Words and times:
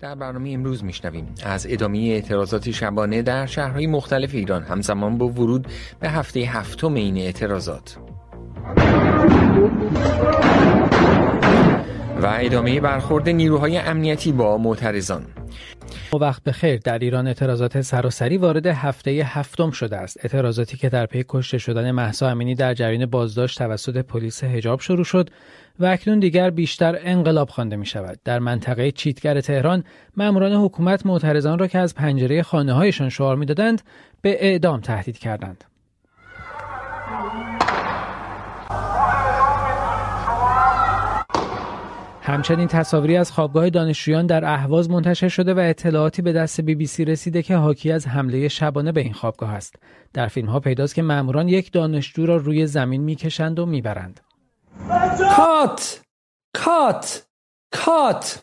در 0.00 0.14
برنامه 0.14 0.50
امروز 0.50 0.84
میشنویم. 0.84 1.34
از 1.44 1.66
ادامه 1.70 1.98
اعتراضات 1.98 2.70
شبانه 2.70 3.22
در 3.22 3.46
شهرهای 3.46 3.86
مختلف 3.86 4.34
ایران 4.34 4.62
همزمان 4.62 5.18
با 5.18 5.28
ورود 5.28 5.66
به 6.00 6.10
هفته 6.10 6.40
هفتم 6.40 6.94
این 6.94 7.16
اعتراضات. 7.16 7.96
و 12.22 12.36
ادامه 12.40 12.80
برخورد 12.80 13.28
نیروهای 13.28 13.78
امنیتی 13.78 14.32
با 14.32 14.58
معترضان. 14.58 15.26
وقت 16.20 16.42
بخیر 16.44 16.76
در 16.76 16.98
ایران 16.98 17.26
اعتراضات 17.26 17.80
سراسری 17.80 18.36
وارد 18.36 18.66
هفته 18.66 19.10
هفتم 19.10 19.70
شده 19.70 19.96
است. 19.96 20.18
اعتراضاتی 20.22 20.76
که 20.76 20.88
در 20.88 21.06
پی 21.06 21.24
کشته 21.28 21.58
شدن 21.58 21.90
محسا 21.90 22.28
امینی 22.28 22.54
در 22.54 22.74
جریان 22.74 23.06
بازداشت 23.06 23.58
توسط 23.58 23.96
پلیس 23.96 24.44
حجاب 24.44 24.80
شروع 24.80 25.04
شد. 25.04 25.30
و 25.80 25.86
اکنون 25.86 26.18
دیگر 26.18 26.50
بیشتر 26.50 26.98
انقلاب 27.02 27.48
خوانده 27.48 27.76
می 27.76 27.86
شود 27.86 28.20
در 28.24 28.38
منطقه 28.38 28.90
چیتگر 28.90 29.40
تهران 29.40 29.84
ماموران 30.16 30.52
حکومت 30.52 31.06
معترضان 31.06 31.58
را 31.58 31.66
که 31.66 31.78
از 31.78 31.94
پنجره 31.94 32.42
خانه 32.42 32.72
هایشان 32.72 33.08
شعار 33.08 33.36
می‌دادند 33.36 33.82
به 34.22 34.44
اعدام 34.44 34.80
تهدید 34.80 35.18
کردند 35.18 35.64
همچنین 42.22 42.68
تصاویری 42.68 43.16
از 43.16 43.32
خوابگاه 43.32 43.70
دانشجویان 43.70 44.26
در 44.26 44.44
اهواز 44.44 44.90
منتشر 44.90 45.28
شده 45.28 45.54
و 45.54 45.58
اطلاعاتی 45.58 46.22
به 46.22 46.32
دست 46.32 46.60
بی 46.60 46.74
بی 46.74 46.86
سی 46.86 47.04
رسیده 47.04 47.42
که 47.42 47.56
حاکی 47.56 47.92
از 47.92 48.06
حمله 48.06 48.48
شبانه 48.48 48.92
به 48.92 49.00
این 49.00 49.12
خوابگاه 49.12 49.54
است. 49.54 49.76
در 50.12 50.28
فیلم 50.28 50.48
ها 50.48 50.60
پیداست 50.60 50.94
که 50.94 51.02
ماموران 51.02 51.48
یک 51.48 51.72
دانشجو 51.72 52.26
را 52.26 52.36
روی 52.36 52.66
زمین 52.66 53.02
می‌کشند 53.02 53.58
و 53.58 53.66
می‌برند. 53.66 54.20
کات 55.36 56.00
کات 56.56 57.26
کات. 57.72 58.42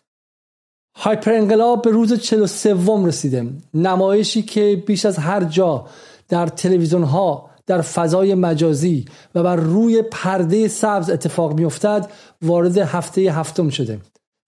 هایپر 0.98 1.34
انقلاب 1.34 1.82
به 1.82 1.90
روز 1.90 2.14
43 2.14 2.76
رسیده. 3.06 3.50
نمایشی 3.74 4.42
که 4.42 4.84
بیش 4.88 5.06
از 5.06 5.18
هر 5.18 5.44
جا 5.44 5.88
در 6.30 6.48
تلویزیون 6.48 7.04
ها 7.04 7.50
در 7.66 7.82
فضای 7.82 8.36
مجازی 8.36 9.06
و 9.36 9.44
بر 9.44 9.56
روی 9.56 10.02
پرده 10.02 10.68
سبز 10.68 11.10
اتفاق 11.10 11.54
میافتد 11.54 12.12
وارد 12.42 12.78
هفته 12.78 13.22
هفتم 13.22 13.70
شده. 13.70 14.00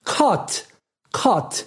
کات 0.05 0.65
کات. 1.11 1.65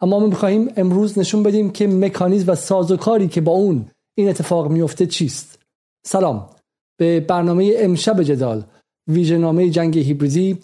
اما 0.00 0.20
ما 0.20 0.26
می‌خواهیم 0.26 0.72
امروز 0.76 1.18
نشون 1.18 1.42
بدیم 1.42 1.70
که 1.70 1.86
مکانیزم 1.86 2.52
و 2.52 2.54
سازوکاری 2.54 3.28
که 3.28 3.40
با 3.40 3.52
اون 3.52 3.90
این 4.14 4.28
اتفاق 4.28 4.70
میفته 4.70 5.06
چیست. 5.06 5.58
سلام. 6.06 6.50
به 6.96 7.20
برنامه 7.20 7.74
امشب 7.78 8.22
جدال 8.22 8.64
ویژنامه 9.10 9.70
جنگ 9.70 9.98
هیبریدی 9.98 10.58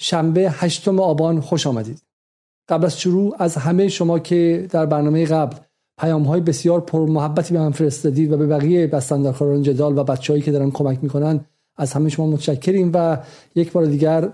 شنبه 0.00 0.50
هشتم 0.50 1.00
آبان 1.00 1.40
خوش 1.40 1.66
آمدید. 1.66 2.02
قبل 2.68 2.84
از 2.84 3.00
شروع 3.00 3.36
از 3.38 3.56
همه 3.56 3.88
شما 3.88 4.18
که 4.18 4.66
در 4.70 4.86
برنامه 4.86 5.24
قبل 5.24 5.56
پیام 6.00 6.22
های 6.22 6.40
بسیار 6.40 6.80
پر 6.80 7.06
محبتی 7.06 7.54
به 7.54 7.60
من 7.60 7.70
فرستادید 7.70 8.32
و 8.32 8.36
به 8.36 8.46
بقیه 8.46 8.86
بستندرکاران 8.86 9.62
جدال 9.62 9.98
و 9.98 10.04
بچههایی 10.04 10.42
که 10.42 10.52
دارن 10.52 10.70
کمک 10.70 10.98
می‌کنن 11.02 11.40
از 11.76 11.92
همه 11.92 12.08
شما 12.08 12.26
متشکریم 12.26 12.90
و 12.94 13.18
یک 13.54 13.72
بار 13.72 13.86
دیگر 13.86 14.32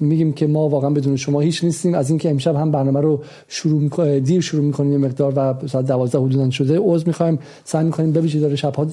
میگیم 0.00 0.32
که 0.32 0.46
ما 0.46 0.68
واقعا 0.68 0.90
بدون 0.90 1.16
شما 1.16 1.40
هیچ 1.40 1.64
نیستیم. 1.64 1.94
از 1.94 2.10
اینکه 2.10 2.30
امشب 2.30 2.56
هم 2.56 2.70
برنامه 2.70 3.00
رو 3.00 3.24
شروع 3.48 4.18
دیر 4.20 4.40
شروع 4.40 4.64
می‌کنیم 4.64 4.92
یه 4.92 4.98
مقدار 4.98 5.32
و 5.36 5.68
ساعت 5.68 5.86
12 5.86 6.18
حدودا 6.18 6.50
شده 6.50 6.78
عذر 6.78 7.06
می‌خوایم 7.06 7.38
سعی 7.64 7.84
می‌کنیم 7.84 8.16
ویژه 8.16 8.40
داره 8.40 8.56
شبها 8.56 8.84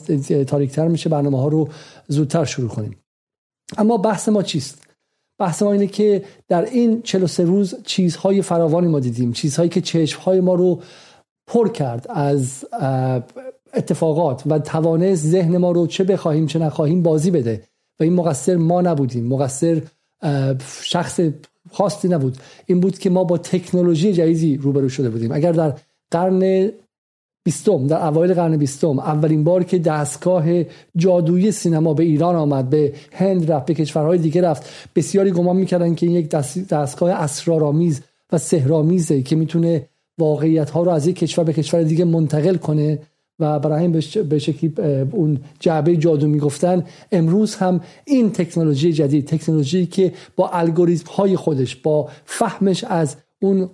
تاریکتر 0.47 0.87
میشه 0.87 1.09
برنامه 1.09 1.41
ها 1.41 1.47
رو 1.47 1.69
زودتر 2.07 2.45
شروع 2.45 2.69
کنیم. 2.69 2.95
اما 3.77 3.97
بحث 3.97 4.29
ما 4.29 4.43
چیست؟ 4.43 4.83
بحث 5.39 5.63
ما 5.63 5.71
اینه 5.71 5.87
که 5.87 6.23
در 6.47 6.65
این 6.65 7.01
43 7.01 7.43
روز 7.43 7.75
چیزهای 7.83 8.41
فراوانی 8.41 8.87
ما 8.87 8.99
دیدیم. 8.99 9.31
چیزهایی 9.31 9.69
که 9.69 9.81
چشمهای 9.81 10.39
ما 10.39 10.55
رو 10.55 10.81
پر 11.47 11.69
کرد 11.69 12.07
از 12.09 12.65
اتفاقات 13.73 14.43
و 14.45 14.59
توانست 14.59 15.25
ذهن 15.25 15.57
ما 15.57 15.71
رو 15.71 15.87
چه 15.87 16.03
بخواهیم 16.03 16.45
چه 16.45 16.59
نخواهیم 16.59 17.03
بازی 17.03 17.31
بده. 17.31 17.63
و 17.99 18.03
این 18.03 18.13
مقصر 18.13 18.55
ما 18.55 18.81
نبودیم. 18.81 19.25
مقصر 19.25 19.81
شخص 20.83 21.19
خاصی 21.71 22.07
نبود. 22.07 22.37
این 22.65 22.79
بود 22.79 22.99
که 22.99 23.09
ما 23.09 23.23
با 23.23 23.37
تکنولوژی 23.37 24.13
جدیدی 24.13 24.57
روبرو 24.57 24.89
شده 24.89 25.09
بودیم. 25.09 25.31
اگر 25.31 25.51
در 25.51 25.73
قرن 26.11 26.71
بیستم 27.43 27.87
در 27.87 28.07
اوایل 28.07 28.33
قرن 28.33 28.57
بیستم 28.57 28.99
اولین 28.99 29.43
بار 29.43 29.63
که 29.63 29.79
دستگاه 29.79 30.45
جادویی 30.95 31.51
سینما 31.51 31.93
به 31.93 32.03
ایران 32.03 32.35
آمد 32.35 32.69
به 32.69 32.93
هند 33.11 33.51
رفت 33.51 33.65
به 33.65 33.73
کشورهای 33.73 34.17
دیگه 34.17 34.41
رفت. 34.41 34.69
بسیاری 34.95 35.31
گمان 35.31 35.55
می‌کردن 35.55 35.95
که 35.95 36.05
این 36.05 36.15
یک 36.15 36.29
دستگاه 36.69 37.11
اسرارآمیز 37.11 38.01
و 38.31 38.37
سهرامیزه 38.37 39.21
که 39.21 39.35
می‌تونه 39.35 39.87
واقعیت 40.17 40.69
ها 40.69 40.83
رو 40.83 40.91
از 40.91 41.07
یک 41.07 41.15
کشور 41.15 41.43
به 41.43 41.53
کشور 41.53 41.83
دیگه 41.83 42.05
منتقل 42.05 42.55
کنه 42.55 42.99
و 43.39 43.59
برای 43.59 43.81
این 43.81 43.91
به 44.29 44.39
شکلی 44.39 44.73
اون 45.11 45.39
جعبه 45.59 45.97
جادو 45.97 46.27
می‌گفتن. 46.27 46.83
امروز 47.11 47.55
هم 47.55 47.81
این 48.05 48.31
تکنولوژی 48.31 48.93
جدید 48.93 49.27
تکنولوژی 49.27 49.85
که 49.85 50.13
با 50.35 50.49
الگوریتم 50.49 51.11
های 51.11 51.35
خودش 51.35 51.75
با 51.75 52.09
فهمش 52.25 52.83
از 52.83 53.15
ان 53.41 53.69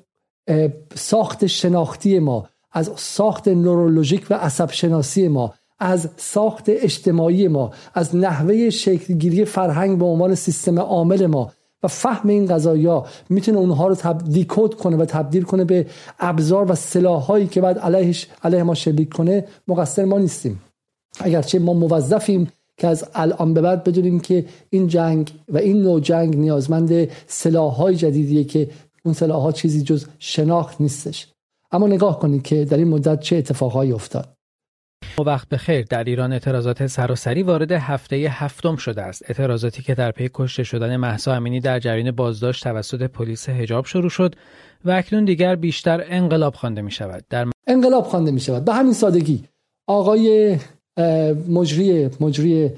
ساخت 0.96 1.46
شناختی 1.46 2.20
ما 2.20 2.50
از 2.72 2.92
ساخت 2.96 3.48
نورولوژیک 3.48 4.28
و 4.30 4.34
عصب 4.34 4.72
شناسی 4.72 5.28
ما 5.28 5.54
از 5.80 6.10
ساخت 6.18 6.64
اجتماعی 6.68 7.48
ما 7.48 7.72
از 7.94 8.16
نحوه 8.16 8.70
شکلگیری 8.70 9.46
فرهنگ 9.46 9.98
به 9.98 10.06
عنوان 10.06 10.36
سیستم 10.36 10.80
عامل 10.80 11.26
ما. 11.26 11.52
و 11.84 11.88
فهم 11.88 12.30
این 12.30 12.46
قضایا 12.46 13.06
می‌تونه 13.30 13.58
اونها 13.58 13.88
رو 13.88 14.14
دیکود 14.14 14.76
کنه 14.76 14.98
و 14.98 15.06
تبدیل 15.06 15.44
کنه 15.44 15.64
به 15.64 15.86
ابزار 16.20 16.72
و 16.72 16.76
سلاحهایی 16.76 17.48
که 17.48 17.62
بعد 17.62 17.80
علیهش 17.80 18.28
علیه 18.44 18.64
ما 18.64 18.76
شلیک 18.76 19.14
کنه 19.14 19.46
مقصر 19.68 20.06
ما 20.06 20.18
نیستیم. 20.18 20.62
اگرچه 21.20 21.60
ما 21.60 21.74
موظفیم 21.74 22.52
که 22.78 22.88
از 22.88 23.06
الان 23.14 23.54
به 23.54 23.62
بعد 23.62 23.84
بدونیم 23.84 24.20
که 24.20 24.46
این 24.70 24.88
جنگ 24.88 25.32
و 25.50 25.58
این 25.58 25.82
نوع 25.82 26.00
جنگ 26.00 26.38
نیازمند 26.38 27.08
سلاحهای 27.28 27.96
جدیدیه 27.96 28.44
که 28.44 28.70
اون 29.06 29.14
سلاحها 29.14 29.52
چیزی 29.52 29.82
جز 29.82 30.06
شناخت 30.20 30.82
نیستش. 30.82 31.28
اما 31.72 31.88
نگاه 31.88 32.20
کنید 32.20 32.42
که 32.42 32.66
در 32.66 32.78
این 32.78 32.88
مدت 32.88 33.20
چه 33.20 33.36
اتفاقهایی 33.36 33.92
افتاد. 33.92 34.36
وقت 35.26 35.50
بخیر 35.50 35.86
در 35.86 36.04
ایران 36.04 36.34
اعتراضات 36.34 36.88
سراسری 36.88 37.44
وارد 37.44 37.72
هفته 37.72 38.16
هفتم 38.16 38.76
شده 38.76 39.02
است. 39.02 39.24
اعتراضاتی 39.28 39.82
که 39.82 39.96
در 39.96 40.12
پی 40.12 40.30
کشته 40.34 40.64
شدن 40.64 40.96
محسا 40.96 41.34
امینی 41.34 41.60
در 41.60 41.80
جریان 41.80 42.12
بازداشت 42.12 42.64
توسط 42.64 43.04
پلیس 43.04 43.50
حجاب 43.50 43.86
شروع 43.86 44.10
شد 44.10 44.36
و 44.86 44.92
اکنون 44.92 45.26
دیگر 45.26 45.56
بیشتر 45.56 46.04
انقلاب 46.08 46.56
خوانده 46.56 46.82
می 46.82 46.92
شود. 46.92 47.26
در 47.30 47.48
انقلاب 47.68 48.04
خوانده 48.04 48.32
می 48.32 48.40
شود. 48.40 48.66
به 48.66 48.74
همین 48.74 48.94
سادگی 48.94 49.44
آقای 49.88 50.58
مجری 51.50 52.10
مجری 52.20 52.72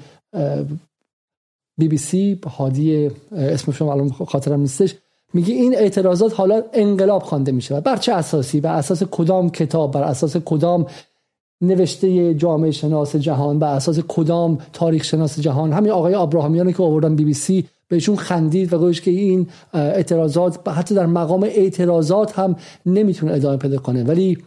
بی 1.78 1.88
بی 1.88 1.96
سی 1.96 2.40
هادی 2.46 3.10
اسم 3.32 3.72
شما 3.72 3.92
الان 3.92 4.10
خاطرم 4.10 4.60
نیستش 4.60 4.94
میگه 5.34 5.54
این 5.54 5.74
اعتراضات 5.74 6.34
حالا 6.34 6.62
انقلاب 6.72 7.22
خوانده 7.22 7.52
می 7.52 7.62
شود 7.62 7.84
بر 7.84 7.96
چه 7.96 8.12
اساسی؟ 8.12 8.60
بر 8.60 8.74
اساس 8.74 9.02
کدام 9.02 9.50
کتاب؟ 9.50 9.92
بر 9.92 10.02
اساس 10.02 10.36
کدام 10.36 10.86
نوشته 11.60 12.34
جامعه 12.34 12.70
شناس 12.70 13.16
جهان؟ 13.16 13.58
بر 13.58 13.74
اساس 13.74 13.98
کدام 14.08 14.58
تاریخ 14.72 15.04
شناس 15.04 15.40
جهان؟ 15.40 15.72
همین 15.72 15.90
آقای 15.90 16.14
ابراهامیان 16.14 16.72
که 16.72 16.82
آوردن 16.82 17.16
بی 17.16 17.24
بی 17.24 17.34
سی 17.34 17.64
بهشون 17.88 18.16
خندید 18.16 18.72
و 18.72 18.78
گوش 18.78 19.00
که 19.00 19.10
این 19.10 19.46
اعتراضات 19.74 20.68
حتی 20.68 20.94
در 20.94 21.06
مقام 21.06 21.42
اعتراضات 21.42 22.38
هم 22.38 22.56
نمی‌تونه 22.86 23.32
ادامه 23.32 23.56
پیدا 23.56 23.78
کنه. 23.78 24.04
ولی 24.04 24.38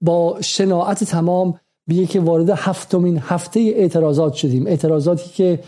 با 0.00 0.38
شناعت 0.40 1.04
تمام 1.04 1.54
بیه 1.86 2.06
که 2.06 2.20
وارد 2.20 2.50
هفتمین 2.50 3.20
هفته 3.22 3.60
اعتراضات 3.60 4.34
شدیم. 4.34 4.66
اعتراضاتی 4.66 5.30
که 5.30 5.58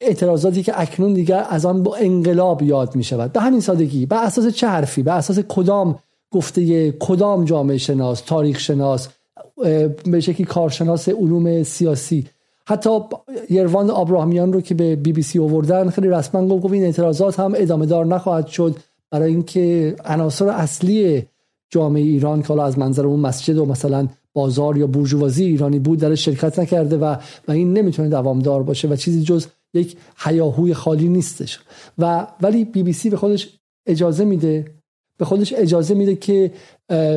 اعتراضاتی 0.00 0.62
که 0.62 0.80
اکنون 0.80 1.14
دیگر 1.14 1.46
از 1.50 1.66
آن 1.66 1.82
با 1.82 1.96
انقلاب 1.96 2.62
یاد 2.62 2.96
می 2.96 3.04
شود 3.04 3.32
به 3.32 3.40
همین 3.40 3.60
سادگی 3.60 4.06
به 4.06 4.16
اساس 4.16 4.46
چه 4.46 4.68
حرفی؟ 4.68 5.02
به 5.02 5.12
اساس 5.12 5.38
کدام 5.38 5.98
گفته 6.30 6.92
کدام 6.92 7.44
جامعه 7.44 7.78
شناس 7.78 8.20
تاریخ 8.20 8.58
شناس 8.58 9.08
به 10.04 10.20
شکلی 10.20 10.46
کارشناس 10.46 11.08
علوم 11.08 11.62
سیاسی؟ 11.62 12.26
حتی 12.66 13.00
یروان 13.50 13.90
آبراهامیان 13.90 14.52
رو 14.52 14.60
که 14.60 14.74
به 14.74 14.96
بی 14.96 15.12
بی 15.12 15.22
سی 15.22 15.38
آوردن 15.38 15.90
خیلی 15.90 16.08
رسما 16.08 16.46
گفت 16.46 16.72
این 16.72 16.84
اعتراضات 16.84 17.40
هم 17.40 17.52
ادامه 17.56 17.86
دار 17.86 18.06
نخواهد 18.06 18.46
شد 18.46 18.76
برای 19.10 19.30
اینکه 19.30 19.96
عناصر 20.04 20.48
اصلی 20.48 21.26
جامعه 21.70 22.02
ایران 22.02 22.42
که 22.42 22.48
حالا 22.48 22.64
از 22.64 22.78
منظر 22.78 23.06
اون 23.06 23.20
مسجد 23.20 23.58
و 23.58 23.66
مثلا 23.66 24.08
بازار 24.32 24.76
یا 24.76 24.86
بورژوازی 24.86 25.44
ایرانی 25.44 25.78
بود 25.78 25.98
در 25.98 26.14
شرکت 26.14 26.58
نکرده 26.58 26.96
و 26.96 27.16
و 27.48 27.52
این 27.52 27.72
نمی‌تونه 27.72 28.08
دوامدار 28.08 28.62
باشه 28.62 28.88
و 28.88 28.96
چیزی 28.96 29.22
جز 29.22 29.46
یک 29.74 29.96
حیاهوی 30.16 30.74
خالی 30.74 31.08
نیستش. 31.08 31.60
و 31.98 32.26
ولی 32.40 32.64
بی 32.64 32.82
بی 32.82 32.92
سی 32.92 33.10
به 33.10 33.16
خودش 33.16 33.58
اجازه 33.86 34.24
میده 34.24 34.64
به 35.16 35.24
خودش 35.24 35.54
اجازه 35.56 35.94
میده 35.94 36.16
که 36.16 36.52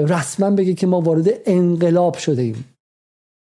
رسما 0.08 0.50
بگه 0.52 0.74
که 0.74 0.88
ما 0.88 1.02
وارد 1.02 1.30
انقلاب 1.46 2.18
شده 2.18 2.42
ایم 2.42 2.66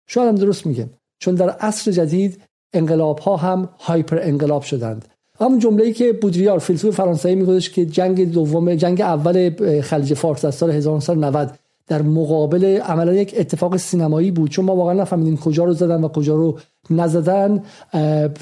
شاید 0.07 0.27
هم 0.27 0.35
درست 0.35 0.65
میگه. 0.65 0.89
چون 1.19 1.35
در 1.35 1.49
عصر 1.49 1.91
جدید 1.91 2.41
انقلاب 2.73 3.19
ها 3.19 3.37
هم 3.37 3.69
هایپر 3.79 4.19
انقلاب 4.21 4.61
شدند. 4.61 5.05
همون 5.39 5.59
جمله 5.59 5.83
ای 5.83 5.93
که 5.93 6.13
بودریار 6.13 6.59
فیلسوف 6.59 6.95
فرانسوی 6.95 7.35
میگفتش 7.35 7.69
که 7.69 7.85
جنگ 7.85 8.31
دوم 8.31 8.75
جنگ 8.75 9.01
اول 9.01 9.49
خلیج 9.81 10.13
فارس 10.13 10.45
از 10.45 10.55
سال 10.55 10.71
1990 10.71 11.59
در 11.87 12.01
مقابل 12.01 12.65
عملا 12.65 13.13
یک 13.13 13.35
اتفاق 13.37 13.77
سینمایی 13.77 14.31
بود. 14.31 14.49
چون 14.49 14.65
ما 14.65 14.75
واقعا 14.75 14.93
نفهمیدیم 14.93 15.37
کجا 15.37 15.63
رو 15.63 15.73
زدن 15.73 16.03
و 16.03 16.07
کجا 16.07 16.35
رو 16.35 16.59
نزدن. 16.89 17.63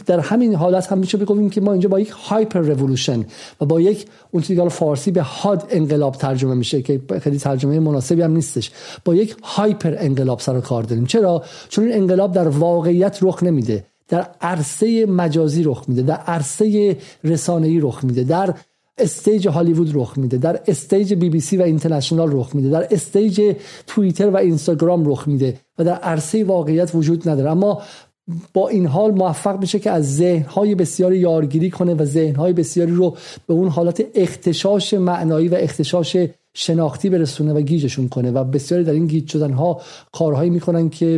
در 0.06 0.20
همین 0.20 0.56
حالت 0.56 0.92
هم 0.92 0.98
میشه 0.98 1.18
بگویم 1.18 1.50
که 1.50 1.62
ما 1.62 1.72
اینجا 1.72 1.90
با 1.90 2.00
یک 2.00 2.10
هایپر 2.10 2.60
رولوشن 2.60 3.26
و 3.62 3.66
با 3.66 3.82
یک 3.82 4.06
اون 4.32 4.44
چیزی 4.44 4.70
فارسی 4.70 5.12
به 5.12 5.22
هاد 5.22 5.68
انقلاب 5.70 6.16
ترجمه 6.16 6.54
میشه 6.54 6.82
که 6.82 7.02
خیلی 7.22 7.38
ترجمه 7.38 7.80
مناسبی 7.80 8.22
هم 8.22 8.32
نیستش. 8.32 8.72
با 9.06 9.16
یک 9.16 9.36
هایپر 9.44 9.96
انقلاب 9.98 10.40
سر 10.40 10.60
کار 10.60 10.84
داریم. 10.84 11.06
چرا؟ 11.06 11.44
چون 11.70 11.84
این 11.86 11.94
انقلاب 11.94 12.32
در 12.32 12.48
واقعیت 12.48 13.20
رخ 13.22 13.44
نمیده. 13.44 13.86
در 14.08 14.28
عرصه 14.42 15.06
مجازی 15.06 15.64
رخ 15.64 15.84
میده. 15.88 16.02
در 16.02 16.16
عرصه 16.16 16.98
رسانه‌ای 17.24 17.80
رخ 17.80 18.04
میده. 18.04 18.24
در 18.24 18.54
stage 18.98 19.48
هالیوود 19.48 19.92
رخ 19.94 20.18
میده 20.18 20.38
در 20.38 20.60
stage 20.68 21.14
بی 21.14 21.30
بی 21.30 21.40
سی 21.40 21.58
و 21.58 21.62
اینترنشنال 21.62 22.30
رخ 22.32 22.56
میده 22.56 22.70
در 22.70 22.88
stage 22.92 23.56
توییتر 23.88 24.30
و 24.30 24.38
اینستاگرام 24.38 25.12
رخ 25.12 25.28
میده 25.28 25.60
و 25.80 25.84
در 25.84 25.96
عرصه 25.96 26.44
واقعیت 26.44 26.96
وجود 26.96 27.30
نداره. 27.30 27.52
اما 27.52 27.82
با 28.54 28.68
این 28.68 28.86
حال 28.86 29.12
موفق 29.12 29.60
میشه 29.60 29.80
که 29.80 29.92
از 29.92 30.16
ذهنهای 30.16 30.76
بسیاری 30.76 31.18
یارگیری 31.18 31.70
کنه 31.70 31.94
و 31.94 32.06
ذهنهای 32.06 32.54
بسیاری 32.54 32.92
رو 32.92 33.18
به 33.48 33.54
اون 33.54 33.68
حالت 33.68 34.06
اغتشاش 34.16 34.94
معنایی 34.94 35.48
و 35.48 35.56
اغتشاش 35.56 36.18
شناختی 36.54 37.10
برسونه 37.10 37.54
و 37.54 37.62
گیجشون 37.62 38.10
کنه. 38.10 38.32
و 38.32 38.44
بسیاری 38.44 38.84
در 38.84 38.94
این 38.94 39.08
گیج 39.08 39.32
شدن 39.32 39.52
ها 39.52 39.82
کارهایی 40.12 40.50
می‌کنن 40.50 40.90
که 40.90 41.18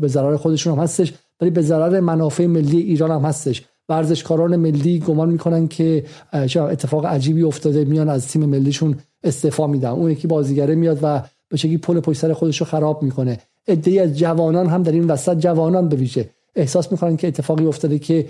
به 0.00 0.08
ضرر 0.08 0.36
خودشون 0.36 0.72
هم 0.72 0.82
هستش 0.82 1.12
ولی 1.40 1.50
به 1.50 1.62
ضرر 1.62 2.00
منافع 2.00 2.46
ملی 2.46 2.80
ایران 2.80 3.10
هم 3.10 3.20
هستش. 3.20 3.62
ورزشکاران 3.88 4.56
ملی 4.56 4.98
گمان 4.98 5.28
می‌کنن 5.28 5.68
که 5.68 6.04
اتفاق 6.32 7.06
عجیبی 7.06 7.42
افتاده 7.42 7.84
میان 7.84 8.08
از 8.08 8.28
تیم 8.28 8.44
ملیشون 8.44 8.98
استعفا 9.24 9.66
میدن. 9.66 9.88
اون 9.88 10.10
یکی 10.10 10.26
بازیگره 10.26 10.74
میاد 10.74 10.98
و 11.02 11.22
به 11.48 11.56
شکلی 11.56 11.78
پل 11.78 12.00
پشت 12.00 12.20
سر 12.20 12.32
خودش 12.32 12.60
رو 12.60 12.66
خراب 12.66 13.02
می‌کنه. 13.02 13.38
عده‌ای 13.68 13.98
از 13.98 14.18
جوانان 14.18 14.66
هم 14.66 14.82
در 14.82 14.92
این 14.92 15.06
وسط 15.06 15.38
جوانان 15.38 15.88
به 15.88 15.96
ویژه 15.96 16.30
احساس 16.54 16.92
می‌کنن 16.92 17.16
که 17.16 17.28
اتفاقی 17.28 17.66
افتاده 17.66 17.98
که 17.98 18.28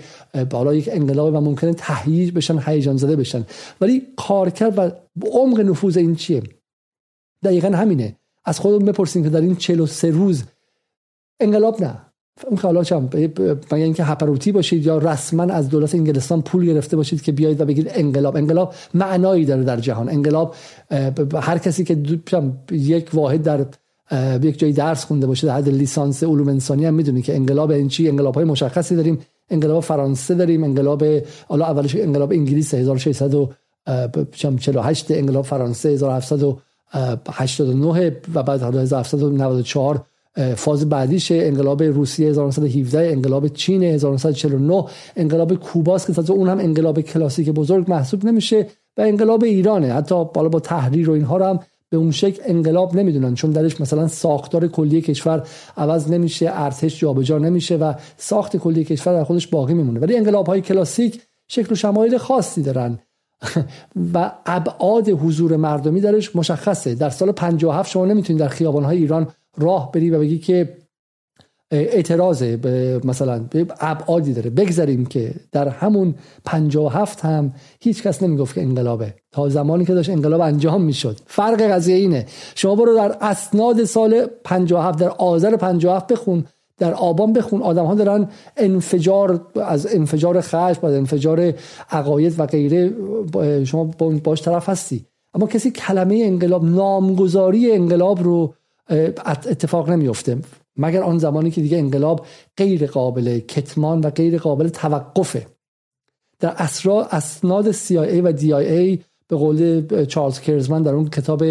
بالا 0.49 0.73
یک 0.73 0.89
انقلاب 0.91 1.33
و 1.33 1.41
ممکنه 1.41 1.73
تهییج 1.73 2.31
بشن 2.31 2.59
هیجان 2.65 2.97
زده 2.97 3.15
بشن. 3.15 3.45
ولی 3.81 4.01
کارکرد 4.17 4.77
و 4.77 4.91
عمق 5.31 5.59
نفوذ 5.59 5.97
این 5.97 6.15
چیه؟ 6.15 6.43
دقیقا 7.43 7.67
همینه. 7.67 8.15
از 8.45 8.59
خودمون 8.59 8.85
بپرسیم 8.85 9.23
که 9.23 9.29
در 9.29 9.41
این 9.41 9.55
43 9.55 10.11
روز 10.11 10.43
انقلاب 11.39 11.83
نه. 11.83 12.12
اون 12.47 12.55
که 12.55 12.61
حالا 12.61 12.83
مگر 13.71 13.83
اینکه 13.83 14.03
هپروتی 14.03 14.51
باشید 14.51 14.85
یا 14.85 14.97
رسما 14.97 15.43
از 15.43 15.69
دولت 15.69 15.95
انگلستان 15.95 16.41
پول 16.41 16.65
گرفته 16.65 16.97
باشید 16.97 17.21
که 17.21 17.31
بیاید 17.31 17.61
و 17.61 17.65
بگید 17.65 17.91
انقلاب. 17.93 18.35
انقلاب 18.35 18.73
معنایی 18.93 19.45
داره 19.45 19.63
در 19.63 19.79
جهان. 19.79 20.09
انقلاب 20.09 20.55
هر 21.33 21.57
کسی 21.57 21.83
که 21.83 21.97
یک 22.71 23.09
واحد 23.13 23.43
در 23.43 23.65
یک 24.41 24.59
جایی 24.59 24.73
درس 24.73 25.05
خونده 25.05 25.27
باشه 25.27 25.47
در 25.47 25.55
حد 25.55 25.69
لیسانس 25.69 26.23
علوم 26.23 26.47
انسانی 26.47 26.85
هم 26.85 26.93
می‌دونی 26.93 27.21
که 27.21 27.35
انقلاب 27.35 27.71
این 27.71 27.87
چی؟ 27.87 28.09
انقلاب 28.09 28.35
های 28.35 28.43
مشخصی 28.43 28.95
داریم. 28.95 29.19
انقلاب 29.49 29.83
فرانسه 29.83 30.35
داریم. 30.35 30.63
انقلاب 30.63 31.03
حالا 31.47 31.65
اولش 31.65 31.95
انقلاب 31.95 32.31
انگلیس 32.31 32.73
1648 32.73 35.11
انقلاب 35.11 35.45
فرانسه 35.45 35.89
1789 35.89 38.15
و 38.33 38.43
بعد 38.43 38.63
1794 38.63 40.05
فاز 40.55 40.89
بعدیش 40.89 41.31
انقلاب 41.31 41.83
روسیه 41.83 42.29
1917 42.29 43.11
انقلاب 43.11 43.47
چین 43.47 43.83
1949 43.83 44.85
انقلاب 45.15 45.53
کوباست 45.53 46.25
که 46.25 46.31
اون 46.31 46.49
هم 46.49 46.59
انقلاب 46.59 47.01
کلاسیک 47.01 47.49
بزرگ 47.49 47.89
محسوب 47.89 48.25
نمیشه 48.25 48.67
و 48.97 49.01
انقلاب 49.01 49.43
ایرانه. 49.43 49.93
حتی 49.93 50.25
بالا 50.33 50.49
با 50.49 50.59
تحریر 50.59 51.09
و 51.09 51.13
اینها 51.13 51.37
رو 51.37 51.45
هم 51.45 51.59
به 51.89 51.97
اون 51.97 52.11
شکل 52.11 52.41
انقلاب 52.45 52.95
نمی‌دونن 52.95 53.35
چون 53.35 53.51
درش 53.51 53.81
مثلا 53.81 54.07
ساختار 54.07 54.67
کلی 54.67 55.01
کشور 55.01 55.47
عوض 55.77 56.11
نمیشه 56.11 56.49
ارتش 56.53 56.99
جابجا 56.99 57.37
نمیشه 57.37 57.75
و 57.75 57.93
ساخت 58.17 58.57
کلی 58.57 58.83
کشور 58.83 59.13
در 59.13 59.23
خودش 59.23 59.47
باقی 59.47 59.73
میمونه. 59.73 59.99
ولی 59.99 60.17
انقلاب 60.17 60.47
های 60.47 60.61
کلاسیک 60.61 61.21
شکل 61.47 61.71
و 61.71 61.75
شمایل 61.75 62.17
خاصی 62.17 62.61
دارن. 62.61 62.99
و 64.13 64.31
ابعاد 64.45 65.09
حضور 65.09 65.55
مردمی 65.55 66.01
درش 66.01 66.35
مشخصه. 66.35 66.95
در 66.95 67.09
سال 67.09 67.31
57 67.31 67.91
شما 67.91 68.05
نمی‌تونید 68.05 68.39
در 68.39 68.47
خیابان 68.47 68.83
های 68.83 68.97
ایران 68.97 69.27
راه 69.57 69.91
بری 69.91 70.09
و 70.09 70.19
بگی 70.19 70.39
که 70.39 70.77
اعتراض 71.71 72.43
مثلا 73.03 73.45
ابعادی 73.79 74.33
داره. 74.33 74.49
بگذاریم 74.49 75.05
که 75.05 75.33
در 75.51 75.67
همون 75.67 76.15
57 76.45 77.25
هم 77.25 77.53
هیچ 77.79 78.03
کس 78.03 78.23
نمی‌گفت 78.23 78.55
که 78.55 78.61
انقلابه. 78.61 79.13
تا 79.31 79.49
زمانی 79.49 79.85
که 79.85 79.93
داشت 79.93 80.09
انقلاب 80.09 80.41
انجام 80.41 80.81
می‌شد. 80.81 81.17
فرق 81.25 81.61
قضیه 81.61 81.95
اینه. 81.95 82.25
شما 82.55 82.75
برو 82.75 82.95
در 82.95 83.17
اسناد 83.21 83.83
سال 83.83 84.25
57 84.43 84.99
در 84.99 85.09
آذر 85.09 85.55
57 85.55 86.07
بخون 86.07 86.45
در 86.77 86.93
آبان 86.93 87.33
بخون. 87.33 87.61
آدم 87.61 87.85
ها 87.85 87.95
دارن 87.95 88.27
انفجار 88.57 89.47
از 89.55 89.95
انفجار 89.95 90.41
خشم 90.41 90.79
و 90.83 90.85
انفجار 90.85 91.53
عقاید 91.89 92.39
و 92.39 92.45
غیره 92.45 92.93
شما 93.65 93.83
باش 94.23 94.41
طرف 94.41 94.69
هستی. 94.69 95.05
اما 95.33 95.47
کسی 95.47 95.71
کلمه 95.71 96.21
انقلاب 96.23 96.65
نامگذاری 96.65 97.71
انقلاب 97.71 98.23
رو 98.23 98.53
اتفاق 99.25 99.89
نمیفته 99.89 100.37
مگر 100.77 101.03
آن 101.03 101.17
زمانی 101.17 101.51
که 101.51 101.61
دیگه 101.61 101.77
انقلاب 101.77 102.25
غیر 102.57 102.85
قابل 102.85 103.39
کتمان 103.39 104.01
و 104.01 104.09
غیر 104.09 104.37
قابل 104.37 104.67
توقفه. 104.67 105.47
در 106.39 106.53
اسرا 106.57 107.05
اسناد 107.05 107.71
CIA 107.71 108.21
و 108.23 108.33
DIA 108.37 108.99
به 109.27 109.35
قول 109.35 109.85
چارلز 110.05 110.39
کرزمن 110.39 110.83
در 110.83 110.93
اون 110.93 111.09
کتاب 111.09 111.43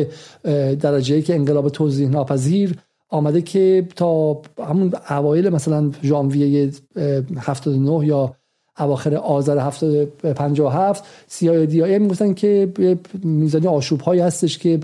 درجه 0.75 1.23
که 1.23 1.35
انقلاب 1.35 1.69
توضیح 1.69 2.09
ناپذیر 2.09 2.79
آمده 3.09 3.43
که 3.43 3.89
تا 3.97 4.43
همون 4.59 4.93
اوایل 5.11 5.49
مثلا 5.49 5.91
ژانویه 6.03 6.71
79 7.39 8.07
یا 8.07 8.37
اواخر 8.79 9.15
آذر 9.15 9.71
57 10.35 11.05
سیای 11.27 11.67
دی 11.67 11.83
آی 11.83 11.99
می‌گفتن 11.99 12.35
که 12.35 12.73
میزانی 13.25 13.67
آشوب 13.67 14.01
هایی 14.01 14.21
هستش 14.21 14.59
که 14.59 14.81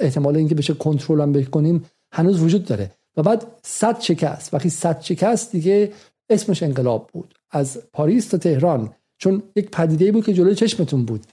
احتمال 0.00 0.36
اینکه 0.36 0.54
بشه 0.54 0.74
کنترل 0.74 1.20
هم 1.20 1.32
بکنیم 1.32 1.84
هنوز 2.12 2.42
وجود 2.42 2.64
داره. 2.64 2.90
و 3.16 3.22
بعد 3.22 3.46
صد 3.62 4.00
شکست. 4.00 4.54
وقتی 4.54 4.70
صد 4.70 5.00
شکست 5.00 5.52
دیگه 5.52 5.92
اسمش 6.30 6.62
انقلاب 6.62 7.10
بود. 7.12 7.34
از 7.50 7.82
پاریس 7.92 8.28
تا 8.28 8.38
تهران. 8.38 8.94
چون 9.18 9.42
یک 9.56 9.70
پدیده 9.70 10.12
بود 10.12 10.24
که 10.24 10.32
جلوی 10.32 10.54
چشمتون 10.54 11.04
بود. 11.04 11.26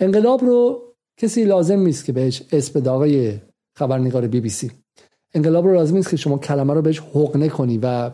انقلاب 0.00 0.44
رو 0.44 0.82
کسی 1.16 1.44
لازم 1.44 1.78
نیست 1.78 2.04
که 2.04 2.12
بهش 2.12 2.42
اسم 2.52 2.88
آقای 2.88 3.38
خبرنگار 3.78 4.26
بی 4.26 4.40
بی 4.40 4.48
سی. 4.48 4.70
انقلاب 5.34 5.66
رو 5.66 5.74
لازم 5.74 5.96
نیست 5.96 6.10
که 6.10 6.16
شما 6.16 6.38
کلمه 6.38 6.74
رو 6.74 6.82
بهش 6.82 6.98
حقنه 6.98 7.48
کنی 7.48 7.78
و 7.82 8.10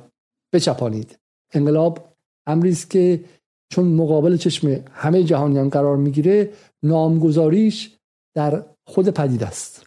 بچپانید. 0.53 1.19
انقلاب 1.53 2.13
امری 2.47 2.71
است 2.71 2.91
که 2.91 3.25
چون 3.73 3.85
مقابل 3.85 4.37
چشم 4.37 4.85
همه 4.93 5.25
جهانیان 5.25 5.69
قرار 5.69 5.97
می‌گیره 5.97 6.53
نامگذاریش 6.83 7.97
در 8.37 8.65
خود 8.87 9.09
پدید 9.09 9.43
است. 9.43 9.87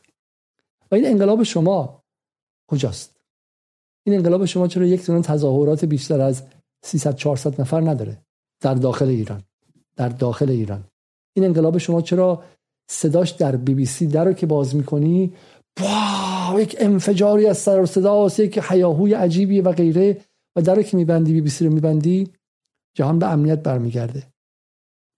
و 0.91 0.95
این 0.95 1.07
انقلاب 1.07 1.43
شما 1.43 2.03
کجاست؟ 2.71 3.19
این 4.05 4.15
انقلاب 4.15 4.45
شما 4.45 4.67
چرا 4.67 4.85
یک 4.85 5.05
دونه 5.05 5.21
تظاهرات 5.21 5.85
بیشتر 5.85 6.21
از 6.21 6.43
300 6.85 7.15
400 7.15 7.61
نفر 7.61 7.81
نداره 7.81 8.21
در 8.63 8.73
داخل 8.73 9.07
ایران؟ 9.07 9.43
در 9.95 10.09
داخل 10.09 10.49
ایران. 10.49 10.83
این 11.35 11.45
انقلاب 11.45 11.77
شما 11.77 12.01
چرا 12.01 12.43
صداش 12.89 13.31
در 13.31 13.55
بی 13.55 13.73
بی 13.73 13.85
سی 13.85 14.07
در 14.07 14.25
رو 14.25 14.33
که 14.33 14.45
باز 14.45 14.75
می‌کنی؟ 14.75 15.33
واو 15.79 16.59
یک 16.61 16.75
انفجاری 16.79 17.45
از 17.47 17.57
سر 17.57 17.81
و 17.81 17.85
صدا 17.85 18.27
یک 18.37 18.59
حیاهوی 18.59 19.13
عجیبی 19.13 19.61
و 19.61 19.71
غیره. 19.71 20.21
و 20.55 20.61
در 20.61 20.75
رو 20.75 20.81
که 20.81 20.97
میبندی 20.97 21.33
بی 21.33 21.41
بی 21.41 21.49
سی 21.49 21.65
رو 21.65 21.73
میبندی؟ 21.73 22.33
جهان 22.97 23.19
به 23.19 23.31
امنیت 23.31 23.63
برمیگرده. 23.63 24.23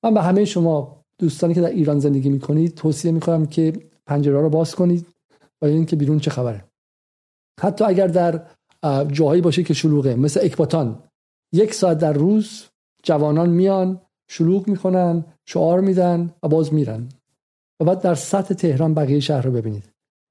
من 0.04 0.14
به 0.14 0.22
همه 0.22 0.46
شما 0.46 1.06
دوستانی 1.18 1.54
که 1.54 1.62
در 1.62 1.70
ایران 1.70 2.00
زندگی 2.00 2.30
می‌کنید 2.30 2.76
توصیه 2.76 3.12
می‌کنم 3.12 3.46
که 3.46 3.74
پنجره 4.06 4.42
رو 4.42 4.50
باز 4.50 4.76
کنید 4.76 5.06
و 5.62 5.66
اینکه 5.66 5.96
بیرون 5.96 6.20
چه 6.20 6.32
خبره. 6.32 6.64
حتی 7.60 7.86
اگر 7.86 8.08
در 8.08 8.46
جاهایی 9.12 9.42
باشه 9.42 9.64
که 9.64 9.74
شلوغه 9.74 10.16
مثل 10.16 10.40
اکباتان 10.44 11.04
یک 11.54 11.74
ساعت 11.74 11.98
در 11.98 12.14
روز 12.14 12.66
جوانان 13.04 13.50
میان 13.50 14.02
شلوغ 14.30 14.68
می‌کنن 14.68 15.26
شعار 15.46 15.80
میدن 15.82 16.34
و 16.44 16.48
باز 16.48 16.74
میرن. 16.74 17.10
و 17.80 17.86
بعد 17.86 18.02
در 18.02 18.16
سطح 18.16 18.54
تهران 18.54 18.94
بقیه 18.94 19.20
شهر 19.20 19.42
رو 19.42 19.52
ببینید. 19.52 19.84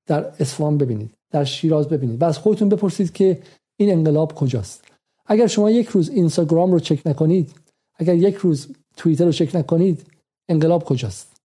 در 0.06 0.24
اصفهان 0.40 0.78
ببینید. 0.78 1.14
در 1.30 1.44
شیراز 1.44 1.88
ببینید. 1.88 2.22
و 2.22 2.24
از 2.24 2.38
خودتون 2.38 2.68
بپرسید 2.68 3.12
که 3.12 3.42
این 3.76 3.92
انقلاب 3.92 4.34
کجاست. 4.34 4.87
اگر 5.28 5.46
شما 5.46 5.70
یک 5.70 5.88
روز 5.88 6.10
اینستاگرام 6.10 6.72
رو 6.72 6.80
چک 6.80 7.06
نکنید 7.06 7.54
اگر 7.94 8.14
یک 8.14 8.34
روز 8.34 8.68
توییتر 8.96 9.24
رو 9.24 9.32
چک 9.32 9.56
نکنید 9.56 10.06
انقلاب 10.48 10.84
کجاست؟ 10.84 11.38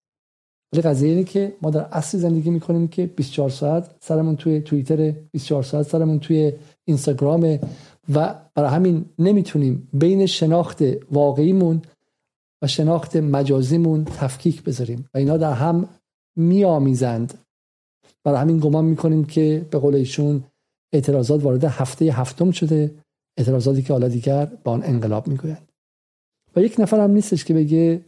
ولی 0.73 0.83
قضیه 0.83 1.09
اینه 1.09 1.25
که 1.25 1.57
ما 1.63 1.71
در 1.71 1.87
اصلی 1.93 2.21
زندگی 2.21 2.51
می‌کنیم 2.51 2.89
که 2.89 3.07
24 3.07 3.51
ساعت 3.51 3.91
سرمون 4.01 4.37
توی 4.37 4.61
توییتر 4.61 5.11
24 5.33 5.63
ساعت 5.63 5.87
سرمون 5.87 6.19
توی 6.19 6.53
اینستاگرام 6.85 7.59
و 8.15 8.35
برای 8.55 8.71
همین 8.71 9.05
نمی‌تونیم 9.19 9.89
بین 9.93 10.27
شناخت 10.27 10.83
واقعیمون 11.11 11.83
و 12.63 12.67
شناخت 12.67 13.17
مجازیمون 13.17 14.05
تفکیک 14.05 14.63
بذاریم 14.63 15.09
و 15.15 15.19
اینا 15.19 15.37
در 15.37 15.53
هم 15.53 15.89
میآمیزند. 16.37 17.35
برای 18.25 18.39
همین 18.41 18.59
گمان 18.59 18.85
می‌کنیم 18.85 19.25
که 19.25 19.67
به 19.71 19.79
قول 19.79 19.95
ایشون 19.95 20.45
اعتراضات 20.93 21.45
وارد 21.45 21.65
هفته 21.65 22.05
هفتم 22.05 22.51
شده 22.51 22.91
اعتراضاتی 23.37 23.83
که 23.83 23.93
حالا 23.93 24.09
دیگر 24.09 24.47
با 24.47 24.73
آن 24.73 24.83
انقلاب 24.85 25.29
می‌گویند. 25.29 25.73
و 26.57 26.61
یک 26.63 26.77
نفر 26.79 27.01
هم 27.01 27.11
نیستش 27.11 27.45
که 27.45 27.55
بگه 27.55 28.05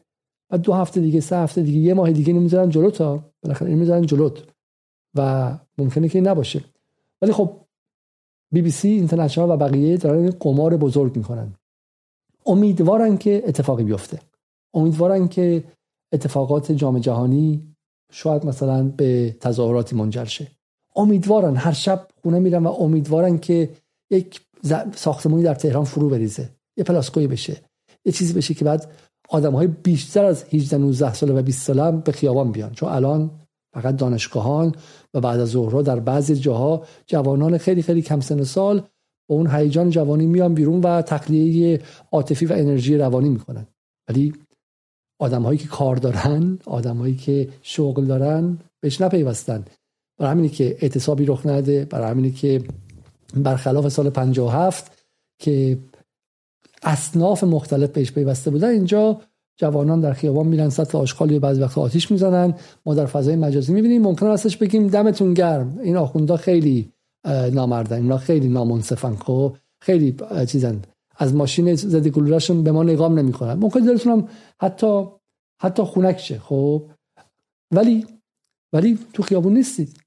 و 0.51 0.59
دو 0.59 0.73
هفته 0.73 1.01
دیگه 1.01 1.21
سه 1.21 1.37
هفته 1.37 1.63
دیگه 1.63 1.79
یه 1.79 1.95
ماه 1.95 2.13
دیگه 2.13 2.33
نمی‌ذارن 2.33 2.71
جلوت 2.71 3.01
ها 3.01 3.25
بالاخره 3.43 3.69
این 3.69 3.79
می‌ذارن 3.79 4.07
جلوت 4.07 4.43
و 5.15 5.53
ممکنه 5.79 6.09
که 6.09 6.21
نباشه. 6.21 6.65
ولی 7.23 7.33
خب 7.33 7.61
بی 8.53 8.63
بی 8.63 8.71
سی 8.71 8.89
اینترنشنال 8.89 9.51
و 9.51 9.57
بقیه 9.57 9.97
دارن 9.97 10.31
قمار 10.31 10.77
بزرگ 10.77 11.17
می‌کنن. 11.17 11.55
امیدوارن 12.47 13.17
که 13.17 13.43
اتفاقی 13.47 13.85
بیفته. 13.85 14.21
امیدوارن 14.75 15.29
که 15.29 15.65
اتفاقات 16.13 16.73
جام 16.73 16.99
جهانی 16.99 17.75
شاید 18.13 18.47
مثلا 18.47 18.83
به 18.83 19.37
تظاهراتی 19.41 19.97
منجر 19.97 20.25
شه. 20.25 20.47
امیدوارن 20.97 21.57
هر 21.57 21.73
شب 21.73 22.09
خونه 22.23 22.39
میرن 22.39 22.67
و 22.67 22.69
امیدوارن 22.69 23.39
که 23.39 23.71
یک 24.11 24.41
ساختمانی 24.95 25.43
در 25.43 25.55
تهران 25.55 25.85
فرو 25.85 26.09
بریزه. 26.09 26.51
یه 26.77 26.85
پلاسکوی 26.85 27.27
بشه. 27.27 27.61
یه 28.05 28.13
چیزی 28.13 28.33
بشه 28.33 28.55
که 28.55 28.65
بعد 28.65 28.91
آدم 29.29 29.53
های 29.53 29.67
بیشتر 29.67 30.25
از 30.25 30.45
18 30.45 30.79
19 30.79 31.15
ساله 31.15 31.33
و 31.33 31.43
20 31.43 31.63
ساله 31.63 31.83
هم 31.83 32.01
به 32.01 32.13
خیابان 32.13 32.53
بیان. 32.53 32.73
چون 32.73 32.89
الان 32.89 33.31
فقط 33.75 33.97
دانشگاهان 33.97 34.75
و 35.15 35.21
بعد 35.21 35.41
از 35.41 35.49
ظهرها 35.49 35.83
در 35.83 36.01
بعضی 36.01 36.35
جاها 36.35 36.87
جوانان 37.07 37.59
خیلی 37.59 37.83
خیلی 37.83 38.03
کم 38.03 38.21
سن 38.21 38.45
سال 38.45 38.83
با 39.29 39.37
اون 39.37 39.51
هیجان 39.51 39.91
جوانی 39.91 40.27
میان 40.27 40.55
بیرون 40.55 40.81
و 40.81 41.03
تخلیه 41.03 41.81
عاطفی 42.13 42.47
و 42.47 42.53
انرژی 42.53 42.97
روانی 42.97 43.29
می‌کنن. 43.29 43.67
ولی 44.09 44.33
آدمهایی 45.21 45.59
که 45.59 45.69
کار 45.69 45.97
دارن 45.97 46.59
آدمهایی 46.67 47.17
که 47.17 47.49
شغل 47.63 48.05
دارن 48.05 48.59
بهش 48.81 49.01
نپیوستن. 49.01 49.65
برای 50.19 50.33
همینی 50.33 50.49
که 50.49 50.77
اعتصابی 50.81 51.27
رخ 51.27 51.47
نده 51.47 51.85
برای 51.85 52.11
همینی 52.11 52.31
که 52.31 52.63
برخلاف 53.43 53.89
سال 53.89 54.11
57 54.11 54.93
که 55.39 55.79
اصناف 56.83 57.45
مختلف 57.45 57.91
بهش 57.91 58.13
پیوسته 58.13 58.51
بودن 58.51 58.69
اینجا 58.69 59.21
جوانان 59.57 60.01
در 60.01 60.13
خیابان 60.13 60.47
میرن 60.47 60.69
سطل 60.69 60.99
آشغال 60.99 61.39
بعضی 61.39 61.61
وقت 61.61 61.79
آتیش 61.79 62.11
می‌زنن. 62.11 62.55
ما 62.87 62.95
در 62.95 63.07
فضای 63.07 63.37
مجازی 63.37 63.73
می‌بینیم. 63.73 64.03
ممکن 64.03 64.27
هستش 64.27 64.57
بگیم 64.57 64.87
دمتون 64.87 65.35
گرم. 65.35 65.79
این 65.79 65.97
آخوندا 65.97 66.37
خیلی 66.37 66.93
نامردن. 67.53 67.97
اینا 67.97 68.19
خیلی 68.19 68.49
نامنصفن. 68.49 69.17
خب 69.17 69.57
خیلی 69.81 70.17
چیزن. 70.49 70.83
از 71.17 71.35
ماشین 71.35 71.75
زدی 71.75 72.11
به 72.11 72.73
ما 72.73 72.83
نگاه 72.83 73.13
نمی‌کنن. 73.13 73.55
ممکن 73.55 73.81
دلتونم 73.81 74.29
حتی 74.61 75.05
حتی 75.61 75.83
خونک 75.83 76.19
شه. 76.19 76.39
خب 76.39 76.91
ولی 77.75 78.07
ولی 78.73 78.99
تو 79.13 79.23
خیابون 79.23 79.55
نیستید. 79.55 80.04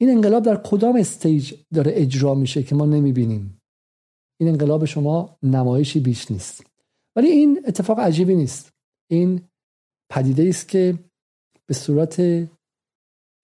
این 0.00 0.10
انقلاب 0.10 0.42
در 0.42 0.56
کدام 0.64 0.96
استیج 0.96 1.54
داره 1.74 1.92
اجرا 1.94 2.34
میشه 2.34 2.62
که 2.62 2.74
ما 2.74 2.86
نمی‌بینیم؟ 2.86 3.60
این 4.40 4.48
انقلاب 4.50 4.84
شما 4.84 5.38
نمایشی 5.42 6.00
بیش 6.00 6.30
نیست. 6.30 6.66
ولی 7.16 7.28
این 7.28 7.62
اتفاق 7.66 8.00
عجیبی 8.00 8.34
نیست. 8.34 8.72
این 9.10 9.48
پدیده 10.12 10.48
است 10.48 10.68
که 10.68 10.98
به 11.66 11.74
صورت 11.74 12.20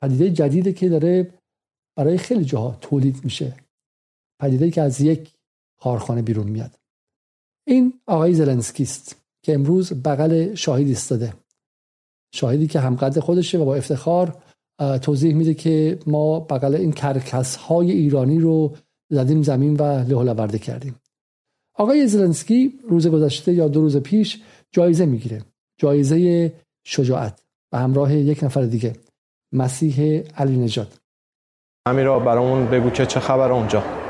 پدیده 0.02 0.30
جدیده 0.30 0.72
که 0.72 0.88
داره 0.88 1.34
برای 1.96 2.18
خیلی 2.18 2.44
جاها 2.44 2.78
تولید 2.80 3.24
میشه. 3.24 3.56
پدیده 4.42 4.70
که 4.70 4.82
از 4.82 5.00
یک 5.00 5.34
کارخانه 5.80 6.22
بیرون 6.22 6.46
میاد. 6.46 6.78
این 7.66 8.00
آقای 8.06 8.34
زلنسکی 8.34 8.82
است 8.82 9.24
که 9.44 9.54
امروز 9.54 9.92
بغل 9.92 10.54
شاهد 10.54 10.86
ایستاده. 10.86 11.34
شاهدی 12.34 12.66
که 12.66 12.80
همقدر 12.80 13.20
خودشه 13.20 13.58
و 13.58 13.64
با 13.64 13.74
افتخار 13.74 14.43
توضیح 14.78 15.34
میده 15.34 15.54
که 15.54 15.98
ما 16.06 16.40
بغل 16.40 16.74
این 16.74 16.92
کرکس 16.92 17.56
های 17.56 17.90
ایرانی 17.90 18.38
رو 18.38 18.76
زدیم 19.10 19.42
زمین 19.42 19.76
و 19.76 19.82
لهولورده 19.82 20.58
کردیم. 20.58 21.00
آقای 21.74 22.06
زلنسکی 22.06 22.78
روز 22.88 23.06
گذشته 23.06 23.52
یا 23.52 23.68
دو 23.68 23.80
روز 23.80 23.96
پیش 23.96 24.42
جایزه 24.72 25.06
می‌گیره 25.06 25.42
جایزه 25.78 26.52
شجاعت 26.84 27.40
به 27.70 27.78
همراه 27.78 28.14
یک 28.14 28.44
نفر 28.44 28.62
دیگه 28.62 28.92
مسیح 29.52 30.22
علی 30.36 30.56
نجات 30.56 30.98
امیرا 31.86 32.18
برامون 32.18 32.66
بگو 32.66 32.90
که 32.90 33.06
چه 33.06 33.20
خبر 33.20 33.52
اونجا؟ 33.52 34.03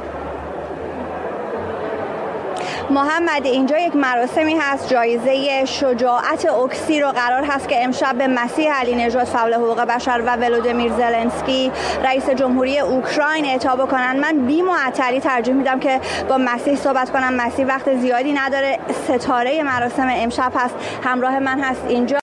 محمد 2.90 3.46
اینجا 3.46 3.78
یک 3.78 3.96
مراسمی 3.96 4.54
هست 4.60 4.88
جایزه 4.88 5.64
شجاعت 5.64 6.46
اکسی 6.46 7.00
رو 7.00 7.08
قرار 7.08 7.44
هست 7.44 7.68
که 7.68 7.84
امشب 7.84 8.18
به 8.18 8.26
مسیح 8.26 8.72
علی 8.72 8.94
نژاد 8.94 9.24
فعال 9.24 9.54
حقوق 9.54 9.80
بشر 9.80 10.22
و 10.26 10.36
ولودیمیر 10.36 10.92
زلنسکی 10.92 11.70
رئیس 12.04 12.30
جمهوری 12.30 12.78
اوکراین 12.78 13.44
اعطا 13.44 13.76
بکنن. 13.76 14.20
من 14.20 14.46
بی 14.46 14.62
معطلی 14.62 15.20
ترجیح 15.20 15.54
میدم 15.54 15.80
که 15.80 16.00
با 16.28 16.38
مسیح 16.38 16.76
صحبت 16.76 17.10
کنم. 17.10 17.34
مسیح 17.34 17.66
وقت 17.66 17.96
زیادی 18.00 18.32
نداره. 18.32 18.78
ستاره 19.08 19.62
مراسم 19.62 20.08
امشب 20.10 20.52
هست. 20.54 20.74
همراه 21.02 21.38
من 21.38 21.60
هست. 21.60 21.84
اینجا 21.88 22.18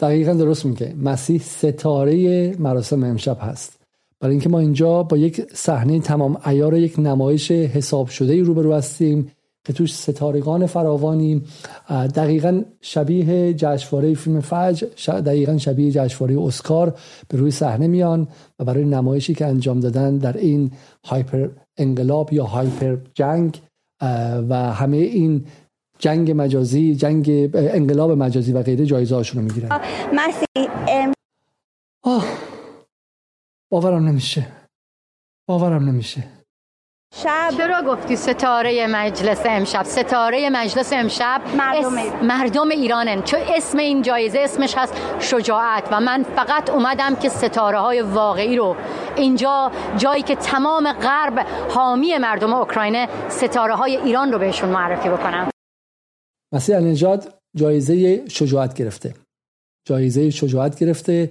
دقیقا 0.00 0.32
درست 0.32 0.64
میگه. 0.66 0.94
مسیح 1.02 1.40
ستاره 1.40 2.56
مراسم 2.58 3.04
امشب 3.04 3.36
هست. 3.40 3.80
برای 4.20 4.32
اینکه 4.32 4.48
ما 4.48 4.58
اینجا 4.58 5.02
با 5.02 5.16
یک 5.16 5.42
صحنه 5.54 6.00
تمام 6.00 6.40
ایار 6.46 6.74
یک 6.74 6.98
نمایش 6.98 7.50
حساب 7.50 8.08
شده 8.08 8.42
روبرو 8.42 8.72
هستیم. 8.74 9.32
که 9.64 9.72
توش 9.72 9.94
ستارگان 9.94 10.66
فراوانی 10.66 11.42
دقیقا 11.90 12.62
شبیه 12.80 13.54
جشنواره 13.54 14.14
فیلم 14.14 14.40
فجر 14.40 14.86
دقیقا 15.20 15.58
شبیه 15.58 15.90
جشنواره 15.90 16.40
اسکار 16.40 16.98
به 17.28 17.38
روی 17.38 17.50
صحنه 17.50 17.86
میان 17.86 18.28
و 18.58 18.64
برای 18.64 18.84
نمایشی 18.84 19.34
که 19.34 19.46
انجام 19.46 19.80
دادن 19.80 20.18
در 20.18 20.36
این 20.36 20.72
هایپر 21.04 21.48
انقلاب 21.76 22.32
یا 22.32 22.44
هایپر 22.44 22.96
جنگ 23.14 23.60
و 24.48 24.72
همه 24.72 24.96
این 24.96 25.46
جنگ 25.98 26.32
مجازی 26.36 26.94
جنگ 26.94 27.50
انقلاب 27.54 28.10
مجازی 28.10 28.52
و 28.52 28.62
غیره 28.62 28.86
جایزه 28.86 29.14
هاشون 29.14 29.42
رو 29.42 29.48
می‌گیرن. 29.48 29.80
باورم 33.70 34.08
نمیشه. 34.08 34.46
باورم 35.48 35.88
نمیشه. 35.88 36.41
شب. 37.14 37.50
چرا 37.56 37.82
گفتی 37.82 38.16
ستاره 38.16 38.86
مجلس 38.86 39.42
امشب؟ 39.44 39.82
ستاره 39.82 40.50
مجلس 40.50 40.92
امشب 40.92 41.42
مردم, 41.56 41.98
اس... 41.98 42.22
مردم 42.22 42.68
ایرانن. 42.68 43.22
چون 43.22 43.40
اسم 43.56 43.78
این 43.78 44.02
جایزه؟ 44.02 44.38
اسمش 44.38 44.74
هست 44.76 44.94
شجاعت. 45.20 45.88
و 45.92 46.00
من 46.00 46.22
فقط 46.22 46.70
اومدم 46.70 47.16
که 47.16 47.28
ستاره 47.28 47.78
های 47.78 48.00
واقعی 48.00 48.56
رو 48.56 48.76
اینجا 49.16 49.72
جایی 49.96 50.22
که 50.22 50.36
تمام 50.36 50.92
غرب 50.92 51.46
حامی 51.70 52.18
مردم 52.18 52.54
اوکراین 52.54 53.06
ستاره 53.28 53.74
های 53.74 53.96
ایران 53.96 54.32
رو 54.32 54.38
بهشون 54.38 54.68
معرفی 54.68 55.08
بکنم. 55.08 55.50
مسیح 56.54 56.78
نژاد 56.78 57.34
جایزه 57.56 58.28
شجاعت 58.28 58.74
گرفته. 58.74 59.14
جایزه 59.88 60.30
شجاعت 60.30 60.78
گرفته. 60.78 61.30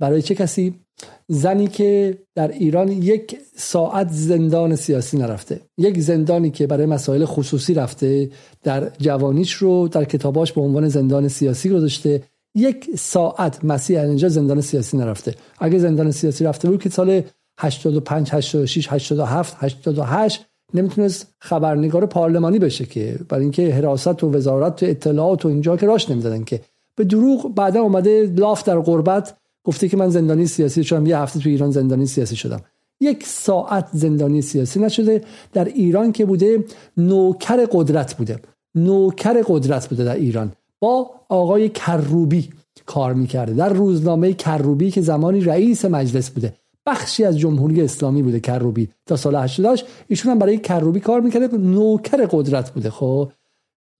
برای 0.00 0.22
چه 0.22 0.34
کسی؟ 0.34 0.80
زنی 1.28 1.66
که 1.66 2.18
در 2.34 2.48
ایران 2.48 2.88
یک 2.88 3.36
ساعت 3.56 4.08
زندان 4.10 4.76
سیاسی 4.76 5.18
نرفته. 5.18 5.60
یک 5.78 6.00
زندانی 6.00 6.50
که 6.50 6.66
برای 6.66 6.86
مسائل 6.86 7.24
خصوصی 7.24 7.74
رفته 7.74 8.30
در 8.62 8.90
جوانیش 8.98 9.52
رو 9.52 9.88
در 9.88 10.04
کتاباش 10.04 10.52
به 10.52 10.60
عنوان 10.60 10.88
زندان 10.88 11.28
سیاسی 11.28 11.68
گذاشته. 11.70 12.22
یک 12.54 12.90
ساعت 12.98 13.64
مسیح 13.64 14.00
اینجا 14.00 14.28
زندان 14.28 14.60
سیاسی 14.60 14.96
نرفته. 14.96 15.34
اگه 15.58 15.78
زندان 15.78 16.10
سیاسی 16.10 16.44
رفته 16.44 16.70
بود 16.70 16.82
که 16.82 16.90
سال 16.90 17.22
85 17.58 18.30
86 18.32 18.92
87 18.92 19.56
88 19.60 20.46
نمی‌تونست 20.74 21.34
خبرنگار 21.38 22.06
پارلمانی 22.06 22.58
بشه 22.58 22.84
که 22.84 23.18
برای 23.28 23.42
اینکه 23.42 23.74
حراست 23.74 24.24
و 24.24 24.30
وزارت 24.30 24.82
و 24.82 24.86
اطلاعات 24.86 25.44
و 25.44 25.48
اینجا 25.48 25.76
که 25.76 25.86
راش 25.86 26.10
نمی‌دادن 26.10 26.44
که. 26.44 26.60
به 26.96 27.04
دروغ 27.04 27.54
بعدا 27.54 27.80
اومده 27.80 28.32
لاف 28.36 28.64
در 28.64 28.80
غربت 28.80 29.34
گفته 29.64 29.88
که 29.88 29.96
من 29.96 30.08
زندانی 30.08 30.46
سیاسی 30.46 30.84
شدم 30.84 31.06
یه 31.06 31.18
هفته 31.18 31.40
تو 31.40 31.48
ایران 31.48 31.70
زندانی 31.70 32.06
سیاسی 32.06 32.36
شدم. 32.36 32.60
یک 33.00 33.26
ساعت 33.26 33.88
زندانی 33.92 34.42
سیاسی 34.42 34.80
نشده. 34.80 35.24
در 35.52 35.64
ایران 35.64 36.12
که 36.12 36.24
بوده 36.24 36.64
نوکر 36.96 37.66
قدرت 37.72 38.14
بوده. 38.16 38.38
نوکر 38.74 39.42
قدرت 39.46 39.88
بوده 39.88 40.04
در 40.04 40.14
ایران. 40.14 40.52
با 40.80 41.10
آقای 41.28 41.68
کروبی 41.68 42.48
کار 42.86 43.14
می‌کرده. 43.14 43.52
در 43.52 43.68
روزنامه 43.68 44.32
کروبی 44.32 44.90
که 44.90 45.00
زمانی 45.00 45.40
رئیس 45.40 45.84
مجلس 45.84 46.30
بوده. 46.30 46.54
بخشی 46.86 47.24
از 47.24 47.38
جمهوری 47.38 47.82
اسلامی 47.82 48.22
بوده 48.22 48.40
کروبی. 48.40 48.88
تا 49.06 49.16
سال 49.16 49.36
88 49.36 49.84
ایشون 50.08 50.32
هم 50.32 50.38
برای 50.38 50.58
کروبی 50.58 51.00
کار 51.00 51.20
می‌کرده. 51.20 51.56
نوکر 51.56 52.26
قدرت 52.30 52.70
بوده. 52.70 52.90
خب 52.90 53.32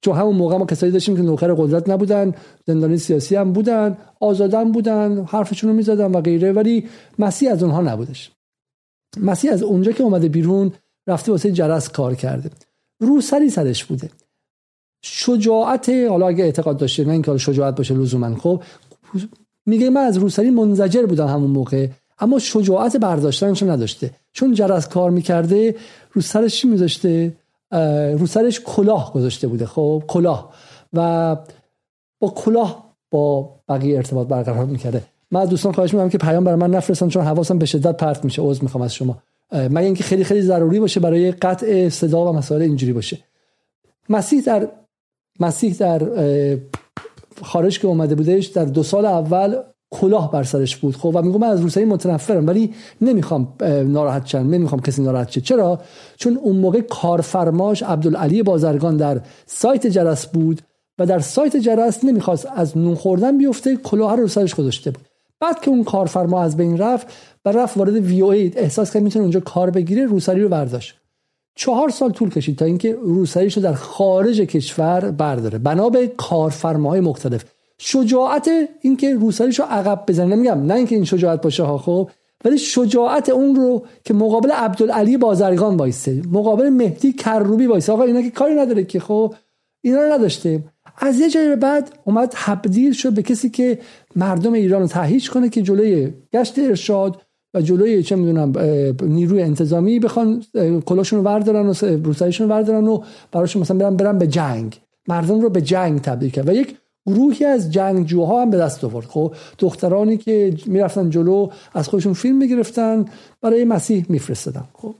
چون 0.03 0.17
همون 0.17 0.37
موقع 0.37 0.57
ما 0.57 0.67
کسایی 0.67 0.93
داشتیم 0.93 1.17
که 1.17 1.23
نوکر 1.23 1.55
قدرت 1.55 1.89
نبودن 1.89 2.35
زندانی 2.67 2.99
سیاسی 2.99 3.37
هم 3.37 3.53
بودن 3.53 3.97
آزادن 4.21 4.73
بودن 4.73 5.25
حرفشون 5.25 5.71
رو 5.71 5.77
می‌زدن 5.77 6.13
و 6.13 6.21
غیره 6.21 6.53
ولی 6.53 6.89
مسیح 7.19 7.53
از 7.53 7.63
اونها 7.63 7.81
نبودش. 7.81 8.31
مسیح 9.21 9.53
از 9.53 9.63
اونجا 9.63 9.93
که 9.93 10.03
اومده 10.03 10.29
بیرون 10.29 10.73
رفته 11.07 11.33
واسه 11.33 11.53
جرس 11.53 11.89
کار 11.89 12.15
کرده. 12.15 12.51
رو 13.01 13.21
سری 13.21 13.51
سرش 13.51 13.85
بوده. 13.85 14.11
شجاعت 15.03 15.89
حالا 15.89 16.29
اگه 16.29 16.45
اعتقاد 16.45 16.77
داشته 16.77 17.05
نه 17.05 17.13
اینکه 17.13 17.37
شجاعت 17.37 17.77
باشه 17.77 17.95
لزوما. 17.95 18.37
خب 18.37 18.63
میگه 19.67 19.91
من 19.91 20.01
از 20.01 20.17
روسری 20.17 20.51
منزجر 20.51 21.07
بودم 21.07 21.27
همون 21.27 21.51
موقع 21.51 21.89
اما 22.19 22.39
شجاعت 22.39 22.97
برداشتنش 22.97 23.63
نداشته. 23.63 24.11
چون 24.33 24.55
جرس 24.55 24.89
کار 24.89 25.11
می‌کرده 25.11 25.75
رو 26.13 26.23
سرش 26.23 26.57
چی 26.57 26.69
میذاشته؟ 26.69 27.33
رو 28.19 28.27
سرش 28.27 28.61
کلاه 28.61 29.13
گذاشته 29.13 29.49
بوده 29.49 29.67
خب 29.67 30.03
کلاه. 30.09 30.55
و 30.93 31.37
با 32.21 32.29
کلاه 32.29 32.95
با 33.11 33.51
بقیه 33.69 33.97
ارتباط 33.97 34.29
برقرار 34.29 34.65
می‌کرده. 34.65 35.03
من 35.31 35.41
از 35.41 35.49
دوستان 35.49 35.73
خواهش 35.73 35.95
می‌کنم 35.95 36.09
که 36.09 36.19
پیام 36.19 36.45
برای 36.45 36.59
من 36.59 36.71
نفرستن 36.71 37.09
چون 37.09 37.25
حواسم 37.25 37.59
به 37.59 37.67
شدت 37.67 37.97
پرت 37.97 38.25
میشه. 38.25 38.43
عذر 38.43 38.63
می‌خوام 38.63 38.85
از 38.85 38.95
شما. 38.95 39.19
مگر 39.53 39.79
اینکه 39.79 40.05
خیلی 40.05 40.25
خیلی 40.25 40.43
ضروری 40.43 40.81
باشه 40.81 41.01
برای 41.01 41.33
قطع 41.33 41.89
صدا 41.89 42.31
و 42.31 42.33
مسائل 42.33 42.63
اینجوری 42.63 42.93
باشه. 42.93 43.19
مسیح 44.09 44.43
در 44.43 44.69
مسیح 45.41 45.75
در 45.75 46.03
خارج 47.43 47.81
که 47.81 47.87
اومده 47.87 48.15
بودش 48.15 48.47
در 48.47 48.65
دو 48.65 48.83
سال 48.83 49.07
اول 49.07 49.57
کلاه 49.93 50.31
بر 50.31 50.43
سرش 50.43 50.77
بود. 50.77 50.97
خب 50.97 51.11
و 51.15 51.23
میگم 51.23 51.41
من 51.41 51.49
از 51.49 51.61
روسایی 51.61 51.87
متنفرم 51.87 52.47
ولی 52.47 52.75
نمی‌خوام 53.01 53.55
ناراحت 53.87 54.27
شم. 54.27 54.39
نمی‌خوام 54.39 54.81
کسی 54.81 55.03
ناراحت 55.03 55.31
شه. 55.31 55.41
چرا؟ 55.41 55.81
چون 56.17 56.37
اون 56.43 56.57
موقع 56.57 56.81
کارفرماش 56.81 57.83
عبدالعلی 57.83 58.43
بازرگان 58.43 58.97
در 58.97 59.21
سایت 59.47 59.87
جرس 59.87 60.27
بود 60.27 60.61
و 60.99 61.07
در 61.07 61.19
سایت 61.19 61.57
جرس 61.57 62.05
نمی‌خواست 62.05 62.49
از 62.57 62.79
نون 62.79 62.95
خوردن 62.95 63.39
بیفته 63.39 63.77
کلاه 63.77 64.17
رو 64.17 64.29
سرش 64.29 64.55
گذاشته 64.55 64.91
بود. 64.91 65.05
بعد 65.41 65.61
که 65.61 65.71
اون 65.71 65.85
کارفرما 65.85 66.43
از 66.43 66.57
بین 66.57 66.79
رفت 66.79 67.07
و 67.45 67.53
رفت 67.53 67.77
وارد 67.77 67.95
وی 67.95 68.21
او 68.21 68.33
احساس 68.33 68.93
کرد 68.93 69.03
می‌تونه 69.03 69.23
اونجا 69.23 69.41
کار 69.41 69.71
بگیره 69.71 70.07
روسری 70.07 70.43
رو 70.43 70.49
برداشت. 70.49 70.95
چهار 71.55 71.89
سال 71.89 72.11
طول 72.11 72.31
کشید 72.31 72.59
تا 72.59 72.65
اینکه 72.65 72.97
روسریش 73.03 73.57
رو 73.57 73.63
در 73.63 73.73
خارج 73.73 74.41
کشور 74.41 75.11
برداره. 75.11 75.59
بنا 75.59 75.89
به 75.89 76.13
کارفرماهای 76.17 77.01
مختلف. 77.01 77.45
شجاعت 77.85 78.51
اینکه 78.81 79.15
روسریش 79.15 79.59
رو 79.59 79.65
عقب 79.71 80.05
بزنه. 80.09 80.37
نمیگم 80.37 80.67
نه 80.67 80.75
اینکه 80.75 80.95
این 80.95 81.05
شجاعت 81.05 81.43
باشه 81.43 81.63
ها 81.63 81.79
خب. 81.79 82.11
ولی 82.45 82.59
شجاعت 82.59 83.29
اون 83.29 83.55
رو 83.55 83.83
که 84.05 84.15
مقابل 84.15 84.51
عبدالعلی 84.51 85.17
بازرگان 85.17 85.77
وایسته 85.77 86.23
مقابل 86.33 86.69
مهدی 86.69 87.13
کروبی 87.13 87.67
وایسته 87.67 87.93
آقا 87.93 88.03
اینا 88.03 88.23
که 88.23 88.31
کاری 88.31 88.55
نداره 88.55 88.85
که 88.85 89.01
خب. 89.01 89.35
اینا 89.83 90.01
رو 90.01 90.13
نداشته. 90.13 90.63
از 90.99 91.21
یه 91.21 91.31
جایی 91.31 91.49
به 91.49 91.57
بعد 91.57 91.91
اومد 92.05 92.29
تبدیل 92.33 92.93
شد 92.93 93.13
به 93.13 93.23
کسی 93.23 93.51
که 93.51 93.79
مردم 94.17 94.53
ایران 94.53 94.83
رو 94.83 94.89
تهیج 94.89 95.31
کنه 95.31 95.49
که 95.49 95.63
جلوی 95.63 96.13
گشت 96.33 96.59
ارشاد 96.59 97.21
و 97.55 97.61
جلوی 97.61 98.03
چه 98.03 98.17
می‌دونم 98.17 98.53
نیروی 99.03 99.43
انتظامی 99.43 99.99
بخوان 99.99 100.43
کلاشون 100.87 101.19
رو 101.19 101.25
وردارن 101.25 101.67
و 101.67 101.75
روسایشون 102.05 102.49
رو 102.49 102.55
وردارن 102.55 102.87
و 102.89 103.03
براشون 103.33 103.63
مثلا 103.63 103.77
برن 103.77 103.97
برن 103.97 104.19
به 104.19 104.27
جنگ. 104.27 104.81
مردم 105.09 105.41
رو 105.41 105.49
به 105.51 105.61
جنگ 105.61 106.01
تبدیل 106.01 106.31
کرد. 106.31 106.49
و 106.49 106.53
یک 106.53 106.77
گروهی 107.07 107.45
از 107.45 107.73
جنگجوها 107.73 108.43
هم 108.43 108.51
به 108.51 108.57
دست 108.57 108.85
آورد. 108.85 109.07
خب 109.07 109.35
دخترانی 109.59 110.17
که 110.17 110.55
می‌رفتن 110.67 111.11
جلو 111.11 111.49
از 111.75 111.89
خودشون 111.89 112.13
فیلم 112.13 112.37
می‌گرفتن 112.37 113.05
برای 113.41 113.65
مسیح 113.65 114.07
میفرستادن. 114.09 114.65
خب 114.75 114.95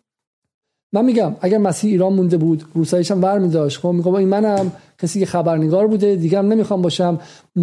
من 0.95 1.05
میگم 1.05 1.37
اگر 1.41 1.59
مسیح 1.59 1.91
ایران 1.91 2.13
مونده 2.13 2.37
بود 2.37 2.65
روسایش 2.75 3.11
هم 3.11 3.23
ور 3.23 3.39
میداشت 3.39 3.81
خب 3.81 3.89
میگم 3.89 4.15
این 4.15 4.29
منم 4.29 4.73
کسی 4.99 5.21
که 5.21 5.27
خبرنگار 5.27 5.87
بوده 5.87 6.17
دیگه 6.17 6.39
هم 6.39 6.53
نمی‌خوام 6.53 6.83
باشم. 6.83 7.21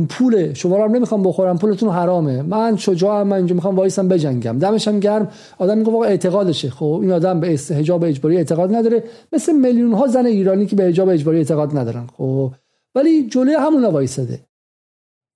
پول 0.09 0.53
شما 0.53 0.77
رو 0.77 0.83
هم 0.83 0.95
نمی‌خوام 0.95 1.23
بخورم 1.23 1.57
پولتون 1.57 1.89
حرامه. 1.89 2.41
من 2.41 2.75
شجاعم 2.77 3.27
من 3.27 3.37
اینجا 3.37 3.55
می‌خوام 3.55 3.75
وایسم 3.75 4.07
بجنگم. 4.07 4.59
دمشم 4.59 4.99
گرم. 4.99 5.27
آدم 5.57 5.77
میگه 5.77 5.91
واقعا 5.91 6.09
اعتقادشه. 6.09 6.69
خب 6.69 6.99
این 7.01 7.11
آدم 7.11 7.39
به 7.39 7.47
حجاب 7.69 8.03
اجباری 8.03 8.37
اعتقاد 8.37 8.75
نداره. 8.75 9.03
مثل 9.33 9.55
میلیون 9.55 9.93
ها 9.93 10.07
زن 10.07 10.25
ایرانی 10.25 10.65
که 10.65 10.75
به 10.75 10.83
حجاب 10.83 11.09
اجباری 11.09 11.37
اعتقاد 11.37 11.77
ندارن. 11.77 12.07
خب 12.17 12.51
ولی 12.95 13.27
جلوی 13.27 13.53
همون 13.53 13.85
وایساده. 13.85 14.39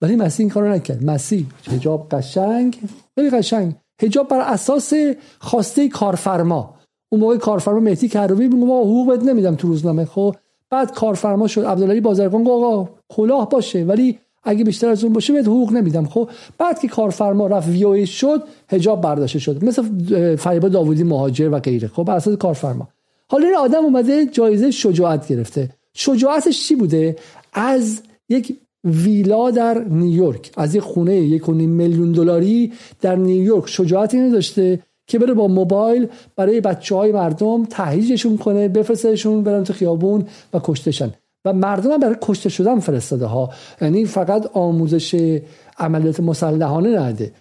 ولی 0.01 0.15
مسیح 0.15 0.43
این 0.43 0.53
کارو 0.53 0.69
نکرد. 0.69 1.05
مسیح 1.05 1.45
حجاب 1.71 2.09
قشنگ. 2.11 2.79
خیلی 3.15 3.29
قشنگ. 3.29 3.75
حجاب 4.01 4.27
بر 4.27 4.39
اساس 4.39 4.93
خواسته 5.39 5.89
کارفرما. 5.89 6.75
اون 7.11 7.21
موقع 7.21 7.37
کارفرما 7.37 7.79
مهدی 7.79 8.07
کروی 8.07 8.47
میگه 8.47 8.65
حقوق 8.65 9.09
بد 9.09 9.23
نمیدم 9.23 9.55
تو 9.55 9.67
روزنامه. 9.67 10.05
خب 10.05 10.35
بعد 10.69 10.93
کارفرما 10.93 11.47
شد. 11.47 11.61
عبدالعلی 11.65 12.01
بازرگان 12.01 12.47
آقا 12.47 12.89
کلاه 13.09 13.49
باشه 13.49 13.83
ولی 13.83 14.19
اگه 14.43 14.63
بیشتر 14.63 14.89
از 14.89 15.03
اون 15.03 15.13
باشه 15.13 15.33
بهت 15.33 15.47
حقوق 15.47 15.71
نمیدم. 15.71 16.05
خب 16.05 16.29
بعد 16.57 16.79
که 16.79 16.87
کارفرما 16.87 17.47
رفت 17.47 17.67
وی 17.67 18.07
شد 18.07 18.43
حجاب 18.69 19.01
برداشته 19.01 19.39
شد. 19.39 19.63
مثل 19.63 20.35
فریبا 20.35 20.69
داوودی 20.69 21.03
مهاجر 21.03 21.49
و 21.51 21.59
غیره. 21.59 21.87
خب 21.87 22.03
بر 22.03 22.15
اساس 22.15 22.37
کارفرما. 22.37 22.87
حالا 23.29 23.47
این 23.47 23.55
آدم 23.55 23.83
اومده 23.83 24.25
جایزه 24.25 24.71
شجاعت 24.71 25.27
گرفته. 25.27 25.69
شجاعتش 25.93 26.67
چی 26.67 26.75
بوده؟ 26.75 27.15
از 27.53 28.01
یک 28.29 28.57
ویلا 28.83 29.51
در 29.51 29.83
نیویورک 29.83 30.51
از 30.57 30.75
یک 30.75 30.81
خونه 30.81 31.15
یک 31.15 31.49
میلیون 31.49 32.11
دلاری 32.11 32.73
در 33.01 33.15
نیویورک. 33.15 33.69
شجاعت 33.69 34.13
اینو 34.13 34.31
داشته 34.31 34.79
که 35.07 35.19
بره 35.19 35.33
با 35.33 35.47
موبایل 35.47 36.07
برای 36.35 36.61
بچه 36.61 36.95
های 36.95 37.11
مردم 37.11 37.65
تهیجشون 37.65 38.37
کنه 38.37 38.67
بفرستشون 38.67 39.43
برن 39.43 39.63
تو 39.63 39.73
خیابون 39.73 40.25
و 40.53 40.59
کشتشن 40.63 41.11
و 41.45 41.53
مردم 41.53 41.91
هم 41.91 41.99
برای 41.99 42.15
کشته 42.21 42.49
شدن 42.49 42.79
فرستاده 42.79 43.25
ها 43.25 43.49
یعنی 43.81 44.05
فقط 44.05 44.49
آموزش 44.53 45.39
عملیات 45.77 46.19
مسلحانه 46.19 46.99
نده. 46.99 47.31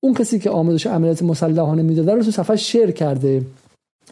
اون 0.00 0.14
کسی 0.14 0.38
که 0.38 0.50
آموزش 0.50 0.86
عملیات 0.86 1.22
مسلحانه 1.22 1.82
می‌داده 1.82 2.14
رو 2.14 2.22
تو 2.22 2.30
صفحه 2.30 2.56
شیر 2.56 2.90
کرده 2.90 3.42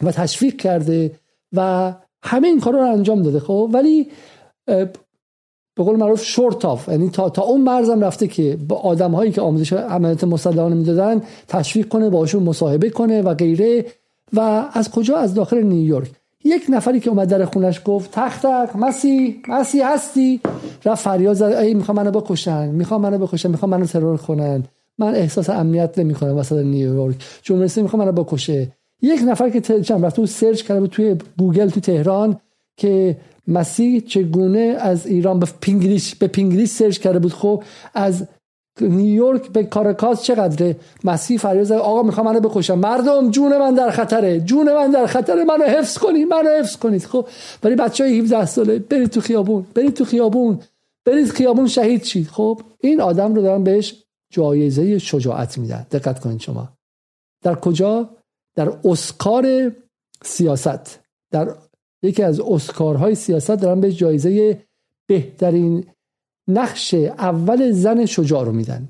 و 0.03 0.11
تشویق 0.11 0.55
کرده 0.55 1.11
و 1.55 1.93
همه 2.23 2.47
این 2.47 2.59
کار 2.59 2.73
رو 2.73 2.79
انجام 2.79 3.21
داده 3.21 3.39
خب؟ 3.39 3.69
ولی 3.73 4.07
به 5.75 5.83
قول 5.83 5.95
معروف 5.95 6.23
short 6.23 6.65
of 6.65 6.87
یعنی 6.87 7.09
تا, 7.09 7.29
تا 7.29 7.41
اون 7.41 7.61
مرزم 7.61 8.01
رفته 8.01 8.27
که 8.27 8.57
با 8.67 8.75
آدم 8.75 9.11
هایی 9.11 9.31
که 9.31 9.41
آموزش 9.41 9.73
عملیات 9.73 10.23
مسلحانه 10.23 10.75
می‌دادن 10.75 11.21
تشویق 11.47 11.87
کنه 11.87 12.09
باشون 12.09 12.43
مصاحبه 12.43 12.89
کنه 12.89 13.21
و 13.21 13.33
غیره. 13.33 13.85
و 14.33 14.65
از 14.73 14.91
کجا؟ 14.91 15.17
از 15.17 15.33
داخل 15.33 15.61
نیویورک 15.63 16.11
یک 16.43 16.63
نفری 16.69 16.99
که 16.99 17.09
اومد 17.09 17.29
در 17.29 17.45
خونش 17.45 17.81
گفت 17.85 18.11
تخت 18.11 18.41
تخ 18.41 18.75
مسی 18.75 19.41
مسی 19.47 19.81
هستی؟ 19.81 20.41
رفت 20.85 21.03
فریاد 21.03 21.33
زد 21.33 21.43
ای 21.43 21.73
می‌خوام 21.73 21.97
منو 21.97 22.11
بکشن 22.11 22.67
می‌خوام 22.67 23.01
منو 23.01 23.17
بکشن 23.17 23.51
می‌خوام 23.51 23.71
منو 23.71 23.85
ترور 23.85 24.17
کنن. 24.17 24.63
من 24.97 25.15
احساس 25.15 25.49
امنیت 25.49 25.99
نمی‌کنم 25.99 26.37
وسط 26.37 26.57
نیویورک 26.57 27.15
جمهوری 27.43 27.81
می‌خوام 27.81 28.01
منو 28.03 28.23
بکشه. 28.23 28.67
یک 29.01 29.21
نفر 29.25 29.49
که 29.49 29.61
چند 29.81 30.05
رفت 30.05 30.25
search 30.25 30.61
کرده 30.61 30.87
توی 30.87 31.15
گوگل 31.37 31.69
تو 31.69 31.79
تهران 31.79 32.39
که 32.77 33.17
مسیح 33.47 33.99
چگونه 33.99 34.75
از 34.79 35.07
ایران 35.07 35.39
به 35.39 35.47
پینگلیش 35.61 36.15
به 36.15 36.27
پینگلیش 36.27 36.69
search 36.69 36.97
کرده 36.97 37.19
بود؟ 37.19 37.33
خب 37.33 37.63
از 37.93 38.27
نیویورک 38.81 39.49
به 39.49 39.63
کاراکاس 39.63 40.23
چقدره؟ 40.23 40.75
مسیح 41.03 41.37
فریاد 41.37 41.63
زد 41.63 41.73
آقا 41.73 42.03
می‌خوام 42.03 42.25
منو 42.25 42.39
بکشم. 42.39 42.79
مردم 42.79 43.31
جون 43.31 43.57
من 43.57 43.73
در 43.73 43.91
خطره. 43.91 44.39
جون 44.39 44.73
من 44.73 44.91
در 44.91 45.07
خطره. 45.07 45.43
منو 45.43 45.63
حفظ 45.63 45.97
کنید 45.97 46.27
منو 46.27 46.49
حفظ 46.49 46.75
کنید. 46.75 47.05
خب 47.05 47.27
ولی 47.63 47.75
بچه 47.75 48.03
های 48.03 48.19
17 48.19 48.45
ساله. 48.45 48.79
برید 48.79 49.09
تو 49.09 49.21
خیابون 49.21 49.65
برید 49.73 49.93
تو 49.93 50.05
خیابون. 50.05 50.59
برید 51.05 51.29
خیابون 51.29 51.67
شهید 51.67 52.03
شید. 52.03 52.27
خب 52.27 52.61
این 52.79 53.01
آدم 53.01 53.35
رو 53.35 53.41
دارن 53.41 53.63
بهش 53.63 54.03
جایزه 54.33 54.97
شجاعت 54.97 55.57
میدن. 55.57 55.85
دقت 55.91 56.19
کنید 56.19 56.39
شما. 56.39 56.69
در 57.43 57.55
کجا؟ 57.55 58.09
در 58.55 58.73
اسکار 58.85 59.71
سیاست. 60.23 60.99
در 61.31 61.55
یکی 62.03 62.23
از 62.23 62.39
اسکارهای 62.39 63.15
سیاست 63.15 63.51
دارن 63.51 63.81
به 63.81 63.91
جایزه 63.91 64.61
بهترین 65.07 65.85
نقش 66.47 66.93
اول 67.17 67.71
زن 67.71 68.05
شجاع 68.05 68.45
رو 68.45 68.51
میدن. 68.51 68.89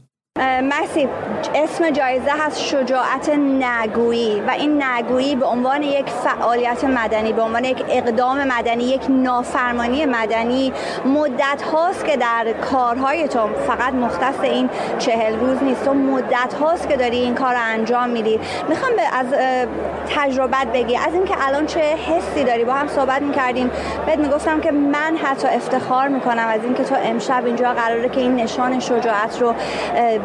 مسی 0.64 1.08
اسم 1.56 1.90
جایزه 1.90 2.32
هست 2.40 2.60
شجاعت 2.60 3.30
نگویی 3.60 4.42
و 4.48 4.52
این 4.52 4.84
نگویی 4.84 5.36
به 5.36 5.46
عنوان 5.46 5.84
یک 5.84 6.10
فعالیت 6.10 6.84
مدنی 6.84 7.34
به 7.34 7.42
عنوان 7.42 7.64
یک 7.64 7.84
اقدام 7.90 8.44
مدنی 8.48 8.84
یک 8.84 9.02
نافرمانی 9.10 10.06
مدنی 10.06 10.74
مدت 11.06 11.62
هاست 11.74 12.06
که 12.06 12.18
در 12.18 12.54
کارهای 12.72 13.28
تو 13.28 13.40
فقط 13.68 13.94
مختص 13.94 14.40
این 14.44 14.70
چهل 15.00 15.40
روز 15.40 15.64
نیست 15.64 15.86
تو 15.86 15.94
مدت 15.94 16.54
هاست 16.62 16.90
که 16.90 16.98
داری 16.98 17.18
این 17.18 17.36
کار 17.36 17.54
رو 17.54 17.60
انجام 17.64 18.10
میدی. 18.10 18.40
می‌خوام 18.70 18.92
به 18.96 19.18
از 19.18 19.26
تجربت 20.16 20.68
بگی. 20.74 20.98
از 20.98 21.14
اینکه 21.14 21.34
الان 21.48 21.66
چه 21.66 21.80
حسی 21.80 22.44
داری؟ 22.44 22.64
با 22.64 22.74
هم 22.74 22.88
صحبت 22.88 23.22
می‌کردیم. 23.22 23.72
بهت 24.06 24.20
می‌گفتم 24.20 24.62
که 24.62 24.72
من 24.72 25.18
حتی 25.24 25.48
افتخار 25.48 26.08
می‌کنم 26.08 26.48
از 26.48 26.64
اینکه 26.64 26.84
تو 26.84 26.96
امشب 27.04 27.46
اینجا 27.46 27.74
قراره 27.74 28.10
که 28.10 28.20
این 28.20 28.36
نشان 28.36 28.80
شجاعت 28.80 29.42
رو 29.42 29.54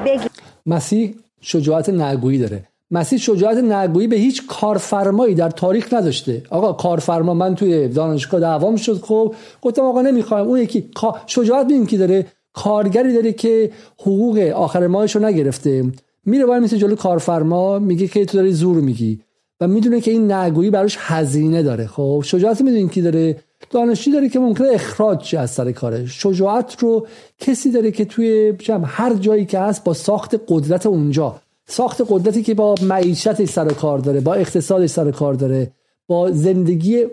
بگی. 0.05 0.36
مسیح 0.67 1.15
شجاعت 1.41 1.89
نگویی 1.89 2.39
داره. 2.39 2.69
مسیح 2.91 3.19
شجاعت 3.19 3.57
نگویی 3.57 4.07
به 4.07 4.17
هیچ 4.17 4.47
کارفرمایی 4.47 5.35
در 5.35 5.51
تاریخ 5.51 5.95
نداشته. 5.95 6.43
آقا 6.51 6.73
کارفرما 6.73 7.35
من 7.35 7.55
توی 7.55 7.89
دانشگاه 7.89 8.41
دعوام 8.41 8.77
شد 8.77 9.01
خب. 9.03 9.35
گفتم 9.63 9.83
آقا 9.83 10.03
نمی‌خوایم. 10.03 10.47
اون 10.47 10.61
یکی 10.61 10.91
شجاعت 11.27 11.67
ببین 11.67 11.87
کی 11.87 11.97
داره؟ 11.97 12.27
کارگری 12.53 13.15
داره 13.15 13.33
که 13.33 13.71
حقوق 14.01 14.39
آخر 14.39 14.87
ماهش 14.87 15.17
رو 15.17 15.25
نگرفته. 15.25 15.85
میره 16.25 16.47
باید 16.47 16.63
مثل 16.63 16.77
جلو 16.77 16.97
کارفرما 16.97 17.79
میگه 17.79 18.09
که 18.09 18.25
تو 18.25 18.39
داری 18.39 18.53
زور 18.53 18.77
میگی. 18.81 19.21
و 19.61 19.69
می‌دونه 19.69 20.01
که 20.01 20.11
این 20.11 20.33
نگویی 20.33 20.71
براش 20.71 20.97
هزینه 21.01 21.63
داره. 21.63 21.87
خب 21.87 22.23
شجاعت 22.25 22.61
می‌دونین 22.61 22.89
کی 22.89 23.03
داره؟ 23.03 23.37
دانشجو 23.71 24.13
داره 24.13 24.29
که 24.29 24.39
ممکنه 24.39 24.69
اخراج 24.73 25.37
از 25.37 25.51
سر 25.51 25.73
کاره. 25.73 26.07
شجاعت 26.07 26.83
رو 26.83 27.07
کسی 27.39 27.71
داره 27.71 27.91
که 27.91 28.05
توی 28.05 28.55
هر 28.85 29.15
جایی 29.15 29.45
که 29.45 29.59
هست 29.59 29.85
با 29.85 29.95
ساخت 29.95 30.41
قدرت 30.49 30.87
اونجا. 30.87 31.41
ساخت 31.67 32.03
قدرتی 32.09 32.43
که 32.43 32.55
با 32.55 32.75
معیشتش 32.83 33.49
سر 33.49 33.69
کار 33.69 33.99
داره 33.99 34.21
با 34.21 34.35
اقتصادش 34.35 34.91
سر 34.91 35.11
کار 35.11 35.35
داره 35.35 35.73
با 36.07 36.31
زندگی 36.31 37.05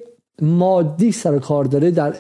مادی 0.42 1.12
سر 1.12 1.40
کار 1.40 1.66
داره 1.66 1.92
در 1.92 2.16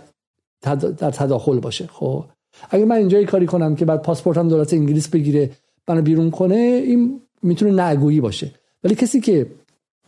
در 0.98 1.12
تداخل 1.12 1.60
باشه. 1.60 1.90
خب 1.94 2.24
اگه 2.70 2.86
من 2.86 2.96
اینجا 2.96 3.24
کاری 3.24 3.46
کنم 3.46 3.76
که 3.76 3.86
بعد 3.86 4.02
پاسپورتم 4.02 4.48
دولت 4.48 4.74
انگلیس 4.74 5.08
بگیره 5.08 5.50
منو 5.88 6.02
بیرون 6.02 6.32
کنه 6.32 6.56
این 6.56 7.22
می‌تونه 7.42 7.84
نگویی 7.84 8.22
باشه. 8.22 8.52
ولی 8.84 8.96
کسی 8.96 9.20
که 9.20 9.48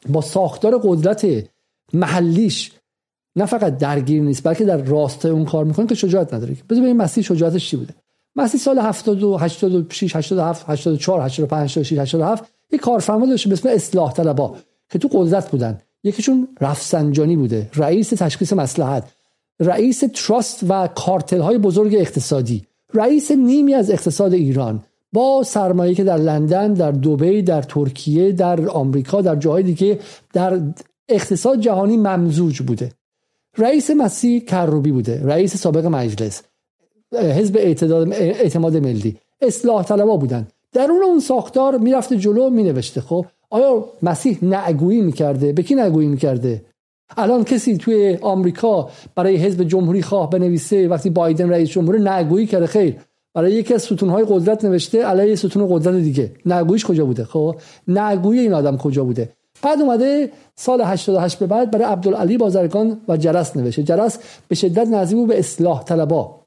با 0.10 0.22
ساختار 0.22 0.80
قدرت 0.84 1.28
محلیش 1.94 2.72
نه 3.36 3.46
فقط 3.46 3.78
درگیر 3.78 4.22
نیست 4.22 4.44
بلکه 4.44 4.66
در 4.66 4.78
راستای 4.78 5.32
اون 5.32 5.46
کار 5.46 5.66
می‌کنه 5.66 5.86
که 5.86 5.96
شجاعت 5.96 6.34
نداره. 6.34 6.54
بذار 6.54 6.82
ببینیم 6.82 6.98
مسیح 6.98 7.24
شجاعتش 7.24 7.70
چی 7.70 7.78
بوده. 7.78 7.94
مسیح 8.36 8.60
سال 8.60 8.80
72 8.80 9.38
86 9.38 10.16
87 10.16 10.70
84 10.70 11.22
85 11.22 11.78
86 11.78 12.00
87 12.00 12.44
یک 12.72 12.82
کارفرما 12.82 13.26
داشت 13.26 13.48
به 13.48 13.54
اسم 13.54 13.70
اصلاح 13.70 14.14
طلبا 14.14 14.56
که 14.90 15.00
تو 15.00 15.10
قدرت 15.12 15.52
بودن. 15.52 15.80
یکیشون 16.04 16.48
رفسنجانی 16.62 17.36
بوده 17.36 17.70
رئیس 17.76 18.10
تشخیص 18.10 18.54
مسلحت 18.54 19.12
رئیس 19.60 20.04
تراست 20.14 20.60
و 20.70 20.88
کارتل 20.88 21.40
های 21.40 21.58
بزرگ 21.58 21.96
اقتصادی 21.96 22.68
رئیس 22.94 23.32
نیمی 23.32 23.74
از 23.74 23.92
اقتصاد 23.92 24.34
ایران. 24.34 24.84
با 25.16 25.44
سرمایه 25.44 25.94
که 25.96 26.04
در 26.04 26.18
لندن 26.18 26.74
در 26.74 26.92
دوبی 26.92 27.42
در 27.42 27.62
ترکیه 27.62 28.32
در 28.32 28.70
آمریکا 28.70 29.22
در 29.22 29.36
جاهای 29.36 29.64
دیگه 29.64 30.00
در 30.34 30.62
اقتصاد 31.10 31.60
جهانی 31.60 31.98
ممزوج 31.98 32.62
بوده. 32.62 32.92
رئیس 33.58 33.92
مسیح 33.92 34.40
کروبی 34.40 34.92
بوده 34.92 35.22
رئیس 35.24 35.56
سابق 35.56 35.86
مجلس 35.86 36.42
حزب 37.14 37.58
اعتماد 38.12 38.78
ملی 38.78 39.18
اصلاح 39.42 39.84
طلبا 39.84 40.18
بودن. 40.18 40.48
درون 40.74 41.04
اون 41.04 41.20
ساختار 41.20 41.78
می‌رفته 41.78 42.18
جلو 42.18 42.50
مینوشته. 42.50 43.02
خب 43.02 43.26
آیا 43.50 43.86
مسیح 44.04 44.38
نعگویی 44.42 45.02
می‌کرده؟ 45.02 45.54
به 45.54 45.64
کی 45.64 45.76
نعگویی 45.76 46.08
می‌کرده؟ 46.08 46.66
الان 47.18 47.44
کسی 47.44 47.78
توی 47.78 48.18
آمریکا 48.22 48.90
برای 49.16 49.36
حزب 49.36 49.64
جمهوری 49.64 50.02
خواه 50.02 50.30
بنویسه 50.30 50.88
وقتی 50.88 51.10
بایدن 51.10 51.50
رئیس 51.50 51.70
جمهور 51.70 51.98
نعگویی 52.00 52.48
کرده؟ 52.48 52.68
خیر 52.68 52.96
برای 53.36 53.52
یکی 53.52 53.74
از 53.74 53.82
ستونهای 53.82 54.26
قدرت 54.30 54.66
نوشته 54.66 55.06
علیه 55.06 55.36
ستون 55.36 55.68
قدرت 55.70 55.96
دیگه. 55.96 56.32
نعگویش 56.46 56.86
کجا 56.86 57.06
بوده؟ 57.06 57.24
خب 57.24 57.56
نعگویی 57.88 58.40
این 58.40 58.54
آدم 58.54 58.78
کجا 58.78 59.04
بوده؟ 59.04 59.30
بعد 59.62 59.82
اومده 59.82 60.32
سال 60.56 60.82
88 60.82 61.40
به 61.40 61.48
بعد 61.48 61.72
برای 61.72 61.86
عبدالعلی 61.86 62.38
بازرگان 62.38 63.02
و 63.08 63.18
جرس 63.18 63.58
نوشته. 63.58 63.84
جرس 63.84 64.18
به 64.48 64.56
شدت 64.56 64.88
نزدیک 64.88 65.18
بود 65.18 65.28
به 65.28 65.40
اصلاح 65.40 65.84
طلبا. 65.84 66.40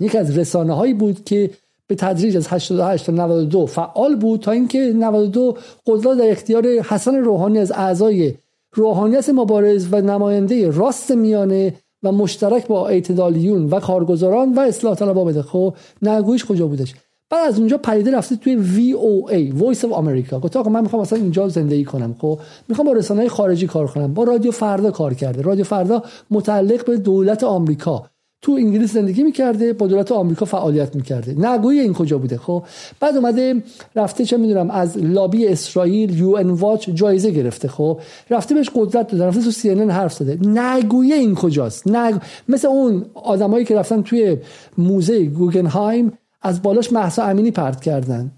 یک 0.00 0.16
از 0.16 0.38
رسانه 0.38 0.74
هایی 0.74 0.94
بود 0.94 1.24
که 1.24 1.50
به 1.86 1.94
تدریج 1.94 2.36
از 2.36 2.48
88 2.48 3.06
تا 3.06 3.12
92 3.12 3.66
فعال 3.66 4.16
بود 4.16 4.40
تا 4.40 4.50
اینکه 4.50 4.92
92 4.92 5.56
قدرت 5.86 6.18
در 6.18 6.30
اختیار 6.30 6.66
حسن 6.66 7.14
روحانی 7.14 7.58
از 7.58 7.72
اعضای 7.72 8.34
روحانیت 8.72 9.28
مبارز 9.28 9.86
و 9.90 10.00
نماینده 10.00 10.70
راست 10.70 11.10
میانه 11.10 11.74
و 12.02 12.12
مشترک 12.12 12.66
با 12.66 12.88
اعتدالیون 12.88 13.66
و 13.66 13.80
کارگزاران 13.80 14.54
و 14.54 14.60
اصلاح 14.60 14.94
طلبا 14.94 15.24
بده 15.24 15.42
خب 15.42 15.74
نگویش 16.02 16.44
کجا 16.44 16.66
بودش؟ 16.66 16.94
بعد 17.30 17.48
از 17.48 17.58
اونجا 17.58 17.78
پریده 17.78 18.10
رفته 18.16 18.36
توی 18.36 18.56
VOA 18.56 19.60
Voice 19.60 19.80
of 19.80 19.92
America. 19.92 20.34
گفت 20.34 20.56
آقا 20.56 20.70
من 20.70 20.80
می‌خوام 20.80 21.02
اصلا 21.02 21.18
اینجا 21.18 21.48
زندگی 21.48 21.84
کنم. 21.84 22.14
خب 22.18 22.40
می‌خوام 22.68 22.86
با 22.86 22.92
رسانه 22.92 23.28
خارجی 23.28 23.66
کار 23.66 23.86
کنم. 23.86 24.14
با 24.14 24.24
رادیو 24.24 24.50
فردا 24.50 24.90
کار 24.90 25.14
کرده. 25.14 25.42
رادیو 25.42 25.64
فردا 25.64 26.02
متعلق 26.30 26.84
به 26.86 26.96
دولت 26.96 27.44
آمریکا. 27.44 28.11
تو 28.42 28.52
انگلیس 28.52 28.92
زندگی 28.92 29.22
می‌کرده 29.22 29.72
با 29.72 29.86
دولت 29.86 30.12
آمریکا 30.12 30.44
فعالیت 30.44 30.96
می‌کرده. 30.96 31.48
نگویی 31.48 31.80
این 31.80 31.94
کجا 31.94 32.18
بوده؟ 32.18 32.38
خب 32.38 32.62
بعد 33.00 33.16
اومده 33.16 33.62
رفته 33.96 34.24
چه 34.24 34.36
می‌دونم 34.36 34.70
از 34.70 34.98
لابی 34.98 35.46
اسرائیل 35.46 36.18
یو 36.18 36.30
ان 36.30 36.50
واچ 36.50 36.90
جایزه 36.90 37.30
گرفته. 37.30 37.68
خب 37.68 38.00
رفته 38.30 38.54
بهش 38.54 38.70
قدرت 38.74 39.08
داده 39.08 39.26
رفته 39.26 39.42
تو 39.42 39.50
سی 39.50 39.70
حرف 39.70 40.12
زده. 40.12 40.48
نگویی 40.48 41.12
این 41.12 41.34
کجاست؟ 41.34 41.88
نگ... 41.88 42.14
مثل 42.48 42.68
اون 42.68 43.04
آدمایی 43.14 43.64
که 43.64 43.76
رفتن 43.76 44.02
توی 44.02 44.36
موزه 44.78 45.24
گوگنهایم 45.24 46.12
از 46.42 46.62
بالاش 46.62 46.92
محسا 46.92 47.22
امینی 47.22 47.50
پرت 47.50 47.80
کردن. 47.80 48.32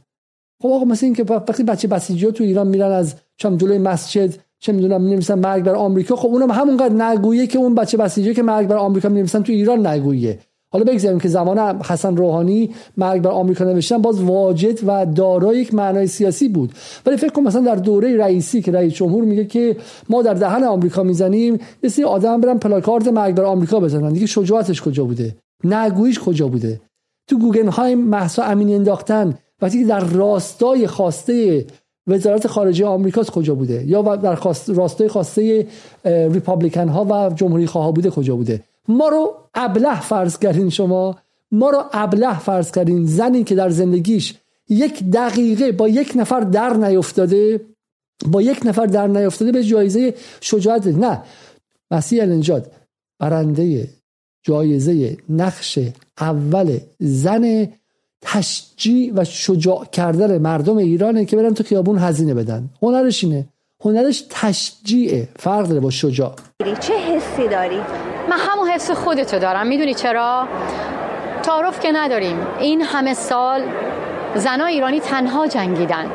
خب 0.62 0.68
آقا 0.68 0.84
مثل 0.84 1.06
این 1.06 1.14
که 1.14 1.24
وقتی 1.24 1.62
بچه 1.62 1.88
بسیجی 1.88 2.32
تو 2.32 2.44
ایران 2.44 2.66
میرن 2.66 2.92
از 2.92 3.14
چم 3.36 3.56
جلوی 3.56 3.78
مسجد 3.78 4.34
چه 4.60 4.72
می‌دونم 4.72 5.06
نمیسن 5.06 5.38
مرگ 5.38 5.64
بر 5.64 5.74
آمریکا. 5.74 6.16
خب 6.16 6.28
اونم 6.28 6.50
همونقدر 6.50 6.94
نگویه 6.94 7.46
که 7.46 7.58
اون 7.58 7.74
بچه 7.74 7.96
بسیجی 7.96 8.34
که 8.34 8.42
مرگ 8.42 8.68
بر 8.68 8.76
آمریکا 8.76 9.08
نمیسن 9.08 9.42
تو 9.42 9.52
ایران 9.52 9.86
نگویه. 9.86 10.38
حالا 10.72 10.84
بگذاریم 10.84 11.20
که 11.20 11.28
زمان 11.28 11.58
حسن 11.82 12.16
روحانی 12.16 12.70
مرگ 12.96 13.22
بر 13.22 13.30
آمریکا 13.30 13.64
نوشتن 13.64 13.98
باز 13.98 14.22
واجد 14.22 14.78
و 14.86 15.06
دارای 15.06 15.58
یک 15.60 15.74
معنای 15.74 16.06
سیاسی 16.06 16.48
بود. 16.48 16.72
ولی 17.06 17.16
فکر 17.16 17.30
کنم 17.30 17.44
مثلا 17.44 17.60
در 17.60 17.74
دوره 17.74 18.16
رئیسی 18.16 18.62
که 18.62 18.72
رئیس 18.72 18.92
جمهور 18.92 19.24
میگه 19.24 19.44
که 19.44 19.76
ما 20.08 20.22
در 20.22 20.34
دهن 20.34 20.64
آمریکا 20.64 21.02
می‌زنیم 21.02 21.58
سری 21.88 22.04
آدم 22.04 22.40
برن 22.40 22.58
پلاکارد 22.58 23.08
مرگ 23.08 23.34
بر 23.34 23.44
آمریکا 23.44 23.80
بزنن. 23.80 24.12
دیگه 24.12 24.26
شجاعتش 24.26 24.82
کجا 24.82 25.04
بوده؟ 25.04 25.36
نگویش 25.64 26.18
کجا 26.18 26.48
بوده؟ 26.48 26.80
تو 27.28 27.38
گوگنهایم 27.38 27.98
محسا 27.98 28.42
امینی 28.42 28.74
انداختن. 28.74 29.34
وقتی 29.62 29.84
در 29.84 30.04
راستای 30.04 30.86
خواسته 30.86 31.66
وزارت 32.06 32.46
خارجه 32.46 32.86
آمریکا 32.86 33.22
کجا 33.22 33.54
بوده؟ 33.54 33.84
یا 33.86 34.16
در 34.16 34.38
راستای 34.66 35.08
خواسته 35.08 35.66
ریپابلیکن 36.04 36.88
ها 36.88 37.04
و 37.04 37.34
جمهوری 37.34 37.66
خواه 37.66 37.92
بوده 37.92 38.10
کجا 38.10 38.36
بوده؟ 38.36 38.62
ما 38.88 39.08
رو 39.08 39.34
ابله 39.54 40.00
فرض 40.00 40.38
کردین 40.38 40.70
شما. 40.70 41.16
ما 41.52 41.70
رو 41.70 41.82
ابله 41.92 42.38
فرض 42.38 42.70
کردین. 42.70 43.06
زنی 43.06 43.44
که 43.44 43.54
در 43.54 43.70
زندگیش 43.70 44.34
یک 44.68 45.04
دقیقه 45.10 45.72
با 45.72 45.88
یک 45.88 46.12
نفر 46.16 46.40
در 46.40 46.72
نیفتاده 46.72 47.60
با 48.26 48.42
یک 48.42 48.60
نفر 48.64 48.86
در 48.86 49.06
نیفتاده 49.06 49.52
به 49.52 49.64
جایزه 49.64 50.14
شجاعت. 50.40 50.86
نه. 50.86 51.22
مسیح 51.90 52.22
النجاد 52.22 52.72
برنده 53.18 53.88
جایزه 54.42 55.16
نقش 55.28 55.78
اول 56.20 56.78
زن 56.98 57.68
تشجیع 58.24 59.12
و 59.14 59.24
شجاع 59.24 59.84
کردن 59.92 60.38
مردم 60.38 60.76
ایرانه 60.76 61.24
که 61.24 61.36
برن 61.36 61.54
تو 61.54 61.64
خیابون 61.64 61.98
هزینه 61.98 62.34
بدن. 62.34 62.68
هنرش 62.82 63.24
اینه. 63.24 63.44
هنرش 63.84 64.24
تشجیعه. 64.30 65.28
فرق 65.36 65.68
داره 65.68 65.80
با 65.80 65.90
شجاع. 65.90 66.34
چه 66.80 66.94
حسی 66.94 67.48
داری؟ 67.48 67.76
من 68.30 68.36
همون 68.38 68.68
حس 68.68 68.90
خودتو 68.90 69.38
دارم. 69.38 69.66
می‌دونی 69.66 69.94
چرا؟ 69.94 70.48
تعارف 71.42 71.80
که 71.80 71.92
نداریم. 71.92 72.36
این 72.60 72.80
همه 72.80 73.14
سال 73.14 73.62
زنای 74.34 74.74
ایرانی 74.74 75.00
تنها 75.00 75.46
جنگیدن. 75.46 76.06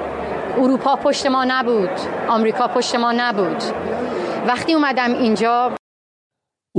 اروپا 0.58 0.96
پشت 0.96 1.26
ما 1.26 1.46
نبود. 1.48 1.90
آمریکا 2.28 2.68
پشت 2.68 2.96
ما 2.96 3.12
نبود. 3.12 3.64
وقتی 4.48 4.74
اومدم 4.74 5.14
اینجا 5.14 5.72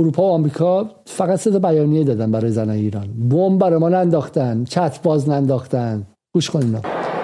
اروپا 0.01 0.23
و 0.23 0.31
آمریکا 0.31 0.89
فقط 1.05 1.39
صدا 1.39 1.59
بیانیه 1.59 2.03
دادن 2.03 2.31
برای 2.31 2.51
زنان 2.51 2.75
ایران. 2.75 3.07
بمب 3.29 3.59
برای 3.59 3.79
ما 3.79 3.89
ننداختن 3.89 4.63
چت 4.63 5.01
باز 5.03 5.29
ننداختن. 5.29 6.03
گوش 6.33 6.49
کنین 6.49 6.79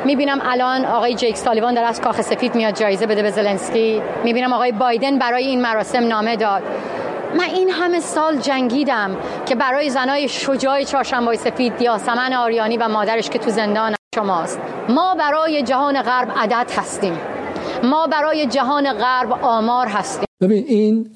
می‌بینم 0.06 0.40
الان 0.42 0.86
آقای 0.86 1.16
جیک 1.16 1.38
سالیوان 1.38 1.74
در 1.74 1.84
از 1.84 2.02
کاخ 2.02 2.22
سفید 2.22 2.56
میاد 2.56 2.76
جایزه 2.76 3.06
بده 3.06 3.22
به 3.22 3.32
زلنسکی. 3.32 4.02
می‌بینم 4.24 4.54
آقای 4.54 4.72
بایدن 4.72 5.20
برای 5.20 5.46
این 5.46 5.62
مراسم 5.62 6.08
نامه 6.08 6.36
داد. 6.36 6.62
من 7.38 7.44
این 7.56 7.70
همه 7.70 8.00
سال 8.00 8.38
جنگیدم 8.38 9.12
که 9.46 9.56
برای 9.56 9.90
زنای 9.90 10.28
شجاع 10.30 10.84
چهارشنبه 10.84 11.36
سفید 11.36 11.82
یاسمن 11.82 12.34
آریانی 12.34 12.78
و 12.78 12.88
مادرش 12.88 13.30
که 13.30 13.40
تو 13.40 13.50
زندان 13.50 13.96
شماست. 14.16 14.60
ما 14.90 15.16
برای 15.16 15.64
جهان 15.64 16.02
غرب 16.02 16.32
عدد 16.38 16.72
هستیم. 16.78 17.14
ما 17.84 18.08
برای 18.08 18.46
جهان 18.46 18.94
غرب 18.94 19.32
آمار 19.42 19.88
هستیم. 19.88 20.26
ببین 20.42 20.64
این 20.68 21.10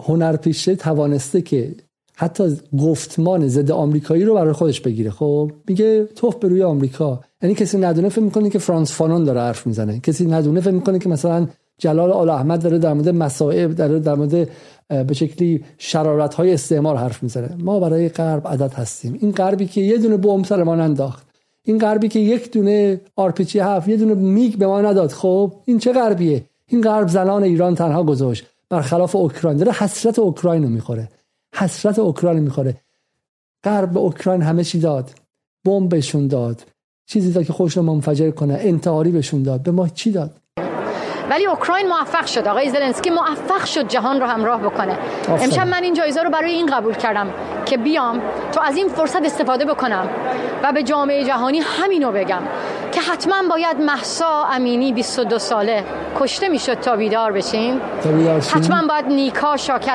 هنرپیشه 0.00 0.76
توانسته 0.76 1.42
که 1.42 1.74
حتی 2.14 2.56
گفتمان 2.78 3.48
ضد 3.48 3.70
آمریکایی 3.70 4.24
رو 4.24 4.34
برای 4.34 4.52
خودش 4.52 4.80
بگیره. 4.80 5.10
خب 5.10 5.52
میگه 5.68 6.04
توف 6.04 6.36
به 6.36 6.48
روی 6.48 6.62
آمریکا. 6.62 7.20
یعنی 7.42 7.54
کسی 7.54 7.78
ندونه 7.78 8.08
فکر 8.08 8.20
می‌کنه 8.20 8.50
که 8.50 8.58
فرانس 8.58 8.92
فانون 8.92 9.24
داره 9.24 9.40
حرف 9.40 9.66
می‌زنه. 9.66 10.00
کسی 10.00 10.26
ندونه 10.26 10.60
فکر 10.60 10.70
می‌کنه 10.70 10.98
که 10.98 11.08
مثلا 11.08 11.46
جلال 11.78 12.10
آل 12.10 12.30
احمد 12.30 12.62
داره 12.62 12.78
در 12.78 12.92
مورد 12.92 13.08
مصائب 13.08 13.74
داره 13.74 13.98
در 13.98 14.14
مورد 14.14 14.48
به 14.88 15.14
شکلی 15.14 15.64
شرارت 15.78 16.34
های 16.34 16.52
استعمار 16.52 16.96
حرف 16.96 17.22
می‌زنه. 17.22 17.56
ما 17.58 17.80
برای 17.80 18.08
غرب 18.08 18.48
عدد 18.48 18.72
هستیم. 18.72 19.18
این 19.20 19.32
غربی 19.32 19.66
که 19.66 19.80
یه 19.80 19.98
دونه 19.98 20.16
بمب 20.16 20.44
سر 20.44 20.62
ما 20.62 20.74
انداخت 20.74 21.26
این 21.64 21.78
غربی 21.78 22.08
که 22.08 22.18
یک 22.18 22.52
دونه 22.52 23.00
آرپیچی 23.16 23.58
هفت 23.58 23.88
یه 23.88 23.96
دونه 23.96 24.14
میگ 24.14 24.56
به 24.56 24.66
ما 24.66 24.80
نداد. 24.80 25.10
خب 25.10 25.52
این 25.64 25.78
چه 25.78 25.92
غربیه؟ 25.92 26.44
این 26.66 26.80
غرب 26.80 27.08
زنان 27.08 27.42
ایران 27.42 27.74
تنها 27.74 28.04
گذاشت. 28.04 28.46
برخلاف 28.72 29.16
اوکراین 29.16 29.56
داره 29.56 29.72
حسرت 29.72 30.18
اوکراین 30.18 30.62
رو 30.62 30.68
می‌خوره. 30.68 31.08
حسرت 31.54 31.98
اوکراین 31.98 32.42
می‌خوره. 32.42 32.76
غرب 33.64 33.90
به 33.90 34.00
اوکراین 34.00 34.42
همه 34.42 34.64
چی 34.64 34.78
داد. 34.78 35.10
بمب 35.64 35.88
بهشون 35.88 36.28
داد. 36.28 36.66
چیزی 37.06 37.32
داد 37.32 37.44
که 37.44 37.52
خوش 37.52 37.76
رو 37.76 37.82
منفجر 37.82 38.30
کنه. 38.30 38.56
انتحاری 38.60 39.10
بهشون 39.10 39.42
داد. 39.42 39.62
به 39.62 39.70
ما 39.70 39.88
چی 39.88 40.10
داد؟ 40.10 40.40
ولی 41.32 41.46
اوکراین 41.46 41.88
موفق 41.88 42.26
شد. 42.26 42.48
آقای 42.48 42.70
زلنسکی 42.70 43.10
موفق 43.10 43.64
شد 43.64 43.88
جهان 43.88 44.20
رو 44.20 44.26
همراه 44.26 44.60
بکنه. 44.62 44.98
امشب 45.28 45.66
من 45.66 45.82
این 45.82 45.94
جایزه 45.94 46.22
رو 46.22 46.30
برای 46.30 46.52
این 46.52 46.66
قبول 46.66 46.94
کردم 46.94 47.28
که 47.66 47.76
بیام 47.76 48.20
تو 48.52 48.60
از 48.60 48.76
این 48.76 48.88
فرصت 48.88 49.24
استفاده 49.24 49.64
بکنم 49.64 50.08
و 50.62 50.72
به 50.72 50.82
جامعه 50.82 51.24
جهانی 51.24 51.60
همینو 51.64 52.12
بگم 52.12 52.42
که 52.92 53.00
حتما 53.00 53.34
باید 53.50 53.80
محسا 53.80 54.44
امینی 54.52 54.92
22 54.92 55.38
ساله 55.38 55.84
کشته 56.20 56.48
می‌شد 56.48 56.74
تا 56.74 56.96
بیدار 56.96 57.32
بشیم. 57.32 57.80
حتما 58.50 58.86
باید 58.88 59.06
نیکا 59.06 59.56
شاکر 59.56 59.94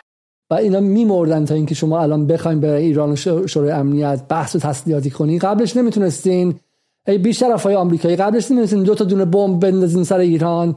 و 0.52 0.54
اینا 0.54 0.80
میمردن 0.80 1.46
تا 1.46 1.56
اینکه 1.56 1.76
شما 1.76 2.02
الان 2.02 2.28
بخوایم 2.28 2.60
به 2.60 2.74
ایران 2.76 3.12
و 3.12 3.16
شورای 3.48 3.72
امنیت 3.72 4.22
بحث 4.30 4.56
و 4.56 4.60
تسلیحاتی 4.60 5.10
کنی. 5.10 5.40
قبلش 5.40 5.78
نمی‌تونستین. 5.78 6.60
ای 7.08 7.18
بیشتر 7.18 7.52
افای 7.52 7.76
آمریکایی 7.76 8.16
قبلش 8.16 8.52
نمی‌تونستین 8.52 8.84
دو 8.84 8.96
تا 8.96 9.06
دونه 9.06 9.26
بمب 9.26 9.60
بندازین 9.60 10.04
سر 10.04 10.18
ایران. 10.18 10.76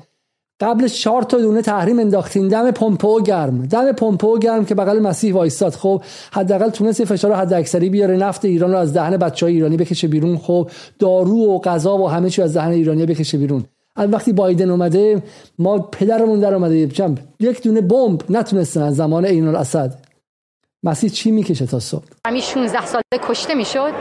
قبلش 0.61 1.03
چهار 1.03 1.23
تا 1.23 1.39
دونه 1.39 1.63
تحریم 1.63 1.99
انداختین. 1.99 2.49
دم 2.49 2.71
پمپو 2.71 3.21
گرم. 3.21 3.67
دم 3.67 3.93
پمپو 3.93 4.39
گرم 4.39 4.65
که 4.65 4.75
بغل 4.75 4.99
مسیح 4.99 5.35
وایستاد. 5.35 5.73
خب 5.73 6.03
حداقل 6.33 6.69
تونست 6.69 7.05
فشار 7.05 7.33
حد 7.33 7.53
اکثری 7.53 7.91
بیاره. 7.91 8.17
نفت 8.17 8.45
ایران 8.45 8.73
رو 8.73 8.79
از 8.79 8.93
دهن 8.93 9.17
بچه 9.17 9.47
های 9.47 9.55
ایرانی 9.55 9.77
بکشه 9.77 10.09
بیرون. 10.09 10.39
خب 10.39 10.71
دارو 10.99 11.37
و 11.37 11.59
غذا 11.59 11.99
و 11.99 12.09
همه 12.09 12.31
چی 12.31 12.43
از 12.43 12.55
دهن 12.55 12.71
ایرانی 12.71 13.07
بکشه 13.07 13.39
بیرون. 13.39 13.65
از 13.97 14.13
وقتی 14.13 14.33
بایدن 14.33 14.71
اومده 14.71 15.23
ما 15.59 15.79
پدرمون 15.79 16.41
در 16.41 16.55
اومده. 16.55 16.89
یک 17.41 17.63
دونه 17.63 17.81
بمب 17.81 18.23
نتونستن 18.31 18.83
از 18.83 18.97
زمان 18.97 19.25
عین 19.25 19.49
الاسد. 19.49 19.95
مسیح 20.83 21.11
چی 21.11 21.31
می‌کشه 21.31 21.67
تا 21.67 21.81
صبح؟ 21.81 22.05
همین 22.27 22.41
16 22.41 22.87
ساله 22.87 23.03
کشته 23.29 23.55
می‌شد. 23.55 23.93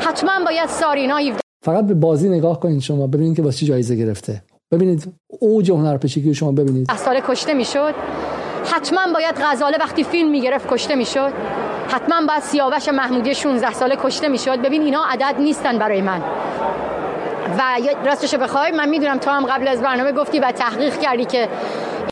حتما 0.00 0.32
باید 0.44 0.68
سارینا 0.68 1.18
فقط 1.62 1.86
به 1.86 1.94
بازی 1.94 2.28
نگاه 2.28 2.60
کنید 2.60 2.80
شما 2.80 3.06
ببینید 3.06 3.36
که 3.36 3.42
واسه 3.42 3.58
چی 3.58 3.66
جایزه 3.66 3.96
گرفته. 3.96 4.42
ببینید 4.72 5.12
اوج 5.28 5.70
هنرپیشگی 5.70 6.34
شما 6.34 6.52
ببینید. 6.52 6.86
10 6.86 6.96
ساله 6.96 7.22
کشته 7.28 7.54
می‌شد. 7.54 7.94
حتما 8.64 9.00
باید 9.14 9.34
غزاله 9.42 9.76
وقتی 9.80 10.04
فیلم 10.04 10.30
می‌گرفت 10.30 10.68
کشته 10.68 10.94
می‌شد. 10.94 11.32
حتما 11.88 12.26
باید 12.28 12.42
سیاوش 12.42 12.88
محمودی 12.88 13.34
16 13.34 13.72
ساله 13.72 13.96
کشته 14.02 14.28
می‌شد. 14.28 14.62
ببین 14.62 14.82
اینا 14.82 15.00
عدد 15.10 15.40
نیستن 15.40 15.78
برای 15.78 16.02
من. 16.02 16.20
و 17.58 17.62
راستش 18.06 18.34
بخوای 18.34 18.70
من 18.70 18.88
می‌دونم 18.88 19.18
تو 19.18 19.30
هم 19.30 19.46
قبل 19.46 19.68
از 19.68 19.80
برنامه 19.80 20.12
گفتی 20.12 20.38
و 20.38 20.52
تحقیق 20.52 20.98
کردی 20.98 21.24
که 21.24 21.48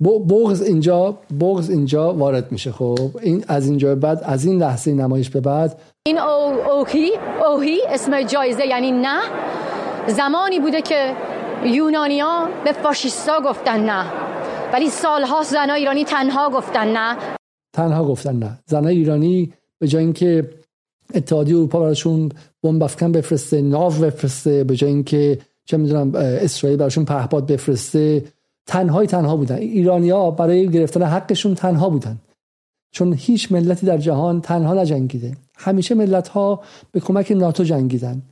بغض 0.04 0.62
اینجا 0.62 1.18
بغض 1.40 1.70
اینجا 1.70 2.12
وارد 2.12 2.52
میشه. 2.52 2.72
خب 2.72 2.98
این 3.22 3.44
از 3.48 3.66
اینجا 3.66 3.94
بعد 3.94 4.20
از 4.24 4.44
این 4.44 4.62
لحظه 4.62 4.92
نمایش 4.92 5.30
به 5.30 5.40
بعد. 5.40 5.80
این 6.06 6.18
او 6.18 6.70
اوهی 6.70 7.12
اوهی 7.46 7.82
اسم 7.88 8.22
جایزه 8.22 8.66
یعنی 8.66 8.92
نه. 8.92 9.18
زمانی 10.06 10.60
بوده 10.60 10.82
که 10.82 11.12
یونانیا 11.64 12.48
به 12.64 12.72
فاشیستا 12.72 13.40
گفتن 13.40 13.84
نه. 13.84 14.06
ولی 14.72 14.90
سالها 14.90 15.42
زنای 15.42 15.80
ایرانی 15.80 16.04
تنها 16.04 16.50
گفتن 16.50 16.92
نه. 16.96 17.16
تنها 17.72 18.04
گفتن 18.04 18.36
نه. 18.36 18.58
زنای 18.66 18.96
ایرانی 18.96 19.52
به 19.78 19.88
جای 19.88 20.02
اینکه 20.02 20.50
اتحادیه 21.14 21.56
اروپا 21.56 21.80
براشون 21.80 22.28
بمب 22.62 22.82
افکن 22.82 23.12
بفرسته 23.12 23.62
ناو 23.62 23.92
بفرسته 23.92 24.64
به 24.64 24.76
جای 24.76 24.90
اینکه 24.90 25.38
چه 25.64 25.76
می‌دونم 25.76 26.14
اسرائیل 26.14 26.78
براشون 26.78 27.04
پهپاد 27.04 27.46
بفرسته 27.46 28.24
تنهای 28.66 29.06
تنها 29.06 29.36
بودن. 29.36 29.56
ایرانیا 29.56 30.30
برای 30.30 30.68
گرفتن 30.68 31.02
حقشون 31.02 31.54
تنها 31.54 31.88
بودن. 31.88 32.18
چون 32.90 33.14
هیچ 33.18 33.52
ملتی 33.52 33.86
در 33.86 33.98
جهان 33.98 34.40
تنها 34.40 34.74
نجنگیده. 34.74 35.36
همیشه 35.56 35.94
ملت 35.94 36.28
ها 36.28 36.60
به 36.92 37.00
کمک 37.00 37.32
ناتو 37.32 37.64
جنگیدن. 37.64 38.22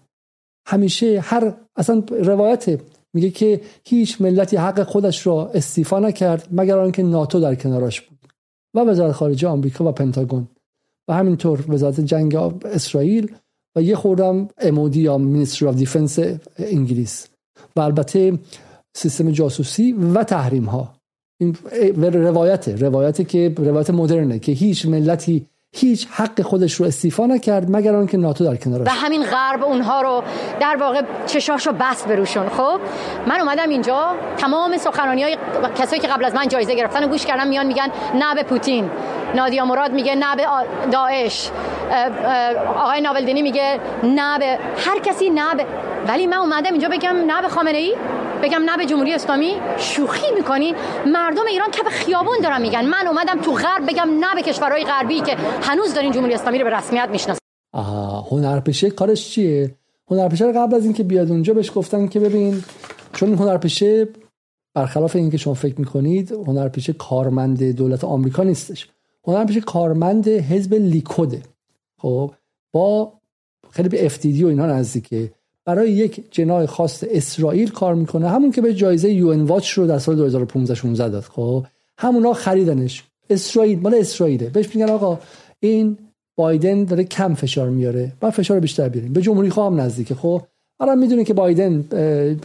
همیشه 0.67 1.21
هر 1.21 1.55
اصلا 1.77 2.03
روایت 2.11 2.81
میگه 3.15 3.31
که 3.31 3.61
هیچ 3.85 4.21
ملتی 4.21 4.57
حق 4.57 4.83
خودش 4.83 5.27
را 5.27 5.51
استیفا 5.55 5.99
نکرد 5.99 6.49
مگر 6.51 6.79
آنکه 6.79 7.03
ناتو 7.03 7.41
در 7.41 7.55
کنارش 7.55 8.01
بود 8.01 8.19
و 8.75 8.81
وزارت 8.81 9.13
خارجه 9.13 9.49
آمریکا 9.49 9.89
و 9.89 9.93
پنتاگون. 9.93 10.49
و 11.09 11.15
همینطور 11.15 11.65
وزارت 11.69 12.01
جنگ 12.01 12.35
اسرائیل 12.65 13.33
و 13.77 13.83
یه 13.83 13.97
خوردم 13.97 14.49
MOD 14.59 15.01
یا 15.01 15.19
Ministry 15.19 15.69
of 15.69 15.75
Defence 15.75 16.19
انگلیس. 16.59 17.29
و 17.77 17.81
البته 17.81 18.39
سیستم 18.95 19.31
جاسوسی 19.31 19.93
و 19.93 20.25
تحریم 20.25 20.65
ها 20.65 20.95
این 21.41 21.57
روایت 22.15 22.69
روایتی 22.69 23.25
که 23.25 23.55
روایت 23.59 23.91
مدرنه 23.91 24.39
که 24.39 24.53
هیچ 24.53 24.87
ملتی 24.87 25.47
هیچ 25.75 26.09
حق 26.11 26.43
خودش 26.43 26.75
رو 26.75 26.87
استیفا 26.87 27.27
نکرد 27.27 27.77
مگر 27.77 27.97
آنکه 27.97 28.17
ناتو 28.17 28.45
در 28.45 28.57
کنارش. 28.57 28.87
و 28.87 28.91
همین 28.91 29.23
غرب 29.23 29.65
اونها 29.65 30.01
رو 30.03 30.23
در 30.61 30.77
واقع 30.77 31.03
چشاشو 31.27 31.73
بس 31.73 32.03
بروشون. 32.03 32.49
خب 32.49 32.81
من 33.27 33.41
اومدم 33.41 33.69
اینجا 33.69 34.17
تمام 34.37 34.77
سخنرانی 34.77 35.23
های 35.23 35.37
کسایی 35.79 36.03
که 36.03 36.09
قبل 36.09 36.25
از 36.25 36.35
من 36.35 36.49
جایزه 36.49 36.75
گرفتن 36.75 37.05
و 37.05 37.09
گوش 37.09 37.27
کردم 37.27 37.49
میان 37.49 37.67
میگن 37.67 37.89
نه 38.15 38.35
به 38.35 38.43
پوتین. 38.43 38.91
نادیا 39.35 39.65
مراد 39.65 39.93
میگه 39.93 40.15
نه 40.15 40.37
به 40.37 40.47
داعش. 40.91 41.51
آقای 42.77 43.01
ناولدینی 43.01 43.43
میگه 43.43 43.81
نه 44.03 44.39
به 44.39 44.59
هر 44.87 44.99
کسی 44.99 45.31
نه 45.31 45.55
به 45.55 45.67
ولی 46.09 46.27
من 46.27 46.37
اومدم 46.37 46.73
اینجا 46.73 46.89
بگم 46.89 47.17
نه 47.27 47.43
به 47.43 47.49
خامنه 47.49 47.79
ای 47.79 47.97
بگم 48.43 48.63
نه 48.67 48.77
به 48.77 48.87
جمهوری 48.87 49.13
اسلامی 49.13 49.55
شوخی 49.79 50.27
می‌کنین 50.35 50.75
مردم 51.07 51.47
ایران 51.47 51.71
کف 51.71 51.89
خیابون 51.89 52.37
دارن 52.43 52.63
میگن. 52.63 52.85
من 52.85 53.07
اومدم 53.07 53.41
تو 53.41 53.53
غرب 53.53 53.91
بگم 53.91 54.09
نه 54.21 54.35
به 54.35 54.43
کشورهای 54.43 54.85
غربی 54.85 55.21
که 55.21 55.37
هنوز 55.63 55.95
دارین 55.95 56.13
جمهوری 56.13 56.35
اسلامی 56.35 56.59
رو 56.59 56.65
به 56.65 56.77
رسمیت 56.77 57.09
می‌شناسن 57.13 57.39
آها 57.73 58.21
هنرپیشه 58.21 58.91
کارش 58.91 59.31
چیه؟ 59.31 59.75
هنرپیشه 60.11 60.45
رو 60.45 60.53
قبل 60.53 60.75
از 60.75 60.85
اینکه 60.85 61.03
بیاد 61.03 61.31
اونجا 61.31 61.55
بهش 61.55 61.73
گفتن 61.75 62.09
که 62.09 62.21
ببین 62.21 62.65
چون 63.13 63.35
هنرپیشه 63.35 64.09
برخلاف 64.75 65.17
اینکه 65.17 65.37
شما 65.37 65.55
فکر 65.55 65.75
می‌کنید 65.79 66.33
هنرپیشه 66.33 66.93
کارمند 66.93 67.63
دولت 67.63 68.05
آمریکا 68.05 68.43
نیستش. 68.43 68.89
هنرپیشه 69.27 69.61
کارمند 69.61 70.29
حزب 70.29 70.75
لیکوده. 70.75 71.43
خب 71.99 72.33
با 72.73 73.13
خیلی 73.71 73.89
به 73.89 74.07
افتیدی 74.07 74.45
و 74.45 74.47
اینا 74.47 74.67
نزدیکه. 74.67 75.33
برای 75.65 75.91
یک 75.91 76.25
جناه 76.31 76.67
خاص 76.67 77.05
اسرائیل 77.11 77.71
کار 77.71 77.95
می‌کنه. 77.95 78.29
همون 78.29 78.51
که 78.51 78.61
به 78.61 78.75
جایزه 78.75 79.13
یو 79.13 79.47
واچ 79.47 79.71
رو 79.71 79.87
در 79.87 79.99
سال 79.99 80.17
2015 80.17 80.75
16 80.75 81.09
داد 81.09 81.23
خب 81.23 81.65
همونا 81.99 82.33
خریدنش. 82.33 83.05
اسرائیل 83.31 83.81
مال 83.81 83.95
اسرائیله. 83.95 84.49
بهش 84.49 84.75
میگن 84.75 84.91
آقا 84.91 85.19
این 85.61 85.97
بایدن 86.37 86.85
داره 86.85 87.05
کم 87.05 87.35
فشار 87.35 87.71
میاره. 87.71 88.13
بعد 88.21 88.33
فشار 88.33 88.61
بیشتر 88.61 88.89
بیاریم. 88.89 89.13
به 89.13 89.21
جمهوری 89.21 89.51
خواه 89.51 89.73
هم 89.73 89.81
نزدیکه. 89.81 90.15
خب 90.15 90.43
الان 90.81 90.99
می‌دونه 90.99 91.25
که 91.25 91.35
بایدن 91.35 91.85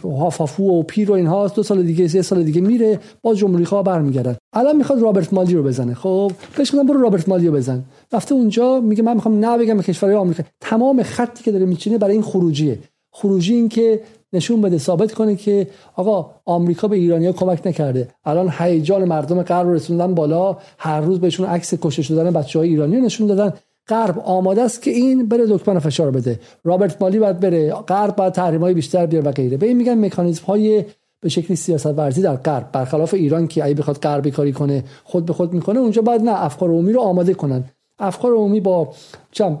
هافافو 0.02 0.64
و 0.64 0.82
پیر 0.82 1.10
و 1.10 1.14
اینها 1.14 1.48
دو 1.48 1.62
سال 1.62 1.82
دیگه 1.82 2.08
سه 2.08 2.22
سال 2.22 2.42
دیگه 2.42 2.60
میره. 2.60 3.00
باز 3.22 3.36
جمهوری 3.36 3.64
خواه 3.64 3.84
برمیگردن. 3.84 4.36
الان 4.52 4.76
می‌خواد 4.76 5.02
رابرت 5.02 5.32
مالی 5.32 5.54
رو 5.54 5.62
بزنه. 5.62 5.94
خب 5.94 6.32
بهش 6.56 6.74
گفتم 6.74 6.86
برو 6.86 7.00
رابرت 7.00 7.28
مالی 7.28 7.46
رو 7.46 7.52
بزن. 7.52 7.84
رفته 8.12 8.34
اونجا 8.34 8.80
میگه 8.80 9.02
من 9.02 9.14
می‌خوام 9.14 9.44
نه 9.44 9.58
بگم 9.58 9.76
به 9.76 9.82
کشورهای 9.82 10.16
آمریکا. 10.16 10.42
تمام 10.60 11.02
خطی 11.02 11.44
که 11.44 11.52
داره 11.52 11.64
میچینه 11.64 11.98
برای 11.98 12.14
این 12.14 12.22
خروجیه. 12.22 12.78
خروجی 13.20 13.54
این 13.54 13.68
که 13.68 14.00
نشون 14.32 14.60
بده 14.60 14.78
ثابت 14.78 15.12
کنه 15.14 15.36
که 15.36 15.66
آقا 15.96 16.30
آمریکا 16.44 16.88
به 16.88 16.96
ایرانیا 16.96 17.32
کمک 17.32 17.66
نکرده. 17.66 18.08
الان 18.24 18.52
هیجان 18.58 19.04
مردم 19.04 19.42
غرب 19.42 19.68
رسوندن 19.68 20.14
بالا 20.14 20.56
هر 20.78 21.00
روز 21.00 21.20
بهشون 21.20 21.46
عکس 21.46 21.74
کشته 21.74 22.02
شدن 22.02 22.30
بچه 22.30 22.58
های 22.58 22.68
ایرانی 22.68 23.00
نشون 23.00 23.26
دادن. 23.26 23.52
غرب 23.88 24.18
آماده 24.18 24.62
است 24.62 24.82
که 24.82 24.90
این 24.90 25.28
بره 25.28 25.46
دکمن 25.46 25.78
فشار 25.78 26.10
بده. 26.10 26.40
رابرت 26.64 27.02
مالی 27.02 27.18
باید 27.18 27.40
بره 27.40 27.70
غرب 27.72 28.16
باید 28.16 28.32
تحریم 28.32 28.60
های 28.60 28.74
بیشتر 28.74 29.06
بیاره 29.06 29.26
و 29.26 29.32
غیره. 29.32 29.56
به 29.56 29.66
این 29.66 29.76
میگن 29.76 30.04
مکانیزم 30.04 30.44
های 30.44 30.84
به 31.20 31.28
شکلی 31.28 31.56
سیاست 31.56 31.86
ورزی 31.86 32.22
در 32.22 32.36
غرب. 32.36 32.72
برخلاف 32.72 33.14
ایران 33.14 33.46
که 33.46 33.64
اگه 33.64 33.74
بخواد 33.74 33.96
غربی 33.96 34.30
کاری 34.30 34.52
کنه 34.52 34.84
خود 35.04 35.26
به 35.26 35.32
خود 35.32 35.52
می‌کنه 35.52 35.78
اونجا 35.78 36.02
باید 36.02 36.22
نه 36.22 36.44
افکار 36.44 36.68
عمومی 36.68 36.92
رو 36.92 37.00
آماده 37.00 37.34
کنن. 37.34 37.64
افکار 37.98 38.32
عمومی 38.32 38.60
با 38.60 38.92
چم 39.32 39.58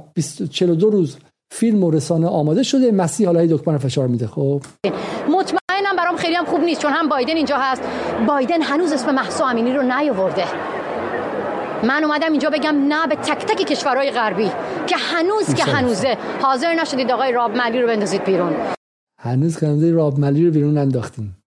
42 0.50 0.90
روز 0.90 1.16
فیلم 1.50 1.84
و 1.84 1.90
رسانه 1.90 2.26
آماده 2.26 2.62
شده. 2.62 2.92
مسیح 2.92 3.26
حالا 3.26 3.46
دکمه 3.46 3.78
فشار 3.78 4.08
میده. 4.08 4.26
خب. 4.26 4.62
مطمئنم 5.28 5.96
برام 5.96 6.16
خیلی 6.16 6.34
هم 6.34 6.44
خوب 6.44 6.60
نیست 6.60 6.82
چون 6.82 6.92
هم 6.92 7.08
بایدن 7.08 7.36
اینجا 7.36 7.56
هست. 7.58 7.82
بایدن 8.26 8.62
هنوز 8.62 8.92
اسم 8.92 9.14
محسا 9.14 9.46
امینی 9.46 9.72
رو 9.72 9.82
نیاورده. 9.82 10.44
من 11.82 12.04
اومدم 12.04 12.30
اینجا 12.30 12.50
بگم 12.50 12.74
نه 12.88 13.06
به 13.06 13.14
تک 13.14 13.46
تک 13.46 13.66
کشورهای 13.66 14.10
غربی 14.10 14.50
که 14.86 14.96
هنوز 14.96 15.54
که 15.54 15.64
هنوزه. 15.64 16.16
حاضر 16.42 16.74
نشدید 16.74 17.10
آقای 17.10 17.32
راب 17.32 17.56
ملی 17.56 17.82
رو 17.82 17.88
بندازید 17.88 18.24
بیرون. 18.24 18.52
هنوز 19.20 19.60
که 19.60 19.92
راب 19.92 20.18
ملی 20.18 20.46
رو 20.46 20.52
بیرون 20.52 20.78
انداختیم 20.78 21.37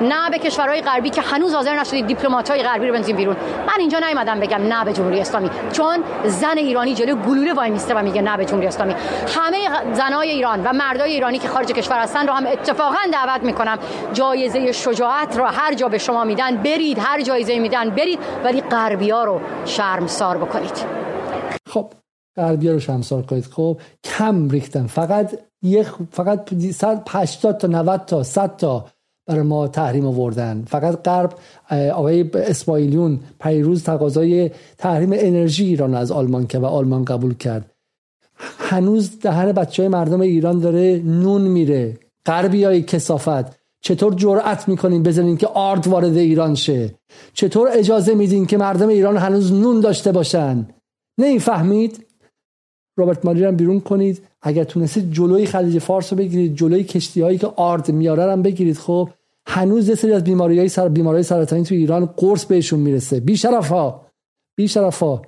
نه 0.00 0.30
به 0.30 0.38
کشورهای 0.38 0.80
غربی 0.80 1.10
که 1.10 1.20
هنوز 1.20 1.54
حاضر 1.54 1.80
نشدید 1.80 2.06
دیپلمات‌های 2.06 2.62
غربی 2.62 2.86
رو 2.86 2.94
بنزین 2.94 3.16
بیرون. 3.16 3.36
من 3.66 3.74
اینجا 3.78 3.98
نیومدم 3.98 4.40
بگم 4.40 4.60
نه 4.62 4.84
به 4.84 4.92
جمهوری 4.92 5.20
اسلامی. 5.20 5.50
چون 5.72 6.04
زن 6.24 6.58
ایرانی 6.58 6.94
جلو 6.94 7.14
گلوله 7.14 7.52
وای 7.52 7.70
میسته 7.70 7.94
و 7.94 8.02
میگه 8.02 8.22
نه 8.22 8.36
به 8.36 8.44
جمهوری 8.44 8.66
اسلامی. 8.66 8.94
همه 9.36 9.94
زنای 9.94 10.30
ایران 10.30 10.62
و 10.64 10.72
مردای 10.72 11.12
ایرانی 11.12 11.38
که 11.38 11.48
خارج 11.48 11.66
کشور 11.66 11.98
هستن 11.98 12.26
رو 12.26 12.32
هم 12.32 12.46
اتفاقا 12.46 12.98
دعوت 13.12 13.42
می‌کنم. 13.42 13.78
جایزه 14.12 14.72
شجاعت 14.72 15.36
رو 15.36 15.44
هر 15.44 15.74
جا 15.74 15.88
به 15.88 15.98
شما 15.98 16.24
میدن 16.24 16.56
برید 16.56 16.98
هر 17.00 17.22
جایزه 17.22 17.58
میدن 17.58 17.90
برید 17.90 18.18
ولی 18.44 18.60
غربیا 18.60 19.24
رو 19.24 19.40
شرمسار 19.64 20.38
بکنید. 20.38 20.84
خب 21.70 21.92
غربیا 22.36 22.72
رو 22.72 22.80
شرمسار 22.80 23.22
کنید. 23.22 23.44
خب 23.44 23.76
کم 24.04 24.48
ریختن. 24.48 24.86
فقط 24.86 25.38
یک 25.62 25.86
فقط 26.12 26.54
180 26.72 27.58
تا 27.58 27.68
90 27.68 28.04
تا 28.04 28.22
100 28.22 28.56
تا 28.56 28.84
برای 29.30 29.42
ما 29.42 29.68
تحریم 29.68 30.06
آوردن. 30.06 30.64
فقط 30.66 31.02
غرب 31.02 31.34
آقای 31.70 32.30
اسماعیلیون 32.34 33.20
پیروز 33.40 33.84
تقاضای 33.84 34.50
تحریم 34.78 35.10
انرژی 35.12 35.64
ایران 35.64 35.94
از 35.94 36.12
آلمان 36.12 36.46
که 36.46 36.58
و 36.58 36.64
آلمان 36.66 37.04
قبول 37.04 37.34
کرد. 37.34 37.70
هنوز 38.58 39.20
دهن 39.20 39.52
بچه 39.52 39.82
های 39.82 39.88
مردم 39.88 40.20
ایران 40.20 40.60
داره 40.60 41.02
نون 41.04 41.42
میره. 41.42 41.98
غربی 42.26 42.64
های 42.64 42.82
کسافت 42.82 43.60
چطور 43.80 44.14
جرأت 44.14 44.68
می‌کنین 44.68 45.02
بزنین 45.02 45.36
که 45.36 45.46
آرد 45.46 45.86
وارد 45.86 46.16
ایران 46.16 46.54
شه؟ 46.54 46.94
چطور 47.34 47.68
اجازه 47.72 48.14
میدین 48.14 48.46
که 48.46 48.56
مردم 48.56 48.88
ایران 48.88 49.16
هنوز 49.16 49.52
نون 49.52 49.80
داشته 49.80 50.12
باشن؟ 50.12 50.66
فهمید؟ 51.40 52.06
رابرت 52.96 53.24
مالی 53.24 53.44
هم 53.44 53.56
بیرون 53.56 53.80
کنید. 53.80 54.22
اگر 54.42 54.64
تونستید 54.64 55.12
جلوی 55.12 55.46
خلیج 55.46 55.78
فارس 55.78 56.12
رو 56.12 56.18
بگیرید 56.18 56.56
جلوی 56.56 56.84
کشتی 56.84 57.20
هایی 57.20 57.38
که 57.38 57.46
آرد 57.46 57.90
میاره 57.90 58.32
هم 58.32 58.42
بگیرید. 58.42 58.78
خب 58.78 59.08
هنوز 59.52 59.88
یه 59.88 59.94
سری 59.94 60.12
از 60.12 60.24
بیماری 60.24 60.58
های 60.58 60.68
سر 60.68 60.88
بیماری 60.88 61.22
سرطانی 61.22 61.62
تو 61.62 61.74
ایران 61.74 62.06
قرص 62.06 62.44
بهشون 62.44 62.80
می‌رسه. 62.80 63.20
بی 63.20 63.36
ها 63.36 64.06
بی 64.56 64.66
ها 64.66 65.22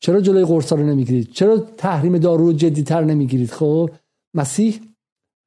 چرا 0.00 0.20
جلوی 0.20 0.44
قرص 0.44 0.72
رو 0.72 0.86
نمی‌گیرید؟ 0.86 1.30
چرا 1.30 1.58
تحریم 1.58 2.18
دارو 2.18 2.46
رو 2.46 2.52
جدیتر 2.52 3.04
نمی‌گیرید؟ 3.04 3.50
خب 3.50 3.90
مسیح 4.34 4.80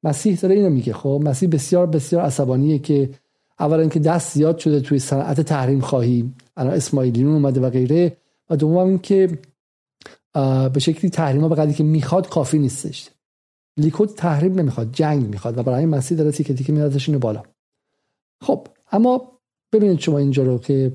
مسیح 0.02 0.36
داره 0.36 0.54
اینو 0.54 0.70
میگه. 0.70 0.92
خب 0.92 1.22
مسیح 1.24 1.48
بسیار 1.48 1.86
بسیار 1.86 2.22
عصبانیه 2.22 2.78
که 2.78 3.10
اولا 3.58 3.88
که 3.88 4.00
دست 4.00 4.34
زیاد 4.34 4.58
شده 4.58 4.80
توی 4.80 4.98
صنعت 4.98 5.40
تحریم 5.40 5.80
خواهی. 5.80 6.32
الان 6.56 6.74
اسماعیلیون 6.74 7.32
اومده 7.32 7.60
و 7.60 7.70
غیره. 7.70 8.16
و 8.50 8.56
دوم 8.56 8.98
که 8.98 9.38
به 10.72 10.80
شکلی 10.80 11.10
تحریم 11.10 11.40
ها 11.40 11.48
به 11.48 11.72
که 11.72 11.84
می‌خواد 11.84 12.28
کافی 12.28 12.58
نیستش. 12.58 13.10
لیکود 13.76 14.08
تحریم 14.08 14.54
نمی‌خواد 14.54 14.92
جنگ 14.92 15.26
می‌خواد. 15.26 15.58
و 15.58 15.62
برای 15.62 15.86
مسیح 15.86 16.18
داره 16.18 16.30
تیکه 16.30 16.54
تیکه 16.54 16.72
میادش 16.72 17.08
اینو 17.08 17.18
بالا. 17.18 17.42
خب 18.40 18.66
اما 18.92 19.32
ببینید 19.72 19.98
شما 19.98 20.18
اینجا 20.18 20.42
رو 20.42 20.58
که 20.58 20.92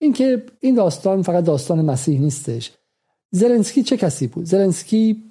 اینکه 0.00 0.42
این 0.60 0.74
داستان 0.74 1.22
فقط 1.22 1.44
داستان 1.44 1.84
مسیح 1.84 2.20
نیستش. 2.20 2.72
زلنسکی 3.30 3.82
چه 3.82 3.96
کسی 3.96 4.26
بود؟ 4.26 4.44
زلنسکی 4.44 5.24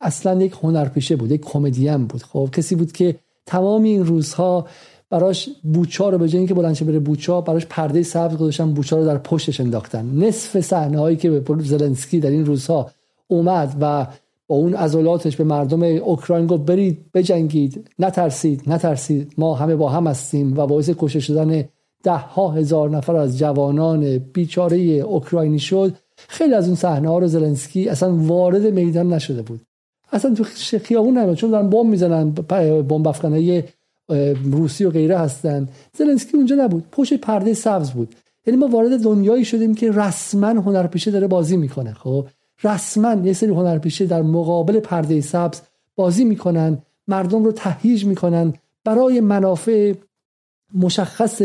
اصلا 0.00 0.42
یک 0.42 0.54
هنرپیشه 0.62 1.16
بود 1.16 1.30
یک 1.30 1.40
کمدین 1.40 2.06
بود. 2.06 2.22
خب 2.22 2.48
کسی 2.52 2.74
بود 2.74 2.92
که 2.92 3.18
تمام 3.46 3.82
این 3.82 4.06
روزها 4.06 4.68
براش 5.10 5.48
بوچا 5.62 6.08
رو 6.08 6.18
به 6.18 6.28
جای 6.28 6.38
اینکه 6.38 6.54
بلند 6.54 6.86
بره 6.86 6.98
بوچا 6.98 7.40
براش 7.40 7.66
پرده 7.66 8.02
سبز 8.02 8.36
گذاشتن 8.36 8.72
بوچا 8.72 8.96
رو 8.96 9.04
در 9.04 9.18
پشتش 9.18 9.60
انداختن. 9.60 10.24
نصف 10.24 10.60
صحنه 10.60 10.98
هایی 10.98 11.16
که 11.16 11.30
به 11.30 11.62
زلنسکی 11.62 12.20
در 12.20 12.30
این 12.30 12.46
روزها 12.46 12.90
اومد 13.26 13.76
و 13.80 14.06
با 14.48 14.56
اون 14.56 14.74
عضلاتش 14.74 15.36
به 15.36 15.44
مردم 15.44 15.82
اوکراین 15.82 16.46
گفت 16.46 16.62
برید 16.62 17.12
بجنگید. 17.14 17.90
نترسید 17.98 18.62
نترسید. 18.66 19.32
ما 19.38 19.54
همه 19.54 19.76
با 19.76 19.88
هم 19.88 20.06
هستیم 20.06 20.58
و 20.58 20.66
باعث 20.66 20.90
کشته 20.98 21.20
شدن 21.20 21.64
ده 22.02 22.16
ها 22.16 22.50
هزار 22.50 22.90
نفر 22.90 23.16
از 23.16 23.38
جوانان 23.38 24.18
بیچاره 24.18 24.78
اوکراینی 24.78 25.58
شد. 25.58 25.94
خیلی 26.16 26.54
از 26.54 26.66
اون 26.66 26.76
صحنه 26.76 27.08
ها 27.08 27.18
رو 27.18 27.26
زلنسکی 27.26 27.88
اصلا 27.88 28.16
وارد 28.16 28.66
میدان 28.66 29.12
نشده 29.12 29.42
بود. 29.42 29.60
اصلا 30.12 30.34
تو 30.34 30.44
خیابون 30.78 31.18
نمیاد 31.18 31.36
چون 31.36 31.50
دارن 31.50 31.70
بمب 31.70 31.86
می‌زنن 31.86 32.30
بمب 32.30 33.08
افغانای 33.08 33.62
روسی 34.44 34.84
و 34.84 34.90
غیره 34.90 35.18
هستن. 35.18 35.68
زلنسکی 35.98 36.36
اونجا 36.36 36.56
نبود. 36.56 36.84
پشت 36.92 37.14
پرده 37.14 37.54
سبز 37.54 37.90
بود. 37.90 38.14
یعنی 38.46 38.60
ما 38.60 38.66
وارد 38.66 39.02
دنیایی 39.02 39.44
شدیم 39.44 39.74
که 39.74 39.90
رسما 39.92 40.48
هنرپیشه 40.48 41.10
داره 41.10 41.26
بازی 41.26 41.56
می‌کنه 41.56 41.92
خب؟ 41.92 42.26
رسما 42.64 43.14
یه 43.14 43.32
سری 43.32 43.50
هنرپیشه 43.50 44.06
در 44.06 44.22
مقابل 44.22 44.80
پرده 44.80 45.20
سبز 45.20 45.60
بازی 45.96 46.24
می‌کنن 46.24 46.78
مردم 47.08 47.44
رو 47.44 47.52
تهییج 47.52 48.04
می‌کنن 48.04 48.52
برای 48.84 49.20
منافع 49.20 49.94
مشخص 50.74 51.42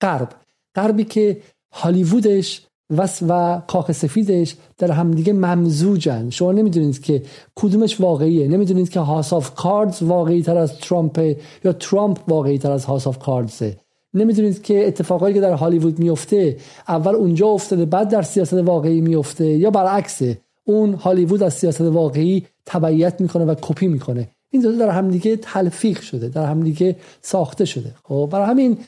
غرب. 0.00 0.28
غربی 0.74 1.04
که 1.04 1.40
هالیوودش 1.72 2.66
و 2.90 3.08
و 3.28 3.60
کاخ 3.60 3.92
سفیدش 3.92 4.56
در 4.78 4.90
همدیگه 4.90 5.32
ممزوجن. 5.32 6.30
شما 6.30 6.52
نمی‌دونید 6.52 7.02
که 7.02 7.22
کدومش 7.54 8.00
واقعیه. 8.00 8.48
نمی‌دونید 8.48 8.88
که 8.88 9.00
House 9.00 9.32
of 9.32 9.54
Cards 9.54 10.02
واقعی 10.02 10.42
تر 10.42 10.56
از 10.56 10.78
ترامپ 10.78 11.36
یا 11.64 11.72
ترامپ 11.72 12.18
واقعی 12.28 12.58
تر 12.58 12.70
از 12.70 12.84
House 12.84 13.06
of 13.06 13.18
Cards 13.18 13.66
ه 13.66 13.76
نمی‌دونید 14.14 14.62
که 14.62 14.86
اتفاقایی 14.86 15.34
که 15.34 15.40
در 15.40 15.52
هالیوود 15.52 15.98
میفته 15.98 16.56
اول 16.88 17.14
اونجا 17.14 17.46
افتاده 17.46 17.84
بعد 17.84 18.08
در 18.08 18.22
سیاست 18.22 18.54
واقعی 18.54 19.00
میفته 19.00 19.46
یا 19.46 19.70
برعکسه. 19.70 20.38
اون 20.66 20.94
هالیوود 20.94 21.42
از 21.42 21.54
سیاست 21.54 21.80
واقعی 21.80 22.46
تبعیت 22.66 23.20
می‌کنه 23.20 23.44
و 23.44 23.54
کپی 23.62 23.88
می‌کنه. 23.88 24.28
این 24.50 24.62
دو 24.62 24.78
در 24.78 24.88
همدیگه 24.88 25.36
تلفیق 25.36 26.00
شده 26.00 26.28
در 26.28 26.46
همدیگه 26.46 26.96
ساخته 27.22 27.64
شده. 27.64 27.94
خب 28.04 28.28
برای 28.32 28.46
همین 28.46 28.78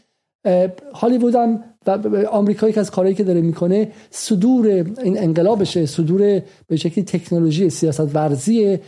هالیوود 0.95 1.35
هم 1.35 1.65
و 1.87 2.27
آمریکایی 2.31 2.73
که 2.73 2.81
از 2.81 2.91
کارهایی 2.91 3.17
که 3.17 3.25
داره 3.25 3.41
می‌کنه 3.41 3.93
صدور 4.11 4.67
این 5.03 5.19
انقلابشه 5.19 5.87
صدور 5.87 6.43
به 6.67 6.77
شکلی 6.77 7.05
تکنولوژی 7.05 7.71
سیاست 7.71 8.15
ورزی 8.17 8.79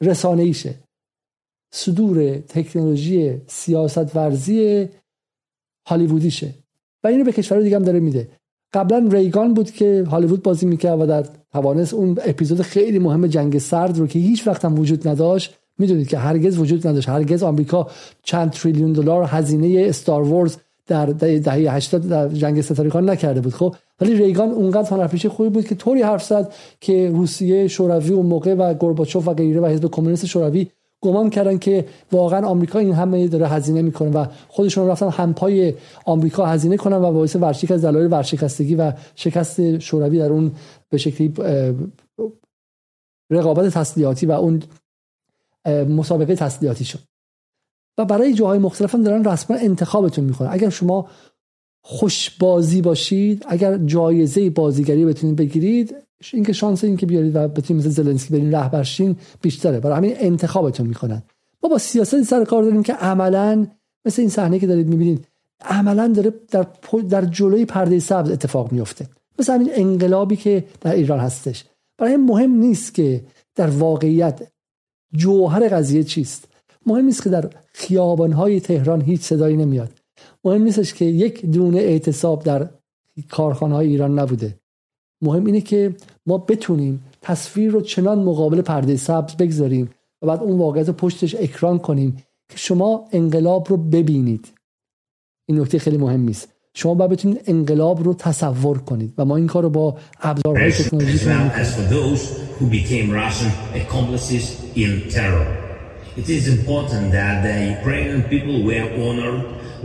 رسانه 0.00 0.42
ایشه 0.42 0.74
صدور 1.74 2.38
تکنولوژی 2.38 3.40
سیاست 3.46 4.16
ورزی 4.16 4.88
هالیوودیشه. 5.88 6.54
و 7.04 7.08
اینو 7.08 7.24
به 7.24 7.32
کشور 7.32 7.60
دیگه 7.60 7.76
هم 7.76 7.84
داره 7.84 8.00
میده. 8.00 8.28
قبلا 8.72 9.08
ریگان 9.12 9.54
بود 9.54 9.70
که 9.70 10.04
هالیوود 10.10 10.42
بازی 10.42 10.66
می‌کرد 10.66 11.00
و 11.00 11.06
در 11.06 11.26
توانست 11.52 11.94
اون 11.94 12.18
اپیزود 12.24 12.62
خیلی 12.62 12.98
مهم 12.98 13.26
جنگ 13.26 13.58
سرد 13.58 13.98
رو 13.98 14.06
که 14.06 14.18
هیچ 14.18 14.46
وقت 14.46 14.64
هم 14.64 14.78
وجود 14.78 15.08
نداشت 15.08 15.54
می‌دونید 15.78 16.08
که 16.08 16.18
هرگز 16.18 16.58
وجود 16.58 16.86
نداشت. 16.86 17.08
هرگز 17.08 17.42
آمریکا 17.42 17.86
چند 18.22 18.50
تریلیون 18.50 18.92
دلار 18.92 19.24
هزینه 19.24 19.86
استار 19.88 20.22
ورز 20.22 20.56
در 20.86 21.06
دهه 21.06 21.74
80 21.74 22.08
در 22.08 22.28
جنگ 22.28 22.60
ستاره 22.60 23.00
نکرده 23.00 23.40
بود 23.40 23.54
خب؟ 23.54 23.74
ولی 24.00 24.14
ریگان 24.14 24.50
اونقدر 24.50 24.90
هنرپیشه 24.90 25.28
خوبی 25.28 25.48
بود 25.48 25.66
که 25.66 25.74
طوری 25.74 26.02
حرف 26.02 26.24
زد 26.24 26.52
که 26.80 27.10
روسیه 27.10 27.68
شوروی 27.68 28.12
و 28.12 28.22
موقع 28.22 28.54
و 28.54 28.74
گورباچوف 28.74 29.28
و 29.28 29.34
غیره 29.34 29.60
و 29.60 29.66
حزب 29.66 29.90
کمونیست 29.90 30.26
شوروی 30.26 30.66
گمان 31.00 31.30
کردن 31.30 31.58
که 31.58 31.88
واقعا 32.12 32.46
آمریکا 32.46 32.78
این 32.78 32.92
همه 32.92 33.28
داره 33.28 33.48
هزینه 33.48 33.82
می‌کنه 33.82 34.10
و 34.10 34.26
خودشون 34.48 34.88
رفتن 34.88 35.08
همپای 35.08 35.74
آمریکا 36.04 36.46
هزینه 36.46 36.76
کنن 36.76 36.96
و 36.96 37.12
باعث 37.12 37.36
ورشکست 37.36 37.82
دلایل 37.82 38.12
ورشکستگی 38.12 38.74
و 38.74 38.92
شکست 39.14 39.78
شوروی 39.78 40.18
در 40.18 40.32
اون 40.32 40.52
به 40.90 40.98
شکلی 40.98 41.34
رقابت 43.30 43.74
تسلیحاتی 43.74 44.26
و 44.26 44.32
اون 44.32 44.62
مسابقه 45.66 46.34
تسلیحاتی 46.34 46.84
شد. 46.84 46.98
و 47.98 48.04
برای 48.04 48.34
جاهای 48.34 48.58
مختلف 48.58 48.94
هم 48.94 49.02
دارن 49.02 49.24
رسما 49.24 49.56
انتخابتون 49.56 50.24
می‌کنن. 50.24 50.48
اگر 50.50 50.68
شما 50.68 51.08
خوش 51.84 52.30
بازی 52.30 52.82
باشید 52.82 53.44
اگر 53.48 53.78
جایزه 53.78 54.50
بازیگری 54.50 55.04
بتونید 55.04 55.36
بگیرید 55.36 55.96
اینکه 56.32 56.52
شانس 56.52 56.84
این 56.84 56.96
که 56.96 57.06
بیارید 57.06 57.36
و 57.36 57.48
بتونید 57.48 57.82
مثل 57.82 57.90
زلنسکی 57.90 58.34
برین 58.34 58.54
رهبرشین 58.54 59.16
بیشتره. 59.42 59.80
برای 59.80 59.96
همین 59.96 60.14
انتخابتون 60.18 60.86
می‌کنن. 60.86 61.22
ما 61.62 61.68
با 61.68 61.78
سیاست 61.78 62.22
سر 62.22 62.44
کار 62.44 62.62
داریم 62.62 62.82
که 62.82 62.92
عملا 62.92 63.66
مثل 64.04 64.22
این 64.22 64.30
صحنه 64.30 64.58
که 64.58 64.66
دارید 64.66 64.88
می‌بینید 64.88 65.26
عملا 65.60 66.08
داره 66.08 66.32
در, 66.50 66.66
در 67.08 67.24
جلوی 67.24 67.64
پرده 67.64 67.98
سبز 67.98 68.30
اتفاق 68.30 68.72
میفته 68.72 69.08
مثل 69.38 69.52
همین 69.52 69.70
انقلابی 69.72 70.36
که 70.36 70.64
در 70.80 70.92
ایران 70.92 71.20
هستش. 71.20 71.64
برای 71.98 72.16
مهم 72.16 72.50
نیست 72.50 72.94
که 72.94 73.24
در 73.54 73.70
واقعیت 73.70 74.48
جوهر 75.12 75.68
قضیه 75.68 76.04
چیست. 76.04 76.48
مهم 76.86 77.04
نیست 77.04 77.22
که 77.22 77.30
در 77.30 77.50
خیابانهای 77.72 78.60
تهران 78.60 79.00
هیچ 79.00 79.20
صدایی 79.20 79.56
نمیاد. 79.56 79.90
مهم 80.44 80.62
نیستش 80.62 80.94
که 80.94 81.04
یک 81.04 81.46
دونه 81.46 81.78
اعتصاب 81.78 82.42
در 82.42 82.68
کارخانه 83.28 83.76
ایران 83.76 84.18
نبوده. 84.18 84.58
مهم 85.22 85.46
اینه 85.46 85.60
که 85.60 85.96
ما 86.26 86.38
بتونیم 86.38 87.04
تصویر 87.22 87.70
رو 87.70 87.80
چنان 87.80 88.18
مقابل 88.18 88.62
پرده 88.62 88.96
سبز 88.96 89.36
بگذاریم 89.36 89.90
و 90.22 90.26
بعد 90.26 90.40
اون 90.40 90.58
واقعیت 90.58 90.86
رو 90.86 90.92
پشتش 90.92 91.34
اکران 91.34 91.78
کنیم 91.78 92.16
که 92.48 92.58
شما 92.58 93.04
انقلاب 93.12 93.66
رو 93.70 93.76
ببینید. 93.76 94.52
این 95.48 95.60
نکته 95.60 95.78
خیلی 95.78 95.96
مهم 95.96 96.28
است 96.28 96.48
شما 96.74 96.94
باید 96.94 97.10
بتونید 97.10 97.42
انقلاب 97.46 98.02
رو 98.02 98.14
تصور 98.14 98.78
کنید 98.78 99.14
و 99.18 99.24
ما 99.24 99.36
این 99.36 99.46
کار 99.46 99.62
رو 99.62 99.70
با 99.70 99.96
ابزارهای 100.20 100.72
تکنولوژی 100.72 101.18
It 106.22 106.28
is 106.28 106.48
important 106.48 107.12
that 107.12 107.34
the 107.46 107.56
Ukrainian 107.78 108.22
people 108.32 108.56
were 108.68 108.88
honored 109.02 109.40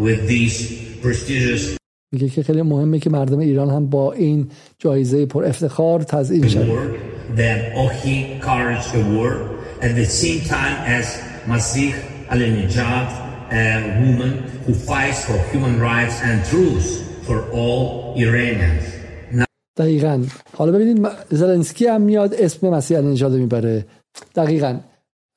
with 0.06 0.20
these 0.32 0.58
prestigious 1.04 1.78
میگه 2.14 2.30
که 2.30 2.44
خیلی 2.44 2.62
مهمه 2.62 3.00
که 3.00 3.10
مردم 3.10 3.40
ایران 3.40 3.70
هم 3.70 3.90
با 3.90 4.14
این 4.14 4.48
جایزه 4.80 5.26
پر 5.26 5.46
افتخار 5.46 6.02
تزیین 6.02 6.48
شد. 6.48 6.68
دقیقا. 19.78 20.24
حالا 20.58 20.72
ببینید 20.72 21.08
زلنسکی 21.30 21.88
هم 21.88 22.02
میاد 22.02 22.34
اسم 22.34 22.70
مسیح 22.70 22.98
النجاد 22.98 23.34
می‌بره. 23.34 23.86
دقیقا. 24.36 24.80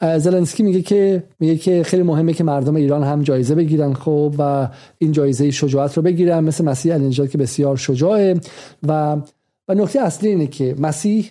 زلنسکی 0.00 0.62
میگه 0.62 0.82
که 0.82 1.22
میگه 1.40 1.56
که 1.56 1.82
خیلی 1.82 2.02
مهمه 2.02 2.32
که 2.32 2.44
مردم 2.44 2.76
ایران 2.76 3.02
هم 3.02 3.22
جایزه 3.22 3.54
بگیرن 3.54 3.92
خب 3.92 4.34
و 4.38 4.68
این 4.98 5.12
جایزه 5.12 5.50
شجاعت 5.50 5.96
رو 5.96 6.02
بگیرن. 6.02 6.44
مثل 6.44 6.64
مسیح 6.64 6.94
علی 6.94 7.28
که 7.28 7.38
بسیار 7.38 7.76
شجاعه 7.76 8.40
و 8.88 9.16
و 9.68 9.74
نکته 9.74 10.00
اصلی 10.00 10.28
اینه 10.28 10.46
که 10.46 10.74
مسیح 10.78 11.30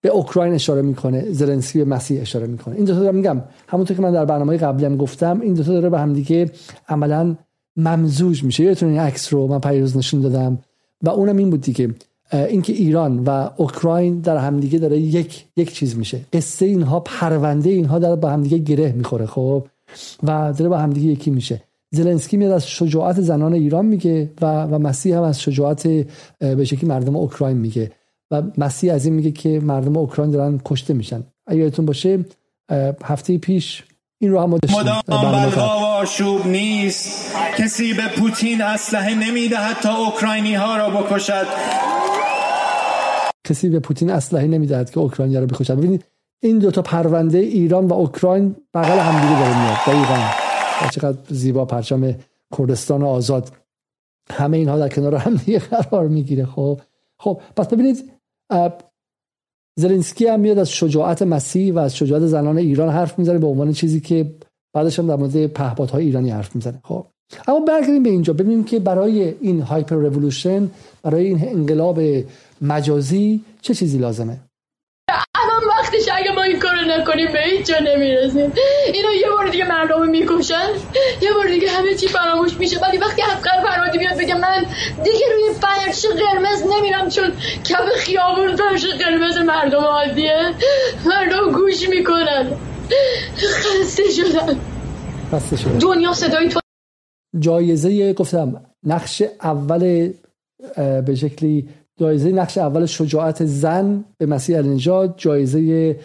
به 0.00 0.08
اوکراین 0.08 0.54
اشاره 0.54 0.82
می‌کنه. 0.82 1.32
زلنسکی 1.32 1.78
به 1.78 1.84
مسیح 1.84 2.20
اشاره 2.20 2.46
می‌کنه. 2.46 2.76
این 2.76 2.84
دو 2.84 3.04
تا 3.04 3.12
میگم. 3.12 3.42
همونطور 3.68 3.96
که 3.96 4.02
من 4.02 4.12
در 4.12 4.24
برنامه 4.24 4.56
قبلی 4.56 4.84
هم 4.84 4.96
گفتم 4.96 5.40
این 5.40 5.54
دو 5.54 5.62
تا 5.62 5.72
داره 5.72 5.90
به 5.90 6.00
هم 6.00 6.12
دیگه 6.12 6.50
عملا 6.88 7.36
ممزوج 7.76 8.44
میشه. 8.44 8.64
یادتون 8.64 8.88
این 8.88 8.98
عکس 8.98 9.32
رو 9.32 9.46
من 9.46 9.60
پیروز 9.60 9.96
نشون 9.96 10.20
دادم. 10.20 10.58
و 11.02 11.10
اونم 11.10 11.36
این 11.36 11.50
بود 11.50 11.60
دیگه. 11.60 11.94
اینکه 12.32 12.72
ایران 12.72 13.24
و 13.24 13.50
اوکراین 13.56 14.20
در 14.20 14.36
همدیگه 14.36 14.78
داره 14.78 14.98
یک 14.98 15.44
یک 15.56 15.74
چیز 15.74 15.96
میشه. 15.96 16.20
قصه 16.32 16.66
اینها 16.66 17.00
پرونده 17.00 17.70
اینها 17.70 17.98
داره 17.98 18.16
با 18.16 18.30
همدیگه 18.30 18.58
گره 18.58 18.92
می‌خوره 18.92 19.26
خب؟ 19.26 19.66
و 20.22 20.52
داره 20.58 20.68
با 20.68 20.78
همدیگه 20.78 21.08
یکی 21.08 21.30
میشه. 21.30 21.62
زلنسکی 21.90 22.36
میاد 22.36 22.52
از 22.52 22.66
شجاعت 22.66 23.20
زنان 23.20 23.52
ایران 23.52 23.86
میگه 23.86 24.30
و 24.40 24.64
و 24.64 24.78
مسیح 24.78 25.16
هم 25.16 25.22
از 25.22 25.40
شجاعت 25.40 25.88
به 26.38 26.64
شکلی 26.64 26.88
مردم 26.88 27.16
اوکراین 27.16 27.56
میگه. 27.56 27.92
و 28.30 28.42
مسیح 28.58 28.94
از 28.94 29.04
این 29.06 29.14
میگه 29.14 29.30
که 29.30 29.60
مردم 29.60 29.96
اوکراین 29.96 30.30
دارن 30.30 30.60
کشته 30.64 30.94
میشن. 30.94 31.22
اگه 31.46 31.60
یادتون 31.60 31.86
باشه 31.86 32.24
هفته 33.04 33.38
پیش 33.38 33.84
این 34.20 34.30
رو 34.30 34.40
هم 34.40 34.50
مدام 34.50 35.02
بلوا 35.08 35.78
و 35.78 35.84
آشوب 35.84 36.46
نیست. 36.46 37.34
کسی 37.58 37.94
به 37.94 38.08
پوتین 38.18 38.62
اسلحه 38.62 39.14
نمیده 39.14 39.56
حتی 39.56 39.88
اوکراینی 39.88 40.54
ها 40.54 40.76
را 40.76 40.90
بکشد. 40.90 41.46
کسی 43.44 43.68
به 43.68 43.80
پوتین 43.80 44.10
اسلحه 44.10 44.46
نمی‌دهد 44.46 44.90
که 44.90 44.98
اوکراینی 44.98 45.36
را 45.36 45.46
بکشد. 45.46 45.74
ببینید 45.74 46.04
این 46.42 46.58
دوتا 46.58 46.82
پرونده 46.82 47.38
ایران 47.38 47.86
و 47.86 47.92
اوکراین 47.92 48.56
بغل 48.74 48.98
همدیگه 48.98 49.40
داره 49.40 49.62
میاد. 49.62 49.76
دقیقا. 49.86 50.18
چقدر 50.90 51.18
زیبا 51.28 51.64
پرچم 51.64 52.14
کردستان 52.58 53.02
آزاد. 53.02 53.52
همه 54.30 54.56
اینها 54.56 54.78
در 54.78 54.88
کنار 54.88 55.14
هم 55.14 55.34
دیگه 55.34 55.58
قرار 55.58 56.08
می‌گیره. 56.08 56.46
خب. 56.46 56.80
خب 57.18 57.40
پس 57.56 57.68
ببینید 57.68 58.12
زلنسکی 59.78 60.26
هم 60.26 60.40
میاد 60.40 60.58
از 60.58 60.70
شجاعت 60.70 61.22
مسیح 61.22 61.74
و 61.74 61.78
از 61.78 61.96
شجاعت 61.96 62.26
زنان 62.26 62.58
ایران 62.58 62.88
حرف 62.88 63.18
می‌زنه 63.18 63.38
به 63.38 63.46
عنوان 63.46 63.72
چیزی 63.72 64.00
که 64.00 64.34
بعدش 64.74 64.98
هم 64.98 65.06
در 65.06 65.16
مورد 65.16 65.46
پهپادهای 65.46 66.04
ایرانی 66.04 66.30
حرف 66.30 66.56
می‌زنه. 66.56 66.80
خب. 66.84 67.06
اما 67.48 67.60
برگردیم 67.60 68.02
به 68.02 68.10
اینجا. 68.10 68.32
ببینیم 68.32 68.64
که 68.64 68.78
برای 68.78 69.34
این 69.40 69.60
هایپر 69.60 69.96
رولوشن 69.96 70.70
برای 71.02 71.26
این 71.26 71.48
انقلاب 71.48 72.00
مجازی 72.62 73.44
چه 73.62 73.74
چیزی 73.74 73.98
لازمه؟ 73.98 74.40
الان 75.34 75.62
وقتش 75.98 76.12
اگه 76.14 76.32
ما 76.32 76.42
این 76.42 76.58
کارو 76.58 76.80
نکنیم 76.80 77.32
به 77.32 77.38
هیچ 77.40 77.66
جا 77.66 77.78
نمی‌رسیم. 77.78 78.52
اینو 78.94 79.14
یه 79.20 79.30
بار 79.30 79.48
دیگه 79.48 79.68
مردم 79.68 80.08
می‌کشن. 80.08 80.68
یه 81.22 81.32
بار 81.32 81.46
دیگه 81.46 81.68
همه 81.70 81.94
چی 81.94 82.08
فراموش 82.08 82.56
میشه. 82.58 82.80
ولی 82.80 82.98
وقتی 82.98 83.22
افقر 83.22 83.62
فرمادی 83.64 83.98
بیاد 83.98 84.18
بگه 84.18 84.34
من 84.34 84.66
دیگه 85.04 85.26
روی 85.34 85.54
فرش 85.60 86.06
قرمز 86.06 86.62
نمیرم 86.62 87.08
چون 87.08 87.32
کف 87.64 87.88
خیابون 87.96 88.56
فرش 88.56 88.84
قرمز 88.86 89.36
مردم 89.36 89.84
عادیه. 89.84 90.54
مردم 91.06 91.52
گوش 91.52 91.88
می‌کنن. 91.88 92.50
خسته 93.36 94.02
شدن. 94.10 94.60
خسته 95.32 95.56
شدن. 95.56 95.78
دنیا 95.78 96.12
صدای 96.12 96.48
تو 96.48 96.60
جایزه 97.38 98.12
گفتم 98.12 98.64
نقش 98.86 99.22
اول 99.42 100.12
به 101.06 101.14
شکلی 101.14 101.68
جایزه 101.98 102.32
نقش 102.32 102.58
اول 102.58 102.86
شجاعت 102.86 103.44
زن 103.44 104.04
به 104.18 104.26
مسیح 104.26 104.56
النجات 104.56 105.14
جایزه 105.16 105.96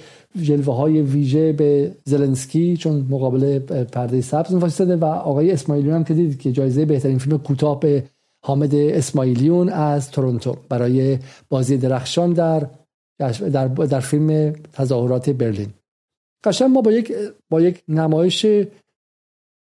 جلوه 0.41 0.75
های 0.75 1.01
ویژه 1.01 1.53
به 1.53 1.91
زلنسکی 2.05 2.77
چون 2.77 3.07
مقابل 3.09 3.59
پرده 3.83 4.21
سبز 4.21 4.53
واسطه 4.53 4.95
و 4.95 5.05
آقای 5.05 5.51
اسماعیلیون 5.51 5.95
هم 5.95 6.03
که 6.03 6.13
دیدید 6.13 6.39
که 6.39 6.51
جایزه 6.51 6.85
بهترین 6.85 7.17
فیلم 7.17 7.37
کوتاه 7.37 7.79
به 7.79 8.03
حامد 8.43 8.75
اسماعیلیون 8.75 9.69
از 9.69 10.11
تورنتو. 10.11 10.57
برای 10.69 11.19
بازی 11.49 11.77
درخشان 11.77 12.33
در 12.33 12.67
در, 13.19 13.67
در 13.67 13.99
فیلم 13.99 14.53
تظاهرات 14.73 15.29
برلین. 15.29 15.73
قشنگ 16.43 16.69
ما 16.69 16.81
با 16.81 16.91
یک 16.91 17.13
با 17.49 17.61
یک 17.61 17.83
نمایش 17.87 18.45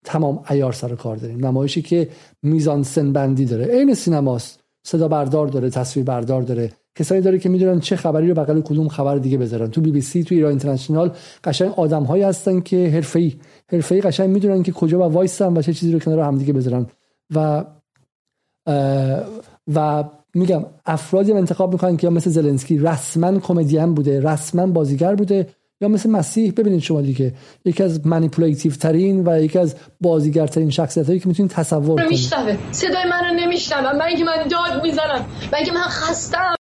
تمام 0.06 0.44
ایار 0.50 0.74
سر 0.74 0.96
کار 0.96 1.16
داریم. 1.16 1.46
نمایشی 1.46 1.82
که 1.82 2.10
میزان 2.44 2.84
سن 2.84 3.14
بندی 3.14 3.46
داره. 3.46 3.66
عین 3.66 3.94
سینماست. 3.94 4.60
صدا 4.90 5.08
بردار 5.08 5.48
داره 5.48 5.70
تصویر 5.70 6.06
بردار 6.06 6.42
داره. 6.42 6.72
کسانی 6.96 7.22
داره 7.22 7.40
که 7.40 7.50
می‌دونن 7.50 7.80
چه 7.80 7.96
خبری 7.96 8.28
رو 8.28 8.34
بغل 8.34 8.62
کدوم 8.62 8.88
خبر 8.88 9.18
دیگه 9.18 9.38
بذارن. 9.38 9.68
تو 9.68 9.82
بی 9.82 9.92
بی 9.92 10.02
سی 10.02 10.24
تو 10.24 10.36
ایران 10.36 10.50
اینترنشنال 10.50 11.12
قشنگ 11.44 11.74
آدمهایی 11.78 12.24
هستن 12.24 12.60
که 12.60 12.90
حرفه‌ای 12.90 13.34
حرفه‌ای 13.72 14.02
قشنگ 14.02 14.30
می‌دونن 14.30 14.64
که 14.64 14.72
کجا 14.72 15.00
و 15.00 15.04
وایسن 15.04 15.58
و 15.58 15.62
چه 15.62 15.74
چیزی 15.74 15.92
رو 15.92 16.00
کنار 16.00 16.20
هم 16.20 16.38
دیگه 16.38 16.54
بذارن. 16.54 16.86
و 17.36 17.66
و 19.76 20.04
میگم 20.36 20.66
افرادی 20.86 21.34
انتخاب 21.34 21.74
می‌کنن 21.74 21.98
که 21.98 22.10
مثل 22.10 22.30
زلنسکی 22.30 22.78
رسما 22.78 23.40
کمدین 23.40 23.94
بوده 23.94 24.22
رسما 24.22 24.68
بازیگر 24.68 25.16
بوده 25.16 25.48
یا 25.82 25.88
مثل 25.88 26.10
مسیح 26.10 26.52
ببینید 26.52 26.82
شما 26.82 27.02
دیگه 27.02 27.34
یکی 27.66 27.84
از 27.84 28.08
منیپولاتیو 28.08 28.72
ترین 28.72 29.28
و 29.28 29.44
یکی 29.44 29.60
از 29.60 29.76
بازیگر 30.02 30.48
ترین 30.48 30.70
شخصیت 30.70 31.08
هایی 31.08 31.20
که 31.20 31.28
می‌تونید 31.28 31.52
تصور 31.52 32.06
کنید. 32.06 32.20
صدای 32.72 33.04
من 33.10 33.30
رو 33.30 33.36
نمیشنوم 33.36 33.98
من 33.98 34.16
که 34.16 34.24
من 34.24 34.48
داد 34.48 34.84
می‌زنم. 34.84 35.26
من 35.54 35.64
که 35.66 35.72
من 35.72 35.82
خستم. 35.82 36.56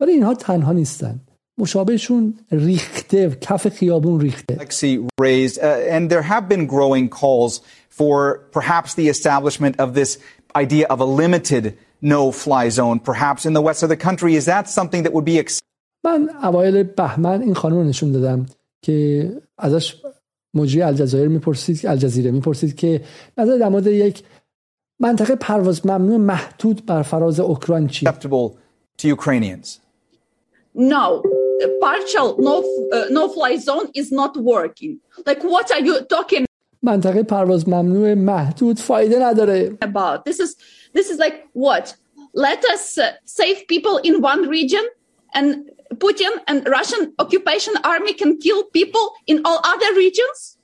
ولی 0.00 0.12
اینها 0.12 0.34
تنها 0.34 0.72
نیستن. 0.72 1.20
مشابهشون 1.58 2.38
ریخته 2.50 3.30
کف 3.40 3.68
خیابون 3.68 4.20
ریخته. 4.20 4.58
Raised 5.20 5.58
uh, 5.58 5.94
and 5.94 6.10
there 6.10 6.22
have 6.22 6.48
been 6.48 6.66
growing 6.66 7.08
calls 7.08 7.60
for 7.88 8.38
perhaps 8.52 8.94
the 8.94 9.08
establishment 9.08 9.80
of 9.80 9.94
this 9.94 10.18
idea 10.56 10.86
of 10.88 11.00
a 11.00 11.04
limited 11.04 11.64
no-fly 12.00 12.68
zone 12.68 12.98
perhaps 12.98 13.44
in 13.46 13.52
the 13.52 13.64
west 13.68 13.82
of 13.82 13.88
the 13.88 13.96
country. 13.96 14.34
Is 14.34 14.46
that 14.46 14.68
something 14.68 15.02
that 15.04 15.12
would 15.12 15.28
be 15.34 15.38
من 16.04 16.30
اوایل 16.42 16.82
بهمن 16.82 17.42
این 17.42 17.54
خانم 17.54 17.76
رو 17.76 17.84
نشون 17.84 18.12
دادم 18.12 18.46
که 18.82 19.28
ازش 19.58 20.02
مجری 20.54 20.82
الجزایر 20.82 21.28
می‌پرسید 21.28 21.86
الجزیره 21.86 22.30
می‌پرسید 22.30 22.76
که 22.76 23.00
نظر 23.38 23.58
در 23.58 23.68
مورد 23.68 23.86
یک 23.86 24.22
منطقه 25.00 25.34
پرواز 25.34 25.86
ممنوع 25.86 26.16
محدود 26.16 26.86
بر 26.86 27.02
فراز 27.02 27.40
اوکراین 27.40 27.88
چی؟ 27.88 28.06
To 29.02 29.08
Ukrainians. 29.08 29.80
No. 30.74 31.22
Partial 31.80 32.28
no 32.48 32.54
uh, 32.96 33.06
no 33.18 33.28
fly 33.28 33.56
zone 33.56 33.88
is 34.00 34.08
not 34.20 34.32
working. 34.52 34.92
Like 35.28 35.42
what 35.42 35.70
are 35.74 35.80
you 35.80 35.94
talking 36.16 36.44
منطقه 36.82 37.22
پرواز 37.22 37.68
ممنوع 37.68 38.14
محدود 38.14 38.78
فایده 38.78 39.18
نداره. 39.28 39.78
about? 39.84 40.24
This 40.24 40.40
is 40.40 40.56
this 40.94 41.10
is 41.10 41.18
like 41.18 41.36
what? 41.52 41.94
Let 42.34 42.64
us 42.74 42.98
uh, 42.98 43.12
save 43.24 43.56
people 43.68 43.96
in 44.08 44.22
one 44.22 44.48
region 44.48 44.84
and 45.34 45.46
Putin 45.94 46.32
and 46.48 46.58
Russian 46.76 47.12
occupation 47.18 47.74
army 47.84 48.12
can 48.14 48.38
kill 48.38 48.64
people 48.78 49.06
in 49.26 49.36
all 49.44 49.60
other 49.72 49.90
regions? 50.04 50.58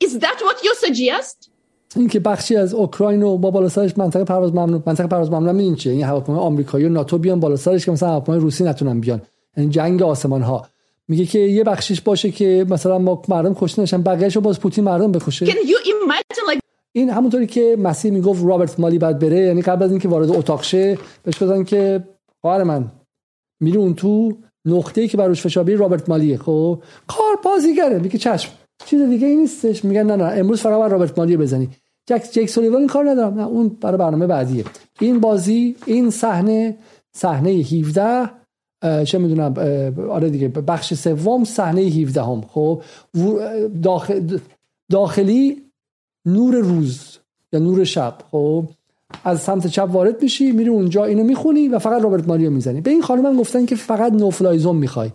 Is 0.00 0.18
that 0.18 0.38
what 0.46 0.64
you 0.64 0.74
suggest? 0.74 1.50
این 1.96 2.08
که 2.08 2.20
بخشی 2.20 2.56
از 2.56 2.74
اوکراین 2.74 3.22
و 3.22 3.38
با 3.38 3.50
بالا 3.50 3.68
سرش 3.68 3.98
منطقه 3.98 4.24
پرواز 4.24 4.54
ممنوع 4.54 4.82
منطقه 4.86 5.06
پرواز 5.06 5.30
ممنوع 5.30 5.56
این 5.56 5.74
چیه 5.74 5.92
این 5.92 6.04
هواپیمای 6.04 6.40
آمریکایی 6.40 6.84
و 6.84 6.88
ناتو 6.88 7.18
بیان 7.18 7.40
بالا 7.40 7.56
سرش 7.56 7.84
که 7.84 7.90
مثلا 7.90 8.08
هواپیمای 8.08 8.40
روسی 8.40 8.64
نتونن 8.64 9.00
بیان 9.00 9.22
یعنی 9.56 9.70
جنگ 9.70 10.02
آسمان 10.02 10.42
ها 10.42 10.66
میگه 11.08 11.26
که 11.26 11.38
یه 11.38 11.64
بخشیش 11.64 12.00
باشه 12.00 12.30
که 12.30 12.66
مثلا 12.68 12.98
ما 12.98 13.22
مردم 13.28 13.54
کشته 13.54 13.82
نشن 13.82 14.02
بقیه‌اش 14.02 14.36
باز 14.36 14.60
پوتین 14.60 14.84
مردم 14.84 15.12
بکشه 15.12 15.46
Can 15.46 15.50
you 15.50 15.86
imagine 15.86 16.54
like 16.54 16.60
این 16.92 17.10
همونطوری 17.10 17.46
که 17.46 17.76
مسیح 17.78 18.10
می‌گفت 18.10 18.44
رابرت 18.44 18.80
مالی 18.80 18.98
بعد 18.98 19.18
بره 19.18 19.38
یعنی 19.38 19.62
قبل 19.62 19.82
از 19.82 19.90
اینکه 19.90 20.08
وارد 20.08 20.30
اتاق 20.30 20.62
شه 20.62 20.98
بهش 21.22 21.42
گفتن 21.42 21.64
که 21.64 22.04
خواهر 22.40 22.62
من 22.62 22.92
میری 23.60 23.78
اون 23.78 23.94
تو 23.94 24.32
نقطه‌ای 24.64 25.08
که 25.08 25.16
براش 25.16 25.42
فشار 25.42 25.70
رابرت 25.70 26.08
مالیه 26.08 26.36
خب؟ 26.36 26.82
کار 27.06 27.36
بازیگره 27.44 27.98
میگه 27.98 28.18
چشم. 28.18 28.52
چیز 28.86 29.02
دیگه 29.02 29.26
ای 29.26 29.36
نیستش. 29.36 29.84
میگن 29.84 30.02
نه 30.02 30.16
نه 30.16 30.24
امروز 30.24 30.60
فقط 30.60 30.78
باید 30.78 30.92
رابرت 30.92 31.18
مالیو 31.18 31.38
بزنی. 31.38 31.68
جک 32.06 32.28
جک 32.32 32.46
سولیوان 32.46 32.78
این 32.78 32.88
کار 32.88 33.10
ندارم. 33.10 33.34
نه 33.40 33.46
اون 33.46 33.68
برای 33.68 33.98
برنامه 33.98 34.26
بعدیه. 34.26 34.64
این 35.00 35.20
بازی 35.20 35.76
این 35.86 36.10
صحنه 36.10 36.78
صحنه 37.12 37.50
17 37.50 38.30
چه 39.04 39.18
می‌دونم 39.18 39.54
آره 40.10 40.30
دیگه 40.30 40.48
بخش 40.48 40.94
سوم 40.94 41.44
صحنه 41.44 41.80
17 41.80 42.22
هم 42.22 42.40
خب 42.40 42.82
داخل 43.82 44.38
داخلی 44.90 45.62
نور 46.26 46.54
روز 46.54 47.18
یا 47.52 47.60
نور 47.60 47.84
شب. 47.84 48.18
خب؟ 48.30 48.64
از 49.24 49.42
سمت 49.42 49.66
چپ 49.66 49.88
وارد 49.92 50.22
میشی 50.22 50.52
میری 50.52 50.68
اونجا 50.68 51.04
اینو 51.04 51.24
می‌خونی 51.24 51.68
و 51.68 51.78
فقط 51.78 52.02
رابرت 52.02 52.28
مالی 52.28 52.41
رو 52.41 52.50
می‌زنی. 52.50 52.80
به 52.80 52.90
این 52.90 53.02
خانم 53.02 53.26
هم 53.26 53.36
گفتن 53.36 53.66
که 53.66 53.76
فقط 53.76 54.12
no-fly 54.12 54.50
zone 54.50 54.76
می‌خوای. 54.76 55.10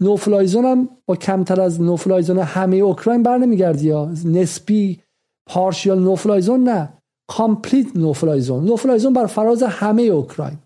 no-fly 0.00 0.38
zone 0.38 0.64
هم 0.64 0.88
با 1.06 1.16
کمتر 1.16 1.60
از 1.60 1.80
no-fly 1.80 2.15
zone 2.15 2.38
همه 2.38 2.76
اوکراین 2.76 3.22
بر 3.22 3.38
نمیگردی 3.38 3.86
یا 3.86 4.10
نسبی 4.24 5.00
پارشیال 5.46 5.98
نوفلایزون 5.98 6.64
نه. 6.64 6.92
کامپلیت 7.28 7.96
نوفلایزون 7.96 8.64
نوفلایزون 8.64 9.12
بر 9.12 9.26
فراز 9.26 9.62
همه 9.62 10.02
اوکراین. 10.02 10.58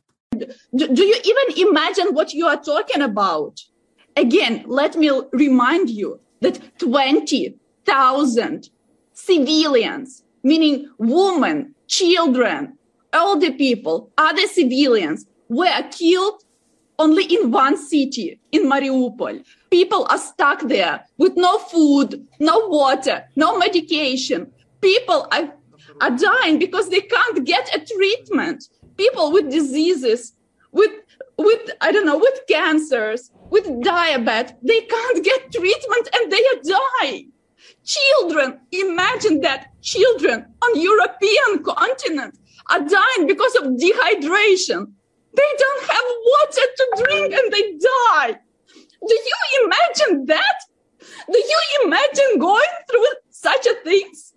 Do, 0.77 1.03
you 1.11 1.17
even 1.31 1.49
imagine 1.67 2.09
what 2.15 2.29
you 2.39 2.47
are 2.47 2.61
talking 2.73 3.03
about? 3.03 3.55
Again 4.17 4.55
let 4.81 4.97
me 4.97 5.09
remind 5.33 5.91
you 5.91 6.09
that 6.41 6.57
20,000 6.79 8.71
civilians, 9.13 10.23
meaning 10.43 10.75
women, 10.99 11.75
children, 11.93 12.79
older 13.13 13.53
people, 13.53 14.11
other 14.17 14.47
civilians 14.47 15.27
were 15.49 15.83
killed 15.91 16.43
only 16.99 17.25
in 17.25 17.51
one 17.51 17.77
city, 17.77 18.41
in 18.51 18.63
Mariupol. 18.65 19.45
People 19.71 20.07
are 20.09 20.19
stuck 20.19 20.63
there 20.63 21.05
with 21.19 21.37
no 21.37 21.59
food, 21.59 22.27
no 22.41 22.67
water, 22.69 23.25
no 23.37 23.59
medication. 23.59 24.51
People 24.81 25.27
are, 25.33 25.55
are 26.01 26.17
dying 26.17 26.59
because 26.59 26.89
they 26.89 27.03
can't 27.03 27.45
get 27.45 27.75
a 27.77 27.85
treatment. 27.85 28.65
People 28.97 29.31
with 29.31 29.51
diseases, 29.51 30.33
with, 30.71 30.93
with, 31.37 31.71
I 31.83 31.93
don't 31.93 32.07
know, 32.07 32.19
with 32.19 32.41
cancers, 32.49 33.31
with 33.51 33.67
diabetes, 33.83 34.55
they 34.63 34.81
can't 34.81 35.25
get 35.25 35.53
treatment 35.53 36.09
and 36.15 36.33
they 36.33 36.45
are 36.53 36.79
dying. 37.03 37.32
Children, 37.96 38.60
imagine 38.72 39.42
that 39.42 39.62
children 39.82 40.38
on 40.64 40.72
European 40.80 41.64
continent 41.64 42.38
are 42.72 42.84
dying 42.98 43.24
because 43.28 43.56
of 43.56 43.64
dehydration. 43.84 44.80
They 45.40 45.52
don't 45.64 45.84
have 45.94 46.08
water 46.34 46.66
to 46.80 46.86
drink 47.02 47.34
and 47.40 47.48
they 47.54 47.66
die. 47.96 48.32
Do 49.10 49.16
you 49.30 49.40
imagine 49.64 50.26
that? 50.34 50.58
Do 51.34 51.40
you 51.52 51.60
imagine 51.86 52.40
going 52.40 52.74
through 52.90 53.12
such 53.30 53.66
a 53.68 53.76
things? 53.84 54.34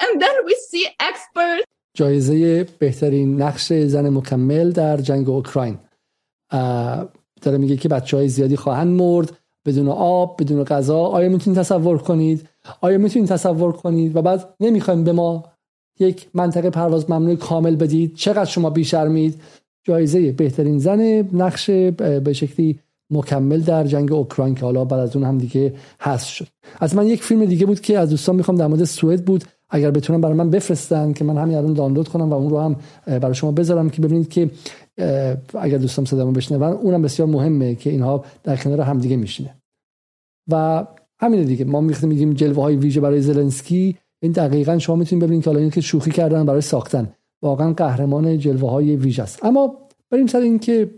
And 0.00 0.20
then 0.22 0.34
we 0.44 0.54
see 0.70 0.86
experts 1.00 1.64
جایزه 1.96 2.64
بهترین 2.78 3.42
نقش 3.42 3.72
زن 3.72 4.08
مکمل 4.08 4.70
در 4.70 4.96
جنگ 4.96 5.28
اوکراین 5.28 5.78
داره 7.42 7.58
میگه 7.58 7.76
که 7.76 7.88
بچه 7.88 8.16
های 8.16 8.28
زیادی 8.28 8.56
خواهند 8.56 9.00
مرد 9.00 9.32
بدون 9.69 9.87
آب 9.87 10.41
بدون 10.41 10.63
غذا. 10.63 10.99
آیا 10.99 11.29
می‌تونید 11.29 11.59
تصور 11.59 11.97
کنید؟ 11.97 12.49
آیا 12.81 12.97
می‌تونید 12.97 13.29
تصور 13.29 13.71
کنید؟ 13.71 14.15
و 14.15 14.21
بعد 14.21 14.45
نمی‌خوایم 14.59 15.03
به 15.03 15.11
ما 15.11 15.43
یک 15.99 16.27
منطقه 16.33 16.69
پرواز 16.69 17.09
ممنوع 17.09 17.35
کامل 17.35 17.75
بدید. 17.75 18.15
چقدر 18.15 18.45
شما 18.45 18.69
بیشرمید؟ 18.69 19.41
جایزه 19.83 20.31
بهترین 20.31 20.79
زن 20.79 21.01
نقش 21.33 21.69
به 21.69 22.33
شکلی 22.33 22.79
مکمل 23.11 23.61
در 23.61 23.83
جنگ 23.83 24.11
اوکراین 24.11 24.55
که 24.55 24.61
حالا 24.61 24.85
بعد 24.85 24.99
از 24.99 25.15
اون 25.15 25.25
هم 25.25 25.37
دیگه 25.37 25.73
حذف 25.99 26.27
شد. 26.27 26.47
از 26.79 26.95
من 26.95 27.07
یک 27.07 27.23
فیلم 27.23 27.45
دیگه 27.45 27.65
بود 27.65 27.79
که 27.79 27.99
از 27.99 28.09
دوستان 28.09 28.35
می‌خوام 28.35 28.57
در 28.57 28.67
مورد 28.67 28.83
سوئد 28.83 29.25
بود. 29.25 29.43
اگر 29.69 29.91
بتونم 29.91 30.21
برای 30.21 30.35
من 30.35 30.49
بفرستن 30.49 31.13
که 31.13 31.23
من 31.23 31.37
همین 31.37 31.57
الان 31.57 31.73
دانلود 31.73 32.07
کنم 32.07 32.29
و 32.29 32.33
اون 32.33 32.49
رو 32.49 32.59
هم 32.59 32.75
برای 33.05 33.33
شما 33.33 33.51
بذارم 33.51 33.89
که 33.89 34.01
ببینید 34.01 34.29
که 34.29 34.49
اگر 35.59 35.77
دوستان 35.77 36.05
صدامو 36.05 36.31
بشنون 36.31 36.63
اونم 36.63 37.01
بسیار 37.01 37.27
مهمه 37.27 37.75
که 37.75 37.89
اینها 37.89 38.23
در 38.43 38.57
کنار 38.57 38.81
همدیگه 38.81 39.15
میشینه 39.15 39.55
و 40.51 40.85
همین 41.19 41.43
دیگه. 41.43 41.65
ما 41.65 41.81
می‌خوایم 41.81 42.13
میگیم 42.13 42.33
جلوه 42.33 42.63
های 42.63 42.75
ویژه 42.75 43.01
برای 43.01 43.21
زلنسکی. 43.21 43.97
این 44.21 44.31
دقیقا 44.31 44.77
شما 44.77 44.95
می‌تونید 44.95 45.25
ببینید 45.25 45.43
که 45.43 45.49
حالا 45.49 45.69
که 45.69 45.81
شوخی 45.81 46.11
کردن 46.11 46.45
برای 46.45 46.61
ساختن. 46.61 47.13
واقعا 47.41 47.73
قهرمان 47.73 48.37
جلوه 48.37 48.71
های 48.71 48.95
ویژه 48.95 49.23
است. 49.23 49.45
اما 49.45 49.77
بریم 50.11 50.27
سر 50.27 50.39
این 50.39 50.59
که 50.59 50.91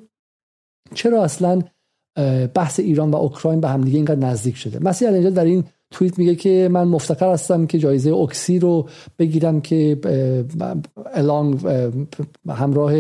چرا 0.94 1.24
اصلا 1.24 1.62
بحث 2.54 2.80
ایران 2.80 3.12
و 3.12 3.16
اوکراین 3.16 3.62
به 3.62 3.68
همدیگه 3.68 3.96
اینقدر 3.96 4.20
نزدیک 4.20 4.58
شده. 4.58 4.80
مسیح 4.80 5.10
اینجا 5.10 5.30
در 5.30 5.46
این 5.46 5.64
توییت 5.92 6.20
میگه 6.20 6.36
که 6.36 6.70
من 6.72 6.84
مفتخر 6.84 7.34
هستم 7.34 7.66
که 7.66 7.80
جایزه 7.80 8.10
اوکسی 8.10 8.60
رو 8.60 8.90
بگیرم 9.20 9.62
که 9.62 10.00
الان 11.14 11.60
همراه 12.50 12.94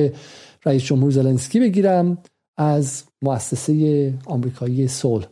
رئیس 0.65 0.83
جمهور 0.83 1.11
زلنسکی 1.11 1.59
بگیرم 1.59 2.17
از 2.57 3.03
مؤسسه 3.21 4.13
آمریکایی 4.25 4.87
صلح. 4.87 5.25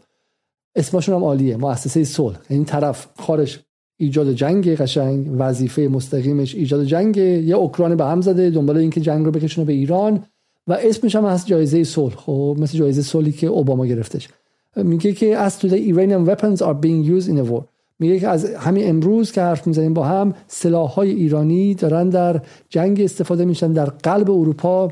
اسمشون 0.75 1.15
هم 1.15 1.23
عالیه. 1.23 1.57
مؤسسه 1.57 2.03
صلح. 2.03 2.37
این 2.49 2.65
طرف 2.65 3.07
خارج 3.17 3.59
ایجاد 3.97 4.33
جنگ 4.33 4.75
قشنگ 4.75 5.27
وظیفه 5.37 5.81
مستقیمش 5.81 6.55
ایجاد 6.55 6.83
جنگ. 6.83 7.17
یه 7.17 7.55
اوکراین 7.55 7.95
به 7.95 8.05
هم 8.05 8.21
زده 8.21 8.49
دنبال 8.49 8.77
اینکه 8.77 9.01
جنگ 9.01 9.25
رو 9.25 9.31
بکشونه 9.31 9.65
به 9.65 9.73
ایران. 9.73 10.23
و 10.67 10.73
اسمش 10.73 11.15
هم 11.15 11.25
هست 11.25 11.47
جایزه 11.47 11.83
صلح. 11.83 12.15
خب 12.15 12.57
مثل 12.59 12.77
جایزه 12.77 13.01
صلحی 13.01 13.31
که 13.31 13.47
اوباما 13.47 13.85
گرفتش. 13.85 14.29
میگه 14.75 15.13
که 15.13 15.47
as 15.47 15.51
today 15.51 15.93
Iranian 15.93 16.29
weapons 16.29 16.61
are 16.61 16.73
being 16.73 17.19
used 17.19 17.27
in 17.27 17.37
a 17.47 17.51
war. 17.51 17.63
میگه 17.99 18.19
که 18.19 18.27
از 18.27 18.45
همین 18.45 18.89
امروز 18.89 19.31
که 19.31 19.41
حرف 19.41 19.67
می‌زنیم 19.67 19.93
با 19.93 20.05
هم 20.05 20.33
سلاح 20.47 20.89
های 20.89 21.11
ایرانی 21.11 21.73
دارن 21.73 22.09
در 22.09 22.41
جنگ 22.69 23.01
استفاده 23.01 23.45
میشن 23.45 23.73
در 23.73 23.85
قلب 23.85 24.31
اروپا 24.31 24.91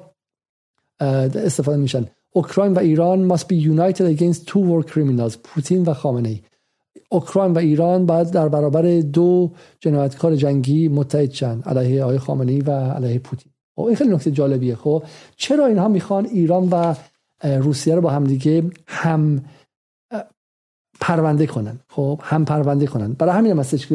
استفاده 1.00 1.78
میشن. 1.78 2.06
اوکراین 2.36 2.74
و 2.74 2.80
ایران 2.80 3.36
must 3.36 3.42
be 3.42 3.56
united 3.56 4.20
against 4.20 4.40
two 4.48 4.62
war 4.70 4.92
criminals 4.92 5.38
پوتین 5.44 5.84
و 5.84 5.94
خامنه 5.94 6.30
ای. 6.30 6.40
اوکراین 7.10 7.54
و 7.54 7.58
ایران 7.58 8.06
باید 8.06 8.32
در 8.32 8.50
برابر 8.50 9.02
دو 9.02 9.52
جنایتکار 9.80 10.36
جنگی 10.36 10.88
متحد 10.88 11.32
شن 11.32 11.62
علیه 11.62 12.04
آقای 12.04 12.18
خامنه 12.18 12.52
ای 12.52 12.62
و 12.62 12.72
علیه 12.72 13.20
پوتین. 13.20 13.52
خب 13.76 13.82
این 13.82 13.96
خیلی 13.96 14.10
نکته 14.10 14.32
جالبیه. 14.32 14.76
خب 14.76 15.04
چرا 15.36 15.66
اینها 15.66 15.88
می‌خوان 15.88 16.26
ایران 16.26 16.70
و 16.70 16.96
روسیه 17.44 17.96
رو 17.96 18.02
با 18.02 18.10
هم 18.10 18.24
دیگه 18.24 18.64
هم 18.88 19.46
پرونده 21.00 21.48
کنن؟ 21.48 21.80
خب 21.90 22.22
هم 22.24 22.46
پرونده 22.46 22.88
کنن. 22.88 23.14
برای 23.14 23.36
همین 23.36 23.52
هم 23.52 23.60
هستش 23.60 23.92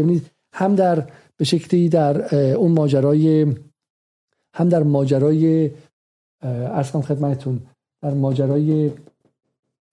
هم 0.54 0.74
در 0.74 1.06
به 1.36 1.44
شکلی 1.44 1.88
در 1.88 2.34
اون 2.54 2.72
ماجرای 2.72 3.54
هم 4.54 4.68
در 4.68 4.82
ماجرای 4.82 5.70
ارز 6.42 6.90
خدمتتون 6.90 7.60
در 8.02 8.14
ماجرای 8.14 8.90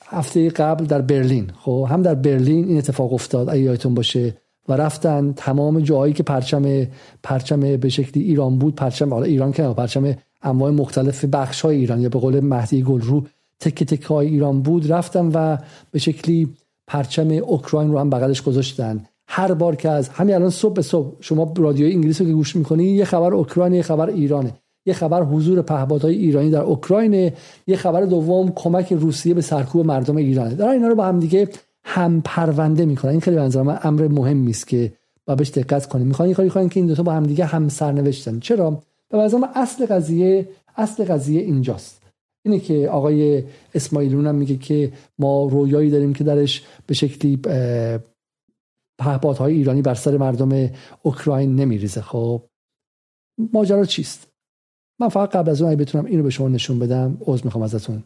هفته 0.06 0.50
قبل 0.50 0.86
در 0.86 1.02
برلین. 1.02 1.52
خب 1.60 1.88
هم 1.90 2.02
در 2.02 2.16
برلین 2.16 2.68
این 2.68 2.78
اتفاق 2.78 3.14
افتاد 3.14 3.50
اگه 3.50 3.62
یادتون 3.62 3.94
باشه. 3.94 4.38
و 4.70 4.74
رفتن 4.74 5.34
تمام 5.34 5.80
جاهایی 5.80 6.14
که 6.14 6.24
پرچم 6.24 6.88
پرچم 7.24 7.78
به 7.78 7.90
شکلی 7.90 8.24
ایران 8.24 8.58
بود 8.58 8.76
پرچم 8.76 9.14
حالا 9.14 9.26
ایران 9.26 9.52
که 9.52 9.64
پرچم 9.64 10.16
انواع 10.42 10.72
مختلف 10.72 11.26
بخش 11.26 11.62
های 11.62 11.78
ایران 11.78 12.02
یا 12.02 12.10
به 12.10 12.20
قول 12.20 12.40
مهدی 12.40 12.82
گلرو 12.82 13.24
تک 13.60 13.84
تک 13.84 14.04
های 14.04 14.28
ایران 14.28 14.62
بود. 14.62 14.92
رفتن 14.92 15.32
و 15.34 15.58
به 15.92 16.00
شکلی 16.00 16.50
پرچم 16.88 17.32
اوکراین 17.32 17.92
رو 17.92 18.00
هم 18.00 18.10
بغلش 18.10 18.42
گذاشتن. 18.42 19.06
هر 19.28 19.54
بار 19.54 19.76
که 19.76 19.90
از 19.90 20.10
همین 20.10 20.36
الان 20.36 20.50
صبح 20.50 20.74
به 20.74 20.82
صبح 20.82 21.16
شما 21.20 21.54
رادیوی 21.58 21.94
انگلیس 21.94 22.22
رو 22.22 22.28
که 22.28 22.34
گوش 22.34 22.56
می‌کنی 22.56 22.84
یه 22.84 23.06
خبر 23.06 23.34
اوکراین 23.34 23.74
یه 23.74 23.82
خبر 23.82 24.10
ایرانه. 24.10 24.54
یه 24.90 24.94
خبر 24.94 25.24
حضور 25.24 25.62
پهپادهای 25.62 26.16
ایرانی 26.16 26.50
در 26.50 26.62
اوکراین 26.62 27.32
یه 27.68 27.76
خبر 27.76 28.06
دوم 28.06 28.52
کمک 28.56 28.94
روسیه 28.94 29.34
به 29.34 29.42
سرکوب 29.42 29.86
مردم 29.86 30.16
ایرانه. 30.16 30.56
در 30.56 30.68
اینا 30.68 30.88
رو 30.88 30.96
با 30.96 31.06
هم 31.06 31.20
دیگه 31.20 31.48
هم 31.84 32.22
پرونده 32.26 32.86
می‌کنن. 32.86 33.12
این 33.12 33.20
خیلی 33.20 33.38
به 33.38 33.64
من 33.64 33.80
امر 33.84 34.08
مهمی 34.08 34.52
است 34.52 34.68
که 34.68 34.94
با 35.26 35.36
بهش 35.36 35.50
دقت 35.50 35.86
کنیم. 35.86 36.08
می‌خوان 36.08 36.34
کاری 36.34 36.50
کنن 36.50 36.70
که 36.70 36.80
این 36.80 36.88
دو 36.88 36.96
تا 36.96 37.04
با 37.04 37.12
هم 37.12 37.24
دیگه 37.24 37.46
هم 37.46 37.70
سرنوشتن. 37.70 38.40
چرا؟ 38.40 38.82
به 39.10 39.18
نظر 39.18 39.38
اصل 39.56 39.86
قضیه 39.86 40.48
اصل 40.78 41.06
قضیه 41.06 41.42
اینجاست. 41.42 42.02
اینه 42.46 42.60
که 42.60 42.90
آقای 42.90 43.44
اسماعیلون 43.76 44.28
هم 44.28 44.36
میگه 44.36 44.58
که 44.58 44.92
ما 45.20 45.46
رویایی 45.46 45.90
داریم 45.90 46.14
که 46.14 46.24
درش 46.24 46.64
به 46.88 46.94
شکلی 46.94 47.40
پهپادهای 49.00 49.54
ایرانی 49.54 49.82
بر 49.82 49.94
سر 49.94 50.18
مردم 50.18 50.70
اوکراین 51.02 51.56
نمیریزه. 51.56 52.02
خب 52.02 52.42
ماجرا 53.54 53.86
چیست؟ 53.86 54.29
من 55.00 55.10
فقط 55.10 55.36
قبل 55.36 55.50
از 55.50 55.62
اون 55.62 55.72
اگه 55.72 55.82
بتونم 55.82 56.06
اینو 56.06 56.24
به 56.24 56.30
شما 56.30 56.48
نشون 56.48 56.80
بدم 56.80 57.18
عذر 57.22 57.46
می‌خوام 57.46 57.64
ازتون. 57.64 58.04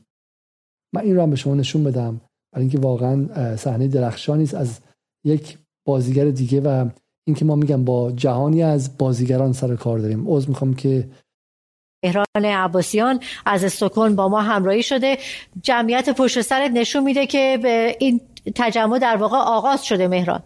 من 0.95 1.01
این 1.01 1.15
رو 1.15 1.21
هم 1.21 1.29
به 1.29 1.35
شما 1.35 1.55
نشون 1.55 1.83
بدم. 1.83 2.21
برای 2.53 2.63
اینکه 2.63 2.79
واقعا 2.79 3.55
صحنه 3.55 3.87
درخشانی 3.87 4.43
است 4.43 4.53
از 4.53 4.79
یک 5.25 5.57
بازیگر 5.87 6.25
دیگه 6.25 6.61
و 6.61 6.89
اینکه 7.27 7.45
ما 7.45 7.55
میگم 7.55 7.85
با 7.85 8.11
جهانی 8.11 8.63
از 8.63 8.97
بازیگران 8.97 9.53
سر 9.53 9.75
کار 9.75 9.99
داریم. 9.99 10.27
عذر 10.27 10.49
می‌خوام 10.49 10.73
که 10.73 11.09
مهران 12.05 12.25
عباسیان 12.45 13.19
از 13.45 13.63
استکهلم 13.63 14.15
با 14.15 14.29
ما 14.29 14.41
همراهی 14.41 14.83
شده. 14.83 15.17
جمعیت 15.61 16.09
پشت 16.09 16.41
سرت 16.41 16.71
نشون 16.71 17.03
میده 17.03 17.27
که 17.27 17.59
به 17.63 17.95
این 17.99 18.21
تجمع 18.55 18.99
در 18.99 19.17
واقع 19.17 19.37
آغاز 19.37 19.85
شده 19.85 20.07
مهران. 20.07 20.43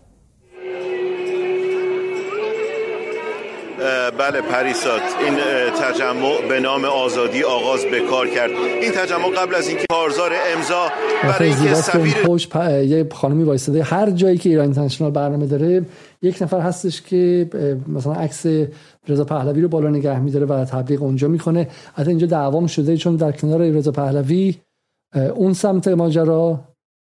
بله 4.20 4.42
پریسات 4.42 5.02
این 5.26 5.36
تجمع 5.82 6.48
به 6.50 6.60
نام 6.60 6.86
آزادی 6.86 7.44
آغاز 7.44 7.86
به 7.86 8.00
کار 8.00 8.28
کرد. 8.28 8.52
این 8.82 8.92
تجمع 8.92 9.30
قبل 9.38 9.56
از 9.56 9.68
اینکه 9.68 9.86
کارزار 9.90 10.32
امضا 10.56 10.88
برای 11.24 11.50
اینکه 11.50 11.74
سفیر 11.74 12.14
پشت 12.14 12.56
یه 12.56 13.08
خانمی 13.12 13.44
وایساده 13.44 13.84
هر 13.84 14.10
جایی 14.10 14.38
که 14.38 14.50
ایران 14.50 14.66
اینترنشنال 14.66 15.12
برنامه 15.12 15.46
داره 15.46 15.86
یک 16.22 16.42
نفر 16.42 16.60
هستش 16.60 17.02
که 17.02 17.50
مثلا 17.88 18.14
عکس 18.14 18.46
رضا 19.08 19.24
پهلوی 19.24 19.62
رو 19.62 19.68
بالا 19.68 19.90
نگه 19.90 20.20
میداره 20.20 20.46
و 20.46 20.66
تبلیغ 20.66 21.04
اونجا 21.04 21.28
می‌کنه. 21.28 21.68
حتی 21.94 22.10
اینجا 22.10 22.28
دعوام 22.28 22.68
شده 22.68 22.98
چون 22.98 23.16
در 23.16 23.32
کنار 23.32 23.62
رضا 23.62 23.92
پهلوی 23.92 24.56
اون 25.36 25.54
سمت 25.54 25.88
ماجرا 25.88 26.60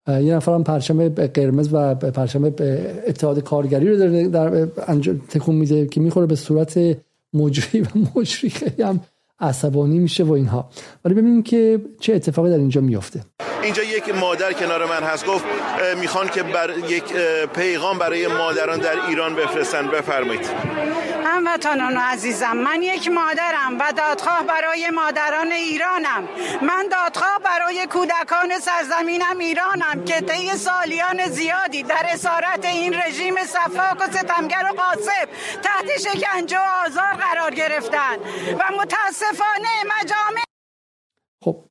یه 0.09 0.35
نفر 0.35 0.53
هم 0.53 0.63
پرچم 0.63 1.09
قرمز 1.09 1.69
و 1.73 1.95
پرچم 1.95 2.43
اتحاد 3.07 3.39
کارگری 3.43 3.89
رو 3.89 3.97
داره 3.97 4.27
در 4.27 4.67
تکون 5.29 5.55
میده 5.55 5.87
که 5.87 6.01
می‌خوره 6.01 6.25
به 6.25 6.35
صورت 6.35 6.79
مجری 7.33 7.81
و 7.81 7.85
مجری. 8.15 8.49
خیلی 8.49 8.83
هم 8.83 8.99
عصبانی 9.39 9.99
میشه 9.99 10.23
و 10.23 10.31
اینها. 10.31 10.69
ولی 11.05 11.13
ببینیم 11.13 11.43
که 11.43 11.81
چه 11.99 12.13
اتفاقی 12.15 12.49
در 12.49 12.57
اینجا 12.57 12.81
میفته 12.81 13.19
اینجا 13.63 13.83
یک 13.83 14.15
مادر 14.15 14.53
کنار 14.53 14.85
من 14.85 15.03
هست. 15.03 15.25
گفت 15.25 15.45
می‌خوان 16.01 16.27
که 16.27 16.43
بر 16.43 16.69
یک 16.89 17.03
پیغام 17.55 17.97
برای 17.97 18.27
مادران 18.27 18.79
در 18.79 18.95
ایران 19.09 19.35
بفرستن. 19.35 19.87
بفرمایید. 19.87 20.49
هموطنان 21.29 21.97
عزیزم 21.97 22.57
من 22.57 22.81
یک 22.81 23.07
مادرم 23.07 23.73
و 23.79 23.93
دادخواه 23.97 24.43
برای 24.47 24.89
مادران 24.89 25.51
ایرانم. 25.51 26.23
من 26.61 26.85
دادخواه 26.91 27.39
برای 27.45 27.87
کودکان 27.93 28.49
سرزمینم 28.61 29.37
ایرانم 29.39 30.05
که 30.05 30.21
طی 30.21 30.57
سالیان 30.57 31.29
زیادی 31.29 31.83
در 31.83 32.05
اسارت 32.13 32.65
این 32.65 32.93
رژیم 32.93 33.35
صفاک 33.35 33.97
و 34.01 34.11
ستمگر 34.11 34.63
و 34.71 34.75
قاسب 34.81 35.27
تحت 35.63 35.87
شکنجه 35.99 36.57
و 36.57 36.85
آزار 36.85 37.13
قرار 37.13 37.55
گرفتن. 37.55 38.15
و 38.59 38.63
متاسفانه 38.81 39.73
مجامع 39.85 40.43
خب 41.43 41.65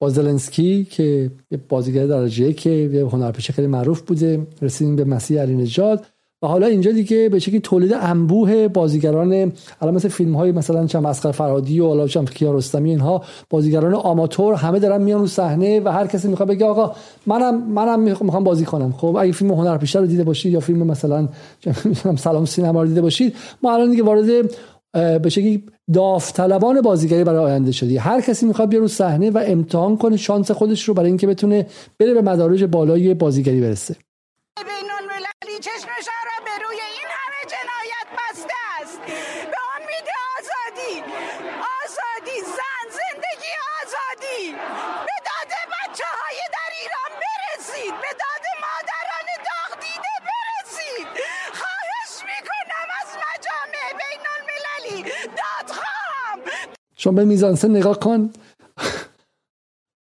با 0.00 0.08
زلنسکی 0.08 0.84
که 0.84 1.30
بازیگر 1.68 2.06
درجه 2.06 2.52
که 2.52 2.70
یه 2.70 3.06
هنرپیشه 3.06 3.52
خیلی 3.52 3.68
معروف 3.68 4.00
بوده 4.00 4.46
رسیدیم 4.62 4.96
به 4.96 5.04
مسیح 5.04 5.40
علی 5.40 5.54
نجات 5.54 6.12
و 6.42 6.46
حالا 6.46 6.66
اینجا 6.66 6.92
دیگه 6.92 7.28
به 7.28 7.38
شکلی 7.38 7.60
تولید 7.60 7.92
انبوه 7.92 8.68
بازیگران 8.68 9.52
الان 9.80 9.94
مثل 9.94 10.08
فیلم 10.08 10.36
های 10.36 10.52
مثلا 10.52 10.86
چم 10.86 11.06
اسقر 11.06 11.32
فرهادی 11.32 11.80
و 11.80 11.86
حالا 11.86 12.08
چم 12.08 12.24
کیارستمی 12.24 12.90
اینها 12.90 13.24
بازیگران 13.50 13.94
آماتور 13.94 14.54
همه 14.54 14.78
دارن 14.78 15.02
میان 15.02 15.20
رو 15.20 15.26
صحنه 15.26 15.80
و 15.80 15.88
هر 15.88 16.06
کسی 16.06 16.28
می‌خواد 16.28 16.48
بگه 16.48 16.66
آقا 16.66 16.94
منم 17.26 17.70
منم 17.70 18.00
می‌خوام 18.00 18.44
بازی 18.44 18.64
کنم. 18.64 18.92
خب 18.92 19.16
اگه 19.20 19.32
فیلم 19.32 19.50
هنرپیشه 19.50 19.98
رو 19.98 20.06
دیده 20.06 20.24
باشید 20.24 20.52
یا 20.52 20.60
فیلم 20.60 20.86
مثلا 20.86 21.28
سلام 22.16 22.44
سینما 22.44 22.82
رو 22.82 22.88
دیده 22.88 23.02
باشید 23.02 23.34
ما 23.62 23.74
الان 23.74 23.90
دیگه 23.90 24.02
وارد 24.02 24.26
به 25.22 25.28
شکلی 25.28 25.64
داوطلبان 25.92 26.80
بازیگری 26.80 27.24
برای 27.24 27.44
آینده 27.44 27.72
شدی. 27.72 27.96
هر 27.96 28.20
کسی 28.20 28.46
می‌خواد 28.46 28.68
بیا 28.68 28.80
رو 28.80 28.88
صحنه 28.88 29.30
و 29.30 29.42
امتحان 29.46 29.96
کنه 29.96 30.16
شانس 30.16 30.50
خودش 30.50 30.84
رو 30.84 30.94
برای 30.94 31.08
اینکه 31.08 31.26
بتونه 31.26 31.66
بره 31.98 32.14
به 32.14 32.22
مدارج 32.22 32.64
بالای 32.64 33.14
بازیگری 33.14 33.60
برسه. 33.60 33.96
شما 57.00 57.12
به 57.12 57.24
میزانسن 57.24 57.70
نگاه 57.70 58.00
کن. 58.00 58.30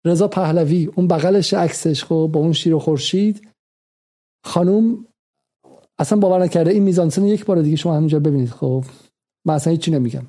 رضا 0.07 0.29
پهلوی 0.29 0.87
اون 0.87 1.09
بغلش 1.09 1.55
عکسش 1.55 2.05
خب 2.05 2.31
با 2.33 2.41
اون 2.41 2.53
شیر 2.53 2.75
و 2.75 2.79
خورشید. 2.79 3.49
خانوم 4.45 5.07
اصلا 5.99 6.19
باور 6.19 6.43
نکرده 6.43 6.71
این 6.71 6.83
میزانسن 6.83 7.25
یک 7.25 7.45
بار 7.45 7.63
دیگه 7.63 7.77
شما 7.77 7.97
همینجا 7.97 8.21
ببینید 8.21 8.51
خب. 8.51 8.85
من 9.47 9.55
اصلا 9.55 9.71
هیچی 9.71 9.91
نمیگم. 9.91 10.27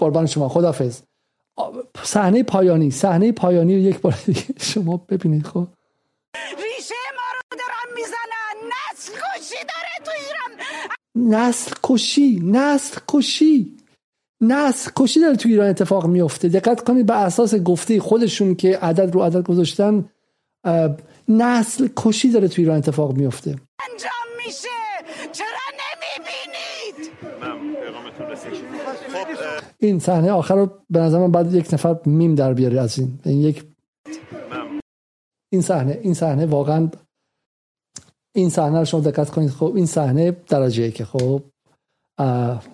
قربان 0.00 0.26
شما 0.26 0.48
خدافظ 0.48 1.00
صحنه 2.02 2.42
پایانی 2.42 2.90
صحنه 2.90 3.32
پایانی 3.32 3.74
رو 3.74 3.80
یک 3.80 4.00
بار 4.00 4.18
دیگه 4.26 4.44
شما 4.60 4.96
ببینید 4.96 5.46
خب. 5.46 5.68
ریشه 6.56 6.94
ما 7.16 7.28
رو 7.34 7.58
دارن 7.58 7.88
می‌زنن. 7.96 8.54
نسل 8.72 9.12
کشی 9.12 9.60
داره 9.70 9.94
تو 10.04 10.10
ایران. 10.20 10.52
نسل 11.40 11.74
کشی 11.82 12.40
نسل 12.44 13.00
کشی. 13.08 13.76
نسل 14.40 14.90
کشی 14.96 15.20
داره 15.20 15.36
تو 15.36 15.48
ایران 15.48 15.68
اتفاق 15.68 16.06
میفته. 16.06 16.48
دقت 16.48 16.84
کنید 16.84 17.06
به 17.06 17.16
اساس 17.16 17.54
گفته 17.54 18.00
خودشون 18.00 18.54
که 18.54 18.78
عدد 18.78 19.14
رو 19.14 19.22
عدد 19.22 19.42
گذاشتن 19.42 20.04
نسل 21.28 21.88
کشی 21.96 22.30
داره 22.30 22.48
تو 22.48 22.62
ایران 22.62 22.76
اتفاق 22.76 23.12
میفته. 23.12 23.50
انجام 23.90 24.19
این 29.80 29.98
صحنه 29.98 30.30
آخر 30.30 30.54
رو 30.54 30.70
به 30.90 30.98
نظر 30.98 31.18
من 31.18 31.32
بعد 31.32 31.54
یک 31.54 31.74
نفر 31.74 31.96
میم 32.06 32.34
در 32.34 32.54
بیاره 32.54 32.80
از 32.80 32.98
این. 32.98 33.18
این 33.24 33.40
یک 33.40 33.64
این 35.52 35.62
صحنه 35.62 35.98
این 36.02 36.14
صحنه 36.14 36.46
واقعا 36.46 36.88
این 38.34 38.50
صحنه 38.50 38.78
رو 38.78 38.84
شما 38.84 39.00
دقت 39.00 39.30
کنید. 39.30 39.50
خب 39.50 39.72
این 39.76 39.86
صحنه 39.86 40.36
درجه 40.48 40.90
که 40.90 41.04
خب 41.04 41.42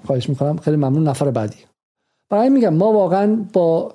خواهش 0.07 0.28
می‌کنم. 0.28 0.57
خیلی 0.57 0.76
ممنون. 0.76 1.09
نفر 1.09 1.30
بعدی. 1.30 1.57
برای 2.30 2.48
میگم 2.48 2.74
ما 2.74 2.92
واقعا 2.92 3.46
با 3.52 3.94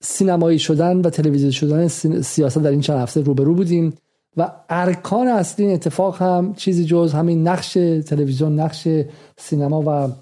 سینمایی 0.00 0.58
شدن 0.58 1.00
و 1.00 1.10
تلویزیون 1.10 1.50
شدن 1.50 1.88
سیاست 2.22 2.58
در 2.58 2.70
این 2.70 2.80
چند 2.80 2.98
هفته 2.98 3.20
روبرو 3.20 3.54
بودیم 3.54 3.96
و 4.36 4.52
ارکان 4.68 5.28
اصلی 5.28 5.64
این 5.64 5.74
اتفاق 5.74 6.22
هم 6.22 6.54
چیزی 6.54 6.84
جز 6.84 7.12
همین 7.12 7.48
نقش 7.48 7.72
تلویزیون 8.06 8.60
نقش 8.60 8.88
سینما 9.36 9.82
و 9.86 10.12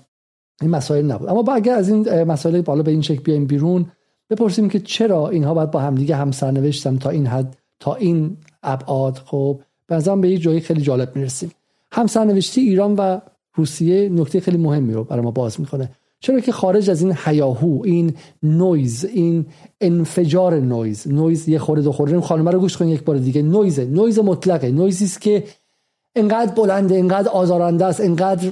این 0.64 0.70
مسائل 0.70 1.04
نبود. 1.04 1.28
اما 1.28 1.42
با 1.42 1.54
اگر 1.54 1.74
از 1.74 1.88
این 1.88 2.22
مسائل 2.22 2.60
بالا 2.60 2.82
به 2.82 2.90
این 2.90 3.02
شکل 3.02 3.22
بیایم 3.22 3.46
بیرون 3.46 3.86
بپرسیم 4.30 4.68
که 4.68 4.80
چرا 4.80 5.28
اینها 5.28 5.54
باید 5.54 5.70
با 5.70 5.80
همدیگه 5.80 6.16
هم 6.16 6.30
سرنوشتن 6.30 6.98
تا 6.98 7.10
این 7.10 7.26
حد 7.26 7.56
تا 7.80 7.94
این 7.94 8.36
ابعاد. 8.62 9.22
خب 9.24 9.60
به 9.86 10.16
به 10.16 10.28
یک 10.28 10.42
جایی 10.42 10.60
خیلی 10.60 10.80
جالب 10.80 11.16
می‌رسیم. 11.16 11.50
هم 11.92 12.06
سرنوشتی 12.06 12.60
ایران 12.60 12.94
و 12.94 13.20
روسیه 13.54 14.08
نکته 14.08 14.40
خیلی 14.40 14.56
مهمی 14.56 14.92
رو 14.92 15.04
برای 15.04 15.22
ما 15.22 15.30
باز 15.30 15.60
می‌کنه. 15.60 15.90
چرا 16.20 16.40
که 16.40 16.52
خارج 16.52 16.90
از 16.90 17.02
این 17.02 17.12
حیاهو 17.12 17.82
این 17.84 18.14
نویز 18.42 19.04
این 19.04 19.46
انفجار 19.80 20.60
نویز 20.60 21.08
نویز 21.08 21.48
یه 21.48 21.58
خورده 21.58 21.82
دو 21.82 21.92
خورده 21.92 22.20
خانم 22.20 22.48
رو 22.48 22.58
گوش 22.58 22.76
کنید 22.76 22.94
یک 22.94 23.04
بار 23.04 23.16
دیگه. 23.16 23.42
نویز 23.42 23.80
نویز 23.80 24.18
مطلقه. 24.18 24.70
نویزی 24.70 25.04
است 25.04 25.20
که 25.20 25.44
انقدر 26.16 26.54
بلنده 26.54 26.98
انقدر 26.98 27.28
آزارنده 27.28 27.84
است 27.84 28.00
انقدر 28.00 28.50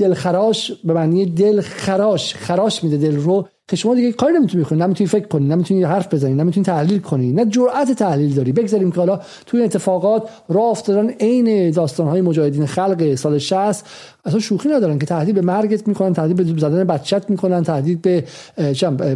دلخراش 0.00 0.72
به 0.84 0.92
معنی 0.92 1.26
دل 1.26 1.60
خراش 1.60 2.34
خراش 2.34 2.84
میده 2.84 2.96
دل 2.96 3.16
رو 3.16 3.48
که 3.68 3.76
شما 3.76 3.94
دیگه 3.94 4.12
کاری 4.12 4.34
نمی‌تونی 4.34 4.64
بکنی. 4.64 4.78
نمی‌تونی 4.78 5.08
فکر 5.08 5.26
کنی 5.26 5.48
نمی‌تونی 5.48 5.82
حرف 5.82 6.14
بزنی 6.14 6.34
نمی‌تونی 6.34 6.64
تحلیل 6.64 6.98
کنی. 6.98 7.32
نه 7.32 7.44
جرأت 7.44 7.92
تحلیل 7.92 8.34
داری. 8.34 8.52
بگذاریم 8.52 8.90
که 8.90 8.96
حالا 8.96 9.20
توی 9.46 9.62
اتفاقات 9.62 10.28
راه 10.48 10.64
افتادن 10.64 11.10
عین 11.10 11.70
داستانهای 11.70 12.20
مجاهدین 12.20 12.66
خلق 12.66 13.14
سال 13.14 13.38
60 13.38 13.86
اصلا 14.24 14.40
شوخی 14.40 14.68
ندارن 14.68 14.98
که 14.98 15.06
تهدید 15.06 15.34
به 15.34 15.40
مرگت 15.40 15.88
می‌کنن 15.88 16.12
تهدید 16.12 16.36
به 16.36 16.44
زدن 16.44 16.84
بچت 16.84 17.30
می‌کنن 17.30 17.62
تهدید 17.62 18.02
به 18.02 18.24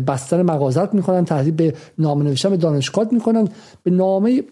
بستن 0.07 0.43
مغازت 0.43 0.95
می‌کنن 0.95 1.25
تهدید 1.25 1.57
به 1.57 1.75
نامه 1.99 2.25
نوشتن 2.25 2.51
به 2.51 2.57
دانشگاه 2.57 3.09
می‌کنن. 3.11 3.49
به 3.83 3.91
نامه 3.91 4.43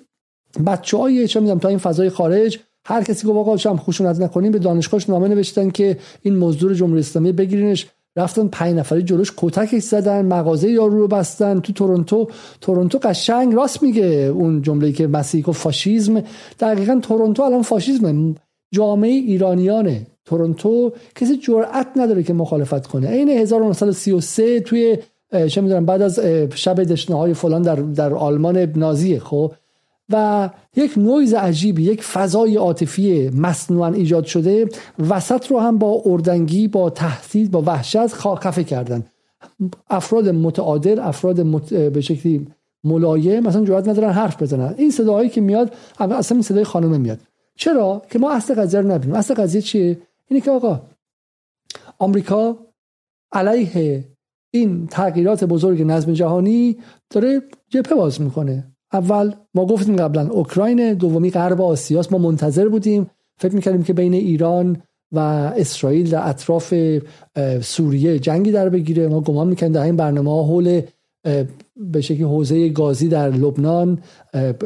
بچه‌های 0.66 1.28
چه 1.28 1.40
می‌دونم 1.40 1.58
تا 1.58 1.68
این 1.68 1.78
فضای 1.78 2.10
خارج 2.10 2.58
هر 2.84 3.02
کسی 3.02 3.26
گفت 3.26 3.36
آقا 3.36 3.56
شام 3.56 3.76
خشونت 3.76 4.20
نکنیم 4.20 4.52
به 4.52 4.58
دانشگاهش 4.58 5.08
نامه 5.08 5.28
نوشتن 5.28 5.70
که 5.70 5.96
این 6.22 6.36
مزدور 6.36 6.74
جمهوری 6.74 7.00
اسلامی 7.00 7.32
بگیرینش. 7.32 7.86
رفتن 8.16 8.48
پنج 8.48 8.76
نفری 8.76 9.02
جلوش 9.02 9.32
کتکش 9.36 9.82
زدن 9.82 10.26
مغازه 10.26 10.70
یارو 10.70 10.98
رو 10.98 11.08
بستن 11.08 11.60
تو 11.60 11.72
تورنتو. 11.72 12.28
تورنتو 12.60 12.98
قشنگ 12.98 13.54
راست 13.54 13.82
میگه 13.82 14.04
اون 14.04 14.62
جمله 14.62 14.92
که 14.92 15.06
مسیح 15.06 15.44
و 15.44 15.52
فاشیزم. 15.52 16.22
دقیقا 16.60 17.00
تورنتو 17.02 17.42
الان 17.42 17.62
فاشیزم 17.62 18.34
جامعه 18.74 19.10
ایرانیانه. 19.10 20.06
تورنتو 20.24 20.92
کسی 21.14 21.36
جرأت 21.36 21.86
نداره 21.96 22.22
که 22.22 22.32
مخالفت 22.32 22.86
کنه. 22.86 23.08
عین 23.08 23.28
1933 23.28 24.60
توی 24.60 24.98
چه 25.48 25.60
می‌دونم 25.60 25.86
بعد 25.86 26.02
از 26.02 26.18
شب 26.54 26.82
دشنه 26.82 27.16
های 27.16 27.34
فلان 27.34 27.62
در, 27.62 27.76
در 27.76 28.14
آلمان 28.14 28.58
نازیه. 28.76 29.18
خب 29.18 29.52
و 30.12 30.50
یک 30.76 30.98
نویز 30.98 31.34
عجیبی 31.34 31.82
یک 31.82 32.02
فضای 32.02 32.56
عاطفی 32.56 33.28
مصنوعا 33.28 33.88
ایجاد 33.88 34.24
شده. 34.24 34.68
وسط 35.08 35.46
رو 35.46 35.60
هم 35.60 35.78
با 35.78 36.02
اردنگی 36.06 36.68
با 36.68 36.90
تهدید 36.90 37.50
با 37.50 37.62
وحشت 37.66 38.06
خفه 38.06 38.64
کردن. 38.64 39.04
افراد 39.90 40.28
متعادل 40.28 40.98
افراد 40.98 41.46
به 41.92 42.00
شکلی 42.00 42.46
ملایم 42.84 43.42
مثلا 43.42 43.64
جرات 43.64 43.88
ندارن 43.88 44.10
حرف 44.10 44.42
بزنن. 44.42 44.74
این 44.78 44.90
صداهایی 44.90 45.28
که 45.28 45.40
میاد 45.40 45.74
اصلا 45.98 46.36
این 46.36 46.42
صدای 46.42 46.64
خانم 46.64 47.00
میاد 47.00 47.20
چرا؟ 47.56 48.02
که 48.10 48.18
ما 48.18 48.32
اصل 48.32 48.54
قضیه 48.54 48.80
رو 48.80 48.88
نبینیم. 48.88 49.16
اصل 49.16 49.34
قضیه 49.34 49.60
چیه؟ 49.60 49.98
اینه 50.28 50.40
که 50.40 50.50
آقا 50.50 50.82
آمریکا 51.98 52.56
علیه 53.32 54.04
این 54.50 54.86
تغییرات 54.86 55.44
بزرگ 55.44 55.82
نظم 55.82 56.12
جهانی 56.12 56.76
داره 57.10 57.42
جبهه 57.68 57.94
باز 57.94 58.20
می‌کنه. 58.20 58.71
اول 58.92 59.32
ما 59.54 59.66
گفتیم 59.66 59.96
قبلا 59.96 60.28
اوکراین 60.28 60.94
دومی 60.94 61.30
غرب 61.30 61.60
آسیاست 61.60 62.12
ما 62.12 62.18
منتظر 62.18 62.68
بودیم. 62.68 63.10
فکر 63.38 63.54
می‌کردیم 63.54 63.82
که 63.82 63.92
بین 63.92 64.14
ایران 64.14 64.82
و 65.12 65.18
اسرائیل 65.56 66.10
در 66.10 66.28
اطراف 66.28 66.74
سوریه 67.60 68.18
جنگی 68.18 68.52
در 68.52 68.68
بگیره. 68.68 69.08
ما 69.08 69.20
گمان 69.20 69.48
می‌کنیم 69.48 69.72
در 69.72 69.82
این 69.82 69.96
برنامه 69.96 70.30
حول 70.30 70.80
به 71.76 72.00
شکلی 72.00 72.22
حوزه 72.22 72.68
گازی 72.68 73.08
در 73.08 73.30
لبنان 73.30 73.98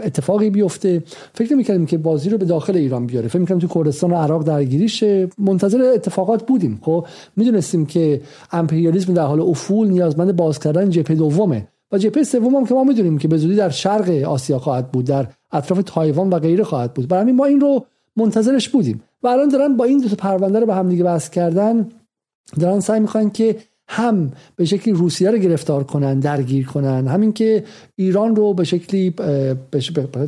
اتفاقی 0.03 0.51
بیفته. 0.51 1.03
فکر 1.35 1.55
می‌کردیم 1.55 1.87
که 1.87 1.99
بازی 1.99 2.31
رو 2.31 2.39
به 2.39 2.45
داخل 2.45 2.77
ایران 2.77 3.07
بیاره. 3.07 3.29
فکر 3.29 3.39
می‌کردیم 3.39 3.68
تو 3.68 3.74
کردستان 3.74 4.11
و 4.11 4.14
عراق 4.14 4.45
درگیریش 4.45 5.05
منتظر 5.39 5.81
اتفاقات 5.95 6.47
بودیم. 6.47 6.79
خب 6.83 7.07
می‌دونستیم 7.37 7.87
که 7.87 8.20
امپریالیسم 8.53 9.14
در 9.14 9.27
حال 9.27 9.41
افول 9.41 9.89
نیازمند 9.89 10.37
باز 10.37 10.59
کردن 10.59 10.91
جبهه 10.91 11.16
دومه. 11.16 11.68
و 11.93 11.99
جبهه 11.99 12.22
سوم 12.24 12.55
هم 12.55 12.66
که 12.66 12.74
ما 12.74 12.84
می‌دونیم 12.84 13.18
که 13.18 13.28
به 13.28 13.37
زودی 13.37 13.57
در 13.57 13.70
شرق 13.70 14.11
آسیا 14.11 14.59
خواهد 14.59 14.93
بود 14.93 15.05
در 15.05 15.26
اطراف 15.53 15.80
تایوان 15.87 16.30
و 16.30 16.39
غیره 16.39 16.64
خواهد 16.64 16.95
بود. 16.95 17.09
برای 17.09 17.22
همین 17.22 17.37
ما 17.37 17.45
این 17.45 17.61
رو 17.61 17.87
منتظرش 18.16 18.68
بودیم. 18.68 19.03
و 19.22 19.28
الان 19.28 19.49
دارن 19.49 19.76
با 19.76 19.84
این 19.84 20.01
دو 20.01 20.09
تا 20.09 20.16
پرونده 20.16 20.61
رو 20.61 20.66
به 20.66 20.74
هم 20.74 20.89
دیگه 20.89 21.05
بحث 21.05 21.30
کردن. 21.30 21.89
دارن 22.61 22.80
سعی 22.80 23.01
می‌خوان 23.01 23.30
که 23.30 23.57
هم 23.89 24.30
به 24.57 24.64
شکلی 24.64 24.95
روسیه 24.95 25.30
رو 25.30 25.39
گرفتار 25.39 25.84
کنن 25.84 26.20
درگیر 26.20 26.66
کنن. 26.66 27.07
همین 27.07 27.32
که 27.32 27.64
ایران 27.97 28.37
رو 28.37 28.55
به 28.55 28.64
شکلی 28.64 29.14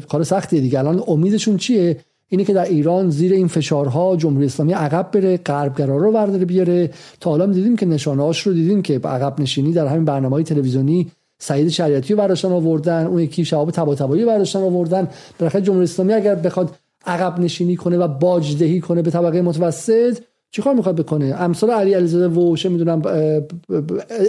کار 0.09 0.25
سختی 0.25 0.61
دیگه. 0.61 0.79
الان 0.79 1.03
امیدشون 1.07 1.57
چیه؟ 1.57 1.97
اینه 2.29 2.45
که 2.45 2.53
در 2.53 2.65
ایران 2.65 3.11
زیر 3.11 3.33
این 3.33 3.49
فشارها 3.49 4.17
جمهوری 4.17 4.47
اسلامی 4.47 4.73
عقب 4.73 5.11
بره 5.13 5.37
غربگرا 5.37 5.97
رو 5.97 6.13
برداره 6.13 6.45
بیاره. 6.45 6.91
تا 7.21 7.31
حالا 7.31 7.47
دیدیم 7.47 7.77
که 7.77 7.87
نشانهاش 7.87 8.41
رو 8.41 8.53
دیدیم 8.53 8.83
که 8.83 8.99
عقب 8.99 9.41
نشینی 9.41 9.73
در 9.73 9.87
همین 9.87 10.05
برنامه 10.05 10.35
های 10.35 10.45
تلویزیونی 10.45 11.11
سعید 11.39 11.69
شریعتی 11.69 12.13
رو 12.13 12.19
برداشتن 12.19 12.53
آوردن. 12.53 13.07
اون 13.07 13.21
یکی 13.21 13.45
شهاب 13.45 13.71
طباطبایی 13.71 14.25
برداشتن 14.25 14.59
آوردن. 14.59 15.09
بالاخره 15.39 15.63
جمهوری 15.63 15.85
اسلامی 15.85 16.13
اگر 16.13 16.35
بخواد 16.35 16.71
عقب 17.07 17.41
نشینی 17.41 17.77
کنه 17.77 17.99
و 17.99 18.09
باجدهی 18.09 18.81
کنه 18.81 19.03
به 19.03 19.11
طبقه 19.11 19.43
متوسط 19.43 20.19
چیکار 20.51 20.75
می‌خواد 20.75 20.97
بکنه؟ 20.97 21.35
امثال 21.39 21.71
علی 21.71 21.95
علیزاده 21.95 22.41
و 22.41 22.57
چه 22.57 22.69
می‌دونم 22.69 23.03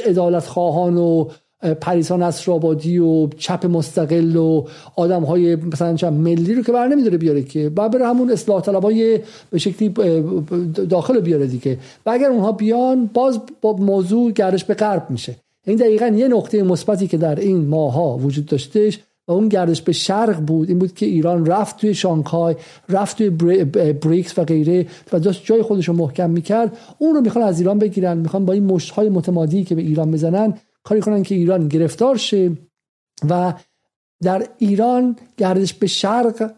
ادالت 0.05 0.45
خواهان 0.45 0.97
و 0.97 1.29
پریسا 1.81 2.17
نصرآبادی 2.17 2.97
و 2.97 3.27
چپ 3.27 3.65
مستقل 3.65 4.35
و 4.35 4.65
آدم 4.95 5.23
های 5.23 5.55
مثلا 5.55 6.11
ملی 6.11 6.53
رو 6.53 6.63
که 6.63 6.71
بر 6.71 6.87
نمیداره 6.87 7.17
بیاره 7.17 7.43
که 7.43 7.69
بعد 7.69 7.91
بره 7.91 8.07
همون 8.07 8.31
اصلاح 8.31 8.61
طلبای 8.61 9.19
به 9.49 9.57
شکلی 9.57 9.89
داخل 10.89 11.19
بیاره 11.19 11.47
دیگه. 11.47 11.77
و 12.05 12.09
اگر 12.09 12.29
اونها 12.29 12.51
بیان 12.51 13.09
باز 13.13 13.39
با 13.61 13.73
موضوع 13.73 14.31
گردش 14.31 14.63
به 14.63 14.73
غرب 14.73 15.05
میشه. 15.09 15.35
این 15.65 15.77
دقیقا 15.77 16.07
یه 16.07 16.27
نقطه 16.27 16.63
مثبتی 16.63 17.07
که 17.07 17.17
در 17.17 17.39
این 17.39 17.67
ماها 17.67 18.17
وجود 18.17 18.45
داشتش 18.45 18.99
و 19.27 19.31
اون 19.31 19.47
گردش 19.47 19.81
به 19.81 19.91
شرق 19.91 20.39
بود 20.39 20.69
این 20.69 20.79
بود 20.79 20.93
که 20.93 21.05
ایران 21.05 21.45
رفت 21.45 21.77
توی 21.77 21.93
شانگهای 21.93 22.55
رفت 22.89 23.17
توی 23.17 23.29
بریکس 23.93 24.39
و 24.39 24.43
غیره 24.43 24.87
و 25.13 25.19
داشت 25.19 25.45
جای 25.45 25.61
خودش 25.61 25.87
رو 25.87 25.93
محکم 25.93 26.29
می‌کرد. 26.29 26.77
اون 26.97 27.15
رو 27.15 27.21
می‌خوان 27.21 27.45
از 27.45 27.59
ایران 27.59 27.79
بگیرن 27.79 28.17
می‌خوان 28.17 28.45
با 28.45 28.53
این 28.53 28.63
مشتهای 28.63 29.09
متمادی 29.09 29.63
که 29.63 29.75
به 29.75 29.81
ایران 29.81 30.11
بزنن 30.11 30.53
کاری 30.83 31.01
کنن 31.01 31.23
که 31.23 31.35
ایران 31.35 31.67
گرفتار 31.67 32.17
شه 32.17 32.51
و 33.29 33.53
در 34.23 34.47
ایران 34.57 35.15
گردش 35.37 35.73
به 35.73 35.87
شرق 35.87 36.51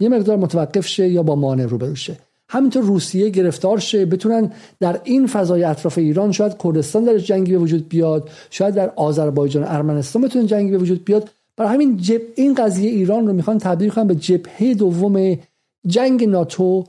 یه 0.00 0.08
مقدار 0.08 0.36
متوقف 0.36 0.86
شه 0.86 1.08
یا 1.08 1.22
با 1.22 1.34
مانع 1.34 1.66
رو 1.66 1.78
بروشه 1.78 2.16
همینطور 2.48 2.82
روسیه 2.82 3.28
گرفتار 3.30 3.78
شه. 3.78 4.06
بتونن 4.06 4.52
در 4.80 5.00
این 5.04 5.26
فضای 5.26 5.64
اطراف 5.64 5.98
ایران 5.98 6.32
شاید 6.32 6.56
کردستان 6.64 7.04
در 7.04 7.18
جنگی 7.18 7.52
به 7.52 7.58
وجود 7.58 7.88
بیاد 7.88 8.30
شاید 8.50 8.74
در 8.74 8.92
آذربایجان 8.96 9.64
ارمنستان 9.64 10.22
بتونه 10.22 10.46
جنگی 10.46 10.70
به 10.70 10.78
وجود 10.78 11.04
بیاد. 11.04 11.30
برای 11.56 11.74
همین 11.74 11.96
جب 11.96 12.20
این 12.36 12.54
قضیه 12.54 12.90
ایران 12.90 13.26
رو 13.26 13.32
می‌خوان 13.32 13.58
تبدیل 13.58 13.90
کنن 13.90 14.06
به 14.06 14.14
جبهه 14.14 14.74
دوم 14.74 15.38
جنگ 15.86 16.24
ناتو 16.24 16.84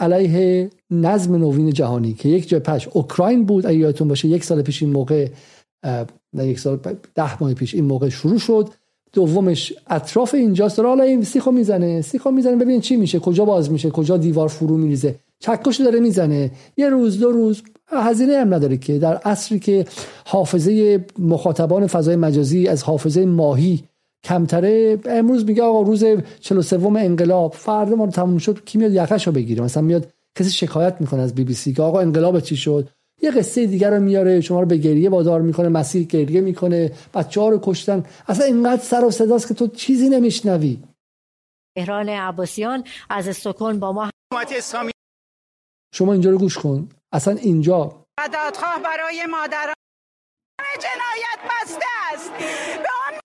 علیه 0.00 0.70
نظم 0.90 1.34
نوین 1.34 1.72
جهانی 1.72 2.14
که 2.14 2.28
یک 2.28 2.48
جبهش 2.48 2.88
اوکراین 2.92 3.44
بود. 3.44 3.66
اگه 3.66 3.78
یادتون 3.78 4.08
باشه 4.08 4.28
یک 4.28 4.44
سال 4.44 4.62
پیش 4.62 4.82
این 4.82 4.92
موقع 4.92 5.28
نه 6.32 6.46
یک 6.46 6.60
سال 6.60 6.78
ده 7.14 7.42
ماه 7.42 7.54
پیش 7.54 7.74
این 7.74 7.84
موقع 7.84 8.08
شروع 8.08 8.38
شد. 8.38 8.68
دومش 9.12 9.72
اطراف 9.86 10.34
اینجاست. 10.34 10.78
حالا 10.78 11.04
این 11.04 11.22
سیخو 11.22 11.50
می‌زنه 11.50 12.02
سیخو 12.02 12.30
می‌زنه. 12.30 12.56
ببین 12.56 12.80
چی 12.80 12.96
میشه 12.96 13.18
کجا 13.18 13.44
باز 13.44 13.70
میشه 13.70 13.90
کجا 13.90 14.16
دیوار 14.16 14.48
فرو 14.48 14.76
میریزه. 14.76 15.14
چکشو 15.38 15.84
داره 15.84 16.00
می‌زنه. 16.00 16.50
یه 16.76 16.88
روز 16.88 17.20
دو 17.20 17.30
روز 17.30 17.62
هزینه 17.88 18.36
هم 18.36 18.54
نداره 18.54 18.76
که. 18.76 18.98
در 18.98 19.16
عصری 19.16 19.58
که 19.58 19.86
حافظه 20.24 21.04
مخاطبان 21.18 21.86
فضای 21.86 22.16
مجازی 22.16 22.68
از 22.68 22.82
حافظه 22.82 23.26
ماهی 23.26 23.82
کمتره 24.24 24.98
امروز 25.04 25.44
میگه 25.44 25.62
آقا 25.62 25.82
روز 25.82 26.04
43 26.40 26.86
انقلاب 26.86 27.52
فردا 27.52 27.96
ما 27.96 28.06
تموم 28.06 28.38
شد 28.38 28.64
کی 28.64 28.78
میاد 28.78 28.92
یقش 28.92 29.26
رو 29.26 29.32
بگیره؟ 29.32 29.64
مثلا 29.64 29.82
میاد 29.82 30.08
کسی 30.38 30.50
شکایت 30.50 30.96
می‌کنه 31.00 31.20
از 31.20 31.34
بی 31.34 31.44
بی 31.44 31.54
سی 31.54 31.72
که 31.72 31.82
آقا 31.82 32.00
انقلاب 32.00 32.40
چی 32.40 32.56
شد؟ 32.56 32.88
یه 33.22 33.30
قصه 33.30 33.66
دیگر 33.66 33.90
رو 33.90 34.00
میاره 34.00 34.40
شما 34.40 34.60
رو 34.60 34.66
به 34.66 34.76
گریه 34.76 35.10
وادار 35.10 35.40
می‌کنه 35.40 35.68
مسیر 35.68 36.06
گریه 36.06 36.40
می‌کنه 36.40 36.92
بچه 37.14 37.40
ها 37.40 37.48
رو 37.48 37.60
کشتن. 37.62 38.06
اصلا 38.28 38.46
اینقدر 38.46 38.82
سر 38.82 39.04
و 39.04 39.10
صداست 39.10 39.48
که 39.48 39.54
تو 39.54 39.66
چیزی 39.66 40.08
نمیشنوی. 40.08 40.82
اهران 41.76 42.08
عباسیان 42.08 42.84
از 43.10 43.28
استکهلم 43.28 43.80
با 43.80 43.92
ما 43.92 44.10
شما 45.94 46.12
اینجا 46.12 46.30
رو 46.30 46.38
گوش 46.38 46.58
کن. 46.58 46.88
اصلا 47.12 47.36
اینجا 47.36 48.06
دادخواه 48.32 48.82
برای 48.84 49.26
مادران 49.30 49.74
جنایت 50.78 51.40
بسته 51.50 51.84
است. 52.12 52.30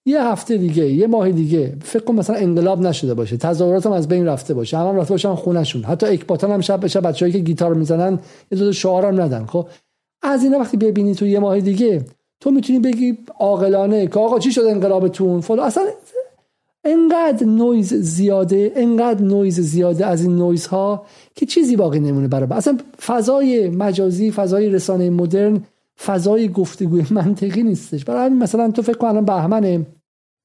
یه 0.05 0.23
هفته 0.23 0.57
دیگه 0.57 0.91
یه 0.91 1.07
ماه 1.07 1.31
دیگه 1.31 1.75
فکر 1.81 2.03
کن 2.03 2.15
مثلا 2.15 2.35
انقلاب 2.35 2.81
نشده 2.81 3.13
باشه 3.13 3.37
تظاهرات 3.37 3.85
هم 3.85 3.91
از 3.91 4.07
بین 4.07 4.25
رفته 4.25 4.53
باشه 4.53 4.77
هم, 4.77 4.95
رفته 4.95 5.13
باشن 5.13 5.35
خونشون. 5.35 5.83
حتی 5.83 6.05
اکباتان 6.05 6.51
هم 6.51 6.61
شب 6.61 6.83
بشه 6.83 7.01
بچه‌ای 7.01 7.31
که 7.31 7.39
گیتار 7.39 7.73
می‌زنن 7.73 8.19
یه 8.51 8.57
دو 8.57 8.73
شعار 8.73 9.05
هم 9.05 9.21
ندن 9.21 9.45
خب؟ 9.45 9.67
از 10.21 10.43
اینا 10.43 10.59
وقتی 10.59 10.77
ببینی 10.77 11.15
تو 11.15 11.25
یه 11.25 11.39
ماه 11.39 11.59
دیگه 11.59 12.05
تو 12.39 12.51
می‌تونی 12.51 12.79
بگی 12.79 13.17
عاقلانه 13.39 14.07
که 14.07 14.19
آقا 14.19 14.39
چی 14.39 14.51
شد 14.51 14.61
انقلابتون؟ 14.61 15.41
فلان. 15.41 15.65
اصلا 15.65 15.83
انقدر 16.83 17.45
نویز 17.45 17.93
زیاده 17.93 18.71
انقدر 18.75 19.21
نویز 19.21 19.59
زیاده 19.59 20.05
از 20.05 20.21
این 20.23 20.35
نویز 20.35 20.67
ها 20.67 21.05
که 21.35 21.45
چیزی 21.45 21.75
باقی 21.75 21.99
نمونه 21.99 22.27
برای 22.27 22.47
اصلا 22.51 22.77
فضای 23.05 23.69
مجازی 23.69 24.31
فضای 24.31 24.69
رسانه 24.69 25.09
مدرن 25.09 25.63
فضای 26.05 26.49
گفتگوی 26.49 27.05
منطقی 27.19 27.63
نیستش. 27.63 28.05
برای 28.05 28.25
همین 28.25 28.39
مثلا 28.39 28.71
تو 28.71 28.81
فکر 28.81 28.97
کن 28.97 29.07
الان 29.07 29.25
بهمنه 29.25 29.85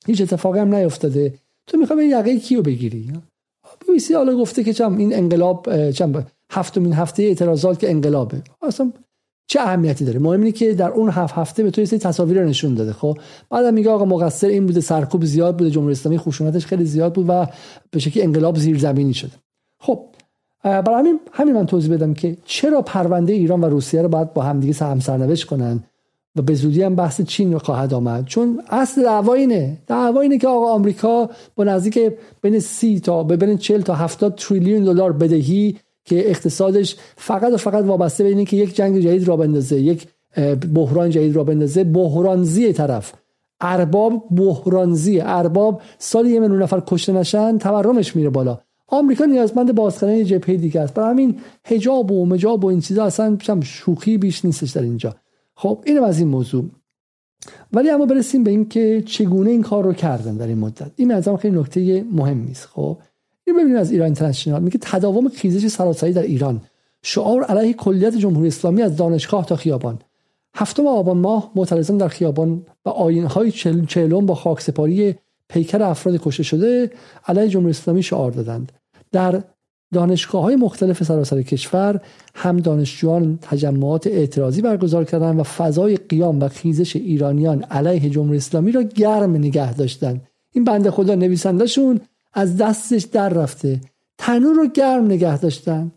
هیچ 0.07 0.21
اتفاقی 0.21 0.59
هم 0.59 0.75
نیفتاده. 0.75 1.35
تو 1.67 1.79
می‌خوای 1.79 2.09
یقه 2.09 2.39
کیو 2.39 2.63
بگیری؟ 2.63 3.13
بیسی 3.89 4.15
حالا 4.15 4.37
گفته 4.37 4.65
که 4.65 4.73
چم 4.73 4.97
این 4.97 5.15
انقلاب 5.15 5.91
چم 5.91 6.27
هفتمین 6.53 6.93
هفته 6.93 7.23
اعتراضات 7.23 7.79
که 7.79 7.91
انقلابه. 7.91 8.43
اصلا 8.63 8.93
چه 9.49 9.61
اهمیتی 9.61 10.05
داره؟ 10.05 10.19
مهم 10.19 10.41
اینه 10.41 10.53
که 10.53 10.75
در 10.75 10.91
اون 10.91 11.11
هفت 11.11 11.35
هفته 11.35 11.63
به 11.63 11.71
تو 11.71 11.81
یه 11.81 11.87
تصاویر 11.87 12.45
نشون 12.45 12.75
داده. 12.75 12.93
خب 12.93 13.19
بعدم 13.51 13.75
میگه 13.75 13.91
آقا 13.91 14.05
مقصر 14.05 14.47
این 14.47 14.67
بوده 14.67 14.81
سرکوب 14.81 15.25
زیاد 15.25 15.57
بوده 15.59 15.71
جمهوری 15.71 15.93
اسلامی 15.93 16.19
خشونتش 16.19 16.67
خیلی 16.67 16.85
زیاد 16.85 17.15
بود 17.15 17.27
و 17.29 17.47
به 17.91 17.99
شکلی 17.99 18.23
انقلاب 18.23 18.59
زیرزمینی 18.59 19.15
شده. 19.15 19.33
خب 19.81 20.09
برای 20.67 20.99
همین 20.99 21.21
همین 21.33 21.55
من 21.55 21.67
توضیح 21.67 21.95
بدم 21.95 22.15
که 22.15 22.37
چرا 22.45 22.83
پرونده 22.83 23.33
ایران 23.33 23.61
و 23.61 23.67
روسیه 23.67 24.03
رو 24.03 24.09
باید 24.09 24.33
با 24.33 24.43
همدیگه 24.43 24.85
هم 24.85 25.01
سرنوشت 25.01 25.45
کنن 25.45 25.85
و 26.37 26.43
به 26.43 26.55
زودی 26.55 26.83
هم 26.83 26.95
بحث 26.95 27.21
چین 27.21 27.53
رو 27.53 27.59
خواهد 27.59 27.95
آمد. 27.95 28.25
چون 28.25 28.63
اصل 28.71 29.03
دعوا 29.03 29.35
اینه. 29.35 29.79
دعوا 29.87 30.21
اینه 30.21 30.39
که 30.39 30.49
آقا 30.49 30.73
آمریکا 30.73 31.31
با 31.57 31.65
نزدیک 31.65 32.13
بین 32.43 32.61
30 32.61 33.01
تا 33.01 33.23
به 33.23 33.37
بین 33.37 33.59
40 33.59 33.81
تا 33.81 33.95
70 33.95 34.35
تریلیون 34.35 34.85
دلار 34.85 35.13
بدهی 35.13 35.77
که 36.05 36.31
اقتصادش 36.31 36.97
فقط 37.17 37.53
و 37.53 37.57
فقط 37.57 37.85
وابسته 37.85 38.25
به 38.25 38.31
اینه 38.31 38.45
که 38.45 38.57
یک 38.57 38.77
جنگ 38.77 38.99
جدید 38.99 39.29
را 39.29 39.37
بندازه 39.37 39.81
یک 39.81 40.09
بحران 40.75 41.11
جدید 41.11 41.37
را 41.37 41.45
بندازه. 41.45 41.85
بحرانزی 41.85 42.73
طرف. 42.73 43.13
ارباب 43.61 44.25
بحرانزی. 44.31 45.21
ارباب 45.21 45.81
سال 45.99 46.27
یه 46.27 46.41
میلیون 46.41 46.63
نفر 46.63 46.83
کشته 46.87 47.13
نشن 47.13 47.59
تورمش 47.59 48.17
میره 48.17 48.31
بالا. 48.31 48.59
آمریکا 48.89 49.25
نیازمند 49.25 49.75
باز 49.75 50.01
کردن 50.01 50.25
جبهه 50.25 50.57
دیگه 50.57 50.81
است. 50.81 50.95
برای 50.95 51.11
همین 51.11 51.41
حجاب 51.65 52.13
و 52.13 52.27
مجاب 52.27 52.65
و 52.65 52.69
این 52.69 52.81
چیزا 52.81 53.05
اصلا 53.05 53.39
شوخی 53.63 54.19
بیش 54.19 54.45
نیستش 54.45 54.71
در 54.71 54.83
اینجا. 54.83 55.15
خب 55.55 55.83
اینم 55.87 56.03
از 56.03 56.19
این 56.19 56.29
موضوع. 56.29 56.65
ولی 57.73 57.91
اما 57.91 58.07
برسیم 58.07 58.45
به 58.45 58.51
این 58.51 58.69
که 58.69 59.03
چگونه 59.07 59.51
این 59.51 59.63
کار 59.63 59.85
رو 59.85 59.93
کردن 59.93 60.37
در 60.37 60.47
این 60.47 60.59
مدت. 60.59 60.91
این 60.97 61.13
از 61.13 61.29
خیلی 61.29 61.59
نکته 61.59 62.05
مهمی 62.13 62.51
است 62.51 62.67
خب 62.67 62.99
این 63.47 63.57
ببینید 63.57 63.77
از 63.77 63.91
ایران 63.91 64.05
اینترنشنال. 64.05 64.63
میگه 64.63 64.79
تداوم 64.83 65.29
خیزش 65.29 65.67
سراسری 65.67 66.13
در 66.13 66.23
ایران. 66.23 66.61
شعار 67.03 67.45
علیه 67.45 67.73
کلیت 67.73 68.17
جمهوری 68.17 68.49
اسلامی 68.49 68.83
از 68.83 68.97
دانشگاه 68.97 69.47
تا 69.47 69.57
خیابان. 69.57 69.99
هفتم 70.55 70.87
آبان 70.87 71.19
ماه 71.19 71.51
معترضان 71.55 71.97
در 71.97 72.09
خیابان 72.09 72.67
و 72.85 72.89
آینهای 72.89 73.53
چهلم 73.87 74.27
با 74.27 74.35
خاکسپاری 74.35 75.15
پیکر 75.49 75.83
افراد 75.83 76.21
کشته 76.23 76.43
شده 76.43 76.91
علیه 77.27 77.49
جمهوری 77.49 77.71
اسلامی 77.71 78.03
شعار 78.03 78.31
دادند. 78.31 78.73
در 79.13 79.43
دانشگاه 79.95 80.43
های 80.43 80.57
مختلف 80.57 81.03
سراسر 81.03 81.43
کشور 81.43 82.01
هم 82.35 82.57
دانشجویان 82.57 83.39
تجمعات 83.43 84.07
اعتراضی 84.07 84.63
برگزار 84.63 85.05
کردن 85.05 85.37
و 85.37 85.43
فضای 85.43 85.97
قیام 85.97 86.43
و 86.43 86.49
خیزش 86.49 86.97
ایرانیان 86.97 87.63
علیه 87.63 88.11
جمهوری 88.11 88.37
اسلامی 88.37 88.73
را 88.73 88.83
گرم 88.83 89.37
نگه 89.37 89.75
داشتن 89.75 90.21
این 90.53 90.65
بنده 90.65 90.91
خدا 90.91 91.15
نویسندهشون 91.15 92.01
از 92.33 92.57
دستش 92.57 93.03
در 93.03 93.29
رفته. 93.29 93.81
تنور 94.19 94.55
رو 94.55 94.67
گرم 94.67 95.05
نگه 95.05 95.39
داشتن. 95.39 95.93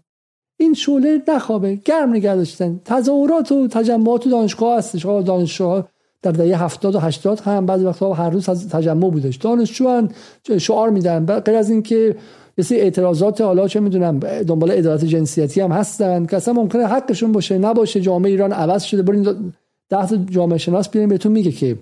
این 0.60 0.74
شعله 0.74 1.22
نخوابه 1.28 1.76
گرم 1.76 2.10
نگه 2.10 2.36
داشتن. 2.36 2.82
تظاهرات 2.86 3.52
و 3.52 3.68
تجمعات 3.68 4.28
و 4.28 4.30
دانشگاه 4.30 4.78
هستش. 4.78 5.06
آقا 5.06 5.22
دانشجوها 5.22 5.88
در 6.22 6.32
دهه 6.32 6.63
70 6.63 6.95
و 6.95 6.99
80 6.99 7.39
هم 7.39 7.65
بعضی 7.65 7.86
وقتا 7.86 8.13
هر 8.13 8.30
روز 8.30 8.45
تجمع 8.49 9.09
بودش. 9.09 9.36
دانشجوان 9.36 10.11
شعار 10.57 10.89
میدن. 10.89 11.26
غیر 11.26 11.55
از 11.55 11.70
اینکه 11.70 12.15
یه 12.57 12.63
سری 12.63 12.80
اعتراضات 12.80 13.41
حالا 13.41 13.67
چه 13.67 13.80
می‌دونم 13.80 14.20
دنبال 14.20 14.72
ادارات 14.72 15.05
جنسیتی 15.05 15.61
هم 15.61 15.72
هستن 15.72 16.26
که 16.26 16.38
اصلا 16.38 16.53
ممکنه 16.53 16.88
حقشون 16.88 17.32
باشه 17.32 17.57
نباشه 17.57 18.01
جامعه 18.01 18.32
ایران 18.32 18.51
عوض 18.51 18.84
شده 18.84 19.01
برین 19.01 19.53
ده 19.89 20.07
تا 20.07 20.17
جامعه 20.17 20.57
شناس 20.57 20.89
بیارین 20.89 21.09
بهتون 21.09 21.32
میگه 21.32 21.51
که 21.51 21.78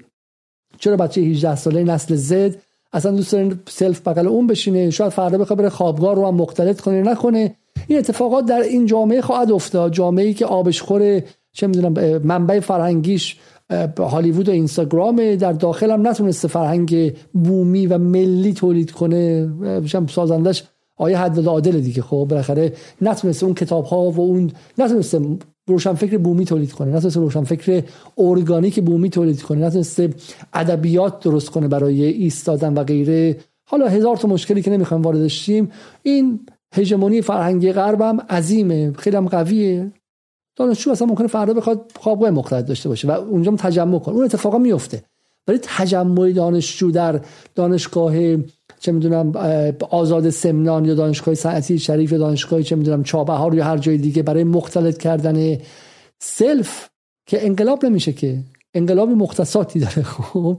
چرا 0.80 0.98
بچه 0.98 1.22
18 1.22 1.56
ساله 1.56 1.84
نسل 1.84 2.16
زد 2.16 2.56
اصلا 2.94 3.12
دوست 3.12 3.32
دارین 3.32 3.60
سلف 3.70 4.08
بغل 4.08 4.28
اون 4.28 4.48
بشینه 4.48 4.90
شاید 4.90 5.12
فردا 5.12 5.38
بخواد 5.38 5.60
بره 5.60 5.70
خوابگاه 5.70 6.16
رو 6.16 6.28
هم 6.28 6.36
مختلط 6.36 6.82
کنه 6.82 7.02
نکنه. 7.02 7.56
این 7.88 8.00
اتفاقات 8.00 8.46
در 8.46 8.60
این 8.60 8.86
جامعه 8.86 9.22
خواهد 9.22 9.52
افتاد. 9.52 9.92
جامعه 9.92 10.26
ای 10.26 10.34
که 10.34 10.46
آبش 10.46 10.82
خوره 10.82 11.26
چه 11.54 11.68
می‌دونم 11.68 12.22
منبع 12.24 12.60
فرهنگیش 12.60 13.38
هالیوود 14.00 14.50
و 14.50 14.52
اینستاگرام 14.52 15.36
در 15.36 15.54
داخل 15.54 15.92
هم 15.92 16.08
نتونسته 16.08 16.48
فرهنگ 16.48 17.14
بومی 17.34 17.88
و 17.88 17.98
ملی 17.98 18.54
تولید 18.54 18.92
کنه. 18.92 19.50
سازندش 20.10 20.64
آیه 20.98 21.18
حد 21.18 21.46
عادل 21.46 21.80
دیگه. 21.80 22.02
خب 22.02 22.28
بالاخره 22.30 22.74
نتونسته 23.02 23.46
اون 23.46 23.56
کتاب 23.56 23.86
ها 23.86 24.12
و 24.12 24.20
اون 24.20 24.52
نتونسته 24.78 25.38
روشنفکر 25.68 26.18
بومی 26.18 26.46
تولید 26.46 26.72
کنه 26.72 26.96
نتونسته 26.96 27.20
روشنفکر 27.20 27.84
ارگانیک 28.18 28.80
بومی 28.80 29.10
تولید 29.10 29.42
کنه 29.42 29.66
نتونسته 29.66 30.10
ادبیات 30.54 31.20
درست 31.20 31.50
کنه 31.50 31.68
برای 31.68 32.04
ایستادن 32.04 32.74
و 32.74 32.84
غیره. 32.84 33.38
حالا 33.70 33.88
هزار 33.88 34.18
تا 34.18 34.28
مشکلی 34.28 34.62
که 34.62 34.72
نمی‌خوایم 34.72 35.04
واردش 35.04 35.46
شیم 35.46 35.72
این 36.04 36.40
هژمونی 36.74 37.22
فرهنگی 37.22 37.72
غربم 37.72 38.20
عظیمه 38.30 38.92
خیلی 38.92 39.18
هم 39.18 39.28
قویه. 39.28 39.92
دانشجو 40.58 40.92
اصلا 40.92 41.08
ممکنه 41.08 41.28
فردا 41.28 41.54
بخواد 41.54 41.92
خوابگاه 42.00 42.30
مختلط 42.30 42.66
داشته 42.66 42.90
باشه 42.90 43.08
و 43.08 43.12
اونجا 43.12 43.52
تجمع 43.52 44.00
کنه. 44.00 44.16
اون 44.16 44.26
اتفاقا 44.26 44.58
میفته. 44.58 45.04
ولی 45.48 45.60
تجمع 45.62 46.32
دانشجو 46.32 46.92
در 46.92 47.22
دانشگاه 47.56 48.14
چه 48.80 48.92
می‌دونم 48.92 49.32
آزاد 49.90 50.30
سمنان 50.30 50.86
یا 50.86 50.94
دانشگاه 50.94 51.36
صنعتی 51.36 51.80
شریف 51.80 52.12
یا 52.12 52.18
دانشگاه 52.18 52.62
چه 52.62 52.76
می‌دونم 52.76 53.04
چابهار 53.04 53.54
یا 53.54 53.66
هر 53.66 53.78
جای 53.78 53.98
دیگه 53.98 54.24
برای 54.24 54.44
مختلط 54.44 54.98
کردن 54.98 55.58
سلف 56.20 56.90
که 57.26 57.46
انقلاب 57.46 57.86
نمیشه 57.86 58.14
که. 58.14 58.40
انقلاب 58.74 59.10
مختصاتی 59.10 59.80
داره. 59.80 60.04
خب. 60.34 60.58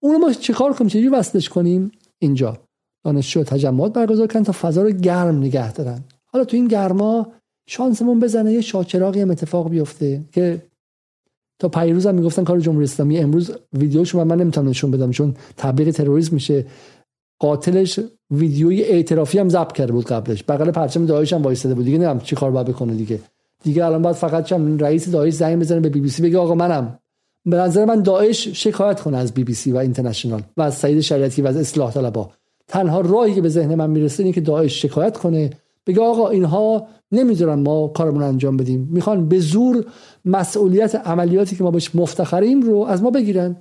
اونو 0.00 0.18
ما 0.18 0.32
چیکار 0.32 0.72
کنیم؟ 0.72 0.88
چجوری 0.88 1.08
وصلش 1.08 1.48
کنیم؟ 1.48 1.92
اینجا. 2.18 2.58
دانشجو 3.04 3.44
تجمعات 3.44 3.92
برگزار 3.92 4.26
کردن 4.26 4.42
تا 4.42 4.52
فضا 4.52 4.82
رو 4.82 4.90
گرم 4.90 5.38
نگه 5.38 5.72
دارن. 5.72 6.04
حالا 6.26 6.44
تو 6.44 6.56
این 6.56 6.68
گرما 6.68 7.32
شانسمون 7.72 8.20
بزنه 8.20 8.52
یه 8.52 8.60
شاچراغی 8.60 9.20
هم 9.20 9.30
اتفاق 9.30 9.70
بیفته 9.70 10.20
که 10.32 10.62
تا 11.58 11.68
پیروز 11.68 12.06
هم 12.06 12.14
می‌گفتن 12.14 12.44
کار 12.44 12.60
جمهوری 12.60 12.84
اسلامی. 12.84 13.18
امروز 13.18 13.52
ویدیوشو 13.72 14.24
من 14.24 14.40
نمی‌تونم 14.40 14.68
نشون 14.68 14.90
بدم 14.90 15.10
چون 15.10 15.34
تبلیغ 15.56 15.90
تروریسم 15.90 16.34
میشه. 16.34 16.66
قاتلش 17.38 18.00
ویدیوی 18.30 18.82
اعترافی 18.82 19.38
هم 19.38 19.48
ضبط 19.48 19.72
کرده 19.72 19.92
بود 19.92 20.06
قبلش. 20.06 20.44
بغل 20.48 20.70
پرچم 20.70 21.06
داعش 21.06 21.32
هم 21.32 21.42
وایساده 21.42 21.74
بود. 21.74 21.84
دیگه 21.84 21.98
نمی‌دونم 21.98 22.20
چی 22.20 22.36
کار 22.36 22.50
باید 22.50 22.66
بکنه 22.66 22.94
دیگه. 22.94 23.20
دیگه 23.62 23.84
الان 23.84 24.02
باید 24.02 24.16
فقط 24.16 24.44
چم 24.44 24.78
رئیس 24.78 25.08
داعش 25.08 25.32
زنگ 25.32 25.60
بزنه 25.60 25.80
به 25.80 25.88
بی 25.88 26.00
بی 26.00 26.08
سی 26.08 26.22
بگه 26.22 26.38
آقا 26.38 26.54
منم. 26.54 26.98
به 27.44 27.56
نظر 27.56 27.84
من 27.84 28.02
داعش 28.02 28.48
شکایت 28.48 29.00
کنه 29.00 29.16
از 29.16 29.32
بی 29.32 29.44
بی 29.44 29.54
سی 29.54 29.72
و 29.72 29.76
اینترنشنال 29.76 30.42
و 30.56 30.62
از 30.62 30.74
سعید 30.74 31.00
شریعتی 31.00 31.42
و 31.42 31.46
از 31.46 31.56
اصلاح 31.56 31.92
طلبا. 31.92 32.30
تنها 32.68 33.00
راهی 33.00 33.34
که 33.34 33.40
به 33.40 33.48
ذهن 33.48 33.74
من 33.74 33.90
می‌رسه 33.90 34.22
اینه 34.22 34.34
که 34.34 34.40
داعش 34.40 34.82
شکایت 34.82 35.16
کنه. 35.16 35.50
بگه 35.86 36.00
آقا 36.00 36.28
اینها 36.28 36.88
نمی‌ذارن 37.12 37.58
ما 37.62 37.88
کارمون 37.88 38.22
انجام 38.22 38.56
بدیم. 38.56 38.88
می‌خوان 38.92 39.28
به 39.28 39.38
زور 39.38 39.84
مسئولیت 40.24 40.94
عملیاتی 40.94 41.56
که 41.56 41.64
ما 41.64 41.70
بهش 41.70 41.94
مفتخریم 41.94 42.62
رو 42.62 42.76
از 42.76 43.02
ما 43.02 43.10
بگیرن. 43.10 43.56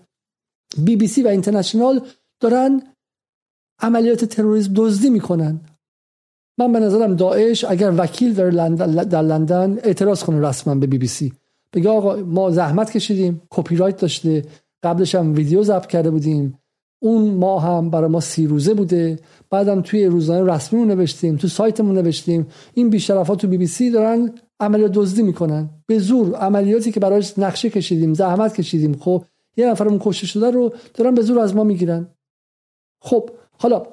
بی 0.77 0.95
بی 0.95 1.07
سی 1.07 1.23
و 1.23 1.27
اینترنشنال 1.27 2.01
دارن 2.39 2.81
عملیات 3.81 4.25
تروریسم 4.25 4.73
دزدی 4.75 5.09
می‌کنن. 5.09 5.61
من 6.57 6.71
به 6.71 6.79
نظرم 6.79 7.15
داعش 7.15 7.65
اگر 7.65 7.93
وکیل 7.97 8.33
در 8.33 8.49
لندن, 8.49 9.03
در 9.03 9.21
لندن 9.21 9.77
اعتراض 9.83 10.23
کنه 10.23 10.49
رسما 10.49 10.75
به 10.75 10.87
بی 10.87 10.97
بی 10.97 11.07
سی. 11.07 11.33
بگه 11.73 11.89
آقا 11.89 12.15
ما 12.15 12.51
زحمت 12.51 12.91
کشیدیم 12.91 13.41
کپی 13.49 13.75
رایت 13.75 13.97
داشته 13.97 14.45
قبلش 14.83 15.15
هم 15.15 15.33
ویدیو 15.33 15.63
ضبط 15.63 15.87
کرده 15.87 16.11
بودیم. 16.11 16.59
اون 16.99 17.33
ما 17.33 17.59
هم 17.59 17.89
برای 17.89 18.09
ما 18.09 18.19
سی 18.19 18.47
روزه 18.47 18.73
بوده. 18.73 19.19
بعدم 19.49 19.81
توی 19.81 20.05
روزنامه 20.05 20.53
رسمی 20.53 20.85
نوشتیم 20.85 21.35
تو 21.35 21.47
سایتمون 21.47 21.97
نوشتیم. 21.97 22.47
این 22.73 22.89
بیشرفات 22.89 23.41
تو 23.41 23.47
بی 23.47 23.57
بی 23.57 23.67
سی 23.67 23.91
دارن 23.91 24.33
عملیات 24.59 24.91
دزدی 24.91 25.23
می‌کنن. 25.23 25.69
به 25.85 25.99
زور 25.99 26.35
عملیاتی 26.35 26.91
که 26.91 26.99
برایش 26.99 27.33
نقشه 27.39 27.69
کشیدیم 27.69 28.13
زحمت 28.13 28.55
کشیدیم. 28.55 28.93
خب 28.93 29.23
یه 29.57 29.69
نفرمون 29.69 29.99
کشته 30.01 30.27
شده 30.27 30.51
رو 30.51 30.73
دارن 30.93 31.15
به 31.15 31.21
زور 31.21 31.39
از 31.39 31.55
ما 31.55 31.63
می‌گیرن. 31.63 32.07
خب 33.01 33.29
حالا 33.57 33.83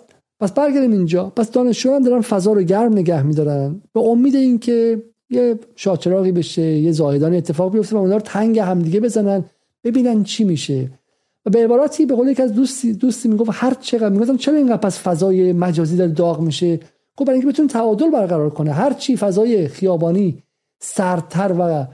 پس 0.40 0.52
برگردیم 0.52 0.92
اینجا. 0.92 1.32
پس 1.36 1.50
دانشجویان 1.50 2.02
دارن 2.02 2.20
فضا 2.20 2.52
رو 2.52 2.62
گرم 2.62 2.92
نگه 2.92 3.22
میدارن. 3.22 3.82
به 3.92 4.00
امید 4.00 4.34
اینکه 4.34 5.02
یه 5.30 5.58
شاچراغی 5.76 6.32
بشه 6.32 6.62
یه 6.62 6.92
زاهدان 6.92 7.34
اتفاق 7.34 7.72
بیفته 7.72 7.96
و 7.96 7.98
اونا 7.98 8.16
رو 8.16 8.22
تنگ 8.22 8.58
همدیگه 8.58 9.00
بزنن 9.00 9.44
ببینن 9.84 10.24
چی 10.24 10.44
میشه. 10.44 10.90
و 11.46 11.50
به 11.50 11.64
عبارتی 11.64 12.06
به 12.06 12.14
قول 12.14 12.28
یک 12.28 12.40
از 12.40 12.52
دوستی 12.52 12.92
دوستی 12.92 13.28
می‌گفت 13.28 13.50
هر 13.52 13.74
چقدر 13.74 14.08
می‌گفتم 14.08 14.36
چرا 14.36 14.56
اینقدر 14.56 14.76
پس 14.76 14.98
فضای 14.98 15.52
مجازی 15.52 15.96
داره 15.96 16.10
داغ 16.10 16.40
میشه؟ 16.40 16.80
خب 17.18 17.24
برای 17.24 17.38
اینکه 17.38 17.52
بتونه 17.52 17.68
تعادل 17.68 18.10
برقرار 18.10 18.50
کنه. 18.50 18.72
هر 18.72 18.92
چی 18.92 19.16
فضای 19.16 19.68
خیابانی 19.68 20.42
سردتر 20.80 21.54
و 21.58 21.86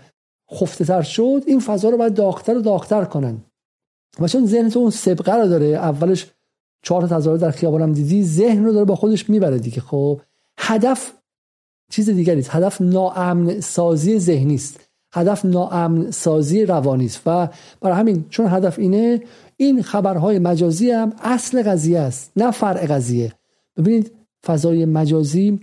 خفته 0.55 0.85
تر 0.85 1.03
شد 1.03 1.43
این 1.47 1.61
فضا 1.61 1.91
رو 1.91 1.97
باید 1.97 2.15
داغتر 2.15 2.57
و 2.59 2.61
داغتر 2.61 3.05
کنن. 3.05 3.39
و 4.21 4.29
چون 4.29 4.47
ذهن 4.47 4.69
تو 4.69 4.79
اون 4.79 4.91
سبقه 4.91 5.35
رو 5.35 5.49
داره 5.49 5.67
اولش 5.67 6.31
چهار 6.83 7.07
تا 7.07 7.37
در 7.37 7.51
خیابانم 7.51 7.93
دیدی 7.93 8.25
ذهن 8.25 8.65
رو 8.65 8.73
داره 8.73 8.85
با 8.85 8.97
خودش 8.97 9.31
می‌بره 9.31 9.59
دیگه. 9.59 9.81
خب 9.81 10.21
هدف 10.59 11.13
چیز 11.91 12.11
دیگری 12.11 12.41
است 12.41 12.55
هدف 12.55 12.81
ناامن 12.81 13.61
سازی 13.61 14.19
ذهنی 14.19 14.55
است. 14.55 14.81
هدف 15.15 15.45
ناامن 15.45 16.11
سازی 16.11 16.67
روانی 16.67 17.07
است. 17.07 17.21
و 17.27 17.49
برای 17.81 17.97
همین 17.97 18.25
چون 18.31 18.47
هدف 18.47 18.79
اینه 18.79 19.23
این 19.65 19.83
خبرهای 19.83 20.39
مجازی 20.39 20.91
هم 20.91 21.13
اصل 21.23 21.63
قضیه 21.63 21.99
است 21.99 22.33
نه 22.37 22.51
فرع 22.51 22.87
قضیه. 22.87 23.33
ببینید 23.77 24.13
فضای 24.47 24.85
مجازی 24.85 25.61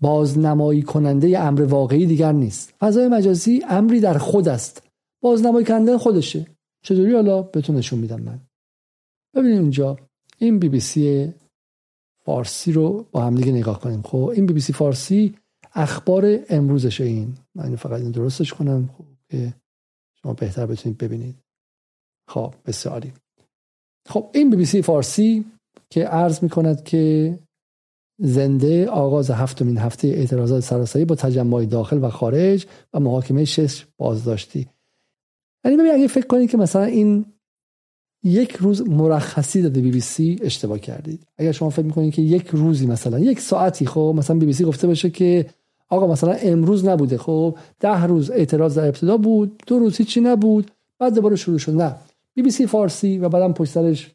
بازنمایی 0.00 0.82
کننده 0.82 1.38
امر 1.38 1.62
واقعی 1.62 2.06
دیگر 2.06 2.32
نیست. 2.32 2.74
فضای 2.80 3.08
مجازی 3.08 3.62
امری 3.68 4.00
در 4.00 4.18
خود 4.18 4.48
است. 4.48 4.82
بازنمایی 5.20 5.66
کننده 5.66 5.98
خودشه. 5.98 6.46
چطوری 6.82 7.14
حالا؟ 7.14 7.42
بهتون 7.42 7.76
نشون 7.76 7.98
میدم 7.98 8.20
من. 8.20 8.40
ببینید 9.34 9.60
اینجا 9.60 9.96
این 10.38 10.58
بی 10.58 10.68
بی 10.68 10.80
سی 10.80 11.32
فارسی 12.24 12.72
رو 12.72 13.06
با 13.12 13.22
هم 13.22 13.34
دیگه 13.34 13.52
نگاه 13.52 13.80
کنیم. 13.80 14.02
خب 14.02 14.32
این 14.36 14.46
بی 14.46 14.52
بی 14.52 14.60
سی 14.60 14.72
فارسی 14.72 15.34
اخبار 15.74 16.38
امروزشه 16.48 17.04
این. 17.04 17.34
من 17.54 17.76
فقط 17.76 18.00
این 18.00 18.10
درستش 18.10 18.52
کنم. 18.52 18.90
خب 18.98 19.04
که 19.30 19.54
شما 20.22 20.34
بهتر 20.34 20.66
بتونید 20.66 20.98
ببینید. 20.98 21.34
خب 22.32 22.54
بسیاری 22.66 23.12
خب 24.08 24.30
این 24.34 24.50
بی 24.50 24.56
بی 24.56 24.64
سی 24.64 24.82
فارسی 24.82 25.44
که 25.90 26.04
عرض 26.04 26.42
می 26.42 26.48
کند 26.48 26.84
که 26.84 27.38
زنده 28.18 28.88
آغاز 28.88 29.30
هفتمین 29.30 29.78
هفته 29.78 30.08
اعتراضات 30.08 30.62
سراسری 30.62 31.04
با 31.04 31.14
تجمع 31.14 31.64
داخل 31.64 32.04
و 32.04 32.08
خارج 32.08 32.66
و 32.92 33.00
محاکمه 33.00 33.44
شش 33.44 33.86
بازداشتی. 33.96 34.68
یعنی 35.64 35.76
ببین 35.76 35.92
اگه 35.92 36.06
فکر 36.06 36.26
کنید 36.26 36.50
که 36.50 36.56
مثلا 36.56 36.84
این 36.84 37.24
یک 38.24 38.52
روز 38.56 38.82
مرخصی 38.82 39.62
داده 39.62 39.80
بی 39.80 39.90
بی 39.90 40.00
سی 40.00 40.38
اشتباه 40.42 40.78
کردید. 40.78 41.26
اگر 41.38 41.52
شما 41.52 41.70
فکر 41.70 41.86
می‌کنید 41.86 42.14
که 42.14 42.22
یک 42.22 42.46
روزی 42.46 42.86
مثلا 42.86 43.18
یک 43.18 43.40
ساعتی 43.40 43.86
خب 43.86 44.14
مثلا 44.16 44.38
بی 44.38 44.46
بی 44.46 44.52
سی 44.52 44.64
گفته 44.64 44.86
باشه 44.86 45.10
که 45.10 45.46
آقا 45.88 46.06
مثلا 46.06 46.32
امروز 46.32 46.84
نبوده 46.84 47.18
خب 47.18 47.58
ده 47.80 48.04
روز 48.04 48.30
اعتراض 48.30 48.78
در 48.78 48.86
ابتدا 48.86 49.16
بود 49.16 49.62
دو 49.66 49.78
روز 49.78 49.96
هیچی 49.96 50.20
نبود 50.20 50.70
بعد 50.98 51.14
دوباره 51.14 51.36
شروع 51.36 51.58
شد. 51.58 51.72
نه. 51.72 51.96
بی 52.34 52.42
بی 52.42 52.50
سی 52.50 52.66
فارسی 52.66 53.18
و 53.18 53.28
بعدم 53.28 53.52
پشت 53.52 53.72
سرش 53.72 54.10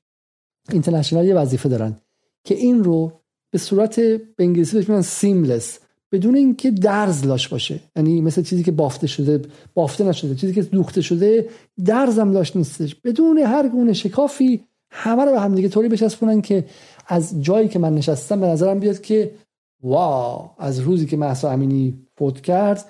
اینترنشنال 0.71 1.25
یه 1.25 1.35
وظیفه 1.35 1.69
دارن 1.69 2.01
که 2.43 2.55
این 2.55 2.83
رو 2.83 3.11
به 3.51 3.57
صورت 3.57 3.99
به 3.99 4.43
انگلیسی 4.43 4.77
بهش 4.77 4.89
میگن 4.89 5.01
سیملس 5.01 5.79
بدون 6.11 6.35
اینکه 6.35 6.71
درز 6.71 7.25
لاش 7.25 7.47
باشه. 7.47 7.79
یعنی 7.95 8.21
مثل 8.21 8.41
چیزی 8.41 8.63
که 8.63 8.71
بافته 8.71 9.07
شده 9.07 9.41
بافته 9.73 10.03
نشده 10.03 10.35
چیزی 10.35 10.53
که 10.53 10.61
دوخته 10.61 11.01
شده 11.01 11.49
درز 11.85 12.19
هم 12.19 12.31
لاش 12.31 12.55
نیستش. 12.55 12.95
بدون 12.95 13.37
هر 13.37 13.69
گونه 13.69 13.93
شکافی 13.93 14.63
همه 14.91 15.25
رو 15.25 15.31
به 15.31 15.39
هم 15.39 15.55
دیگه 15.55 15.69
طوری 15.69 15.89
بچسبونن 15.89 16.41
که 16.41 16.65
از 17.07 17.43
جایی 17.43 17.67
که 17.67 17.79
من 17.79 17.95
نشستم 17.95 18.39
به 18.39 18.47
نظرم 18.47 18.79
بیاد 18.79 19.01
که 19.01 19.31
واو 19.83 20.49
از 20.57 20.79
روزی 20.79 21.05
که 21.05 21.17
محسا 21.17 21.51
امینی 21.51 22.07
فوت 22.17 22.41
کرد 22.41 22.85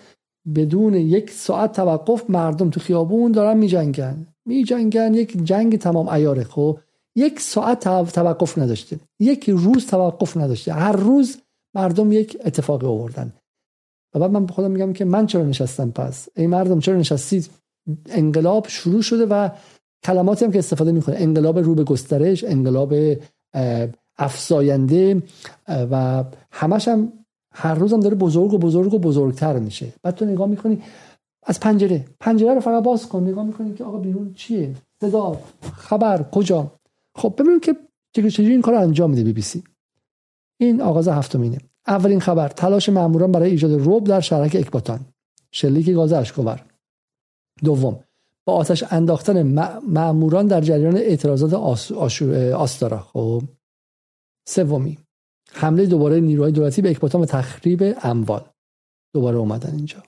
بدون 0.56 0.94
یک 0.94 1.32
ساعت 1.32 1.72
توقف 1.72 2.30
مردم 2.30 2.70
تو 2.70 2.80
خیابون 2.80 3.32
دارن 3.32 3.58
میجنگن. 3.58 4.28
میجنگن 4.48 5.14
یک 5.14 5.44
جنگ 5.44 5.78
تمام 5.78 6.08
ایاره 6.08 6.44
خب 6.44 6.80
یک 7.16 7.40
ساعت 7.40 7.80
توقف 8.14 8.58
نداشته 8.58 9.00
یک 9.20 9.50
روز 9.50 9.88
توقف 9.88 10.38
نداشته. 10.38 10.74
هر 10.74 10.92
روز 10.92 11.38
مردم 11.76 12.12
یک 12.12 12.38
اتفاقی 12.46 12.88
آوردن. 12.88 13.34
و 14.16 14.20
بعد 14.20 14.32
من 14.32 14.46
به 14.46 14.54
خودم 14.54 14.72
میگم 14.72 14.94
که 14.94 15.06
من 15.06 15.26
چرا 15.26 15.44
نشستم 15.44 15.92
پس؟ 15.92 16.28
ای 16.36 16.48
مردم 16.48 16.80
چرا 16.80 16.96
نشستید؟ 16.96 17.50
انقلاب 18.10 18.68
شروع 18.68 19.02
شده 19.02 19.26
و 19.26 19.50
کلماتی 20.04 20.46
هم 20.46 20.52
که 20.52 20.60
استفاده 20.60 20.92
می‌کنه. 20.92 21.16
انقلاب 21.20 21.60
رو 21.60 21.76
به 21.76 21.84
گسترش 21.84 22.44
انقلاب 22.44 22.94
افزاینده 24.18 25.24
و 25.68 26.24
همش 26.52 26.88
هم 26.88 27.14
هر 27.54 27.76
روزم 27.76 28.00
داره 28.00 28.16
بزرگ 28.16 28.54
و 28.54 28.58
بزرگ 28.58 28.94
و 28.94 29.00
بزرگتر 29.00 29.60
میشه. 29.60 29.94
بعد 30.04 30.16
تو 30.16 30.26
نگاه 30.26 30.48
می‌کنی 30.48 30.84
از 31.50 31.60
پنجره. 31.60 32.06
پنجره 32.20 32.54
رو 32.54 32.60
فقط 32.60 32.84
باز 32.84 33.10
کن. 33.10 33.24
نگاه 33.24 33.46
می‌کنی 33.46 33.74
که 33.74 33.84
آقا 33.84 33.98
بیرون 33.98 34.34
چیه؟ 34.34 34.76
صدا 35.02 35.40
خبر 35.74 36.24
کجا؟ 36.32 36.72
خب 37.16 37.34
ببینیم 37.38 37.60
که 37.60 37.76
چجوری 38.14 38.52
این 38.52 38.62
کار 38.62 38.74
رو 38.74 38.80
انجام 38.82 39.10
میده 39.10 39.24
بی 39.24 39.34
بی 39.34 39.42
سی. 39.42 39.64
این 40.60 40.82
آغاز 40.82 41.08
هفتمینه. 41.08 41.58
اولین 41.88 42.20
خبر. 42.20 42.50
تلاش 42.50 42.90
ماموران 42.90 43.32
برای 43.32 43.50
ایجاد 43.50 43.72
روب 43.72 44.04
در 44.04 44.20
شهرک 44.20 44.56
اکباتان. 44.60 45.00
شلیک 45.52 45.90
گاز 45.90 46.14
اشکاور 46.14 46.66
دوم. 47.64 48.00
با 48.46 48.54
آتش 48.54 48.84
انداختن 48.90 49.60
ماموران 49.88 50.48
در 50.48 50.62
جریان 50.62 50.98
اعتراضات 50.98 51.54
آستارا. 52.54 53.00
خب. 53.00 53.44
سومی. 54.48 54.98
حمله 55.52 55.86
دوباره 55.86 56.20
نیروهای 56.20 56.52
دولتی 56.52 56.82
به 56.82 56.90
اکباتان 56.90 57.22
و 57.22 57.26
تخریب 57.26 57.96
اموال. 58.04 58.46
دوباره 59.14 59.38
اومدن 59.38 59.76
اینجا. 59.76 60.04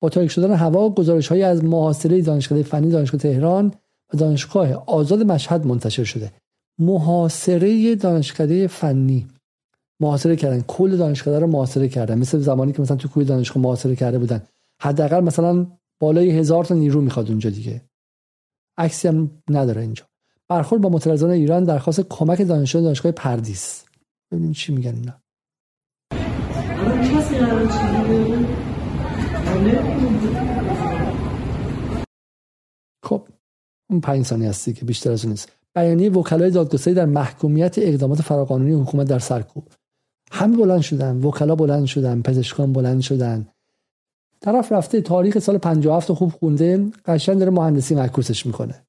با 0.00 0.08
تاریک 0.08 0.30
شدن 0.30 0.54
هوا 0.54 0.90
گزارش 0.90 1.28
های 1.28 1.42
از 1.42 1.64
محاصره 1.64 2.22
دانشکده 2.22 2.62
فنی 2.62 2.90
دانشگاه 2.90 3.20
تهران 3.20 3.72
و 4.14 4.16
دانشگاه 4.16 4.72
آزاد 4.72 5.22
مشهد 5.22 5.66
منتشر 5.66 6.04
شده. 6.04 6.32
محاصره 6.78 7.94
دانشکده 7.94 8.66
فنی. 8.66 9.26
محاصره 10.00 10.36
کردن. 10.36 10.64
کل 10.66 10.96
دانشکده 10.96 11.38
رو 11.38 11.46
محاصره 11.46 11.88
کردن. 11.88 12.18
مثل 12.18 12.38
زمانی 12.38 12.72
که 12.72 12.82
مثلا 12.82 12.96
تو 12.96 13.08
کوی 13.08 13.24
دانشگاه 13.24 13.62
محاصره 13.62 13.96
کرده 13.96 14.18
بودن. 14.18 14.42
حداقل 14.80 15.20
مثلا 15.20 15.66
بالای 16.00 16.30
هزار 16.30 16.64
تا 16.64 16.74
نیرو 16.74 17.00
می‌خواد 17.00 17.28
اونجا 17.28 17.50
دیگه. 17.50 17.82
عکسی 18.78 19.08
هم 19.08 19.30
نداره 19.50 19.82
اینجا. 19.82 20.04
برخورد 20.48 20.82
با 20.82 20.88
معترضان 20.88 21.30
ایران 21.30 21.64
درخواست 21.64 22.00
کمک 22.00 22.42
دانشجویان 22.42 22.84
دانشگاه 22.84 23.12
پردیس. 23.12 23.84
ببینیم 24.30 24.52
چی 24.52 24.72
میگن 24.72 24.94
اینا. 24.94 25.14
خب 33.04 33.28
اون 33.90 34.00
پنج 34.00 34.24
ثانیه 34.26 34.48
هستی 34.48 34.72
که 34.72 34.84
بیشتر 34.84 35.12
از 35.12 35.24
اون 35.24 35.30
نیست. 35.30 35.52
بیانیه 35.74 36.10
وکلای 36.10 36.50
دادگستری 36.50 36.94
در 36.94 37.04
محکومیت 37.04 37.78
اقدامات 37.78 38.22
فراقانونی 38.22 38.72
حکومت 38.72 39.06
در 39.06 39.18
سرکوب. 39.18 39.68
همه 40.32 40.56
بلند 40.56 40.80
شدن 40.80 41.16
وکلا 41.16 41.54
بلند 41.54 41.86
شدن 41.86 42.22
پزشکان 42.22 42.72
بلند 42.72 43.00
شدن. 43.00 43.46
طرف 44.40 44.72
رفته 44.72 45.00
تاریخ 45.00 45.38
سال 45.38 45.58
57 45.58 46.12
خوب 46.12 46.32
خونده 46.32 46.90
قشنگ 47.04 47.38
داره 47.38 47.50
مهندسی 47.50 47.94
معکوسش 47.94 48.46
می‌کنه. 48.46 48.86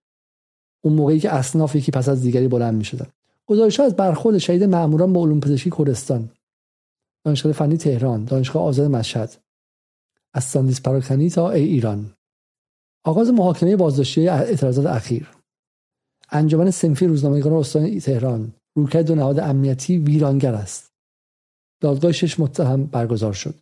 اون 0.84 0.94
موقعی 0.94 1.20
که 1.20 1.34
اصناف 1.34 1.76
یکی 1.76 1.92
پس 1.92 2.10
از 2.10 2.22
دیگری 2.22 2.48
بلند 2.48 2.76
می‌شدن. 2.76 3.08
گزارش 3.46 3.80
از 3.80 3.96
برخورد 3.96 4.38
شهید 4.38 4.64
ماموران 4.64 5.14
به 5.14 5.20
علوم 5.20 5.40
پزشکی 5.40 5.72
کردستان. 5.78 6.30
دانشگاه 7.26 7.52
فنی 7.52 7.78
تهران 7.78 8.26
دانشگاه 8.26 8.64
آزاد 8.64 8.92
مشهد. 8.92 9.47
از 10.34 10.44
ساندیس 10.44 10.82
پراکنی 10.82 11.30
تا 11.30 11.52
ای 11.52 11.64
ایران. 11.64 12.14
آغاز 13.06 13.30
محاکمه 13.30 13.76
بازداشتی 13.76 14.28
اعتراضات 14.28 14.86
اخیر. 14.86 15.32
انجمن 16.30 16.72
سنفی 16.72 17.08
روزنامه‌نگاران 17.08 17.60
استان 17.60 18.00
تهران. 18.00 18.54
روکه 18.76 19.04
دو 19.04 19.16
نهاد 19.16 19.40
امنیتی 19.40 19.98
ویرانگر 19.98 20.54
است. 20.54 20.92
دادگاه 21.82 22.12
شش 22.12 22.40
متهم 22.40 22.86
برگزار 22.86 23.34
شد. 23.34 23.56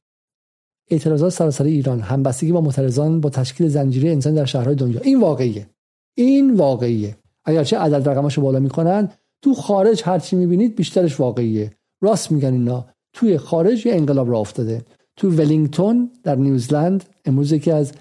اعتراضات 0.89 1.33
سراسر 1.33 1.63
ایران 1.63 1.99
همبستگی 1.99 2.51
با 2.51 2.61
معترضان 2.61 3.21
با 3.21 3.29
تشکیل 3.29 3.67
زنجیره 3.67 4.11
انسان 4.11 4.33
در 4.33 4.45
شهرهای 4.45 4.75
دنیا. 4.75 4.99
این 4.99 5.19
واقعیه. 5.19 5.69
این 6.17 6.53
واقعیه. 6.53 7.17
اگرچه 7.45 7.77
عدد 7.77 8.09
رقماشو 8.09 8.41
بالا 8.41 8.59
می‌کنن 8.59 9.11
تو 9.41 9.53
خارج 9.53 10.01
هرچی 10.05 10.35
می‌بینید 10.35 10.75
بیشترش 10.75 11.19
واقعیه. 11.19 11.71
راست 12.01 12.31
میگن 12.31 12.53
اینا. 12.53 12.85
توی 13.13 13.37
خارج 13.37 13.85
یه 13.85 13.95
انقلاب 13.95 14.31
را 14.31 14.39
افتاده. 14.39 14.85
تو 15.17 15.29
ولینگتون 15.29 16.11
در 16.23 16.35
نیوزلند 16.35 17.03
امروز 17.25 17.51
یکی 17.51 17.71
از 17.71 17.93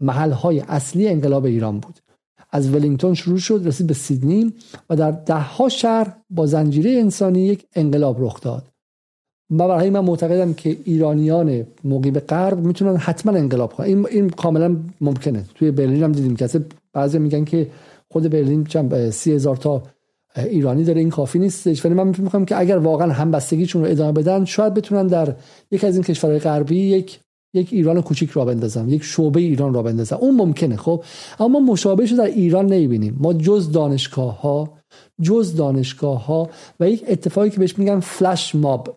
محلهای 0.00 0.60
اصلی 0.60 1.08
انقلاب 1.08 1.44
ایران 1.44 1.80
بود. 1.80 1.98
از 2.52 2.74
ولینگتون 2.74 3.14
شروع 3.14 3.38
شد 3.38 3.62
رسید 3.64 3.86
به 3.86 3.94
سیدنی 3.94 4.54
و 4.90 4.96
در 4.96 5.10
دهها 5.10 5.68
شهر 5.68 6.16
با 6.30 6.46
زنجیره 6.46 6.90
انسانی 6.90 7.40
یک 7.40 7.66
انقلاب 7.74 8.16
رخ 8.24 8.40
داد. 8.40 8.64
و 9.50 9.68
برای 9.68 9.90
من 9.90 10.00
معتقدم 10.00 10.54
که 10.54 10.76
ایرانیان 10.84 11.66
مقیم 11.84 12.18
غرب 12.18 12.58
می‌تونن 12.58 12.96
حتما 12.96 13.32
انقلاب 13.32 13.72
کنن. 13.72 13.86
این, 13.86 14.06
این 14.06 14.30
کاملا 14.30 14.76
ممکنه. 15.00 15.44
توی 15.54 15.70
برلین 15.70 16.02
هم 16.02 16.12
دیدیم. 16.12 16.36
که 16.36 16.64
بعضی 16.92 17.18
میگن 17.18 17.44
که 17.44 17.70
خود 18.12 18.30
برلین 18.30 18.66
سی 19.10 19.32
هزار 19.32 19.56
تا 19.56 19.82
ایرانی 20.36 20.84
داره 20.84 21.00
این 21.00 21.10
کافی 21.10 21.38
نیستش. 21.38 21.84
ولی 21.84 21.94
من 21.94 22.14
می‌خوام 22.18 22.44
که 22.44 22.58
اگر 22.58 22.78
واقعا 22.78 23.12
همبستگیشون 23.12 23.84
رو 23.84 23.90
ادامه 23.90 24.12
بدن 24.12 24.44
شاید 24.44 24.74
بتونن 24.74 25.06
در 25.06 25.34
یک 25.70 25.84
از 25.84 25.94
این 25.94 26.02
کشورهای 26.02 26.38
غربی 26.38 26.80
یک 26.80 27.20
یک 27.54 27.68
ایران 27.72 28.02
کوچیک 28.02 28.30
را 28.30 28.44
بندازن 28.44 28.88
یک 28.88 29.04
شعبه 29.04 29.40
ایران 29.40 29.74
را 29.74 29.82
بندازن. 29.82 30.16
اون 30.16 30.36
ممکنه 30.36 30.76
خب؟ 30.76 31.04
اما 31.40 31.60
مشابهش 31.60 32.12
در 32.12 32.24
ایران 32.24 32.66
نمی‌بینیم. 32.66 33.16
ما 33.20 33.32
جز 33.32 33.72
دانشگاه 33.72 34.40
ها 34.40 34.72
جز 35.22 35.56
دانشگاه 35.56 36.26
ها 36.26 36.50
و 36.80 36.90
یک 36.90 37.04
اتفاقی 37.08 37.50
که 37.50 37.58
بهش 37.58 37.78
میگن 37.78 38.00
فلش 38.00 38.54
ماب 38.54 38.96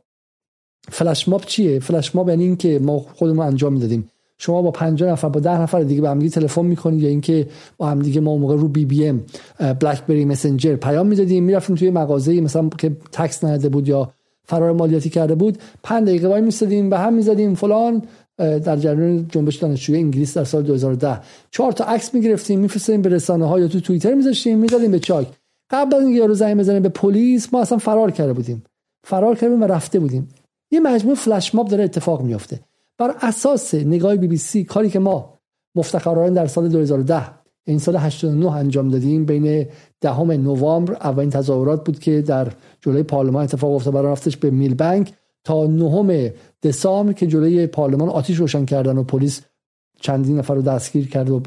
فلش 0.90 1.28
ماب 1.28 1.46
چیه؟ 1.46 1.80
فلش 1.80 2.16
ماب 2.16 2.30
یعنی 2.30 2.44
اینکه 2.44 2.80
ما 2.80 3.00
خودمون 3.00 3.46
انجام 3.46 3.74
می‌دادیم. 3.74 4.10
شما 4.42 4.62
با 4.62 4.72
50 4.72 5.12
نفر 5.12 5.30
با 5.30 5.40
10 5.40 5.62
نفر 5.62 5.82
دیگه 5.82 6.02
به 6.02 6.10
هم 6.10 6.28
تلفن 6.28 6.66
می‌کنید 6.66 7.02
یا 7.02 7.10
اینکه 7.10 7.48
با 7.78 7.90
هم 7.90 8.00
دیگه 8.00 8.22
ما 8.22 8.38
موقع 8.38 8.56
رو 8.56 8.68
بی 8.68 8.86
بی 8.86 9.08
ام 9.08 9.24
بلک 9.60 10.06
بری 10.06 10.26
مسنجر 10.26 10.76
پیام 10.76 11.08
می‌دادیم. 11.08 11.44
می‌رفتیم 11.44 11.76
توی 11.76 11.90
مغازه 11.90 12.42
مثلا 12.42 12.70
که 12.78 12.92
تکس 13.12 13.44
نده 13.44 13.70
بود 13.70 13.88
یا 13.88 14.12
فرار 14.44 14.72
مالیاتی 14.72 15.10
کرده 15.10 15.36
بود. 15.36 15.58
5 15.84 16.08
دقیقه 16.08 16.28
وای 16.28 16.42
میستادیم 16.42 16.90
به 16.90 17.00
هم 17.00 17.14
می‌زدیم 17.14 17.56
فلان 17.56 18.02
در 18.38 18.78
جریان 18.78 19.28
جنبش 19.32 19.56
دانشجوی 19.56 19.98
انگلیس 19.98 20.38
در 20.38 20.44
سال 20.44 20.64
2010 20.64 21.20
چهار 21.52 21.72
تا 21.72 21.84
عکس 21.84 22.14
می‌گرفتیم 22.14 22.60
میفرستیم 22.60 23.02
به 23.02 23.10
رسانه 23.10 23.46
ها 23.46 23.60
یا 23.60 23.68
تو 23.68 23.80
توییتر 23.80 24.14
میذاشتیم 24.14 24.58
می‌دادیم 24.58 24.92
به 24.92 25.00
چاک. 25.00 25.28
قبل 25.72 25.96
از 25.96 26.04
اینکه 26.04 26.18
یارو 26.18 26.34
زنگ 26.34 26.58
بزنه 26.58 26.80
به 26.80 26.90
پلیس 26.90 27.54
ما 27.54 27.62
اصلا 27.62 27.78
فرار 27.78 28.12
کرده 28.12 28.34
بودیم. 28.34 28.64
فرار 29.04 29.36
کردیم 29.36 29.62
و 29.62 29.66
رفته 29.66 30.00
بودیم. 30.00 30.30
یه 30.72 30.80
مجموعه 30.80 31.16
فلش 31.16 31.56
ماب 31.56 31.68
داره 31.68 31.84
اتفاق 31.84 32.22
میافته. 32.22 32.60
بر 33.00 33.16
اساس 33.22 33.74
نگاه 33.74 34.16
بی 34.16 34.28
بی 34.28 34.38
سی 34.38 34.64
کاری 34.64 34.90
که 34.90 35.00
ما 35.00 35.40
مفتخرانه 35.76 36.36
در 36.36 36.48
سال 36.48 36.70
2010 36.70 37.22
این 37.68 37.80
سال 37.80 37.96
89 37.96 38.52
انجام 38.52 38.90
دادیم 38.90 39.26
بین 39.26 39.66
دهم 40.02 40.32
نوامبر 40.32 40.94
اولین 40.94 41.30
تظاهرات 41.30 41.84
بود 41.86 42.00
که 42.00 42.22
در 42.22 42.52
جلوی 42.82 43.04
پارلمان 43.04 43.44
اتفاق 43.44 43.72
افتاد 43.72 43.94
برای 43.94 44.12
رفتش 44.12 44.38
به 44.38 44.50
میل 44.50 44.74
بنک 44.74 45.14
تا 45.44 45.68
نهم 45.68 46.30
دسامبر 46.64 47.14
که 47.14 47.28
جلوی 47.28 47.68
پارلمان 47.68 48.10
آتیش 48.10 48.38
روشن 48.38 48.66
کردن 48.66 48.98
و 48.98 49.04
پلیس 49.04 49.42
چندین 50.02 50.38
نفر 50.38 50.56
رو 50.56 50.62
دستگیر 50.62 51.08
کرد 51.08 51.30
و 51.30 51.42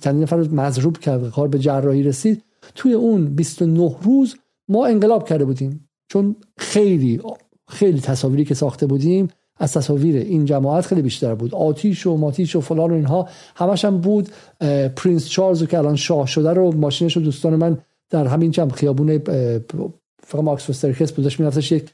چندین 0.00 0.22
نفر 0.22 0.36
رو 0.36 0.54
مضروب 0.54 0.98
کرد 0.98 1.30
کار 1.30 1.48
به 1.48 1.58
جراحی 1.58 2.02
رسید. 2.02 2.42
توی 2.74 2.92
اون 2.92 3.34
29 3.34 3.96
روز 4.02 4.36
ما 4.68 4.86
انقلاب 4.86 5.28
کرده 5.28 5.44
بودیم 5.44 5.88
چون 6.08 6.36
خیلی 6.58 7.20
خیلی 7.68 8.00
تصاویری 8.00 8.44
که 8.44 8.54
ساخته 8.54 8.86
بودیم 8.86 9.28
از 9.60 9.72
تصاویر 9.72 10.16
این 10.16 10.44
جماعت 10.44 10.86
خیلی 10.86 11.02
بیشتر 11.02 11.34
بود. 11.34 11.54
آتیش 11.54 12.06
و 12.06 12.16
ماتیش 12.16 12.56
و 12.56 12.60
فلان 12.60 12.90
و 12.90 12.94
اینها 12.94 13.28
همش 13.56 13.84
هم 13.84 13.98
بود. 13.98 14.28
پرینس 14.96 15.28
چارلز 15.28 15.66
که 15.66 15.78
الان 15.78 15.96
شاه 15.96 16.26
شده 16.26 16.50
رو 16.50 16.72
ماشینش 16.72 17.16
رو 17.16 17.22
دوستان 17.22 17.56
من 17.56 17.78
در 18.10 18.26
همین 18.26 18.50
چم 18.50 18.68
خیابون 18.68 19.18
فقط 20.22 20.42
ماکس 20.42 20.70
وسترکس 20.70 21.12
بودش 21.12 21.40
میرفتش 21.40 21.72
یک 21.72 21.90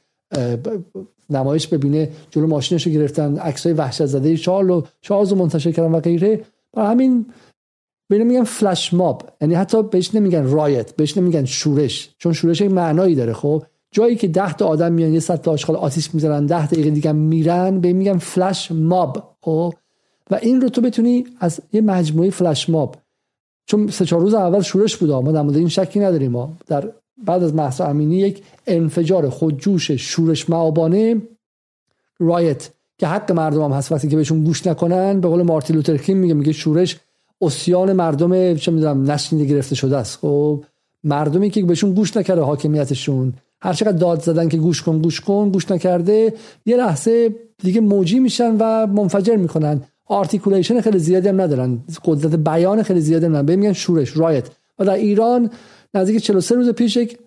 نمایش 1.31 1.67
ببینه 1.67 2.11
جلو 2.31 2.47
ماشینش 2.47 2.87
رو 2.87 2.93
گرفتن 2.93 3.39
عکسای 3.39 3.73
وحشت 3.73 4.07
زده 4.07 4.37
چارل 4.37 4.71
و 4.71 4.83
چارلز 5.01 5.31
رو 5.31 5.39
منتشر 5.39 5.73
کردن 5.73 5.93
و 5.93 6.01
غیره. 6.01 6.41
برای 6.73 6.91
همین 6.91 7.27
بین 8.09 8.23
میگن 8.23 8.45
فلش 8.45 8.95
ماب 8.95 9.31
یعنی 9.41 9.55
حتی 9.55 9.83
بهش 9.83 10.15
نمیگن 10.15 10.45
رایت 10.45 10.97
بهش 10.97 11.17
نمیگن 11.17 11.45
شورش 11.45 12.11
چون 12.19 12.33
شورش 12.33 12.61
یک 12.61 12.71
معنایی 12.71 13.15
داره 13.15 13.33
خب؟ 13.33 13.63
جایی 13.91 14.17
که 14.17 14.29
ده 14.29 14.53
تا 14.53 14.67
آدم 14.67 14.93
میان 14.93 15.13
یه 15.13 15.21
صد 15.21 15.41
تا 15.41 15.53
آشغال 15.53 15.77
آتیش 15.77 16.15
می‌زنن 16.15 16.47
ده 16.47 16.67
دقیقه 16.67 16.91
دیگه 16.91 17.13
میرن 17.13 17.81
به 17.81 17.93
میگن 17.93 18.19
فلش 18.19 18.73
ماب 18.73 19.37
خب؟ 19.41 19.75
و 20.31 20.39
این 20.43 20.61
رو 20.61 20.69
تو 20.69 20.81
بتونی 20.81 21.25
از 21.41 21.61
یه 21.73 21.81
مجموعه 21.81 22.31
فلش 22.31 22.69
ماب 22.71 22.97
چون 23.67 23.89
سه 23.89 24.05
چهار 24.05 24.23
روز 24.23 24.35
اول 24.35 24.61
شورش 24.61 24.97
بود 24.97 25.11
ما 25.11 25.33
در 25.33 25.43
مورد 25.43 25.57
این 25.57 25.69
شکی 25.69 26.01
نداریم 26.01 26.31
ما 26.31 26.53
در 26.67 26.93
بعد 27.25 27.43
از 27.43 27.55
مهسا 27.55 27.87
امینی 27.87 28.17
یک 28.17 28.43
انفجار 28.67 29.29
خودجوش 29.29 29.91
شورش 29.91 30.51
مآبانه 30.51 31.23
riot 32.19 32.71
که 32.99 33.07
حق 33.07 33.33
مردم 33.33 33.63
هم 33.63 33.73
هست. 33.73 33.93
وقتی 33.93 34.09
که 34.09 34.17
بهشون 34.17 34.45
گوش 34.45 34.67
نکنن 34.67 35.21
به 35.21 35.29
قول 35.29 35.43
مارتین 35.43 35.77
لوتر 35.77 35.97
کینگ 35.97 36.21
میگه 36.21 36.35
میگه 36.35 36.53
شورش 36.53 36.97
عصیان 37.41 37.93
مردم 37.93 38.55
چه 38.55 38.73
می‌دونم 38.73 39.11
نشنیده 39.11 39.45
گرفته 39.45 39.75
شده 39.75 39.97
است. 39.97 40.19
خب؟ 40.19 40.65
مردمی 41.05 41.51
که 41.51 41.63
بهشون 41.63 41.95
گوش 41.95 42.17
نکرده 42.17 42.41
حاکمیتشون. 42.41 43.35
هر 43.63 43.73
چقدر 43.73 43.93
داد 43.93 44.23
زدن 44.23 44.49
که 44.49 44.57
گوش 44.57 44.83
کن 44.83 44.99
گوش 44.99 45.21
کن 45.21 45.51
گوش 45.51 45.71
نکرده 45.71 46.35
یه 46.67 46.77
لحظه 46.77 47.35
دیگه 47.59 47.81
موجی 47.81 48.21
میشن 48.21 48.57
و 48.61 48.87
منفجر 48.87 49.37
می‌کنن. 49.37 49.83
articulation 50.07 50.81
خیلی 50.81 50.99
زیادی 50.99 51.29
هم 51.29 51.41
ندارن. 51.41 51.85
قدرت 52.05 52.35
بیان 52.35 52.83
خیلی 52.83 53.01
زیادی 53.01 53.27
هم 53.27 53.37
ندارن. 53.37 53.59
میگن 53.59 53.73
شورش 53.73 54.17
riot. 54.17 54.49
و 54.79 54.85
در 54.85 54.95
ایران 54.95 55.51
نزدیک 55.95 56.23
43 56.23 56.55
روز 56.55 56.69
پیش 56.69 56.97
یک 56.97 57.19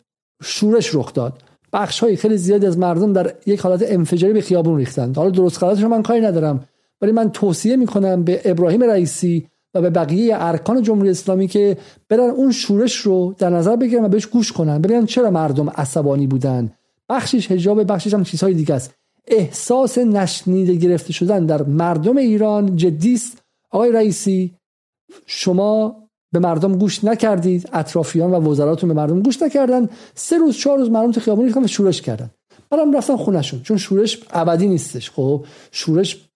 شورش 0.44 0.96
رخ 0.96 1.14
داد. 1.14 1.42
بخش 1.74 2.00
های 2.00 2.16
خیلی 2.16 2.38
زیادی 2.38 2.66
از 2.66 2.78
مردم 2.78 3.14
در 3.14 3.34
یک 3.46 3.60
حالت 3.60 3.84
انفجاری 3.88 4.34
به 4.34 4.42
خیابون 4.42 4.78
ریختن. 4.78 5.14
حالا 5.14 5.30
درست 5.30 5.64
غلطش 5.64 5.84
من 5.84 6.04
کاری 6.04 6.22
ندارم. 6.22 6.66
ولی 7.02 7.12
من 7.12 7.32
توصیه 7.32 7.76
می‌کنم 7.76 8.24
به 8.24 8.42
ابراهیم 8.46 8.84
رئیسی 8.84 9.48
و 9.74 9.82
به 9.82 9.90
بقیه 9.90 10.36
ارکان 10.40 10.82
جمهوری 10.82 11.10
اسلامی 11.10 11.48
که 11.48 11.78
برن 12.10 12.30
اون 12.30 12.52
شورش 12.52 12.96
رو 12.96 13.36
در 13.38 13.50
نظر 13.50 13.76
بگیرن 13.76 14.06
و 14.06 14.08
بهش 14.08 14.26
گوش 14.26 14.52
کنن. 14.52 14.82
ببینن 14.82 15.06
چرا 15.06 15.32
مردم 15.32 15.70
عصبانی 15.70 16.28
بودن. 16.28 16.72
بخشش 17.10 17.52
حجاب 17.52 17.92
بخشش 17.92 18.14
هم 18.14 18.24
چیزهای 18.24 18.54
دیگه 18.54 18.76
است. 18.76 18.94
احساس 19.28 19.98
نشنیده 19.98 20.76
گرفته 20.76 21.14
شدن 21.14 21.46
در 21.46 21.64
مردم 21.64 22.18
ایران 22.18 22.76
جدی 22.76 23.14
است. 23.14 23.42
آقای 23.72 23.92
رئیسی 23.92 24.56
شما 25.26 25.96
به 26.32 26.40
مردم 26.40 26.78
گوش 26.78 27.04
نکردید. 27.04 27.70
اطرافیان 27.74 28.32
و 28.32 28.50
وزراتون 28.50 28.88
به 28.88 28.94
مردم 28.94 29.22
گوش 29.22 29.42
نکردن. 29.42 29.90
سه 30.16 30.38
روز 30.38 30.58
چهار 30.58 30.78
روز 30.78 30.90
مردم 30.90 31.12
تو 31.12 31.22
خیابون 31.22 31.64
و 31.64 31.68
شورش 31.68 32.02
کردن. 32.02 32.30
بعدم 32.70 32.98
رفتن 32.98 33.16
خونهشون. 33.16 33.62
چون 33.62 33.78
شورش 33.78 34.24
ابدی 34.32 34.68
نیستش 34.68 35.12
خب؟ 35.12 35.46
شورش 35.72 36.30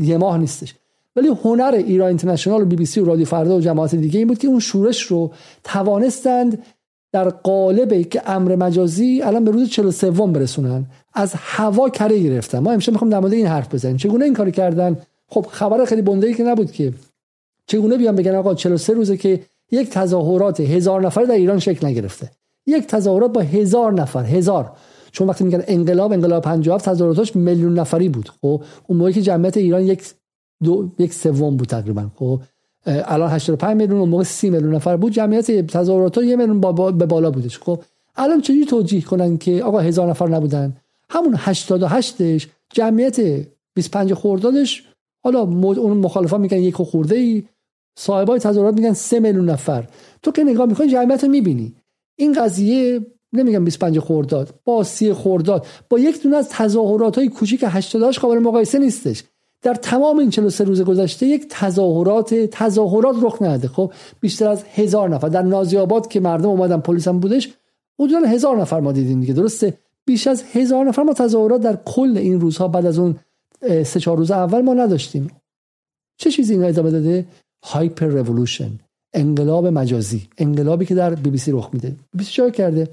یه 0.00 0.16
ماه 0.16 0.38
نیستش. 0.38 0.74
ولی 1.16 1.28
هنر 1.44 1.74
ایران 1.86 2.08
اینترنشنال 2.08 2.62
و 2.62 2.64
بی 2.64 2.76
بی 2.76 2.86
سی 2.86 3.00
و 3.00 3.04
رادیو 3.04 3.26
فردا 3.26 3.56
و 3.56 3.60
جماعت 3.60 3.94
دیگه 3.94 4.18
این 4.18 4.28
بود 4.28 4.38
که 4.38 4.48
اون 4.48 4.60
شورش 4.60 5.02
رو 5.02 5.30
توانستند 5.64 6.62
در 7.12 7.28
قالب 7.28 8.08
که 8.08 8.22
امر 8.26 8.56
مجازی 8.56 9.22
الان 9.22 9.44
به 9.44 9.50
روز 9.50 9.68
43 9.68 10.10
برسونن. 10.10 10.86
از 11.14 11.32
هوا 11.36 11.88
کره 11.88 12.18
گرفتن. 12.18 12.58
ما 12.58 12.72
امشب 12.72 12.92
می‌خوام 12.92 13.10
در 13.10 13.20
مورد 13.20 13.32
این 13.32 13.46
حرف 13.46 13.74
بزنیم. 13.74 13.96
چگونه 13.96 14.24
این 14.24 14.34
کاری 14.34 14.52
کردن؟ 14.52 14.98
خب 15.28 15.46
خبر 15.50 15.84
خیلی 15.84 16.02
بنده 16.02 16.34
که 16.34 16.42
نبود 16.42 16.72
که. 16.72 16.92
چگونه 17.66 17.96
بیان 17.96 18.16
بگن 18.16 18.34
آقا 18.34 18.54
43 18.54 18.92
روزه 18.92 19.16
که 19.16 19.40
یک 19.70 19.90
تظاهرات 19.90 20.60
هزار 20.60 21.00
نفر 21.00 21.22
در 21.22 21.34
ایران 21.34 21.58
شکل 21.58 21.86
نگرفته. 21.86 22.30
یک 22.66 22.86
تظاهرات 22.86 23.32
با 23.32 23.40
هزار 23.40 23.92
نفر 23.92 24.24
هزار. 24.24 24.72
چون 25.12 25.28
وقتی 25.28 25.44
میگن 25.44 25.64
انقلاب 25.66 26.12
انقلاب 26.12 26.42
57 26.42 26.84
تظاهراتش 26.84 27.36
میلیون 27.36 27.78
نفری 27.78 28.08
بود. 28.08 28.30
خب 28.40 28.62
اون 28.86 28.98
موقعی 28.98 29.12
که 29.12 29.22
جمعیت 29.22 29.56
ایران 29.56 29.82
یک 29.82 30.02
دو 30.64 30.88
یک 30.98 31.14
سوم 31.14 31.56
بود 31.56 31.68
تقریبا. 31.68 32.10
خب 32.16 32.40
الان 32.86 33.30
85 33.30 33.76
میلیون 33.76 34.08
موقع 34.08 34.22
30 34.22 34.50
میلیون 34.50 34.74
نفر 34.74 34.96
بود. 34.96 35.12
جمعیت 35.12 35.66
تظاهرات 35.66 36.18
یه 36.18 36.36
میلیون 36.36 36.60
به 36.98 37.06
بالا 37.06 37.30
بودش. 37.30 37.58
خب 37.58 37.80
الان 38.16 38.40
چجوری 38.40 38.64
توجیه 38.64 39.02
کنن 39.02 39.38
که 39.38 39.62
آقا 39.64 39.80
هزار 39.80 40.10
نفر 40.10 40.28
نبودن؟ 40.28 40.76
همون 41.10 41.36
88ش 41.36 42.46
جمعیت 42.72 43.46
25 43.74 44.14
خردادش 44.14 44.84
حالا 45.24 45.40
اون 45.40 45.96
مخالفان 45.96 46.40
میگن 46.40 46.58
یک 46.58 46.74
خورده 46.74 47.16
ای 47.16 47.44
صاحبای 47.98 48.38
تظاهرات 48.38 48.74
میگن 48.74 48.92
3 48.92 49.20
میلیون 49.20 49.50
نفر. 49.50 49.88
تو 50.22 50.32
که 50.32 50.44
نگاه 50.44 50.66
می‌کنی 50.66 50.88
جمعیت 50.88 51.24
رو 51.24 51.30
می‌بینی. 51.30 51.74
این 52.16 52.32
قضیه 52.32 53.00
نمیگم 53.32 53.64
25 53.64 53.98
خرداد 53.98 54.54
با 54.64 54.84
30 54.84 55.14
خرداد 55.14 55.66
با 55.88 55.98
یک 55.98 56.22
دونه 56.22 56.36
از 56.36 56.48
تظاهرات 56.48 57.18
های 57.18 57.28
کوچیک 57.28 57.64
88 57.66 58.20
قابل 58.20 58.38
مقایسه 58.38 58.78
نیستش. 58.78 59.24
در 59.62 59.74
تمام 59.74 60.18
این 60.18 60.30
43 60.30 60.64
روز 60.64 60.82
گذشته 60.82 61.26
یک 61.26 61.46
تظاهرات 61.50 62.34
تظاهرات 62.34 63.16
رخ 63.22 63.42
نده 63.42 63.68
خب 63.68 63.92
بیشتر 64.20 64.48
از 64.48 64.64
هزار 64.74 65.08
نفر. 65.08 65.28
در 65.28 65.42
نازی 65.42 65.76
آباد 65.76 66.08
که 66.08 66.20
مردم 66.20 66.48
اومدن 66.48 66.80
پلیس 66.80 67.08
هم 67.08 67.20
بودش 67.20 67.54
حدودا 68.00 68.18
هزار 68.18 68.60
نفر 68.60 68.80
ما 68.80 68.92
دیدیم 68.92 69.20
دیگه. 69.20 69.34
درسته؟ 69.34 69.78
بیش 70.04 70.26
از 70.26 70.42
هزار 70.52 70.84
نفر 70.84 71.02
ما 71.02 71.12
تظاهرات 71.12 71.60
در 71.60 71.78
کل 71.84 72.18
این 72.18 72.40
روزها 72.40 72.68
بعد 72.68 72.86
از 72.86 72.98
اون 72.98 73.16
سه 73.84 74.00
چهار 74.00 74.16
روز 74.16 74.30
اول 74.30 74.60
ما 74.60 74.74
نداشتیم. 74.74 75.30
چه 76.16 76.30
چیزی 76.30 76.54
این 76.54 76.64
ادامه 76.64 76.90
داده؟ 76.90 77.26
hyper 77.64 78.06
revolution 78.06 78.70
انقلاب 79.14 79.66
مجازی. 79.66 80.28
انقلابی 80.38 80.86
که 80.86 80.94
در 80.94 81.14
بی 81.14 81.30
بی 81.30 81.38
سی 81.38 81.52
رخ 81.52 81.70
میده. 81.72 81.88
بی 81.88 81.96
بی 82.14 82.24
سی 82.24 82.30
چیکار 82.30 82.50
کرده؟ 82.50 82.88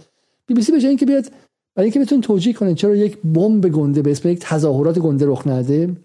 بی 0.48 0.54
بی 0.54 0.62
سی 0.62 0.80
جای 0.80 0.88
اینکه 0.88 1.06
بیاد 1.06 1.26
برای 1.76 1.86
اینکه 1.86 2.00
بتونه 2.00 2.22
توجیه 2.22 2.54
کنه 2.54 2.74
چرا 2.74 2.96
یک 2.96 3.18
بمب 3.18 3.70
گنده 3.70 4.02
به 4.02 4.12
اسم 4.12 4.30
یک 4.30 4.40
تظاهرات 4.42 5.00
گنده 5.00 5.26
رخ 5.26 5.48
نده 5.48 5.96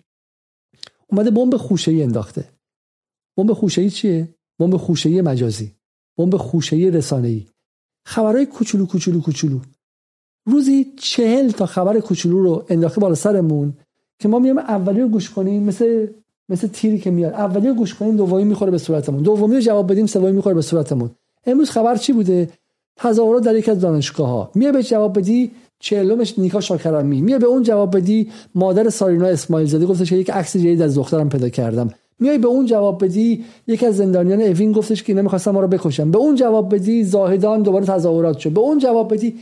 اومده 1.12 1.30
بمب 1.30 1.56
خوشه‌ای 1.56 2.02
انداخته. 2.02 2.44
بمب 3.36 3.52
خوشه‌ای 3.52 3.90
چیه؟ 3.90 4.28
بمب 4.58 4.76
خوشه‌ای 4.76 5.22
مجازی. 5.22 5.72
بمب 6.18 6.36
خوشه‌ای 6.36 6.90
رسانه‌ای 6.90 7.46
خبرهای 8.04 8.46
کوچولو 8.46 8.86
کوچولو 8.86 9.20
کوچولو. 9.20 9.58
روزی 10.46 10.92
چهل 10.96 11.50
تا 11.50 11.66
خبر 11.66 12.00
کوچولو 12.00 12.42
رو 12.42 12.64
انداخته 12.68 13.00
بالا 13.00 13.14
سرمون 13.14 13.72
که 14.18 14.28
ما 14.28 14.38
میام 14.38 14.58
اولی 14.58 15.00
رو 15.00 15.08
گوش 15.08 15.30
کنیم 15.30 15.62
مثل 15.62 16.06
مثل 16.48 16.68
تیری 16.68 16.98
که 16.98 17.10
میاد. 17.10 17.32
اولی 17.32 17.68
رو 17.68 17.74
گوش 17.74 17.94
کنیم 17.94 18.16
دومی 18.16 18.44
می‌خوره 18.44 18.70
به 18.70 18.78
صورتمون. 18.78 19.22
دومی 19.22 19.54
رو 19.54 19.60
جواب 19.60 19.92
بدیم 19.92 20.06
سومی 20.06 20.32
می‌خوره 20.32 20.54
به 20.54 20.62
صورتمون. 20.62 21.10
امروز 21.46 21.70
خبر 21.70 21.96
چی 21.96 22.12
بوده؟ 22.12 22.50
تظاهرات 22.96 23.42
در 23.42 23.56
یک 23.56 23.68
از 23.68 23.80
دانشگاه 23.80 24.28
ها 24.28 24.50
میای 24.54 24.72
به 24.72 24.82
جواب 24.82 25.18
بدی 25.18 25.50
چهلمش 25.82 26.38
نیکا 26.38 26.60
شاکرمی 26.60 27.22
میای 27.22 27.38
به 27.38 27.46
اون 27.46 27.62
جواب 27.62 27.96
بدی 27.96 28.30
مادر 28.54 28.90
سارینا 28.90 29.26
اسماعیل 29.26 29.68
زاده 29.68 29.86
گفتش 29.86 30.10
که 30.10 30.16
یک 30.16 30.30
عکس 30.30 30.56
جدید 30.56 30.82
از 30.82 30.94
دخترم 30.94 31.28
پیدا 31.28 31.48
کردم. 31.48 31.88
میای 32.18 32.38
به 32.38 32.48
اون 32.48 32.66
جواب 32.66 33.04
بدی 33.04 33.44
یک 33.66 33.84
از 33.84 33.96
زندانیان 33.96 34.40
اوین 34.40 34.72
گفتش 34.72 35.02
که 35.02 35.14
نمی‌خواستم 35.14 35.50
ما 35.50 35.60
رو 35.60 35.68
بکشم 35.68 36.10
به 36.10 36.18
اون 36.18 36.34
جواب 36.34 36.74
بدی 36.74 37.04
زاهدان 37.04 37.62
دوباره 37.62 37.86
تظاهرات 37.86 38.38
شد. 38.38 38.50
به 38.50 38.60
اون 38.60 38.78
جواب 38.78 39.14
بدی 39.14 39.38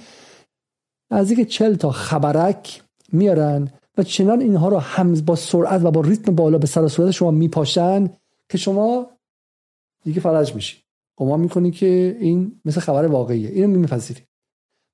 نزدیک 1.10 1.48
چل 1.48 1.74
تا 1.74 1.90
خبرک 1.90 2.82
میارن 3.12 3.68
و 3.98 4.02
چنان 4.02 4.40
اینها 4.40 4.68
رو 4.68 4.78
هم 4.78 5.14
با 5.14 5.36
سرعت 5.36 5.84
و 5.84 5.90
با 5.90 6.00
ریتم 6.00 6.34
بالا 6.34 6.58
به 6.58 6.66
سر 6.66 6.88
صورت 6.88 7.10
شما 7.10 7.30
میپاشن 7.30 8.10
که 8.48 8.58
شما 8.58 9.06
دیگه 10.04 10.20
فرج 10.20 10.54
میشی. 10.54 10.76
گمان 11.16 11.40
می‌کنی 11.40 11.70
که 11.70 12.16
این 12.20 12.60
مثل 12.64 12.80
خبر 12.80 13.06
واقعیه. 13.06 13.50
اینو 13.50 13.78
میپذیری. 13.78 14.20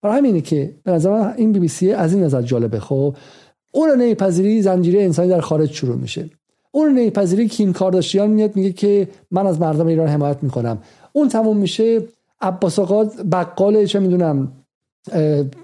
برای 0.02 0.18
همینه 0.18 0.40
که 0.40 0.74
به 0.84 0.92
نظر 0.92 1.32
این 1.36 1.52
بی 1.52 1.58
بی 1.58 1.68
سی 1.68 1.92
از 1.92 2.14
این 2.14 2.22
نظر 2.22 2.42
جالبه. 2.42 2.80
خب 2.80 3.16
اون 3.72 3.88
رو 3.88 3.96
نمیپذیری 3.96 4.62
زنجیره 4.62 5.02
انسانی 5.02 5.28
در 5.28 5.40
خارج 5.40 5.72
شروع 5.72 5.96
میشه. 5.96 6.30
اون 6.72 6.86
رو 6.86 6.92
نمیپذیری 6.92 7.48
کیم 7.48 7.72
کارداشیان 7.72 8.30
میاد 8.30 8.56
میگه 8.56 8.72
که 8.72 9.08
من 9.30 9.46
از 9.46 9.60
مردم 9.60 9.86
ایران 9.86 10.08
حمایت 10.08 10.42
می‌کنم. 10.42 10.78
اون 11.12 11.28
تموم 11.28 11.56
میشه. 11.56 12.02
عباس 12.40 12.78
آقا 12.78 13.04
بقال 13.32 13.86
چه 13.86 13.98
می‌دونم 13.98 14.52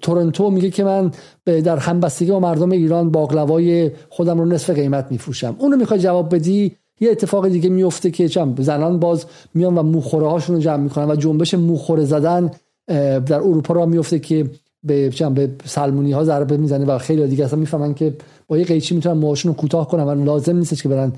تورنتو 0.01 0.51
میگه 0.51 0.71
که 0.71 0.85
من 0.85 1.13
در 1.45 1.77
همبستگی 1.77 2.31
با 2.31 2.41
مردم 2.41 2.71
ایران 2.71 3.11
باقلوای 3.11 3.91
خودم 4.09 4.39
رو 4.39 4.45
نصف 4.45 4.71
قیمت 4.71 5.07
میفروشم. 5.11 5.57
اونو 5.59 5.77
می‌خوای 5.77 6.01
جواب 6.01 6.35
بدی؟ 6.35 6.77
یه 7.01 7.11
اتفاق 7.11 7.49
دیگه 7.49 7.69
میفته 7.69 8.11
که 8.11 8.29
چم 8.29 8.55
زنان 8.59 8.99
باز 8.99 9.27
میان 9.55 9.79
و 9.79 9.83
موخوره 9.83 10.27
هاشون 10.27 10.57
رو 10.57 10.63
جمع 10.63 10.83
می‌کنن 10.83 11.11
و 11.11 11.17
جنبش 11.17 11.55
موخوره 11.55 12.05
زدن 12.05 12.51
در 12.89 13.35
اروپا 13.35 13.75
را 13.75 13.87
میفته 13.87 14.19
که 14.19 14.51
به 14.85 15.11
به 15.35 15.51
سلمونی 15.65 16.13
ها 16.13 16.25
ضربه 16.25 16.57
می‌زنه 16.57 16.85
و 16.85 16.99
خیلی 16.99 17.27
دیگه 17.27 17.45
اصلا 17.45 17.59
می‌فهمن 17.59 17.95
که 17.95 18.17
با 18.47 18.59
یه 18.59 18.65
قیچی 18.65 18.95
می‌تونن 18.95 19.19
موهاشون 19.19 19.53
رو 19.53 19.59
کوتاه 19.59 19.89
کنن 19.89 20.03
و 20.03 20.25
لازم 20.25 20.57
نیستش 20.57 20.83
که 20.83 20.89
برن 20.89 21.13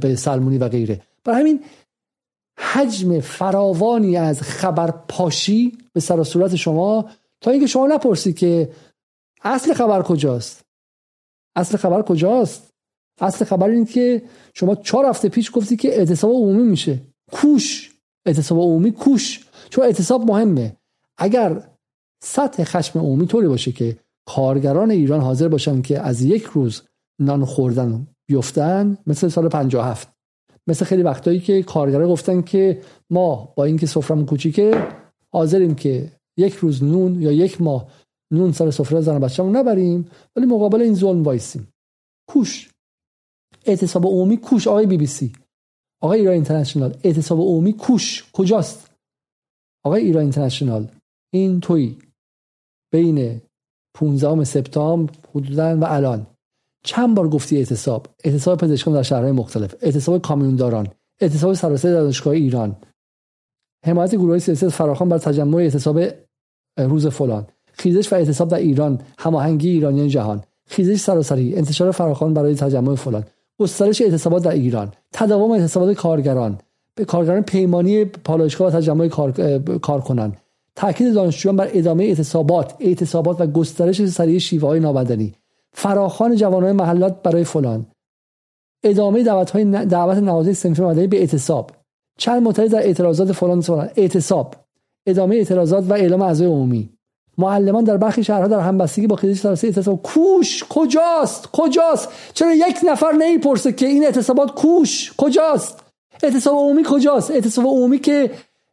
به 0.00 0.16
سلمونی 0.16 0.58
و 0.58 0.68
غیره. 0.68 1.00
برای 1.24 1.40
همین 1.40 1.60
حجم 2.58 3.20
فراوانی 3.20 4.16
از 4.16 4.42
خبر 4.42 4.90
پاشی 4.90 5.78
به 5.92 6.00
سر 6.00 6.22
صورت 6.22 6.56
شما 6.56 7.10
تا 7.40 7.50
اینکه 7.50 7.66
شما 7.66 7.86
نپرسید 7.86 8.38
که 8.38 8.70
اصل 9.42 9.74
خبر 9.74 10.02
کجاست؟ 10.02 10.64
اصل 11.56 11.76
خبر 11.76 12.02
کجاست؟ 12.02 12.70
اصل 13.20 13.44
خبر 13.44 13.68
این 13.68 13.84
که 13.84 14.22
شما 14.54 14.74
چهار 14.74 15.06
هفته 15.06 15.28
پیش 15.28 15.50
گفتی 15.54 15.76
که 15.76 15.98
اعتصاب 15.98 16.30
عمومی 16.30 16.62
میشه. 16.62 16.98
کوش. 17.32 17.90
اعتصاب 18.26 18.58
عمومی 18.58 18.92
کوش. 18.92 19.46
چون 19.70 19.84
اعتصاب 19.84 20.24
مهمه. 20.24 20.76
اگر 21.20 21.68
سطح 22.22 22.64
خشم 22.64 22.98
عمومی 22.98 23.26
طوری 23.26 23.48
باشه 23.48 23.72
که 23.72 23.98
کارگران 24.28 24.90
ایران 24.90 25.20
حاضر 25.20 25.48
باشن 25.48 25.82
که 25.82 26.00
از 26.00 26.22
یک 26.22 26.42
روز 26.42 26.82
نان 27.20 27.44
خوردن 27.44 28.06
بیفتن 28.28 28.98
مثل 29.06 29.28
سال 29.28 29.48
57 29.48 30.08
مثل 30.66 30.84
خیلی 30.84 31.02
وقتایی 31.02 31.40
که 31.40 31.62
کارگران 31.62 32.08
گفتن 32.08 32.42
که 32.42 32.82
ما 33.10 33.52
با 33.56 33.64
اینکه 33.64 33.86
سفرمون 33.86 34.26
کوچیکه 34.26 34.88
حاضریم 35.32 35.74
که 35.74 36.12
یک 36.36 36.54
روز 36.54 36.84
نون 36.84 37.22
یا 37.22 37.32
یک 37.32 37.60
ماه 37.60 37.86
نون 38.32 38.52
سر 38.52 38.70
سفره 38.70 39.00
زن 39.00 39.18
بچه‌مون 39.18 39.56
نبریم 39.56 40.10
ولی 40.36 40.46
مقابل 40.46 40.82
این 40.82 40.94
ظلم 40.94 41.22
وایسیم. 41.22 41.68
کوش. 42.28 42.70
اعتصاب 43.66 44.06
عمومی 44.06 44.36
کوش. 44.36 44.68
آقای 44.68 44.86
بی 44.86 44.96
بی 44.96 45.06
سی. 45.06 45.32
آقای 46.02 46.20
ایران 46.20 46.34
اینترنشنال. 46.34 46.96
اعتصاب 47.04 47.38
عمومی 47.40 47.72
کوش. 47.72 48.24
کجاست؟ 48.32 48.90
آقای 49.84 50.02
ایران 50.02 50.22
اینترنشنال. 50.22 50.88
این 51.32 51.60
توی 51.60 51.98
بین 52.92 53.40
15 53.94 54.44
سپتامبر 54.44 55.12
حدودا 55.34 55.76
و 55.76 55.84
الان. 55.84 56.26
چند 56.84 57.14
بار 57.14 57.28
گفتی 57.28 57.56
اعتصاب؟ 57.56 58.06
اعتصاب 58.24 58.58
پزشکان 58.58 58.94
در 58.94 59.02
شهرهای 59.02 59.32
مختلف 59.32 59.74
اعتصاب 59.82 60.22
کامیونداران 60.22 60.88
اعتصاب 61.20 61.52
سراسر 61.52 61.90
دانشگاه 61.90 62.34
ایران. 62.34 62.76
حمایت 63.86 64.14
گروه 64.14 64.38
سیاسی 64.38 64.68
فراخوان 64.68 65.08
بر 65.08 65.18
تجمع 65.18 65.56
اعتصاب 65.58 66.00
روز 66.78 67.06
فلان. 67.06 67.46
خیزش 67.72 68.12
و 68.12 68.16
اعتصاب 68.16 68.48
در 68.48 68.58
ایران 68.58 69.00
هماهنگی 69.18 69.70
ایرانیان 69.70 70.08
جهان. 70.08 70.42
خیزش 70.66 71.00
سراسری 71.00 71.56
انتشار 71.56 71.90
فراخوان 71.90 72.34
برای 72.34 72.54
تجمع 72.54 72.94
فلان. 72.94 73.24
گسترش 73.60 74.02
اعتصابات 74.02 74.44
در 74.44 74.50
ایران. 74.50 74.92
تداوم 75.12 75.50
اعتصابات 75.50 75.96
کارگران. 75.96 76.58
به 76.94 77.04
کارگران 77.04 77.42
پیمانی 77.42 78.04
پالایشگاه 78.04 78.68
و 78.68 78.70
تجمع 78.70 79.08
کار... 79.08 79.58
کارکنان 79.78 80.36
تاکید 80.80 81.14
دانشجویان 81.14 81.56
بر 81.56 81.70
ادامه 81.72 82.04
اعتصابات 82.04 82.74
اعتصابات 82.80 83.40
و 83.40 83.46
گسترش 83.46 84.06
سریع 84.06 84.38
شیوه 84.38 84.68
های 84.68 84.80
نابدنی. 84.80 85.34
فراخوان 85.72 86.36
جوانان 86.36 86.72
محلات 86.72 87.22
برای 87.22 87.44
فلان. 87.44 87.86
ادامه 88.84 89.22
دعوت 89.22 89.50
های 89.50 89.64
دعوت 89.64 90.16
نهادهای 90.16 90.54
صنفی 90.54 90.82
مدنی 90.82 91.06
به 91.06 91.18
اعتصاب. 91.18 91.70
چند 92.18 92.42
معترض 92.42 92.70
در 92.70 92.78
اعتراضات 92.78 93.32
فلان 93.32 93.60
فلان. 93.60 93.90
اعتصاب. 93.96 94.54
ادامه 95.06 95.36
اعتراضات 95.36 95.84
و 95.90 95.92
اعلام 95.92 96.22
اعضای 96.22 96.46
عمومی. 96.46 96.90
معلمان 97.38 97.84
در 97.84 97.96
برخی 97.96 98.24
شهرها 98.24 98.48
در 98.48 98.60
همبستگی 98.60 99.06
با 99.06 99.16
خیزش 99.16 99.40
سراسری 99.40 99.70
اعتصاب. 99.70 100.02
کوش! 100.02 100.64
کجاست؟ 100.68 101.48
کجاست؟ 101.52 102.08
چرا 102.34 102.52
یک 102.52 102.76
نفر 102.86 103.12
نمی‌پرسه 103.12 103.72
که 103.72 103.86
این 103.86 104.04
اعتصابات 104.04 104.54
کوش؟ 104.54 105.12
کجاست؟ 105.16 105.78
اعتصاب 106.22 106.54
عمومی 106.58 106.82
کجاست؟ 106.86 107.30
اعتصاب 107.30 107.66
عمومی 107.66 107.98
که 107.98 108.30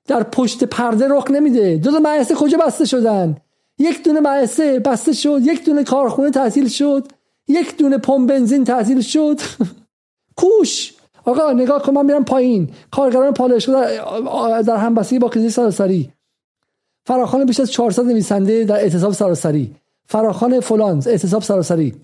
در 0.08 0.24
پشت 0.24 0.64
پرده 0.64 1.08
رخ 1.10 1.32
نمیده. 1.32 1.78
دو 1.78 1.92
تا 1.92 2.00
مدرسه 2.00 2.36
کجا 2.36 2.58
بسته 2.58 2.86
شدن؟ 2.86 3.38
یک 3.80 4.04
دونه 4.04 4.20
مدرسه 4.20 4.80
بسته 4.80 5.14
شد 5.14 5.40
یک 5.44 5.66
دونه 5.66 5.84
کارخونه 5.84 6.32
تعطیل 6.32 6.68
شد 6.68 7.08
یک 7.48 7.78
دونه 7.78 7.98
پمپ 7.98 8.30
بنزین 8.30 8.64
تعطیل 8.64 9.02
شد. 9.02 9.40
کوش! 10.40 10.94
آقا 11.26 11.52
نگاه 11.52 11.82
کن 11.82 11.94
من 11.94 12.06
میرم 12.06 12.26
پایین. 12.26 12.70
کارگران 12.92 13.34
پالایشگاه 13.34 13.86
در, 14.22 14.62
در 14.62 14.78
همبستگی 14.78 15.20
با 15.20 15.30
خیزش 15.30 15.54
سراسری. 15.54 16.14
فراخان 17.06 17.46
بیش 17.46 17.60
از 17.60 17.72
400 17.72 18.06
نویسنده 18.06 18.64
در 18.64 18.76
اعتصاب 18.76 19.14
سراسری. 19.14 19.76
فراخان 20.06 20.60
فلان 20.60 21.04
اعتصاب 21.08 21.42
سراسری. 21.42 21.96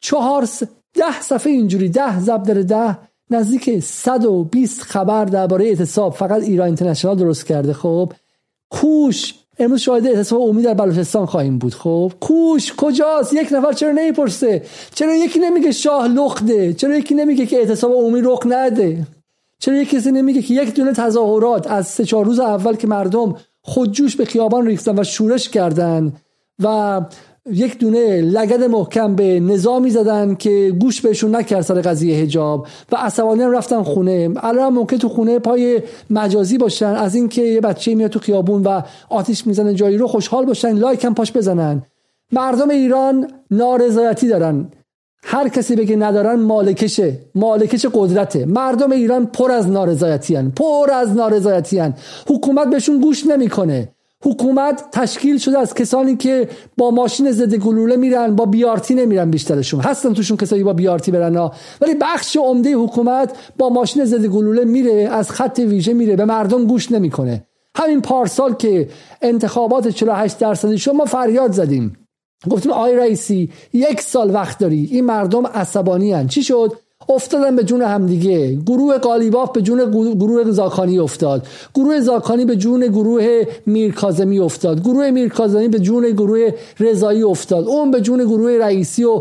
چهار 0.00 0.48
ده 0.94 1.20
صفحه 1.20 1.52
اینجوری 1.52 1.88
ده 1.88 2.20
زب 2.20 2.42
در 2.42 2.54
ده 2.54 2.98
نزدیک 3.30 3.80
120 3.80 4.82
خبر 4.82 5.24
درباره 5.24 5.64
اعتصاب. 5.64 6.14
فقط 6.14 6.42
ایران 6.42 6.66
اینترنشنال 6.66 7.16
درست 7.16 7.46
کرده. 7.46 7.72
خب 7.72 8.12
کوش 8.70 9.34
امروز 9.58 9.80
شاهد 9.80 10.06
اعتصاب 10.06 10.40
عمومی 10.42 10.62
در 10.62 10.74
بلوچستان 10.74 11.26
خواهیم 11.26 11.58
بود. 11.58 11.74
خب 11.74 12.12
کوش 12.20 12.72
کجاست؟ 12.76 13.32
یک 13.32 13.48
نفر 13.52 13.72
چرا 13.72 13.92
نمی‌پرسه؟ 13.92 14.62
چرا 14.94 15.14
یکی 15.14 15.38
نمیگه 15.38 15.72
شاه 15.72 16.08
لخته 16.08 16.72
چرا 16.72 16.96
یکی 16.96 17.14
نمیگه 17.14 17.46
که 17.46 17.56
اعتصاب 17.56 17.92
عمومی 17.92 18.20
رخ 18.24 18.40
نده؟ 18.46 19.06
چرا 19.58 19.76
یکی 19.76 19.96
کسی 19.96 20.12
نمیگه 20.12 20.42
که 20.42 20.54
یک 20.54 20.74
دونه 20.74 20.92
تظاهرات 20.92 21.66
از 21.66 21.88
سه 21.88 22.04
چهار 22.04 22.24
روز 22.24 22.40
اول 22.40 22.76
که 22.76 22.86
مردم 22.86 23.36
خودجوش 23.62 24.16
به 24.16 24.24
خیابان 24.24 24.66
ریختن 24.66 24.98
و 24.98 25.04
شورش 25.04 25.48
کردن 25.48 26.12
و 26.62 27.00
یک 27.52 27.78
دونه 27.78 28.20
لگد 28.20 28.62
محکم 28.62 29.14
به 29.14 29.40
نظامی 29.40 29.90
زدن 29.90 30.34
که 30.34 30.72
گوش 30.80 31.00
بهشون 31.00 31.36
نکرد 31.36 31.60
سر 31.60 31.80
قضیه 31.80 32.16
هجاب 32.16 32.66
و 32.92 32.96
عصبانی 32.96 33.42
هم 33.42 33.50
رفتن 33.50 33.82
خونه 33.82 34.30
الان 34.36 34.72
ممکن 34.72 34.96
تو 34.96 35.08
خونه 35.08 35.38
پای 35.38 35.82
مجازی 36.10 36.58
باشن 36.58 36.86
از 36.86 37.14
اینکه 37.14 37.42
یه 37.42 37.60
بچه 37.60 37.94
میاد 37.94 38.10
تو 38.10 38.18
خیابون 38.18 38.62
و 38.62 38.80
آتیش 39.08 39.46
می‌زنه 39.46 39.74
جایی 39.74 39.98
رو 39.98 40.06
خوشحال 40.06 40.46
باشن 40.46 40.72
لایک 40.72 41.04
هم 41.04 41.14
پاش 41.14 41.32
بزنن 41.32 41.82
مردم 42.32 42.70
ایران 42.70 43.30
نارضایتی 43.50 44.28
دارن 44.28 44.68
هر 45.24 45.48
کسی 45.48 45.76
بگه 45.76 45.96
ندارن 45.96 46.40
مالکشه 46.40 47.18
مالکش 47.34 47.86
قدرته 47.92 48.44
مردم 48.44 48.92
ایران 48.92 49.26
پر 49.26 49.52
از 49.52 49.68
نارضایتی 49.68 50.36
هن. 50.36 50.50
پر 50.50 50.90
از 50.94 51.16
نارضایتی 51.16 51.78
هن. 51.78 51.94
حکومت 52.28 52.70
بهشون 52.70 53.00
گوش 53.00 53.26
نمی‌کنه 53.26 53.93
حکومت 54.24 54.84
تشکیل 54.92 55.38
شده 55.38 55.58
از 55.58 55.74
کسانی 55.74 56.16
که 56.16 56.48
با 56.76 56.90
ماشین 56.90 57.32
ضد 57.32 57.54
گلوله 57.54 57.96
میرن 57.96 58.36
با 58.36 58.46
بیارتی 58.46 58.94
نمیرن 58.94 59.30
بیشترشون 59.30 59.80
هستن 59.80 60.12
توشون 60.12 60.36
کسایی 60.36 60.62
با 60.62 60.72
بیارتی 60.72 61.10
برن 61.10 61.36
ها. 61.36 61.52
ولی 61.80 61.94
بخش 61.94 62.36
عمده 62.36 62.74
حکومت 62.74 63.36
با 63.58 63.68
ماشین 63.68 64.04
ضد 64.04 64.26
گلوله 64.26 64.64
میره 64.64 64.92
از 64.92 65.30
خط 65.30 65.58
ویژه 65.58 65.92
میره 65.92 66.16
به 66.16 66.24
مردم 66.24 66.66
گوش 66.66 66.92
نمی‌کنه. 66.92 67.46
همین 67.76 68.00
پارسال 68.00 68.54
که 68.54 68.88
انتخابات 69.22 69.88
48 69.88 70.38
درصدی 70.38 70.78
شد 70.78 70.90
ما 70.90 71.04
فریاد 71.04 71.52
زدیم. 71.52 71.96
گفتیم 72.50 72.72
آی 72.72 72.96
رئیسی 72.96 73.50
یک 73.72 74.00
سال 74.00 74.34
وقت 74.34 74.58
داری. 74.58 74.88
این 74.90 75.04
مردم 75.04 75.46
عصبانی 75.46 76.12
هن. 76.12 76.26
چی 76.26 76.42
شد؟ 76.42 76.72
افتادن 77.08 77.56
به 77.56 77.64
جون 77.64 77.82
همدیگه. 77.82 78.54
گروه 78.66 78.98
قالیباف 78.98 79.52
به 79.52 79.62
جون 79.62 79.90
گروه 79.90 80.50
زاکانی 80.50 80.98
افتاد. 80.98 81.46
گروه 81.74 82.00
زاکانی 82.00 82.44
به 82.44 82.56
جون 82.56 82.80
گروه 82.80 83.42
میرکازمی 83.66 84.38
افتاد. 84.38 84.80
گروه 84.80 85.10
میرکازمی 85.10 85.68
به 85.68 85.78
جون 85.78 86.10
گروه 86.10 86.50
رضایی 86.80 87.22
افتاد. 87.22 87.66
اون 87.66 87.90
به 87.90 88.00
جون 88.00 88.24
گروه 88.24 88.50
رئیسی 88.50 89.04
و 89.04 89.20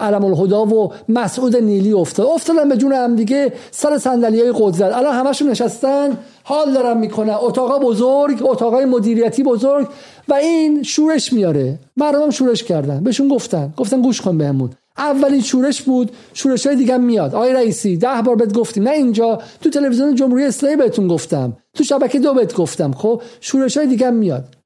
علم 0.00 0.24
الهدا 0.24 0.66
و 0.66 0.92
مسعود 1.08 1.56
نیلی 1.56 1.92
افتاد. 1.92 2.26
افتادن 2.26 2.68
به 2.68 2.76
جون 2.76 2.92
همدیگه 2.92 3.52
سر 3.70 3.98
صندلی 3.98 4.40
های 4.40 4.52
قدرت. 4.58 4.94
الان 4.94 5.14
همشون 5.14 5.50
نشستن. 5.50 6.18
حال 6.44 6.72
دارن 6.72 6.98
می‌کنن. 6.98 7.34
اتاقا 7.40 7.78
بزرگ 7.78 8.38
اتاقای 8.42 8.84
مدیریتی 8.84 9.42
بزرگ 9.42 9.88
و 10.28 10.34
این 10.34 10.82
شورش 10.82 11.32
میاره. 11.32 11.78
مردم 11.96 12.30
شورش 12.30 12.64
کردن. 12.64 13.00
بهشون 13.04 13.28
گفتن. 13.28 13.72
گفتن 13.76 14.02
گوش 14.02 14.20
کن 14.20 14.38
بهمون. 14.38 14.70
اولین 14.98 15.40
شورش 15.40 15.82
بود 15.82 16.10
شورش 16.34 16.66
های 16.66 16.76
دیگه 16.76 16.96
میاد. 16.96 17.34
آقای 17.34 17.52
رئیسی 17.52 17.96
ده 17.96 18.22
بار 18.24 18.36
بهت 18.36 18.52
گفتیم. 18.52 18.82
نه 18.82 18.90
اینجا 18.90 19.42
تو 19.60 19.70
تلویزیون 19.70 20.14
جمهوری 20.14 20.44
اسلامی 20.44 20.76
بهتون 20.76 21.08
گفتم. 21.08 21.56
تو 21.74 21.84
شبکه 21.84 22.18
دو 22.18 22.34
بهت 22.34 22.54
گفتم. 22.54 22.92
خب 22.92 23.22
شورش 23.40 23.76
های 23.76 23.86
دیگه 23.86 24.10
میاد. 24.10 24.56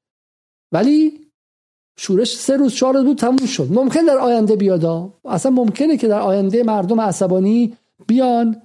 ولی 0.71 1.19
شورش 1.99 2.37
سه 2.37 2.57
روز 2.57 2.73
چهار 2.73 2.93
روز 2.93 3.05
بود 3.05 3.17
تموم 3.17 3.45
شد. 3.45 3.67
ممکن 3.71 4.01
در 4.01 4.17
آینده 4.17 4.55
بیاد 4.55 5.11
اصلا 5.25 5.51
ممکنه 5.51 5.97
که 5.97 6.07
در 6.07 6.19
آینده 6.19 6.63
مردم 6.63 7.01
عصبانی 7.01 7.77
بیان 8.07 8.61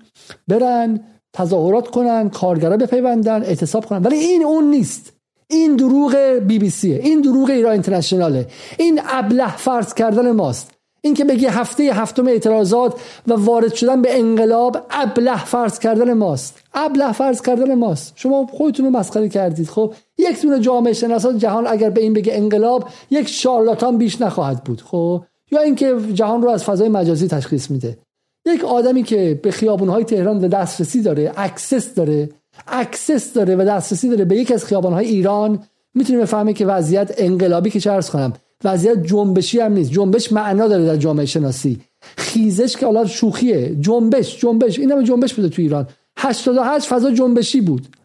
برن 0.48 1.00
تظاهرات 1.32 1.88
کنن 1.88 2.30
کارگرا 2.30 2.76
بپیوندن 2.76 3.42
اعتصاب 3.42 3.86
کنن. 3.86 4.02
ولی 4.02 4.16
این 4.16 4.44
اون 4.44 4.64
نیست. 4.64 5.12
این 5.50 5.76
دروغ 5.76 6.16
بی 6.46 6.58
بی 6.58 6.70
سیه. 6.70 6.96
این 6.96 7.20
دروغ 7.20 7.50
ایران 7.50 7.72
اینترنشناله. 7.72 8.46
این 8.78 9.00
ابله 9.04 9.56
فرض 9.56 9.94
کردن 9.94 10.32
ماست. 10.32 10.77
اینکه 11.00 11.24
بگی 11.24 11.46
هفته 11.46 11.82
هفتم 11.82 12.26
اعتراضات 12.26 12.94
و 13.26 13.34
وارد 13.34 13.74
شدن 13.74 14.02
به 14.02 14.18
انقلاب 14.18 14.86
ابله 14.90 15.44
فرض 15.44 15.78
کردن 15.78 16.12
ماست. 16.12 16.62
ابله 16.74 17.12
فرض 17.12 17.42
کردن 17.42 17.74
ماست. 17.74 18.12
شما 18.16 18.46
خودتون 18.46 18.86
رو 18.86 18.90
مسخره 18.90 19.28
کردید. 19.28 19.68
خب 19.68 19.94
یک 20.18 20.42
دونه 20.42 20.60
جامعه 20.60 20.92
شناسان 20.92 21.38
جهان 21.38 21.66
اگر 21.66 21.90
به 21.90 22.00
این 22.00 22.12
بگه 22.12 22.34
انقلاب 22.34 22.88
یک 23.10 23.28
شارلاتان 23.28 23.98
بیش 23.98 24.20
نخواهد 24.20 24.64
بود. 24.64 24.80
خب 24.80 25.24
یا 25.50 25.60
اینکه 25.60 25.94
جهان 26.14 26.42
رو 26.42 26.48
از 26.48 26.64
فضای 26.64 26.88
مجازی 26.88 27.28
تشخیص 27.28 27.70
میده. 27.70 27.98
یک 28.46 28.64
آدمی 28.64 29.02
که 29.02 29.40
به 29.42 29.50
خیابونهای 29.50 30.04
تهران 30.04 30.44
و 30.44 30.48
دسترسی 30.48 31.02
داره 31.02 31.32
access 31.36 31.94
داره 31.94 32.28
access 32.66 33.32
داره 33.32 33.56
و 33.56 33.64
دسترسی 33.64 34.08
داره 34.08 34.24
به 34.24 34.36
یک 34.36 34.52
از 34.52 34.64
خیابانهای 34.64 35.06
ایران 35.06 35.62
می‌تونه 35.94 36.18
بفهمه 36.18 36.52
که 36.52 36.66
وضعیت 36.66 37.14
انقلابی 37.16 37.70
که 37.70 37.80
چه 37.80 38.00
کنم. 38.12 38.32
وضعیت 38.64 39.02
جنبشی 39.02 39.60
هم 39.60 39.72
نیست. 39.72 39.90
جنبش 39.90 40.32
معنا 40.32 40.68
داره 40.68 40.84
در 40.84 40.96
جامعه 40.96 41.26
شناسی. 41.26 41.80
خیزش 42.16 42.76
که 42.76 42.86
حالا 42.86 43.06
شوخیه. 43.06 43.76
جنبش 43.80 44.40
جنبش. 44.40 44.78
این 44.78 44.92
هم 44.92 45.02
جنبش 45.02 45.34
بوده 45.34 45.48
تو 45.48 45.62
ایران. 45.62 45.88
88 46.18 46.88
فضا 46.88 47.10
جنبشی 47.10 47.60
بود. 47.60 47.96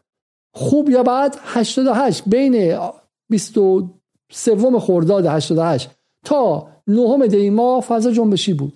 خوب 0.56 0.90
یا 0.90 1.04
بعد 1.04 1.38
88 1.44 2.24
بین 2.28 2.80
23 3.30 4.80
خرداد 4.80 5.26
88 5.26 5.90
تا 6.26 6.68
نهم 6.88 7.28
دی 7.28 7.50
ماه 7.50 7.82
فضا 7.82 8.12
جنبشی 8.12 8.54
بود. 8.54 8.74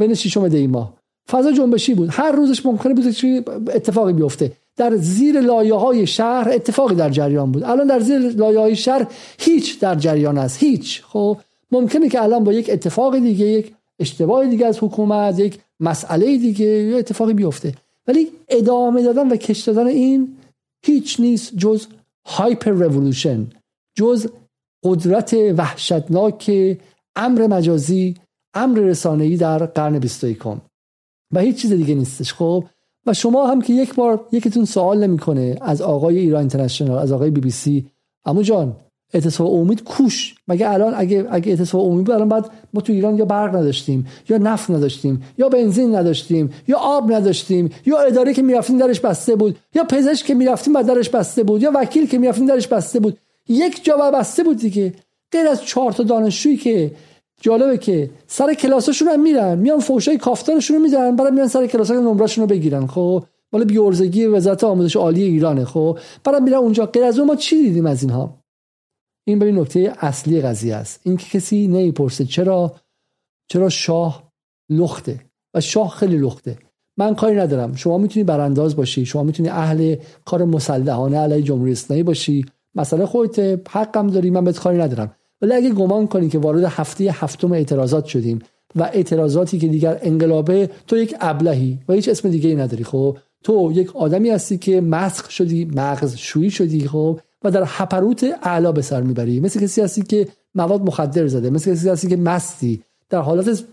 بین 0.00 0.14
ششم 0.14 0.48
دی 0.48 0.66
ماه 0.66 0.94
فضا 1.30 1.52
جنبشی 1.52 1.94
بود. 1.94 2.08
هر 2.12 2.32
روزش 2.32 2.66
ممکنه 2.66 2.94
بود 2.94 3.06
اتفاقی 3.68 4.12
بیفته. 4.12 4.52
در 4.82 4.96
زیر 4.96 5.40
لایه 5.40 5.74
های 5.74 6.06
شهر 6.06 6.50
اتفاقی 6.50 6.94
در 6.94 7.10
جریان 7.10 7.52
بود. 7.52 7.62
الان 7.62 7.86
در 7.86 8.00
زیر 8.00 8.18
لایه 8.18 8.58
های 8.58 8.76
شهر 8.76 9.06
هیچ 9.38 9.80
در 9.80 9.94
جریان 9.94 10.38
است. 10.38 10.62
هیچ. 10.62 11.02
خب 11.02 11.38
ممکنه 11.70 12.08
که 12.08 12.22
الان 12.22 12.44
با 12.44 12.52
یک 12.52 12.70
اتفاق 12.70 13.18
دیگه 13.18 13.46
یک 13.46 13.74
اشتباه 13.98 14.46
دیگه 14.46 14.66
از 14.66 14.78
حکومت 14.78 15.38
یک 15.38 15.58
مسئله 15.80 16.38
دیگه 16.38 16.66
یا 16.66 16.98
اتفاقی 16.98 17.34
بیفته. 17.34 17.74
ولی 18.06 18.28
ادامه 18.48 19.02
دادن 19.02 19.28
و 19.28 19.36
کش 19.36 19.60
دادن 19.60 19.86
این 19.86 20.36
هیچ 20.84 21.20
نیست 21.20 21.56
جز 21.56 21.86
هایپر 22.26 22.70
رولوشن 22.70 23.46
جز 23.94 24.26
قدرت 24.84 25.34
وحشتناک 25.56 26.50
امر 27.16 27.46
مجازی 27.46 28.14
امر 28.54 28.78
رسانه‌ای 28.78 29.36
در 29.36 29.66
قرن 29.66 29.98
21 29.98 30.46
و 31.32 31.40
هیچ 31.40 31.56
چیز 31.62 31.72
دیگه 31.72 31.94
نیستش. 31.94 32.34
خب 32.34 32.64
و 33.06 33.14
شما 33.14 33.46
هم 33.46 33.62
که 33.62 33.72
یک 33.72 33.94
بار 33.94 34.26
یکیتون 34.32 34.64
سوال 34.64 35.06
نمی‌کنه 35.06 35.56
از 35.60 35.82
آقای 35.82 36.18
ایران 36.18 36.40
اینترنشنال 36.40 36.98
از 36.98 37.12
آقای 37.12 37.30
بی 37.30 37.40
بی 37.40 37.50
سی. 37.50 37.86
اما 38.24 38.42
جان 38.42 38.76
اعتصاب 39.14 39.54
امید 39.54 39.84
کوش. 39.84 40.34
مگه 40.48 40.70
الان 40.70 40.94
اگه 40.96 41.26
اگه 41.30 41.48
اعتصاب 41.48 41.80
امید 41.80 42.04
بود 42.04 42.14
الان 42.14 42.28
بعد 42.28 42.50
ما 42.74 42.80
تو 42.80 42.92
ایران 42.92 43.18
یا 43.18 43.24
برق 43.24 43.56
نداشتیم 43.56 44.06
یا 44.28 44.38
نفت 44.38 44.70
نداشتیم 44.70 45.22
یا 45.38 45.48
بنزین 45.48 45.94
نداشتیم 45.94 46.50
یا 46.68 46.78
آب 46.78 47.12
نداشتیم 47.12 47.70
یا 47.86 47.98
اداره 47.98 48.34
که 48.34 48.42
می‌رفتیم 48.42 48.78
درش 48.78 49.00
بسته 49.00 49.36
بود 49.36 49.58
یا 49.74 49.84
پزشک 49.84 50.26
که 50.26 50.34
می‌رفتیم 50.34 50.72
بعد 50.72 50.86
درش 50.86 51.08
بسته 51.08 51.42
بود 51.42 51.62
یا 51.62 51.72
وکیل 51.74 52.06
که 52.06 52.18
می‌رفتیم 52.18 52.46
درش 52.46 52.68
بسته 52.68 53.00
بود. 53.00 53.18
یک 53.48 53.84
جا 53.84 53.96
بسته 53.96 54.42
بود 54.42 54.58
دیگه. 54.58 54.94
غیر 55.32 55.48
از 55.48 55.64
چهار 55.64 55.92
تا 55.92 56.02
دانشجویی 56.02 56.56
که 56.56 56.90
جالبه 57.42 57.78
که 57.78 58.10
سر 58.26 58.54
کلاساشون 58.54 59.08
هم 59.08 59.22
میرن 59.22 59.58
میان 59.58 59.80
فوشای 59.80 60.18
کافتارشون 60.18 60.76
رو 60.76 60.82
میدن 60.82 61.16
بعد 61.16 61.32
میان 61.32 61.48
سر 61.48 61.66
کلاسای 61.66 61.96
نمرهشون 61.96 62.42
رو 62.42 62.48
بگیرن 62.48 62.86
خب؟ 62.86 63.24
مال 63.52 63.64
بیورزگی 63.64 64.26
وزارت 64.26 64.64
آموزش 64.64 64.96
عالی 64.96 65.22
ایرانه 65.22 65.64
خب؟ 65.64 65.98
بعد 66.24 66.42
میرن 66.42 66.56
اونجا. 66.56 66.86
غیر 66.86 67.04
از 67.04 67.18
اون 67.18 67.28
ما 67.28 67.36
چی 67.36 67.62
دیدیم 67.62 67.86
از 67.86 68.02
اینها؟ 68.02 68.38
این 69.24 69.38
ببین 69.38 69.58
نکته 69.58 69.92
اصلی 70.00 70.40
قضیه 70.40 70.74
است. 70.74 71.00
این 71.02 71.16
که 71.16 71.38
کسی 71.38 71.66
نمی‌پرسه 71.66 72.24
چرا 72.24 72.74
چرا 73.48 73.68
شاه 73.68 74.32
لخته؟ 74.70 75.20
و 75.54 75.60
شاه 75.60 75.88
خیلی 75.88 76.16
لخته. 76.16 76.58
من 76.96 77.14
کاری 77.14 77.36
ندارم. 77.36 77.74
شما 77.74 77.98
می‌تونی 77.98 78.24
برانداز 78.24 78.76
باشی. 78.76 79.06
شما 79.06 79.22
می‌تونی 79.22 79.48
اهل 79.48 79.96
کار 80.24 80.44
مسلحانه 80.44 81.18
علیه 81.18 81.42
جمهوری 81.42 81.72
اسلامی 81.72 82.02
باشی. 82.02 82.46
مثلا 82.74 83.06
خودت 83.06 83.60
حقم 83.70 84.06
داری. 84.06 84.30
من 84.30 84.44
بهت 84.44 84.58
کاری 84.58 84.78
ندارم. 84.78 85.16
ولی 85.42 85.52
اگه 85.52 85.70
گمان 85.70 86.06
کنی 86.06 86.28
که 86.28 86.38
وارد 86.38 86.64
هفته 86.64 87.04
هفتم 87.04 87.52
اعتراضات 87.52 88.04
شدیم 88.04 88.38
و 88.76 88.82
اعتراضاتی 88.82 89.58
که 89.58 89.68
دیگر 89.68 89.98
انقلابه 90.02 90.70
تو 90.86 90.96
یک 90.96 91.14
ابلهی 91.20 91.78
و 91.88 91.92
هیچ 91.92 92.08
اسم 92.08 92.28
دیگه 92.28 92.50
ای 92.50 92.56
نداری 92.56 92.84
خب؟ 92.84 93.16
تو 93.44 93.72
یک 93.74 93.96
آدمی 93.96 94.30
هستی 94.30 94.58
که 94.58 94.80
مسخ 94.80 95.30
شدی 95.30 95.64
مغز 95.64 96.16
شویی 96.16 96.50
شدی 96.50 96.88
خب؟ 96.88 97.20
و 97.44 97.50
در 97.50 97.64
حپروت 97.64 98.24
اعلا 98.42 98.72
به 98.72 98.82
سر 98.82 99.02
می‌بری. 99.02 99.40
مثل 99.40 99.60
کسی 99.60 99.80
هستی 99.80 100.02
که 100.02 100.28
مواد 100.54 100.80
مخدر 100.80 101.26
زده 101.26 101.50
مثل 101.50 101.74
کسی 101.74 101.88
هستی 101.88 102.08
که 102.08 102.16
مستی. 102.16 102.82
در 103.10 103.20
حالت 103.20 103.64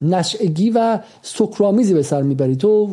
نشعگی 0.00 0.70
و 0.70 0.98
سکرامیزی 1.22 1.94
به 1.94 2.02
سر 2.02 2.22
می‌بری. 2.22 2.56
تو 2.56 2.90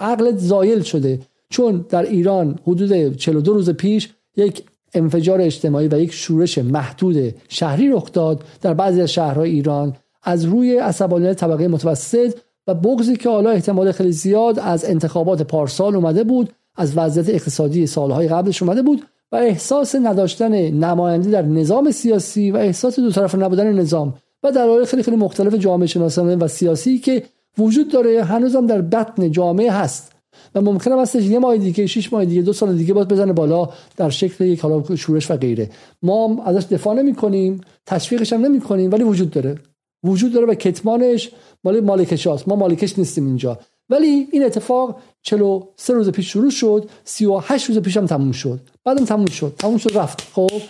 عقلت 0.00 0.38
زایل 0.38 0.82
شده. 0.82 1.20
چون 1.50 1.84
در 1.88 2.02
ایران 2.02 2.58
حدود 2.66 3.16
42 3.16 3.54
روز 3.54 3.70
پیش 3.70 4.08
یک 4.36 4.62
انفجار 4.94 5.40
اجتماعی 5.40 5.88
و 5.88 6.00
یک 6.00 6.12
شورش 6.12 6.58
محدود 6.58 7.34
شهری 7.48 7.88
رخ 7.88 8.12
داد 8.12 8.44
در 8.62 8.74
بعضی 8.74 9.00
از 9.00 9.12
شهرهای 9.12 9.50
ایران. 9.50 9.96
از 10.22 10.44
روی 10.44 10.78
عصبانیت 10.78 11.36
طبقه 11.36 11.68
متوسط 11.68 12.34
و 12.66 12.74
بغضی 12.74 13.16
که 13.16 13.28
حالا 13.28 13.50
احتمال 13.50 13.92
خیلی 13.92 14.12
زیاد 14.12 14.58
از 14.58 14.84
انتخابات 14.84 15.42
پارسال 15.42 15.96
اومده 15.96 16.24
بود 16.24 16.52
از 16.76 16.96
وضعیت 16.96 17.28
اقتصادی 17.28 17.86
سالهای 17.86 18.28
قبلش 18.28 18.62
اومده 18.62 18.82
بود 18.82 19.02
و 19.32 19.36
احساس 19.36 19.94
نداشتن 19.94 20.54
نماینده 20.70 21.30
در 21.30 21.42
نظام 21.42 21.90
سیاسی 21.90 22.50
و 22.50 22.56
احساس 22.56 23.00
دو 23.00 23.10
طرف 23.10 23.34
نبودن 23.34 23.72
نظام 23.72 24.14
و 24.42 24.50
دلایل 24.50 24.84
خیلی 24.84 25.02
خیلی 25.02 25.16
مختلف 25.16 25.54
جامعه 25.54 25.86
شناسانه 25.86 26.36
و 26.36 26.48
سیاسی 26.48 26.98
که 26.98 27.22
وجود 27.58 27.92
داره 27.92 28.24
هنوزم 28.24 28.66
در 28.66 28.80
بطن 28.80 29.30
جامعه 29.30 29.72
هست. 29.72 30.13
و 30.54 30.60
ممکنه 30.60 31.02
هستش 31.02 31.24
یه 31.24 31.38
ماه 31.38 31.56
دیگه 31.56 31.86
شش 31.86 32.12
ماه 32.12 32.24
دیگه 32.24 32.42
دو 32.42 32.52
سال 32.52 32.76
دیگه 32.76 32.94
باز 32.94 33.08
بزنه 33.08 33.32
بالا 33.32 33.68
در 33.96 34.10
شکل 34.10 34.44
یک 34.44 34.60
حالا 34.60 34.96
شورش 34.96 35.30
و 35.30 35.36
غیره. 35.36 35.70
ما 36.02 36.42
ازش 36.44 36.66
دفاع 36.70 36.94
نمی 36.94 37.14
کنیم 37.14 37.60
تشویقش 37.86 38.32
هم 38.32 38.40
نمی 38.40 38.60
کنیم 38.60 38.92
ولی 38.92 39.02
وجود 39.02 39.30
داره. 39.30 39.58
وجود 40.04 40.32
داره 40.32 40.46
و 40.46 40.54
کتمانش 40.54 41.30
مال 41.64 41.80
مالکش 41.80 42.26
هست 42.26 42.48
ما 42.48 42.56
مالکش 42.56 42.98
نیستیم 42.98 43.26
اینجا. 43.26 43.58
ولی 43.90 44.28
این 44.32 44.44
اتفاق 44.44 45.00
43 45.22 45.94
روز 45.94 46.10
پیش 46.10 46.32
شروع 46.32 46.50
شد 46.50 46.88
38 47.04 47.68
روز 47.68 47.78
پیش 47.78 47.96
هم 47.96 48.06
تموم 48.06 48.32
شد. 48.32 48.60
بعدم 48.84 49.04
تموم 49.04 49.26
شد. 49.26 49.54
تموم 49.58 49.76
شد 49.76 49.98
رفت. 49.98 50.20
خب 50.32 50.62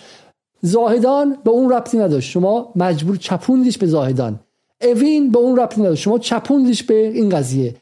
زاهدان 0.63 1.37
به 1.45 1.51
اون 1.51 1.73
ربطی 1.73 1.99
نداشت. 1.99 2.31
شما 2.31 2.73
مجبور 2.77 3.17
چپوندیش 3.17 3.79
به 3.79 3.87
زاهدان. 3.87 4.41
اوین 4.81 5.31
به 5.31 5.39
اون 5.39 5.57
ربطی 5.57 5.81
نداشت. 5.81 6.03
شما 6.03 6.19
چپوندیش 6.19 6.83
به 6.83 7.09
این 7.09 7.29
قضیه. 7.29 7.75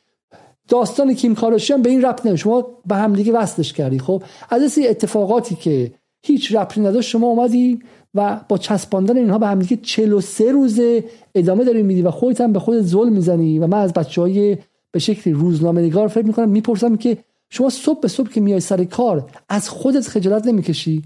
داستان 0.73 1.15
کیم 1.15 1.35
کاراشیان 1.35 1.83
به 1.83 1.91
این 1.91 2.03
ربط 2.03 2.27
نداشت 2.27 2.43
شما 2.43 2.67
به 2.87 2.95
هم 2.97 3.13
دیگه 3.13 3.33
وصلش 3.33 3.73
کردی. 3.73 3.99
خب 3.99 4.23
از 4.51 4.79
این 4.79 4.91
اتفاقاتی 4.91 5.55
که 5.55 5.93
هیچ 6.23 6.55
ربطی 6.55 6.81
نداشت 6.81 7.11
شما 7.11 7.27
اومدی 7.27 7.81
و 8.15 8.41
با 8.49 8.59
چسباندن 8.59 9.17
اینها 9.17 9.39
به 9.39 9.47
هم 9.47 9.59
دیگه 9.59 9.77
43 9.83 10.53
روزه 10.53 11.05
ادامه 11.35 11.65
داری 11.65 11.83
میدی 11.83 12.03
و 12.03 12.11
خودت 12.11 12.41
هم 12.41 12.53
به 12.53 12.59
خودت 12.59 12.83
ظلم 12.83 13.13
می‌زنی 13.13 13.59
و 13.59 13.67
من 13.67 13.79
از 13.79 13.93
بچهای 13.93 14.59
به 14.93 14.99
شکلی 14.99 15.35
روزنامه 15.35 15.83
نگار 15.83 16.09
فکر 16.09 16.27
می‌کنم 16.27 16.49
می‌پرسم 16.49 16.97
که 16.97 17.19
شما 17.51 17.71
صبح 17.71 18.01
به 18.01 18.09
صبح 18.09 18.29
که 18.29 18.41
میای 18.41 18.61
سر 18.61 18.85
کار 18.85 19.31
از 19.49 19.69
خودت 19.69 20.09
خجالت 20.09 20.47
نمی‌کشی؟ 20.47 21.03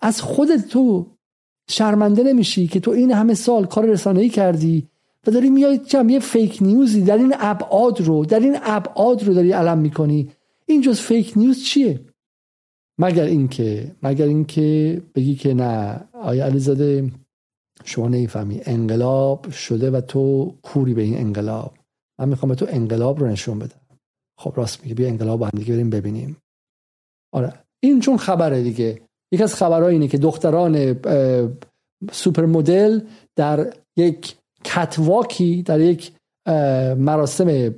از 0.00 0.22
خودت 0.22 0.68
تو 0.68 1.06
شرمنده 1.70 2.22
نمیشی 2.22 2.66
که 2.66 2.80
تو 2.80 2.90
این 2.90 3.12
همه 3.12 3.34
سال 3.34 3.66
کار 3.66 3.86
رسانه‌ای 3.86 4.28
کردی 4.28 4.89
و 5.26 5.30
داری 5.30 5.50
میای 5.50 5.78
چم 5.78 6.08
یه 6.08 6.18
فیک 6.18 6.58
نیوزی 6.60 7.02
در 7.02 7.18
این 7.18 7.34
ابعاد 7.38 8.00
رو 8.00 8.24
در 8.24 8.40
این 8.40 8.56
ابعاد 8.62 9.24
رو 9.24 9.34
داری 9.34 9.52
علم 9.52 9.78
می‌کنی. 9.78 10.30
این 10.66 10.80
جز 10.80 11.00
فیک 11.00 11.32
نیوز 11.36 11.64
چیه؟ 11.64 12.00
مگر 13.00 13.24
اینکه 13.24 13.96
مگر 14.02 14.26
اینکه 14.26 15.02
بگی 15.14 15.34
که 15.34 15.54
نه 15.54 16.00
آیا 16.12 16.44
علیزاده 16.44 17.10
شما 17.84 18.08
نمی‌فهمی. 18.08 18.60
انقلاب 18.64 19.50
شده 19.50 19.90
و 19.90 20.00
تو 20.00 20.54
کوری 20.62 20.94
به 20.94 21.02
این 21.02 21.18
انقلاب. 21.18 21.78
من 22.18 22.28
می‌خوام 22.28 22.48
به 22.48 22.54
تو 22.54 22.66
انقلاب 22.68 23.20
رو 23.20 23.26
نشون 23.26 23.58
بدم. 23.58 23.80
خب 24.38 24.52
راست 24.56 24.82
میگه 24.82 24.94
بیا 24.94 25.08
انقلاب 25.08 25.40
با 25.40 25.46
هم 25.46 25.58
دیگه 25.58 25.74
بریم 25.74 25.90
ببینیم. 25.90 26.36
آره. 27.32 27.52
این 27.82 28.00
چون 28.00 28.16
خبره 28.16 28.62
دیگه. 28.62 29.00
یکی 29.32 29.42
از 29.42 29.54
خبرها 29.54 29.88
اینه 29.88 30.08
که 30.08 30.18
دختران 30.18 31.00
سوپر 32.12 32.46
مدل 32.46 33.00
در 33.36 33.74
یک 33.96 34.36
کتواکی 34.64 35.62
در 35.62 35.80
یک 35.80 36.12
مراسم 36.96 37.74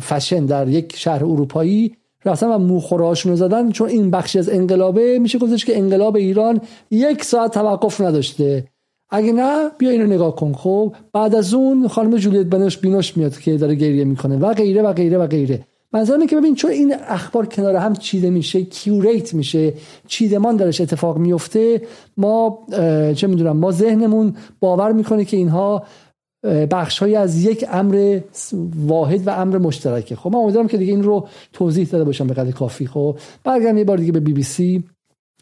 فشن 0.00 0.46
در 0.46 0.68
یک 0.68 0.96
شهر 0.96 1.24
اروپایی 1.24 1.96
رفتن 2.24 2.46
و 2.46 2.58
موخوراشون 2.58 3.32
رو 3.32 3.36
زدن. 3.36 3.70
چون 3.70 3.88
این 3.88 4.10
بخشی 4.10 4.38
از 4.38 4.48
انقلابه 4.48 5.18
میشه 5.18 5.38
گفتش 5.38 5.64
که 5.64 5.78
انقلاب 5.78 6.16
ایران 6.16 6.60
یک 6.90 7.24
ساعت 7.24 7.54
توقف 7.54 8.00
نداشته. 8.00 8.64
اگه 9.10 9.32
نه 9.32 9.70
بیا 9.78 9.90
اینو 9.90 10.06
نگاه 10.06 10.36
کن. 10.36 10.52
خب 10.52 10.94
بعد 11.12 11.34
از 11.34 11.54
اون 11.54 11.88
خانم 11.88 12.16
جولیت 12.16 12.46
بنش 12.46 12.78
بینوش 12.78 13.16
میاد 13.16 13.38
که 13.38 13.56
داره 13.56 13.74
گریه 13.74 14.04
می‌کنه 14.04 14.36
و 14.36 14.54
غیره 14.54 14.82
و 14.82 14.92
غیره 14.92 15.18
و 15.18 15.26
غیره. 15.26 15.64
منظورم 15.92 16.26
که 16.26 16.36
ببین 16.36 16.54
چون 16.54 16.70
این 16.70 16.94
اخبار 17.08 17.46
کنار 17.46 17.76
هم 17.76 17.92
چیده 17.92 18.30
میشه 18.30 18.62
curate 18.62 19.34
میشه 19.34 19.72
چیدمان 20.06 20.56
درش 20.56 20.80
اتفاق 20.80 21.18
میفته 21.18 21.82
ما 22.16 22.58
چه 23.14 23.26
می‌دونم 23.26 23.56
ما 23.56 23.70
ذهنمون 23.70 24.36
باور 24.60 24.92
می‌کنه 24.92 25.24
که 25.24 25.36
اینها 25.36 25.84
بخش 26.44 26.98
های 26.98 27.16
از 27.16 27.44
یک 27.44 27.64
امر 27.72 28.20
واحد 28.76 29.26
و 29.26 29.30
امر 29.30 29.58
مشترکه. 29.58 30.16
خب 30.16 30.30
من 30.30 30.38
امیدوارم 30.38 30.68
که 30.68 30.78
دیگه 30.78 30.92
این 30.92 31.02
رو 31.02 31.28
توضیح 31.52 31.88
داده 31.88 32.04
باشم 32.04 32.26
به 32.26 32.34
قدر 32.34 32.50
کافی. 32.50 32.86
خب 32.86 33.18
برگردم 33.44 33.78
یه 33.78 33.84
بار 33.84 33.96
دیگه 33.96 34.12
به 34.12 34.20
بی 34.20 34.32
بی 34.32 34.42
سی 34.42 34.84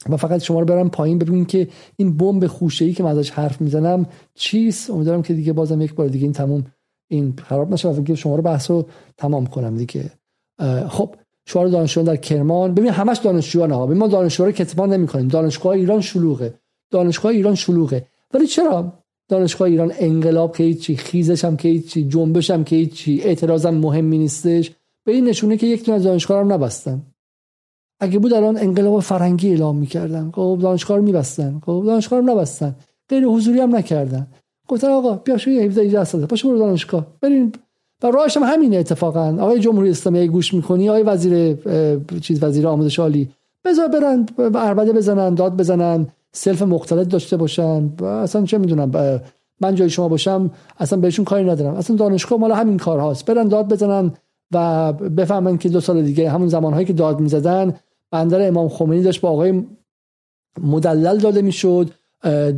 و 0.09 0.17
فقط 0.17 0.43
شما 0.43 0.61
رو 0.61 0.67
برم 0.67 0.91
پایین 0.91 1.19
ببینید 1.19 1.47
که 1.47 1.69
این 1.97 2.17
بمب 2.17 2.47
خوشه 2.47 2.85
ای 2.85 2.93
که 2.93 3.03
من 3.03 3.11
ازش 3.11 3.31
حرف 3.31 3.61
می‌زنم 3.61 4.07
چیست. 4.35 4.91
امیدوارم 4.91 5.23
که 5.23 5.35
دیگه 5.35 5.53
بازم 5.53 5.81
یک 5.81 5.95
بار 5.95 6.09
دیگه 6.09 6.25
این 6.25 6.33
تموم 6.33 6.65
این 7.09 7.35
خراب 7.43 7.73
نشه 7.73 7.89
و 7.89 8.15
شما 8.15 8.37
رو 8.37 8.43
بحث 8.43 8.71
رو 8.71 8.87
تمام 9.17 9.47
کنم 9.47 9.77
دیگه. 9.77 10.11
خب 10.89 11.15
شعار 11.47 11.69
دانشجویان 11.69 12.07
در 12.07 12.17
کرمان. 12.17 12.75
ببین 12.75 12.91
همش 12.91 13.19
دانشجویان 13.19 13.71
ها. 13.71 13.87
ما 13.87 14.07
دانشجوها 14.07 14.47
رو 14.47 14.53
کتمان 14.53 14.93
نمی‌کنیم. 14.93 15.29
دانشگاه 15.29 15.73
ایران 15.73 16.01
شلوغه. 16.01 16.55
دانشگاه 16.91 17.33
ایران 17.33 17.55
شلوغه. 17.55 18.07
ولی 18.35 18.47
چرا؟ 18.47 18.93
دانشگاه 19.29 19.69
ایران 19.69 19.93
انقلاب 19.99 20.57
که 20.57 20.65
هیچی 20.65 20.97
خیزش 20.97 21.45
هم 21.45 21.57
که 21.57 21.69
هیچی 21.69 22.05
جنبش 22.05 22.51
هم 22.51 22.65
که 22.65 22.77
هیچی 22.77 23.21
اعتراضم 23.21 23.75
مهمی 23.75 24.19
نیستش. 24.19 24.71
به 25.05 25.13
این 25.13 25.29
نشونه 25.29 25.57
که 25.57 25.67
یک 25.67 25.89
از 25.89 26.03
دانشگاه 26.03 26.41
هم 26.41 26.53
نبستن. 26.53 27.03
اگه 28.01 28.19
بود 28.19 28.33
الان 28.33 28.59
انقلاب 28.59 29.01
فرنگی 29.01 29.49
اعلام 29.49 29.77
می‌کردن. 29.77 30.31
خب 30.35 30.59
دانشگاه 30.63 30.97
رو 30.97 31.03
میبستن. 31.03 31.61
خب 31.67 31.83
دانشگاه 31.87 32.21
رو 32.21 32.25
نبستن. 32.25 32.75
غیر 33.09 33.25
حضوری 33.25 33.61
هم 33.61 33.77
نکردن. 33.77 34.27
گفتن 34.69 34.89
آقا 34.89 35.15
بیا 35.15 35.39
شو 35.39 35.51
17 35.51 35.83
18 35.83 36.05
ساله 36.05 36.27
پاشو 36.27 36.49
برو 36.49 36.59
دانشگاه. 36.59 37.07
بریم. 37.21 37.53
و 38.03 38.11
راهش 38.11 38.37
هم 38.37 38.43
همینه 38.43 38.77
اتفاقا. 38.77 39.37
آقای 39.41 39.61
جمهوری 39.61 39.91
اسلامی 39.91 40.29
گوش 40.29 40.55
می‌کنی 40.55 40.89
آقای 40.89 41.03
وزیر 41.03 41.57
چیز 42.21 42.43
وزیر 42.43 42.67
آموزش 42.67 42.99
عالی. 42.99 43.29
بذار 43.65 43.89
برن 43.89 44.27
اربده 44.39 44.93
بزنن 44.93 45.35
داد 45.35 45.57
بزنن. 45.57 46.07
سلف 46.33 46.63
مختلط 46.63 47.09
داشته 47.09 47.37
باشن 47.37 47.91
اصلا 48.03 48.45
چه 48.45 48.59
می‌دونم 48.59 49.21
من 49.61 49.75
جای 49.75 49.91
شما 49.91 50.09
باشم 50.09 50.51
اصلا 50.79 51.01
بهشون 51.01 51.25
کاری 51.25 51.45
ندارم. 51.45 51.75
اصلا 51.75 51.97
دانشگاه 51.97 52.39
مال 52.39 52.53
همین 52.53 52.77
کار 52.77 52.99
هاست. 52.99 53.25
برن 53.27 53.49
داد 53.49 53.73
بزنن 53.73 54.13
و 54.53 54.93
بفهمن 54.93 55.59
که 55.59 55.69
دو 55.69 55.81
سال 55.81 56.03
دیگه 56.03 56.31
همون 56.31 56.49
زمانهایی 56.49 56.87
که 56.87 56.93
داد 56.93 57.21
می‌زدن 57.21 57.75
بندر 58.11 58.49
امام 58.49 58.69
خمینی 58.69 59.03
داشت 59.03 59.21
با 59.21 59.29
آقای 59.29 59.65
مدلل 60.63 61.19
داده 61.19 61.43
می‌شد. 61.43 61.91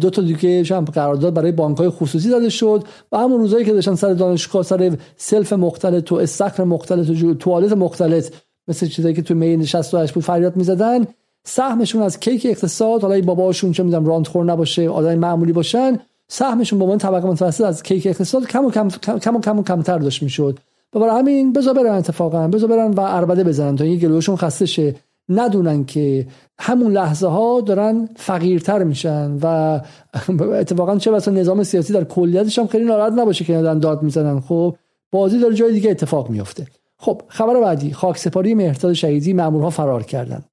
دو 0.00 0.10
تا 0.10 0.22
دیگه 0.22 0.64
هم 0.70 0.84
قرارداد 0.84 1.34
برای 1.34 1.52
بانک 1.52 1.78
های 1.78 1.88
خصوصی 1.88 2.30
داده 2.30 2.48
شد 2.48 2.84
و 3.12 3.18
همون 3.18 3.40
روزایی 3.40 3.64
که 3.64 3.72
داشتن 3.72 3.94
سر 3.94 4.12
دانشگاه 4.12 4.62
سر 4.62 4.96
سلف 5.16 5.52
مختلط 5.52 6.12
و 6.12 6.14
استخر 6.14 6.64
مختلط 6.64 7.10
و 7.10 7.34
توالت 7.34 7.72
مختلط 7.72 8.32
مثل 8.68 8.86
چیزایی 8.86 9.14
که 9.14 9.22
تو 9.22 9.34
می 9.34 9.66
68 9.66 10.14
بود 10.14 10.22
فریاد 10.22 10.56
می‌زدن. 10.56 11.06
سهمشون 11.44 12.02
از 12.02 12.20
کیک 12.20 12.46
اقتصاد 12.50 13.02
حالا 13.02 13.20
باباشون 13.20 13.72
چه 13.72 13.82
می‌دونم 13.82 14.06
راندخور 14.06 14.44
نباشه 14.44 14.88
آدم 14.88 15.14
معمولی 15.14 15.52
باشن 15.52 15.98
سهمشون 16.28 16.78
به 16.78 16.84
عنوان 16.84 16.98
طبقه 16.98 17.26
متوسط 17.26 17.64
از 17.64 17.82
کیک 17.82 18.06
اقتصاد 18.06 18.46
کم 18.46 18.64
و 18.64 18.70
کم 18.70 18.88
کم 19.18 19.36
و 19.36 19.40
کم 19.40 19.62
کمتر 19.62 19.98
داشت 19.98 20.22
می‌شد. 20.22 20.58
و 20.92 21.00
برای 21.00 21.18
همین 21.18 21.52
بذار 21.52 21.74
برن 21.74 21.94
اتفاقا 21.94 22.48
بذار 22.48 22.70
برن 22.70 22.90
و 22.90 23.00
اربده 23.00 23.44
بزنن 23.44 23.76
تا 23.76 23.84
این 23.84 23.98
گلوشون 23.98 24.36
خسته 24.36 24.66
شه. 24.66 24.94
ندونن 25.28 25.84
که 25.84 26.26
همون 26.58 26.92
لحظه 26.92 27.26
ها 27.26 27.60
دارن 27.60 28.08
فقیرتر 28.16 28.84
میشن 28.84 29.38
و 29.42 29.80
اتفاقا 30.60 30.98
چه 30.98 31.10
بسا 31.10 31.30
نظام 31.30 31.62
سیاسی 31.62 31.92
در 31.92 32.04
کلیتش 32.04 32.58
هم 32.58 32.66
خیلی 32.66 32.84
ناراحت 32.84 33.12
نباشه 33.12 33.44
که 33.44 33.52
دارن 33.52 33.78
داد 33.78 34.02
می‌زنن. 34.02 34.40
خب 34.40 34.76
بازی 35.12 35.38
داره 35.38 35.54
جای 35.54 35.72
دیگه 35.72 35.90
اتفاق 35.90 36.30
میفته 36.30 36.66
خب 36.98 37.22
خبر 37.28 37.60
بعدی 37.60 37.92
خاک 37.92 38.18
سپاری 38.18 38.54
مهرداد 38.54 38.92
شهیدی 38.92 39.32
مامورها 39.32 39.70
فرار 39.70 40.02
کردن. 40.02 40.44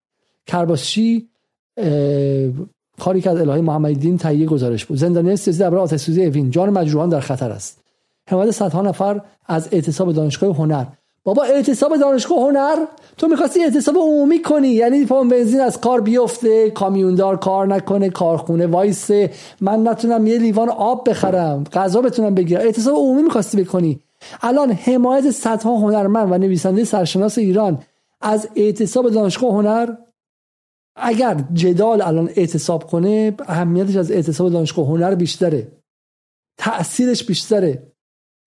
کرباسچی 0.46 1.28
کاری 3.00 3.22
که 3.22 3.30
از 3.30 3.42
الهه 3.42 3.62
محمدی 3.62 3.96
دین 3.96 4.18
تهیه 4.18 4.46
گزارش 4.46 4.86
بود. 4.86 4.98
زندانی 4.98 5.36
سیاسی 5.36 5.60
در 5.60 5.76
آتش 5.76 6.00
سوزی 6.00 6.26
اوین. 6.26 6.52
جان 6.52 6.70
مجروحان 6.70 7.10
در 7.10 7.20
خطر 7.20 7.52
است. 7.52 7.82
حمایت 8.30 8.52
صدها 8.52 8.82
نفر 8.82 9.22
از 9.46 9.70
اعتصاب 9.72 10.12
دانشگاه 10.12 10.56
هنر. 10.56 10.86
بابا 11.24 11.44
اعتصاب 11.44 11.98
دانشگاه 11.98 12.40
هنر؟ 12.40 12.76
تو 13.18 13.28
می‌خواستی 13.28 13.64
اعتصاب 13.64 13.98
عمومی 13.98 14.42
کنی؟ 14.42 14.68
یعنی 14.68 15.06
پام 15.06 15.30
بنزین 15.30 15.62
از 15.62 15.82
کار 15.82 16.02
بیفته 16.02 16.70
کامیوندار 16.70 17.38
کار 17.38 17.68
نکنه 17.68 18.10
کارخونه 18.10 18.68
وایسه. 18.68 19.32
من 19.62 19.88
نتونم 19.88 20.28
یه 20.28 20.38
لیوان 20.38 20.70
آب 20.70 21.10
بخرم 21.10 21.64
غذا 21.64 22.02
بتونم 22.02 22.36
بگیرم. 22.36 22.62
اعتصاب 22.62 22.96
عمومی 22.96 23.22
می‌خواستی 23.22 23.64
بکنی. 23.64 24.00
الان 24.42 24.72
حمایت 24.72 25.32
صدها 25.32 25.78
هنرمند 25.78 26.32
و 26.32 26.38
نویسنده 26.38 26.84
سرشناس 26.84 27.38
ایران 27.38 27.80
از 28.22 28.48
اعتصاب 28.56 29.10
دانشگاه 29.10 29.54
هنر 29.54 29.90
اگر 30.96 31.44
جدال 31.54 32.02
الان 32.02 32.30
اعتصاب 32.36 32.84
کنه 32.84 33.36
اهمیتش 33.48 33.96
از 33.96 34.12
اعتصاب 34.12 34.52
دانشگاه 34.52 34.88
هنر 34.88 35.16
بیشتره. 35.16 35.68
تأثیرش 36.58 37.24
بیشتره. 37.24 37.84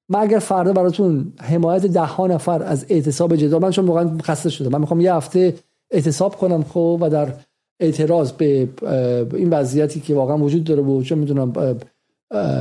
من 0.08 0.18
اگر 0.18 0.38
فردا 0.38 0.72
براتون 0.72 1.32
حمایت 1.40 1.86
ده 1.86 2.00
ها 2.00 2.26
نفر 2.26 2.62
از 2.62 2.86
اعتصاب 2.88 3.36
جدال 3.36 3.62
من 3.62 3.70
چون 3.70 3.86
واقعا 3.86 4.18
خسته 4.22 4.50
شده 4.50 4.68
من 4.68 4.80
می‌خوام 4.80 5.00
یه 5.00 5.14
هفته 5.14 5.54
اعتصاب 5.90 6.36
کنم 6.36 6.62
خب 6.62 6.98
و 7.00 7.10
در 7.10 7.32
اعتراض 7.80 8.32
به 8.32 8.68
این 9.34 9.50
وضعیتی 9.50 10.00
که 10.00 10.14
واقعا 10.14 10.38
وجود 10.38 10.64
داره 10.64 10.82
و 10.82 11.02
چون 11.02 11.18
می‌دونم 11.18 11.52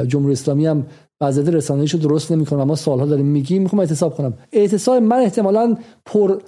جمهوری 0.07 0.33
اسلامی 0.33 0.65
هم 0.65 0.85
وضعیت 1.21 1.47
رسانه‌ایشو 1.47 1.97
درست 1.97 2.31
نمی‌کنه 2.31 2.63
ما 2.63 2.75
سالها 2.75 3.05
داریم 3.05 3.25
میگیم 3.25 3.61
می‌خوام 3.61 3.79
اعتصاب 3.79 4.15
کنم. 4.15 4.33
اعتصاب 4.51 5.03
من 5.03 5.17
احتمالاً 5.17 5.77
پر 6.05 6.41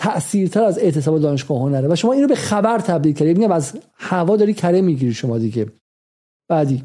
تاثیرتر 0.00 0.64
از 0.64 0.78
اعتصاب 0.78 1.18
دانشگاه 1.18 1.58
هنره. 1.58 1.88
و 1.88 1.94
شما 1.96 2.12
اینو 2.12 2.28
به 2.28 2.34
خبر 2.34 2.78
تبدیل 2.78 3.12
کردید 3.12 3.38
میگم 3.38 3.52
از 3.52 3.72
هوا 3.94 4.36
داری 4.36 4.54
کره 4.54 4.80
می‌گیری 4.80 5.14
شما 5.14 5.38
دیگه. 5.38 5.66
بعدی 6.48 6.84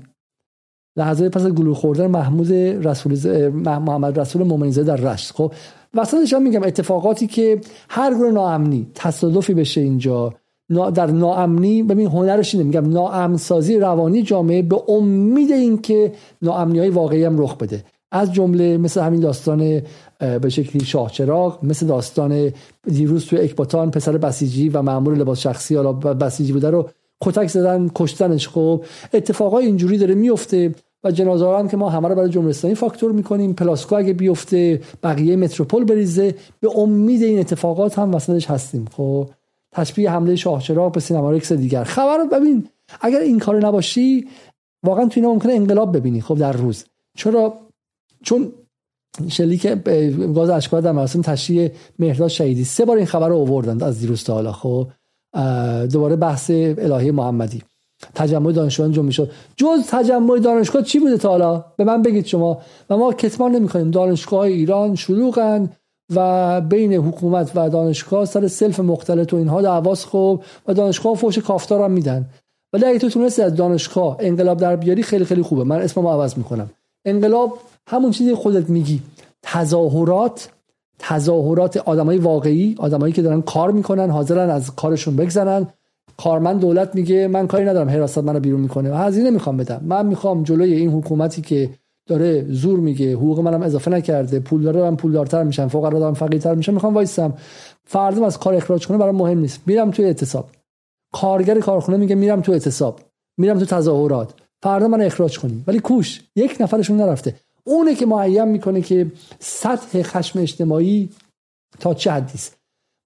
لحظه 0.98 1.30
پس 1.30 1.46
از 1.46 1.52
گلو 1.52 1.74
خوردن 1.74 2.08
محمود 2.08 2.52
رسول 2.88 3.50
محمد 3.50 4.20
رسول 4.20 4.44
مومنیزه 4.44 4.84
در 4.84 4.96
رشت. 4.96 5.32
خب 5.32 5.54
وسطش 5.94 6.34
هم 6.34 6.42
میگم 6.42 6.64
اتفاقاتی 6.64 7.28
که 7.28 7.62
هر 7.90 8.14
گونه 8.14 8.32
ناامنی 8.32 8.88
تصادفی 8.96 9.54
بشه 9.54 9.82
اینجا 9.82 10.34
در 10.94 11.06
ناامنی 11.06 11.84
ببین 11.84 12.08
هنرش 12.08 12.56
اینه. 12.56 12.68
میگم 12.68 12.90
ناامنسازی 12.90 13.80
روانی 13.80 14.24
جامعه 14.24 14.62
به 14.62 14.90
امید 14.90 15.52
اینکه 15.52 16.12
ناامنی 16.42 16.80
های 16.80 16.90
واقعی 16.90 17.24
هم 17.24 17.40
رخ 17.40 17.58
بده. 17.58 17.84
از 18.12 18.34
جمله 18.34 18.78
مثل 18.78 19.02
همین 19.02 19.20
داستان 19.20 19.82
به 20.20 20.50
شکلی 20.50 20.86
شاهچراغ 20.86 21.66
مثل 21.66 21.86
داستان 21.86 22.54
دیروز 22.88 23.26
توی 23.26 23.40
اکباتان 23.40 23.92
پسر 23.92 24.18
بسیجی 24.18 24.70
و 24.70 24.82
مامور 24.82 25.16
لباس 25.16 25.40
شخصی 25.40 25.76
حالا 25.76 25.94
بسیجی 25.94 26.54
بوده 26.54 26.70
رو 26.70 26.90
کتک 27.22 27.48
زدن 27.48 27.92
کشتنش. 27.96 28.48
خب 28.48 28.84
اتفاقای 29.14 29.66
اینجوری 29.66 29.98
داره 29.98 30.16
میفته 30.16 30.76
و 31.04 31.12
جنازه 31.12 31.58
هم 31.58 31.68
که 31.68 31.78
ما 31.78 31.90
همه 31.90 32.08
رو 32.08 32.16
برای 32.16 32.30
جمهوری 32.30 32.50
اسلامی 32.50 32.76
فاکتور 32.76 33.12
می‌کنیم. 33.12 33.54
پلاسکو 33.54 33.96
اگه 33.96 34.14
بیفته 34.14 34.82
بقیه 35.04 35.36
متروپول 35.36 35.84
بریزه. 35.84 36.36
به 36.60 36.78
امید 36.78 37.24
این 37.24 37.40
اتفاقات 37.40 38.00
هم 38.00 38.16
وسطش 38.16 38.50
هستیم. 38.50 38.86
خب 38.92 39.30
تشبیه 39.72 40.12
حمله 40.12 40.36
شاهچراغ 40.36 40.92
به 40.92 41.00
سینما 41.00 41.32
رکس 41.32 41.52
دیگر. 41.52 41.84
خبر 41.84 42.18
ببین 42.32 42.68
اگر 43.02 43.20
این 43.20 43.40
کار 43.40 43.68
نباشی 43.68 44.28
واقعا 44.84 45.06
تو 45.06 45.20
اینا 45.20 45.34
ممکنه 45.34 45.54
انقلاب 45.54 45.98
ببینی. 45.98 46.22
خب 46.22 46.38
در 46.38 46.52
روز. 46.52 46.86
چرا؟ 47.18 47.54
چون 48.24 48.52
شلیک 49.28 49.68
گاز 50.36 50.50
اشکال 50.50 50.82
در 50.82 50.92
مراسم 50.92 51.22
تشریح 51.22 51.70
مهرداد 52.00 52.28
شهیدی. 52.28 52.64
سه 52.64 52.86
بار 52.86 52.98
این 52.98 53.06
خبر 53.06 53.30
رو 53.30 53.38
آوردند 53.38 53.84
از 53.84 54.00
دیروز 54.00 54.24
تا 54.24 54.34
حالا 54.34 54.52
خب. 54.52 54.88
دوباره 55.92 56.16
بحث 56.16 56.52
الهی 56.52 57.12
محمدی. 57.12 57.62
تجمع 58.16 58.52
دانشجویان 58.52 58.92
جمع 58.92 59.12
شد 59.12 59.32
جز 59.58 59.80
تجمع 59.90 60.40
دانشگاه 60.40 60.82
چی 60.82 61.00
بوده 61.00 61.18
تا 61.18 61.30
حالا؟ 61.30 61.66
به 61.78 61.84
من 61.84 62.02
بگید 62.02 62.26
شما. 62.26 62.62
و 62.90 62.98
ما 62.98 63.14
کتمان 63.14 63.52
نمی‌کنیم 63.52 63.92
دانشگاه 63.92 64.40
ایران 64.40 64.96
شلوغن 64.96 65.70
و 66.16 66.62
بین 66.62 66.94
حکومت 66.94 67.52
و 67.56 67.70
دانشگاه 67.70 68.26
سر 68.26 68.48
سلف 68.48 68.80
مختلط 68.80 69.34
و 69.34 69.38
اینها 69.38 69.62
دعواس 69.62 70.06
خوب 70.06 70.44
و 70.68 70.74
دانشگاه 70.74 71.16
فوش 71.16 71.40
کافتار 71.40 71.84
هم 71.84 71.92
میدن. 71.92 72.26
ولی 72.74 72.86
اگه 72.86 73.00
تو 73.00 73.10
تونستی 73.10 73.42
از 73.42 73.56
دانشگاه 73.56 74.18
انقلاب 74.20 74.58
در 74.58 74.76
بیاری 74.76 75.04
خیلی 75.04 75.26
خیلی 75.26 75.42
خوبه. 75.42 75.64
من 75.64 75.82
اسممو 75.82 76.10
عوض 76.10 76.38
می‌کنم. 76.38 76.70
انقلاب 77.06 77.58
همون 77.88 78.12
چیزی 78.12 78.34
خودت 78.34 78.70
میگی. 78.70 79.02
تظاهرات 79.44 80.50
تظاهرات 81.00 81.78
آدمای 81.78 82.18
واقعی 82.18 82.76
آدمایی 82.80 83.14
که 83.14 83.22
دارن 83.22 83.42
کار 83.42 83.72
می‌کنن 83.72 84.10
حاضرن 84.10 84.50
از 84.50 84.76
کارشون 84.76 85.16
بگذرن. 85.16 85.68
کارمند 86.18 86.62
دولت 86.62 86.96
میگه 86.96 87.28
من 87.28 87.48
کاری 87.48 87.66
ندارم 87.66 87.90
حراست 87.90 88.18
منو 88.18 88.40
بیرون 88.40 88.62
می‌کنه. 88.62 88.98
هزینه 88.98 89.30
می‌خوام 89.30 89.58
بدم. 89.58 89.82
من 89.86 90.06
می‌خوام 90.06 90.44
جلوی 90.44 90.74
این 90.74 90.90
حکومتی 90.90 91.42
که 91.42 91.70
داره 92.08 92.46
زور 92.50 92.80
میگه 92.80 93.14
حقوق 93.14 93.40
منم 93.40 93.64
اضافه 93.64 93.92
نکرده 93.92 94.40
پول 94.40 94.64
داره 94.64 94.82
من 94.82 94.96
پولدارتر 94.96 95.44
میشم 95.44 95.68
فقرا 95.68 96.00
دارم 96.00 96.14
فقیرتر 96.14 96.56
میشم 96.56 96.74
می‌خوام 96.74 96.94
وایسم. 96.94 97.34
فردا 97.84 98.26
از 98.26 98.40
کار 98.40 98.54
اخراج 98.54 98.88
کنه 98.88 98.98
برام 98.98 99.16
مهم 99.16 99.40
نیست. 99.40 99.62
میرم 99.66 99.92
توی 99.92 100.06
اعتصاب. 100.06 100.50
کارگر 101.14 101.60
کارخونه 101.60 101.98
میگه 101.98 102.16
میرم 102.16 102.42
تو 102.42 102.52
اعتصاب. 102.52 103.00
میرم 103.38 103.60
تو 103.60 103.66
تظاهرات. 103.66 104.34
فردا 104.64 104.88
من 104.88 105.02
اخراج 105.02 105.40
کنیم 105.40 105.64
ولی 105.68 105.80
کوش 105.80 106.22
یک 106.36 106.58
نفرشون 106.60 106.98
نرفته. 106.98 107.36
اونه 107.68 107.96
که 107.96 108.06
معین 108.06 108.46
می‌کنه 108.46 108.82
که 108.82 109.12
سطح 109.40 110.04
خشم 110.04 110.40
اجتماعی 110.40 111.10
تا 111.80 111.94
چه 111.94 112.12
حدی 112.12 112.40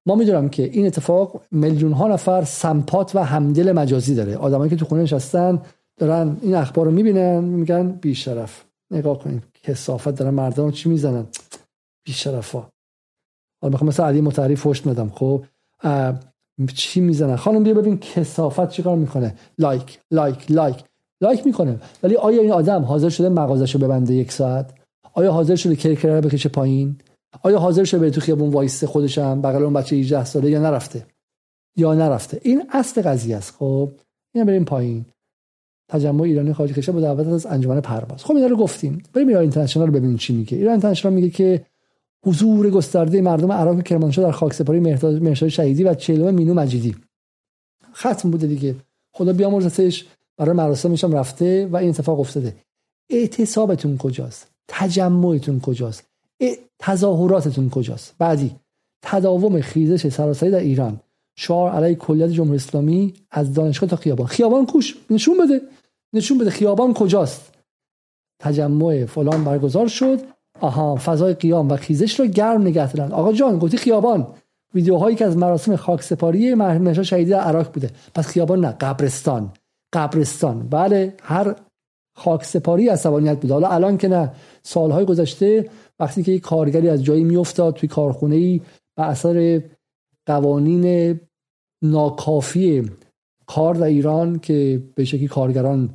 ما 0.06 0.16
می‌دونم 0.16 0.50
که 0.50 0.64
این 0.64 0.86
اتفاق 0.88 1.42
میلیون 1.52 1.92
ها 1.92 2.08
نفر 2.08 2.44
سمپات 2.44 3.16
و 3.16 3.26
همدل 3.26 3.72
مجازی 3.72 4.16
داره. 4.16 4.38
آدمایی 4.38 4.70
که 4.70 4.76
تو 4.76 4.86
خونه 4.86 5.02
نشستن 5.04 5.62
دارن 5.98 6.38
این 6.42 6.56
اخبار 6.56 6.86
رو 6.86 6.92
می‌بینن 6.92 7.40
میگن 7.44 7.92
بیشرف. 7.92 8.64
نگاه 8.92 9.20
کنیم 9.20 9.44
کثافت 9.64 10.10
دارن 10.10 10.34
مردم 10.34 10.72
چی 10.72 10.90
می‌زنن؟ 10.90 11.28
بیشرفا. 12.06 12.70
حالا 13.62 13.72
می‌خوام 13.72 13.88
مثل 13.88 14.04
علی 14.04 14.22
متحری 14.22 14.56
فشت 14.56 14.88
بدم 14.88 15.10
خب 15.10 15.46
چی 16.76 17.02
می‌زنن؟ 17.02 17.36
خانم 17.36 17.64
بیا 17.64 17.74
ببین 17.74 18.00
کثافت 18.00 18.70
چیکار 18.70 18.96
می‌کنه. 18.96 19.36
لایک 19.58 20.00
لایک 20.12 20.52
لایک. 20.52 20.84
لایک 21.22 21.46
می‌کنه. 21.46 21.80
ولی 22.04 22.16
آیا 22.16 22.42
این 22.42 22.52
آدم 22.52 22.84
حاضر 22.84 23.10
شده 23.10 23.30
مغازشو 23.30 23.80
ببنده 23.80 24.14
یک 24.14 24.32
ساعت؟ 24.32 24.74
آیا 25.14 25.32
حاضر 25.32 25.56
شده 25.56 25.76
کرکره 25.76 26.16
رو 26.16 26.22
بکشه 26.22 26.50
پایین؟ 26.50 26.96
آیا 27.44 27.60
حاضر 27.60 27.84
شده 27.84 28.00
به 28.00 28.10
تو 28.10 28.22
خیابون 28.22 28.50
وایسته 28.50 28.88
خودش 28.88 29.18
هم 29.18 29.42
بغل 29.42 29.64
اون 29.64 29.74
بچه 29.74 29.96
18 29.96 30.26
ساله 30.26 30.50
یا 30.50 30.62
نرفته؟ 30.62 31.06
یا 31.76 31.94
نرفته. 31.94 32.42
این 32.44 32.64
اصل 32.72 33.02
قضیه 33.02 33.38
است. 33.38 33.56
خب 33.60 33.92
اینا 34.34 34.46
بریم 34.46 34.66
پایین. 34.66 35.06
تجمع 35.90 36.22
ایرانی 36.22 36.54
خارج 36.54 36.74
کشور 36.74 36.96
با 36.96 37.02
دعوت 37.02 37.28
از 37.28 37.46
انجمن 37.46 37.82
پرواز. 37.82 38.24
خب 38.24 38.36
اینا 38.36 38.48
رو 38.48 38.58
گفتیم. 38.58 39.04
بریم 39.14 39.28
ایران 39.28 39.42
اینترنشنال 39.42 39.88
رو 39.88 39.94
ببینیم 39.94 40.18
چی 40.18 40.34
میگه. 40.34 40.58
ایران 40.58 40.72
اینترنشنال 40.72 41.14
میگه 41.14 41.30
که 41.30 41.66
حضور 42.26 42.70
گسترده 42.70 43.22
مردم 43.22 43.52
عراق 43.52 43.84
کرمانشاه 43.84 44.26
در 44.26 44.32
خاکسپاری 44.32 44.80
مهرداد 44.80 45.34
شهیدی 45.34 45.84
و 45.84 45.94
چهلم 45.94 46.34
مینو 46.36 46.54
مجیدی. 46.54 46.96
ختم 47.94 48.32
بوده 48.32 48.48
دیگه. 48.48 48.76
خدا 49.14 49.34
بیامرزتش. 49.34 50.06
برای 50.40 50.56
مراسمش 50.56 51.04
هم 51.04 51.14
رفته 51.14 51.68
و 51.68 51.76
این 51.76 51.90
اتفاق 51.90 52.20
افتاده. 52.20 52.56
اعتصابتون 53.10 53.98
کجاست؟ 53.98 54.48
تجمعتون 54.68 55.60
کجاست؟ 55.60 56.04
تظاهراتتون 56.80 57.70
کجاست؟ 57.70 58.16
بعدی 58.20 58.56
تداوم 59.02 59.62
خیزش 59.62 60.08
سراسری 60.08 60.52
در 60.52 60.60
ایران. 60.60 61.00
شعار 61.38 61.72
علیه 61.72 61.96
کلیت 61.96 62.30
جمهوری 62.30 62.56
اسلامی 62.56 63.14
از 63.32 63.54
دانشگاه 63.54 63.90
تا 63.90 63.96
خیابان. 63.96 64.28
خیابان 64.28 64.66
کوش 64.66 64.98
نشون 65.10 65.38
بده. 65.38 65.62
نشون 66.14 66.38
بده 66.38 66.50
خیابان 66.50 66.94
کجاست. 66.94 67.54
تجمع 68.42 69.06
فلان 69.06 69.44
برگزار 69.44 69.88
شد. 69.88 70.20
آها 70.60 70.96
فضای 70.96 71.34
قیام 71.34 71.70
و 71.70 71.76
خیزش 71.76 72.20
رو 72.20 72.26
گرم 72.26 72.62
نگه 72.62 72.92
دارن. 72.94 73.12
آقا 73.12 73.34
جان 73.34 73.60
گفتی 73.60 73.78
خیابان. 73.78 74.28
ویدیوهایی 74.74 75.16
که 75.16 75.26
از 75.26 75.38
مراسم 75.38 75.76
خاک 75.76 76.04
سپاری 76.04 76.54
مهشا 76.54 77.04
شهیدی 77.04 77.32
در 77.32 77.40
عراق 77.40 77.72
بوده. 77.72 77.90
پس 78.16 78.28
خیابان 78.28 78.66
نه 78.66 78.72
قبرستان. 78.72 79.52
قبرستان. 79.94 80.70
بله 80.70 81.14
هر 81.22 81.56
خاک 82.16 82.44
سپاری 82.44 82.90
عصبانیت 82.90 83.40
بوده 83.40 83.54
حالا 83.54 83.68
الان 83.68 83.98
که 83.98 84.08
نه 84.08 84.32
سالهای 84.64 85.06
گذشته 85.06 85.70
وقتی 86.00 86.24
که 86.24 86.32
یک 86.32 86.42
کارگری 86.42 86.90
از 86.90 87.04
جایی 87.04 87.24
میافتاد 87.24 87.74
توی 87.74 87.90
کارخونه 87.90 88.36
ای 88.36 88.62
به 88.98 89.04
اثر 89.04 89.62
قوانین 90.26 91.20
ناکافی 91.84 92.92
کار 93.48 93.76
در 93.76 93.84
ایران 93.84 94.40
که 94.40 94.84
به 94.96 95.06
شکلی 95.06 95.28
کارگران 95.28 95.90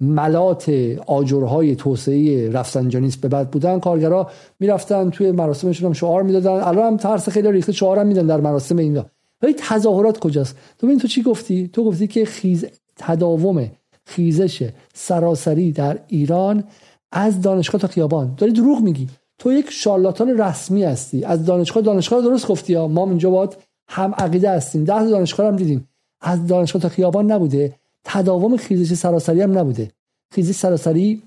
ملات 0.00 0.68
آجرهای 1.06 1.76
توسعه 1.76 2.50
رفسنجانیست 2.50 3.20
به 3.20 3.28
بعد 3.28 3.50
بودن 3.50 3.80
کارگرا 3.80 4.30
می‌رفتن 4.60 5.10
توی 5.10 5.30
مراسمشون 5.30 5.86
هم 5.86 5.92
شعار 5.92 6.22
می‌دادن. 6.22 6.50
الان 6.50 6.86
هم 6.86 6.96
ترس 6.96 7.28
خیلی 7.28 7.52
ریخته 7.52 7.72
شعار 7.72 7.98
هم 7.98 8.06
میدن 8.06 8.26
در 8.26 8.40
مراسم 8.40 8.76
اینا. 8.76 9.06
ولی 9.42 9.54
تظاهرات 9.58 10.18
کجاست؟ 10.18 10.56
تو 10.78 10.86
ببین 10.86 10.98
تو 10.98 11.08
چی 11.08 11.22
گفتی؟ 11.22 11.68
تو 11.68 11.84
گفتی 11.84 12.06
که 12.06 12.24
خیز 12.24 12.66
تداوم 13.00 13.70
خیزش 14.06 14.70
سراسری 14.94 15.72
در 15.72 15.98
ایران 16.08 16.64
از 17.12 17.40
دانشگاه 17.40 17.80
تا 17.80 17.88
خیابان. 17.88 18.34
داری 18.36 18.52
دروغ 18.52 18.80
میگی. 18.80 19.08
تو 19.38 19.52
یک 19.52 19.70
شارلاتان 19.70 20.38
رسمی 20.40 20.82
هستی. 20.82 21.24
از 21.24 21.44
دانشگاه 21.44 21.82
دانشگاه 21.82 22.22
درست 22.22 22.48
گفتی 22.48 22.74
ها. 22.74 22.88
ما 22.88 23.04
اینجا 23.04 23.30
باید 23.30 23.56
هم 23.88 24.14
عقیده 24.14 24.50
هستیم. 24.50 24.84
ده 24.84 25.04
دانشگاه 25.04 25.46
هم 25.46 25.56
دیدیم. 25.56 25.88
از 26.20 26.46
دانشگاه 26.46 26.82
تا 26.82 26.88
خیابان 26.88 27.32
نبوده. 27.32 27.74
تداوم 28.04 28.56
خیزش 28.56 28.94
سراسری 28.94 29.42
هم 29.42 29.58
نبوده. 29.58 29.90
خیزش 30.34 30.54
سراسری 30.54 31.22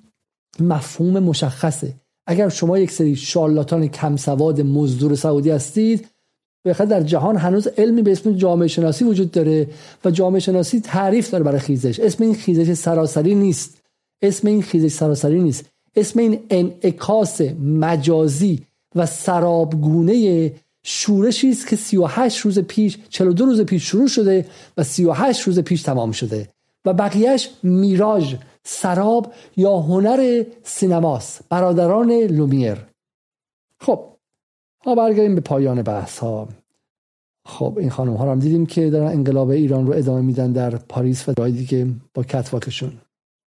مفهوم 0.60 1.20
مشخصه. 1.20 1.94
اگر 2.28 2.50
شما 2.50 2.80
یک 2.80 2.92
سری 2.92 3.16
شارلاتان 3.16 3.88
کم 3.88 4.16
سواد 4.16 4.62
مزدور 4.62 5.16
سعودی 5.16 5.50
هستید 5.50 6.08
بخاطر 6.66 6.86
در 6.86 7.02
جهان 7.02 7.38
هنوز 7.38 7.68
علمی 7.68 8.02
به 8.02 8.12
اسم 8.12 8.32
جامعه 8.32 8.68
شناسی 8.68 9.06
وجود 9.06 9.32
داره 9.32 9.68
و 10.06 10.12
جامعه 10.12 10.40
شناسی 10.40 10.80
تعریف 10.80 11.30
داره 11.30 11.44
برای 11.44 11.60
خیزش. 11.60 12.00
اسم 12.00 12.24
این 12.24 12.34
خیزش 12.34 12.74
سراسری 12.74 13.36
نیست. 13.36 13.82
اسم 14.22 14.48
این 14.48 14.62
خیزش 14.62 14.92
سراسری 14.92 15.42
نیست. 15.42 15.66
اسم 15.96 16.20
این 16.20 16.40
انعکاس 16.50 17.42
مجازی 17.62 18.62
و 18.96 19.06
سرابگونه 19.06 20.52
شورشی 20.84 21.50
است 21.50 21.68
که 21.68 21.76
38 21.76 22.40
روز 22.40 22.60
پیش 22.60 22.98
42 23.10 23.46
روز 23.46 23.62
پیش 23.62 23.84
شروع 23.84 24.08
شده 24.08 24.46
و 24.78 24.84
38 24.84 25.42
روز 25.42 25.60
پیش 25.60 25.82
تمام 25.82 26.12
شده 26.12 26.50
و 26.86 26.94
بقیهش 26.94 27.50
میراژ 27.64 28.36
سراب 28.64 29.34
یا 29.58 29.78
هنر 29.78 30.44
سینماست. 30.64 31.42
برادران 31.50 32.12
لومیر. 32.12 32.78
خب 33.80 34.13
ما 34.86 34.96
برگردیم 34.96 35.36
به 35.36 35.42
پایان 35.42 35.82
بحث 35.82 36.20
ها 36.20 36.48
خب 37.48 37.74
این 37.78 37.90
خانم 37.90 38.14
ها 38.14 38.26
رو 38.26 38.32
هم 38.32 38.40
دیدیم 38.40 38.66
که 38.66 38.90
دارن 38.90 39.08
انقلاب 39.08 39.50
ایران 39.50 39.88
رو 39.88 39.94
ادامه 39.94 40.22
میدن 40.22 40.52
در 40.52 40.70
پاریس 40.70 41.30
و 41.30 41.34
جای 41.38 41.52
دیگه 41.52 41.88
با 42.14 42.24
کتواکشون. 42.24 42.92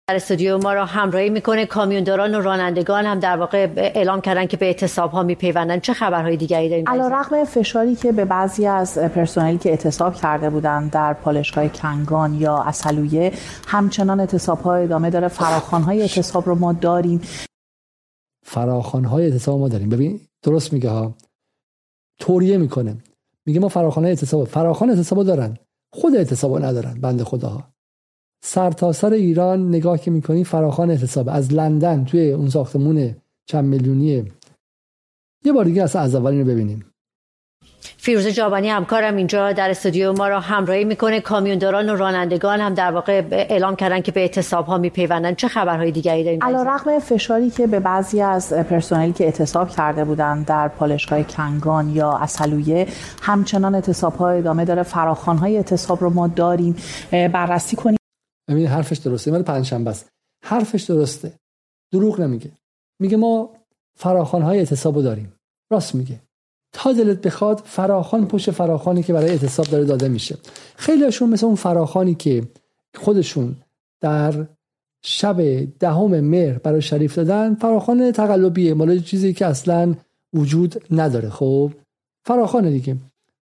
در 0.08 0.16
استودیو 0.16 0.58
ما 0.58 0.72
را 0.72 0.84
همراهی 0.84 1.30
می‌کنه 1.30 1.66
کامیونداران 1.66 2.34
و 2.34 2.40
رانندگان 2.40 3.06
هم 3.06 3.20
در 3.20 3.36
واقع 3.36 3.68
اعلام 3.76 4.20
کردن 4.20 4.46
که 4.46 4.56
به 4.56 4.66
اعتصاب 4.66 5.10
ها 5.10 5.22
میپیوندن. 5.22 5.80
چه 5.80 5.92
خبرهای 5.92 6.36
دیگری 6.36 6.68
داریم؟ 6.68 6.88
علی 6.88 7.00
رغم 7.00 7.44
فشاری 7.44 7.94
که 7.94 8.12
به 8.12 8.24
بعضی 8.24 8.66
از 8.66 8.98
پرسنلی 8.98 9.58
که 9.58 9.70
اعتصاب 9.70 10.14
کرده 10.14 10.50
بودند 10.50 10.90
در 10.90 11.12
پالشگاه 11.12 11.68
کنگان 11.68 12.34
یا 12.34 12.62
اصلویه 12.62 13.32
همچنان 13.66 14.20
اعتصاب 14.20 14.60
ها 14.60 14.74
ادامه 14.74 15.10
داره. 15.10 15.28
فراخوان 15.28 15.82
های 15.82 16.00
اعتصاب 16.00 16.46
رو 16.46 16.54
ما 16.54 16.72
داریم. 16.72 17.20
فراخوان 18.46 19.04
های 19.04 19.24
اعتصاب 19.24 19.60
ما 19.60 19.68
داریم. 19.68 19.88
ببین 19.88 20.20
درست 20.42 20.72
میگه 20.72 20.90
ها. 20.90 21.14
توریه 22.18 22.58
می‌کنه. 22.58 22.98
میگه 23.46 23.60
ما 23.60 23.68
فراخوان 23.68 24.04
های 24.04 24.12
اعتصاب 24.12 24.44
فراخوان 24.44 24.90
اعتصاب 24.90 25.22
دارن. 25.22 25.56
خود 25.92 26.16
اعتصاب 26.16 26.64
ندارن 26.64 26.94
بند 27.00 27.22
خداها 27.22 27.68
سرتاسر 28.44 29.08
سر 29.08 29.14
ایران 29.14 29.68
نگاه 29.68 29.98
که 29.98 30.10
می‌کنی 30.10 30.44
فراخان 30.44 30.90
اعتصاب. 30.90 31.28
از 31.28 31.52
لندن 31.52 32.04
توی 32.04 32.32
اون 32.32 32.48
ساختمون 32.48 33.16
چند 33.46 33.64
میلیونی 33.64 34.32
یه 35.44 35.52
بار 35.52 35.64
دیگه 35.64 35.82
اصلا 35.82 36.02
از 36.02 36.14
اول 36.14 36.30
اینو 36.30 36.44
ببینیم. 36.44 36.84
فیروز 37.96 38.26
جابانی 38.26 38.68
همکارم 38.68 39.16
اینجا 39.16 39.52
در 39.52 39.70
استودیو 39.70 40.12
ما 40.12 40.28
را 40.28 40.40
همراهی 40.40 40.84
می‌کنه. 40.84 41.20
کامیونداران 41.20 41.90
و 41.90 41.96
رانندگان 41.96 42.60
هم 42.60 42.74
در 42.74 42.90
واقع 42.90 43.22
اعلام 43.30 43.76
کردن 43.76 44.00
که 44.00 44.12
به 44.12 44.20
اعتصاب 44.20 44.66
ها 44.66 44.78
میپیوندن. 44.78 45.34
چه 45.34 45.48
خبرهای 45.48 45.90
دیگری 45.90 46.24
داریم 46.24 46.40
رغم 46.42 46.98
فشاری 46.98 47.50
که 47.50 47.66
به 47.66 47.80
بعضی 47.80 48.20
از 48.20 48.52
پرسنلی 48.52 49.12
که 49.12 49.24
اعتصاب 49.24 49.70
کرده 49.70 50.04
بودند 50.04 50.46
در 50.46 50.68
پالشگاه 50.68 51.22
کنگان 51.22 51.90
یا 51.90 52.12
اصلویه 52.12 52.86
همچنان 53.22 53.74
اعتصاب 53.74 54.14
ها 54.16 54.30
ادامه 54.30 54.64
داره. 54.64 54.82
فراخوان 54.82 55.38
های 55.38 55.56
اعتصاب 55.56 56.00
رو 56.00 56.10
ما 56.10 56.28
داریم. 56.28 56.76
بررسی 57.10 57.76
کنیم. 57.76 57.98
ببین 58.48 58.66
حرفش 58.66 58.98
درسته. 58.98 59.30
مال 59.30 59.42
پنجشنبه 59.42 59.90
است. 59.90 60.08
حرفش 60.44 60.82
درسته. 60.82 61.32
دروغ 61.92 62.20
نمیگه. 62.20 62.50
میگه 63.00 63.16
ما 63.16 63.50
فراخوان 63.98 64.42
های 64.42 64.58
اعتصابو 64.58 65.02
داریم. 65.02 65.32
راست 65.72 65.94
میگه. 65.94 66.20
تا 66.76 66.92
دلت 66.92 67.20
بخواد 67.20 67.62
فراخان 67.64 68.28
پشت 68.28 68.50
فراخانی 68.50 69.02
که 69.02 69.12
برای 69.12 69.30
اعتصاب 69.30 69.66
داره 69.66 69.84
داده 69.84 70.08
میشه. 70.08 70.36
خیلی 70.76 71.04
هاشون 71.04 71.28
مثل 71.28 71.46
اون 71.46 71.54
فراخانی 71.54 72.14
که 72.14 72.42
خودشون 72.94 73.56
در 74.00 74.46
شب 75.04 75.64
دهم 75.78 76.20
مهر 76.20 76.58
برای 76.58 76.82
شریف 76.82 77.14
دادن 77.14 77.54
فراخان 77.54 78.12
تقلبیه 78.12 78.74
مال 78.74 78.98
چیزی 78.98 79.32
که 79.32 79.46
اصلا 79.46 79.94
وجود 80.34 80.82
نداره. 80.90 81.30
خب 81.30 81.72
فراخانه 82.24 82.70
دیگه. 82.70 82.96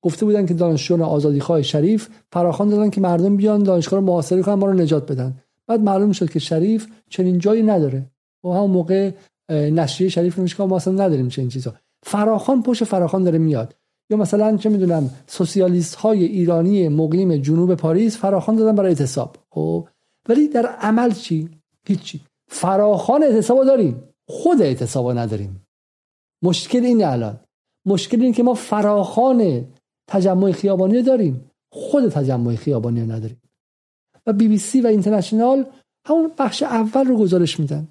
گفته 0.02 0.24
بودن 0.26 0.46
که 0.46 0.54
دانشجویان 0.54 1.02
آزادی 1.02 1.40
خواه 1.40 1.62
شریف 1.62 2.08
فراخوان 2.32 2.68
دادن 2.68 2.90
که 2.90 3.00
مردم 3.00 3.36
بیان 3.36 3.62
دانشگاه 3.62 4.00
رو 4.00 4.06
محاصره 4.06 4.42
کنن 4.42 4.54
ما 4.54 4.66
رو 4.66 4.72
نجات 4.72 5.12
بدن. 5.12 5.34
بعد 5.66 5.80
معلوم 5.80 6.12
شد 6.12 6.30
که 6.30 6.38
شریف 6.38 6.86
چنین 7.10 7.38
جایی 7.38 7.62
نداره. 7.62 8.06
و 8.44 8.48
همون 8.48 8.70
موقع 8.70 9.10
نشریه 9.50 10.10
شریف 10.10 10.36
رو 10.36 10.46
که 10.46 10.62
ما 10.62 10.76
اصلا 10.76 10.92
نداریم 10.92 11.28
چنین 11.28 11.48
چیزا. 11.48 11.74
فراخان 12.02 12.62
پشت 12.62 12.84
فراخان 12.84 13.24
داره 13.24 13.38
میاد. 13.38 13.74
یا 14.10 14.16
مثلا 14.16 14.56
چه 14.56 14.68
می‌دونم 14.68 15.10
سوسیالیست 15.26 15.94
های 15.94 16.24
ایرانی 16.24 16.88
مقیم 16.88 17.36
جنوب 17.36 17.74
پاریس 17.74 18.16
فراخان 18.16 18.56
دادن 18.56 18.74
برای 18.74 18.88
اعتصاب. 18.88 19.36
خب 19.50 19.88
ولی 20.28 20.48
در 20.48 20.66
عمل 20.66 21.12
چی؟ 21.12 21.48
هیچی. 21.86 22.20
فراخان 22.48 23.22
اعتصاب 23.22 23.64
داریم. 23.64 24.02
خود 24.28 24.62
اعتصاب 24.62 25.18
نداریم. 25.18 25.66
مشکل 26.42 26.84
اینه 26.84 27.06
الان. 27.06 27.40
مشکل 27.86 28.20
اینه 28.20 28.34
که 28.34 28.42
ما 28.42 28.54
فراخان 28.54 29.66
تجمع 30.08 30.52
خیابانی 30.52 31.02
داریم. 31.02 31.50
خود 31.72 32.08
تجمع 32.08 32.54
خیابانی 32.54 33.00
نداریم. 33.00 33.42
و 34.26 34.32
بی 34.32 34.48
بی 34.48 34.58
سی 34.58 34.80
و 34.80 34.86
اینترنشنال 34.86 35.64
همون 36.06 36.30
بخش 36.38 36.62
اول 36.62 37.04
رو 37.04 37.16
گزارش 37.16 37.60
میدن. 37.60 37.88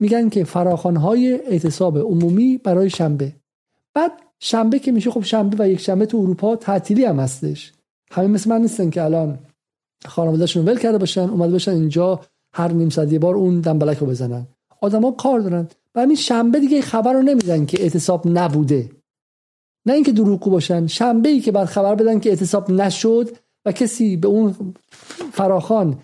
میگن 0.00 0.28
که 0.28 0.44
های 0.44 1.40
اعتصاب 1.46 1.98
عمومی 1.98 2.58
برای 2.58 2.90
شنبه. 2.90 3.32
بعد 3.94 4.12
شنبه 4.40 4.78
که 4.78 4.92
میشه 4.92 5.10
خب 5.10 5.22
شنبه 5.22 5.56
و 5.64 5.68
یک 5.68 5.80
شنبه 5.80 6.06
تو 6.06 6.18
اروپا 6.18 6.56
تعطیلی 6.56 7.04
هم 7.04 7.20
هستش. 7.20 7.72
همه 8.10 8.26
مثل 8.26 8.50
من 8.50 8.60
نیستن 8.60 8.90
که 8.90 9.02
الان 9.02 9.38
خانوادهشون 10.06 10.64
ول 10.68 10.78
کرده 10.78 10.98
باشن 10.98 11.28
اومده 11.28 11.52
باشن 11.52 11.72
اینجا 11.72 12.20
هر 12.52 12.72
نیم 12.72 12.88
ساعت 12.88 13.12
یه 13.12 13.18
بار 13.18 13.34
اون 13.34 13.60
دنبلک 13.60 13.98
رو 13.98 14.06
بزنن. 14.06 14.46
آدما 14.80 15.10
کار 15.10 15.40
دارن. 15.40 15.68
و 15.94 16.00
همین 16.00 16.16
شنبه 16.16 16.60
دیگه 16.60 16.80
خبر 16.80 17.12
رو 17.12 17.22
نمیدن 17.22 17.66
که 17.66 17.82
اعتصاب 17.82 18.22
نبوده. 18.26 18.90
نه 19.86 19.94
اینکه 19.94 20.12
دروغگو 20.12 20.50
باشن 20.50 20.86
شنبه 20.86 21.28
ای 21.28 21.40
که 21.40 21.52
بعد 21.52 21.66
خبر 21.66 21.94
بدن 21.94 22.20
که 22.20 22.30
اعتصاب 22.30 22.70
نشد 22.70 23.36
و 23.64 23.72
کسی 23.72 24.16
به 24.16 24.28
اون 24.28 24.74
فراخان 25.32 25.98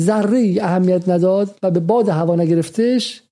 ذره 0.00 0.58
اهمیت 0.60 1.08
نداد 1.08 1.58
و 1.62 1.70
به 1.70 1.80
باد 1.80 2.08
هوا 2.08 2.36
نگرفتش 2.36 3.22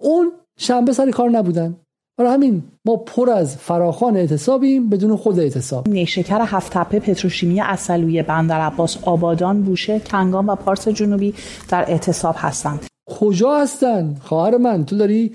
اون 0.00 0.32
شنبه 0.58 0.92
سر 0.92 1.10
کار 1.10 1.30
نبودن. 1.30 1.76
برای 2.18 2.32
همین 2.32 2.62
ما 2.84 2.96
پر 2.96 3.30
از 3.30 3.56
فراخان 3.56 4.16
اعتصابیم 4.16 4.88
بدون 4.88 5.16
خود 5.16 5.38
اعتصاب. 5.38 5.88
نیشکر 5.88 6.40
هفت 6.40 6.72
تپه 6.72 6.98
پتروشیمی 6.98 7.60
اصلویه 7.60 8.22
بندر 8.22 8.60
عباس 8.60 8.98
آبادان 9.02 9.62
بوشه 9.62 10.00
کنگان 10.00 10.46
و 10.46 10.54
پارس 10.54 10.88
جنوبی 10.88 11.34
در 11.68 11.90
اعتصاب 11.90 12.34
هستند. 12.38 12.86
کجا 13.08 13.56
هستن؟ 13.56 14.16
خواهر 14.22 14.56
من 14.56 14.84
تو 14.84 14.96
داری 14.96 15.34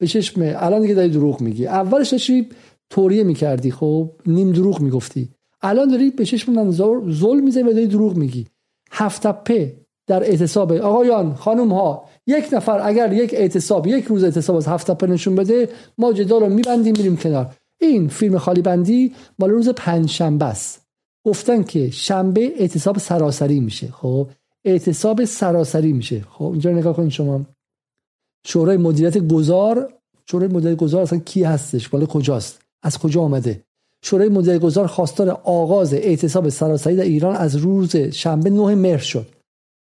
به 0.00 0.06
چشم 0.06 0.42
الان 0.56 0.80
دیگه 0.80 0.94
داری 0.94 1.08
دروغ 1.08 1.40
میگی. 1.40 1.66
اولش 1.66 2.08
داشتی 2.08 2.48
توریه 2.90 3.24
می‌کردی 3.24 3.70
خب؟ 3.70 4.10
نیم 4.26 4.52
دروغ 4.52 4.80
می‌گفتی. 4.80 5.30
الان 5.62 5.88
داری 5.88 6.10
به 6.10 6.24
چشم 6.24 6.52
من 6.52 6.70
ظلم 7.10 7.44
می‌زنی 7.44 7.62
و 7.62 7.72
داری 7.72 7.86
دروغ 7.86 8.16
میگی. 8.16 8.46
هفت 8.90 9.26
په 9.26 9.76
در 10.06 10.22
اعتصاب. 10.22 10.72
آقایان 10.72 11.34
خانم 11.34 11.72
ها 11.72 12.08
یک 12.26 12.48
نفر 12.52 12.80
اگر 12.88 13.12
یک 13.12 13.34
اعتصاب 13.34 13.86
یک 13.86 14.04
روز 14.04 14.24
اعتصاب 14.24 14.56
از 14.56 14.66
هفت 14.68 14.90
په 14.90 15.06
نشون 15.06 15.34
بده 15.34 15.68
ما 15.98 16.12
جدال 16.12 16.40
رو 16.40 16.48
میبندیم 16.48 16.94
میریم 16.96 17.16
کنار. 17.16 17.54
این 17.80 18.08
فیلم 18.08 18.38
خالی 18.38 18.62
بندی 18.62 19.14
مال 19.38 19.50
روز 19.50 19.68
پنج 19.68 20.10
شنبه 20.10 20.44
است. 20.44 20.86
گفتن 21.26 21.62
که 21.62 21.90
شنبه 21.90 22.52
اعتصاب 22.58 22.98
سراسری 22.98 23.60
میشه. 23.60 23.86
خب 23.86 24.28
اعتصاب 24.64 25.24
سراسری 25.24 25.92
میشه. 25.92 26.20
خب 26.30 26.44
اینجا 26.44 26.70
نگاه 26.70 26.96
کنید 26.96 27.10
شما. 27.10 27.40
شورای 28.46 28.76
مدیریت 28.76 29.18
گذار 29.18 29.92
شورای 30.30 30.48
مدیریت 30.48 30.78
گذار 30.78 31.02
اصلا 31.02 31.18
کی 31.18 31.42
هستش؟ 31.42 31.94
مال 31.94 32.06
کجاست؟ 32.06 32.60
از 32.82 32.98
کجا 32.98 33.20
آمده؟ 33.20 33.64
شورای 34.02 34.28
مدیر 34.28 34.58
گذار 34.58 34.86
خواستار 34.86 35.30
آغاز 35.44 35.94
اعتصاب 35.94 36.48
سراسری 36.48 36.96
در 36.96 37.02
ایران 37.02 37.36
از 37.36 37.56
روز 37.56 37.96
شنبه 37.96 38.50
9 38.50 38.74
مهر 38.74 38.98
شد. 38.98 39.26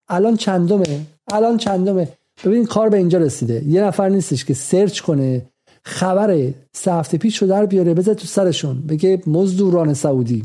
الان 0.09 0.37
چندمه؟ 0.37 1.05
الان 1.31 1.57
چندمه؟ 1.57 2.07
ببین 2.43 2.65
کار 2.65 2.89
به 2.89 2.97
اینجا 2.97 3.19
رسیده. 3.19 3.63
یه 3.67 3.83
نفر 3.83 4.09
نیستش 4.09 4.45
که 4.45 4.53
سرچ 4.53 4.99
کنه 4.99 5.45
خبر 5.83 6.53
سه 6.73 6.93
هفته 6.93 7.17
پیش 7.17 7.37
رو 7.37 7.47
در 7.47 7.65
بیاره 7.65 7.93
بذار 7.93 8.15
تو 8.15 8.27
سرشون. 8.27 8.81
بگه 8.81 9.21
مزدوران 9.27 9.93
سعودی 9.93 10.43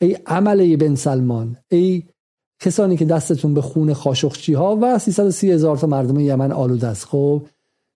ای 0.00 0.16
عمله 0.26 0.76
بن 0.76 0.94
سلمان 0.94 1.56
ای 1.68 2.02
کسانی 2.60 2.96
که 2.96 3.04
دستتون 3.04 3.54
به 3.54 3.60
خون 3.60 3.92
خاشخچی 3.92 4.52
ها 4.52 4.78
و 4.82 4.98
330 4.98 5.52
هزار 5.52 5.76
تا 5.76 5.86
مردم 5.86 6.20
یمن 6.20 6.52
آلوده 6.52 6.86
است. 6.86 7.04
خب 7.04 7.42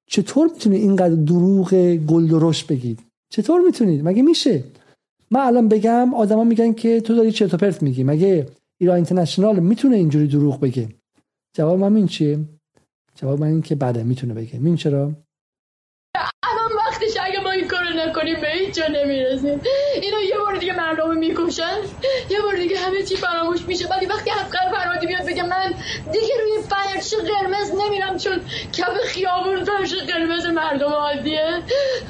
چطور 0.07 0.51
می‌تونید 0.53 0.83
اینقدر 0.83 1.15
دروغ 1.15 1.75
گل 1.97 2.53
بگید؟ 2.69 3.01
چطور 3.31 3.61
می‌تونید؟ 3.61 4.09
مگه 4.09 4.23
میشه؟ 4.23 4.65
من 5.31 5.41
الان 5.41 5.69
بگم 5.69 6.15
آدما 6.15 6.45
میگن 6.45 6.73
که 6.73 7.01
تو 7.01 7.15
داری 7.15 7.33
چرت 7.33 7.55
و 7.55 7.57
پرت 7.57 7.83
میگی. 7.83 8.05
مگه 8.05 8.47
ایران 8.79 8.97
اینترنشنال 8.97 9.61
می‌تونه 9.61 9.97
اینجوری 9.97 10.27
دروغ 10.27 10.61
بگه؟ 10.61 10.89
جواب 11.57 11.79
من 11.79 11.97
این 11.97 12.07
چیه؟ 12.07 12.39
جواب 13.23 13.41
من 13.41 13.47
این 13.47 13.63
که 13.63 13.75
بله 13.75 14.03
می‌تونه 14.03 14.35
بگه. 14.35 14.55
این 14.55 14.77
چرا؟ 14.77 15.13
الان 16.43 16.73
وقتش 16.77 17.17
اگه 17.21 17.41
ما 17.41 17.51
این 17.51 17.69
کارو 17.69 17.89
نکنیم 17.97 18.41
به 18.41 18.49
هیچ 18.49 18.75
جا 18.75 18.87
نمی‌رسیم. 18.87 19.61
اینا 20.03 20.23
یه 20.23 20.39
بار 20.39 20.57
دیگه 20.57 20.77
مردم 20.77 21.19
می‌کشن 21.19 21.79
یه 22.31 22.41
بار 22.43 22.57
دیگه 22.57 22.79
همه 22.79 23.03
چی 23.03 23.17
فراموش 23.17 23.63
میشه. 23.69 23.89
ولی 23.89 24.07
وقتی 24.07 24.31
افغان 24.31 24.73
فرهادی 24.73 25.07
بیاد 25.07 25.27
بگه 25.27 25.43
من 25.43 25.75
دیگه 26.13 26.35
روی 26.41 26.63
فرش 26.69 27.15
قرمز 27.15 27.71
نمیرم 27.85 28.19
چون 28.19 28.41
کف 28.73 28.97
خیابون 29.05 29.65
فرش 29.65 29.95
قرمز 29.95 30.47
مردم 30.47 30.93
عادیه. 30.93 31.63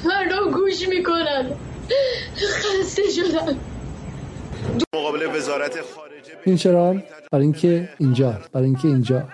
مردم 0.05 0.51
گوش 0.51 0.87
می‌کنن. 0.87 1.51
خسته 2.35 3.03
شدن. 3.09 3.59
مقابل 4.95 5.35
وزارت 5.35 5.81
خارجه 5.81 6.31
این 6.43 6.57
چرا؟ 6.57 6.95
برای 7.31 7.43
اینکه 7.43 7.89
اینجا 7.99 8.39
برای 8.53 8.65
اینکه 8.65 8.87
اینجا. 8.87 9.29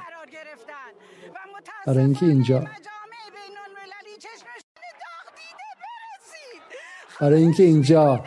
برای 1.87 2.03
اینکه 2.03 2.25
اینجا 2.25 2.63
برای 7.21 7.41
اینکه 7.41 7.63
اینجا 7.63 8.23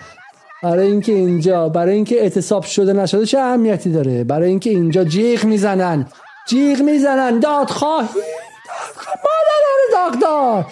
برای 0.63 0.87
اینکه 0.87 1.13
اینجا 1.13 1.69
برای 1.69 1.95
اینکه 1.95 2.21
اعتصاب 2.23 2.65
شده 2.65 2.93
نشده 2.93 3.27
چه 3.27 3.39
اهمیتی 3.39 3.93
داره؟ 3.93 4.25
برای 4.25 4.49
اینکه 4.49 4.71
اینجا 4.71 5.05
جیغ 5.05 5.45
می‌زنن. 5.45 6.07
جیغ 6.49 6.81
می‌زنن. 6.81 7.41
دادخواهی. 7.41 8.09
مادر 8.97 9.93
داغدار. 9.93 10.67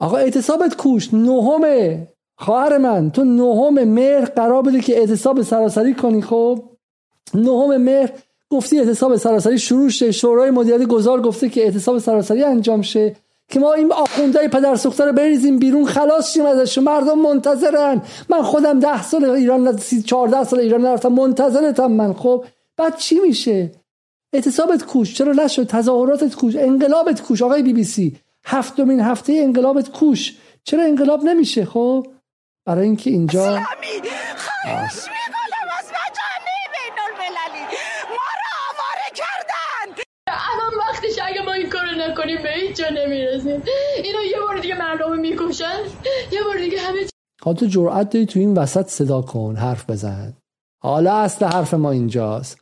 آقا 0.00 0.16
اعتصابت 0.16 0.76
کوش 0.76 1.14
نهمه. 1.14 2.08
خواهر 2.38 2.78
من 2.78 3.10
تو 3.10 3.24
نهم 3.24 3.84
مهر 3.84 4.24
قرار 4.24 4.62
بوده 4.62 4.80
که 4.80 4.98
اعتصاب 4.98 5.42
سراسری 5.42 5.94
کنی 5.94 6.22
خب؟ 6.22 6.73
نهم 7.34 7.76
مهر 7.76 8.10
گفتی 8.50 8.78
اعتصاب 8.80 9.16
سراسری 9.16 9.58
شروع 9.58 9.88
شه. 9.88 10.12
شورای 10.12 10.50
مدیریت 10.50 10.82
گذار 10.82 11.20
گفته 11.20 11.48
که 11.48 11.64
اعتصاب 11.64 11.98
سراسری 11.98 12.44
انجام 12.44 12.82
شه. 12.82 13.16
که 13.48 13.60
ما 13.60 13.72
این 13.72 13.92
آخوندهای 13.92 14.48
پدر 14.48 14.76
سوخته 14.76 15.04
رو 15.04 15.12
بریزیم 15.12 15.58
بیرون. 15.58 15.86
خلاص 15.86 16.32
شیم 16.32 16.46
ازش 16.46 16.78
مردم 16.78 17.18
منتظرن. 17.18 18.02
من 18.28 18.42
خودم 18.42 18.80
ده 18.80 19.02
سال 19.02 19.24
ایران 19.24 19.78
14 20.06 20.44
سال 20.44 20.60
ایران 20.60 20.80
نرفتم. 20.80 21.08
منتظرتم 21.08 21.92
من. 21.92 22.12
خب 22.12 22.44
بعد 22.76 22.96
چی 22.96 23.20
میشه؟ 23.20 23.70
اعتصابت 24.34 24.84
کوش 24.84 25.14
چرا 25.14 25.32
نشد؟ 25.32 25.66
تظاهراتت 25.66 26.34
کوش 26.34 26.56
انقلابت 26.56 27.22
کوش 27.22 27.42
آقای 27.42 27.62
بی 27.62 27.72
بی 27.72 27.84
سی 27.84 28.16
هفتمین 28.44 29.00
هفته 29.00 29.32
انقلابت 29.32 29.90
کوش 29.90 30.36
چرا 30.64 30.82
انقلاب 30.82 31.24
نمیشه؟ 31.24 31.64
خب 31.64 32.06
برای 32.66 32.84
اینکه 32.84 33.10
اینجا 33.10 33.46
الان 40.26 40.74
وقتش 40.78 41.18
اگه 41.22 41.42
ما 41.42 41.52
این 41.52 41.70
کارو 41.70 41.88
نکنیم 42.08 42.42
به 42.42 42.48
هیچ 42.50 42.76
جا 42.76 42.84
نمی‌رسیم. 42.88 43.62
اینا 44.04 44.22
یه 44.30 44.40
بار 44.46 44.58
دیگه 44.62 44.78
مردم 44.78 45.18
می‌کشن. 45.18 45.80
یه 46.32 46.38
بار 46.44 46.58
دیگه 46.58 46.78
همه 46.78 46.98
حالا 47.42 47.56
تو 47.56 47.66
جرأت 47.66 48.10
داری 48.10 48.26
تو 48.26 48.38
این 48.38 48.54
وسط 48.54 48.88
صدا 48.88 49.22
کن 49.22 49.56
حرف 49.56 49.90
بزن. 49.90 50.32
حالا 50.82 51.14
اصل 51.14 51.46
حرف 51.46 51.74
ما 51.74 51.90
اینجاست. 51.90 52.60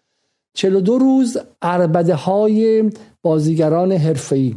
42 0.57 0.99
روز 0.99 1.39
اربده 1.63 2.15
های 2.15 2.91
بازیگران 3.23 3.93
حرفه‌ای. 3.93 4.57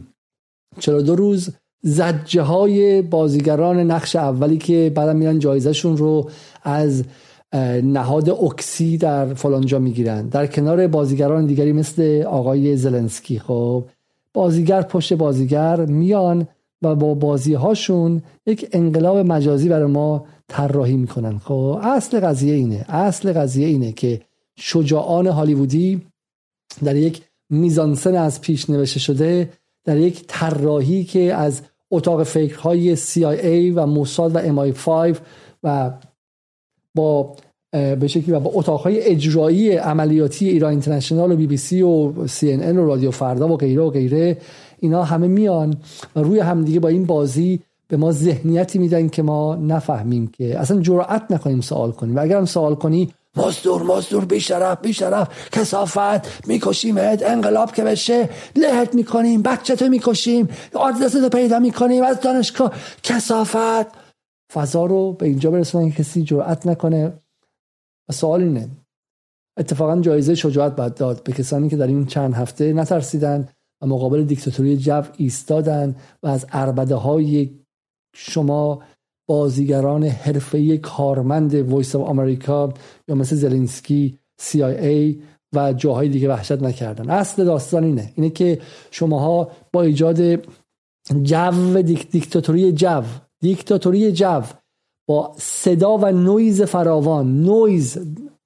42 0.80 1.16
روز 1.16 1.49
زجه 1.84 2.41
های 2.41 3.02
بازیگران 3.02 3.80
نقش 3.80 4.16
اولی 4.16 4.57
که 4.57 4.91
بعدا 4.95 5.14
میرن 5.14 5.40
جایزشون 5.40 5.98
رو 5.98 6.30
از 6.64 7.03
نهاد 7.84 8.30
اکسی 8.30 8.98
در 8.98 9.34
فلانجا 9.34 9.80
می‌گیرن. 9.80 10.28
در 10.28 10.48
کنار 10.48 10.88
بازیگران 10.88 11.45
دیگری 11.45 11.74
مثل 11.74 12.24
آقای 12.28 12.78
زلنسکی 12.78 13.40
خب. 13.40 13.86
بازیگر 14.36 14.82
پشت 14.82 15.14
بازیگر 15.14 15.86
میان 15.86 16.48
و 16.82 16.95
با 16.95 17.14
بازی 17.14 17.53
هاشون 17.53 18.22
یک 18.45 18.70
انقلاب 18.72 19.18
مجازی 19.18 19.70
برای 19.70 19.91
ما 19.91 20.26
طراحی 20.48 20.98
می‌کنن. 20.98 21.38
خب 21.38 21.80
اصل 21.84 22.20
قضیه 22.20 22.56
اینه 22.56 22.86
اصل 22.90 23.34
قضیه 23.34 23.68
اینه 23.68 23.91
که 23.91 24.22
شجاعان 24.56 25.28
هالیوودی 25.28 26.02
در 26.84 26.95
یک 26.95 27.22
میزانسن 27.49 28.16
از 28.16 28.41
پیش 28.41 28.70
نوشته 28.70 28.99
شده 28.99 29.49
در 29.84 29.98
یک 29.98 30.24
طراحی 30.28 31.03
که 31.03 31.34
از 31.34 31.62
اتاق 31.91 32.24
فکرهای 32.24 32.98
CIA 32.98 33.74
و 33.76 33.88
موساد 33.88 34.36
و 34.36 34.72
MI5 34.74 35.18
و 35.64 35.91
با 36.95 37.36
به 38.00 38.08
شکلی 38.08 38.32
و 38.32 38.40
با 38.40 38.52
اتاقهای 38.54 39.02
اجرایی 39.02 39.72
عملیاتی 39.72 40.50
ایران 40.50 40.72
اینترنشنال 40.72 41.32
و 41.32 41.36
بی 41.36 41.48
بی 41.48 41.58
سی 41.58 41.82
و 41.82 42.28
سی 42.28 42.52
ان 42.52 42.78
و 42.78 42.86
رادیو 42.86 43.12
فردا 43.12 43.48
و 43.48 43.58
غیره 43.58 43.82
و 43.82 43.90
غیره 43.90 44.38
اینا 44.80 45.04
همه 45.04 45.28
میان 45.28 45.78
و 46.16 46.20
روی 46.20 46.40
همدیگه 46.40 46.80
با 46.80 46.90
این 46.90 47.06
بازی 47.06 47.60
به 47.88 47.98
ما 47.98 48.12
ذهنیتی 48.12 48.80
میدن 48.80 49.08
که 49.10 49.24
ما 49.24 49.56
نفهمیم 49.56 50.28
که 50.28 50.60
اصلا 50.60 50.82
جرأت 50.82 51.24
نکنیم 51.30 51.62
سوال 51.62 51.92
کنیم. 51.92 52.16
و 52.16 52.20
اگر 52.22 52.38
هم 52.38 52.46
سوال 52.46 52.76
کنی 52.76 53.12
مزدور 53.38 53.84
مزدور 53.84 54.26
بیشرف 54.26 54.82
بیشرف 54.82 55.28
کسافت 55.52 56.48
میکشیمت 56.48 57.24
انقلاب 57.26 57.72
که 57.72 57.84
بشه 57.84 58.30
لهت 58.56 58.96
می‌کنیم 58.96 59.42
بچه 59.42 59.76
تو 59.76 59.90
می‌کشیم 59.90 60.50
آدرس 60.74 61.16
رو 61.16 61.30
پیدا 61.30 61.60
می‌کنیم 61.60 62.04
از 62.04 62.20
دانشگاه. 62.22 62.72
کسافت 63.04 63.88
فضا 64.54 64.86
رو 64.86 65.14
به 65.14 65.26
اینجا 65.26 65.52
برسونن 65.52 65.92
که 65.92 66.04
کسی 66.04 66.24
جرأت 66.24 66.68
نکنه. 66.68 67.14
و 68.10 68.14
سوال 68.14 68.41
اینه. 68.41 68.69
اتفاقا 69.57 70.02
جایزه 70.02 70.36
شجاعت 70.36 70.76
باید 70.76 70.94
داد. 70.94 71.23
به 71.23 71.34
کسانی 71.34 71.69
که 71.69 71.77
در 71.77 71.88
این 71.88 72.06
چند 72.06 72.34
هفته 72.34 72.73
نترسیدن 72.73 73.49
و 73.82 73.88
مقابل 73.88 74.23
دیکتاتوری 74.23 74.77
جو 74.77 75.03
ایستادن 75.18 75.95
و 76.23 76.27
از 76.27 76.45
اربده 76.52 76.95
های 76.95 77.60
شما 78.15 78.84
بازیگران 79.27 80.03
حرفه‌ای 80.04 80.78
کارمند 80.77 81.56
Voice 81.56 81.96
of 81.96 82.10
America 82.10 82.74
یا 83.07 83.15
مثل 83.15 83.36
زلنسکی 83.36 84.19
CIA 84.41 85.15
و 85.56 85.73
جاهای 85.73 86.10
دیگه 86.10 86.30
وحشت 86.30 86.61
نکردن 86.61 87.10
اصل 87.10 87.45
داستان 87.45 87.84
اینه. 87.84 88.14
اینه 88.15 88.30
که 88.30 88.61
شماها 88.91 89.52
با 89.73 89.82
ایجاد 89.82 90.45
جو 91.23 91.82
دیک 91.82 92.10
دیکتاتوری 92.11 92.72
جو 92.72 93.03
دیکتاتوری 93.41 94.11
جو 94.11 94.41
با 95.07 95.32
صدا 95.38 95.98
و 95.98 96.06
نویز 96.06 96.61
فراوان 96.61 97.44
نویز. 97.44 97.98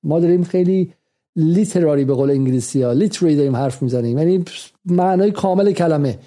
ما 0.04 0.20
داریم 0.20 0.44
خیلی 0.44 0.94
literary 1.36 2.06
به 2.06 2.14
قول 2.14 2.30
انگلیسی 2.30 2.82
ها 2.82 2.92
literally 2.92 3.36
داریم 3.36 3.56
حرف 3.56 3.82
می‌زنیم. 3.82 4.18
یعنی 4.18 4.46
معنای 4.86 5.32
کامل 5.32 5.72
کلمه. 5.72 6.20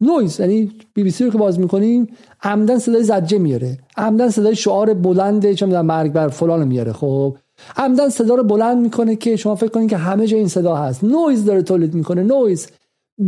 نویز 0.00 0.40
یعنی 0.40 0.72
بی 0.94 1.02
بی 1.02 1.10
سی 1.10 1.24
رو 1.24 1.30
که 1.30 1.38
باز 1.38 1.60
می‌کنیم 1.60 2.08
عمداً 2.42 2.78
صدای 2.78 3.02
ضجه 3.02 3.38
میاره. 3.38 3.78
عمداً 3.96 4.28
صدای 4.28 4.56
شعار 4.56 4.94
بلنده 4.94 5.54
چه 5.54 5.66
می‌دونم 5.66 5.86
مرگ 5.86 6.12
بر 6.12 6.28
فلان 6.28 6.68
میاره. 6.68 6.92
خب 6.92 7.36
عمداً 7.76 8.08
صدا 8.08 8.34
رو 8.34 8.42
بلند 8.42 8.78
می‌کنه 8.78 9.16
که 9.16 9.36
شما 9.36 9.54
فکر 9.54 9.70
کنید 9.70 9.90
که 9.90 9.96
همه 9.96 10.26
جا 10.26 10.36
این 10.36 10.48
صدا 10.48 10.76
هست. 10.76 11.04
نویز 11.04 11.44
داره 11.44 11.62
تولید 11.62 11.94
می‌کنه 11.94 12.22
نویز. 12.22 12.68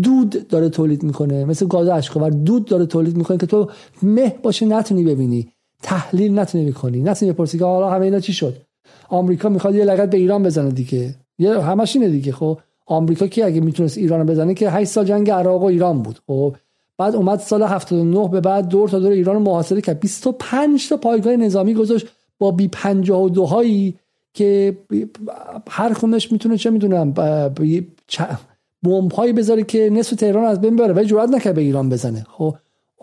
دود 0.02 0.48
داره 0.48 0.68
تولید 0.68 1.02
می‌کنه 1.02 1.44
مثل 1.44 1.66
گاز 1.66 1.88
اشک‌آور 1.88 2.30
دود 2.30 2.64
داره 2.64 2.86
تولید 2.86 3.16
می‌کنه 3.16 3.38
که 3.38 3.46
تو 3.46 3.70
مه 4.02 4.34
باشه 4.42 4.66
نتونی 4.66 5.04
ببینی. 5.04 5.51
تحلیل 5.82 6.38
نتونی 6.38 6.70
بکنی. 6.70 7.02
نتونی 7.02 7.32
بپرسی 7.32 7.58
که 7.58 7.64
حالا 7.64 7.90
همه 7.90 8.04
اینا 8.04 8.20
چی 8.20 8.32
شد؟ 8.32 8.56
آمریکا 9.08 9.48
می‌خواد 9.48 9.74
یه 9.74 9.84
لگد 9.84 10.10
به 10.10 10.16
ایران 10.16 10.42
بزنه 10.42 10.70
دیگه. 10.70 11.14
یه 11.38 11.60
همش 11.60 11.96
اینه 11.96 12.08
دیگه. 12.08 12.32
خب 12.32 12.58
آمریکا 12.86 13.26
که 13.26 13.44
اگه 13.44 13.60
می‌تونست 13.60 13.98
ایران 13.98 14.26
بزنه 14.26 14.54
که 14.54 14.70
8 14.70 14.90
سال 14.90 15.04
جنگ 15.04 15.30
عراق 15.30 15.62
و 15.62 15.64
ایران 15.64 16.02
بود. 16.02 16.18
خب 16.26 16.56
بعد 16.98 17.16
اومد 17.16 17.40
سال 17.40 17.62
79 17.62 18.28
به 18.28 18.40
بعد 18.40 18.68
دور 18.68 18.88
تا 18.88 18.98
دور 18.98 19.10
ایران 19.10 19.42
محاصره 19.42 19.80
کرد. 19.80 20.00
25 20.00 20.88
تا 20.88 20.96
پایگاه 20.96 21.36
نظامی 21.36 21.74
گذاشت 21.74 22.06
با 22.38 22.50
بی 22.50 22.68
52 22.68 23.44
هایی 23.46 23.94
که 24.34 24.76
هر 25.68 25.92
خونش 25.92 26.32
می‌تونه 26.32 26.56
چه 26.56 26.70
می‌دونم 26.70 27.12
بمب 28.82 29.12
هایی 29.12 29.32
بذاره 29.32 29.62
که 29.62 29.90
نصف 29.90 30.16
تهران 30.16 30.44
از 30.44 30.60
بین 30.60 30.76
بره 30.76 30.92
و 30.92 31.04
جرئت 31.04 31.28
نکرد 31.28 31.54
به 31.54 31.60
ایران 31.60 31.88
بزنه. 31.88 32.26
خب 32.28 32.54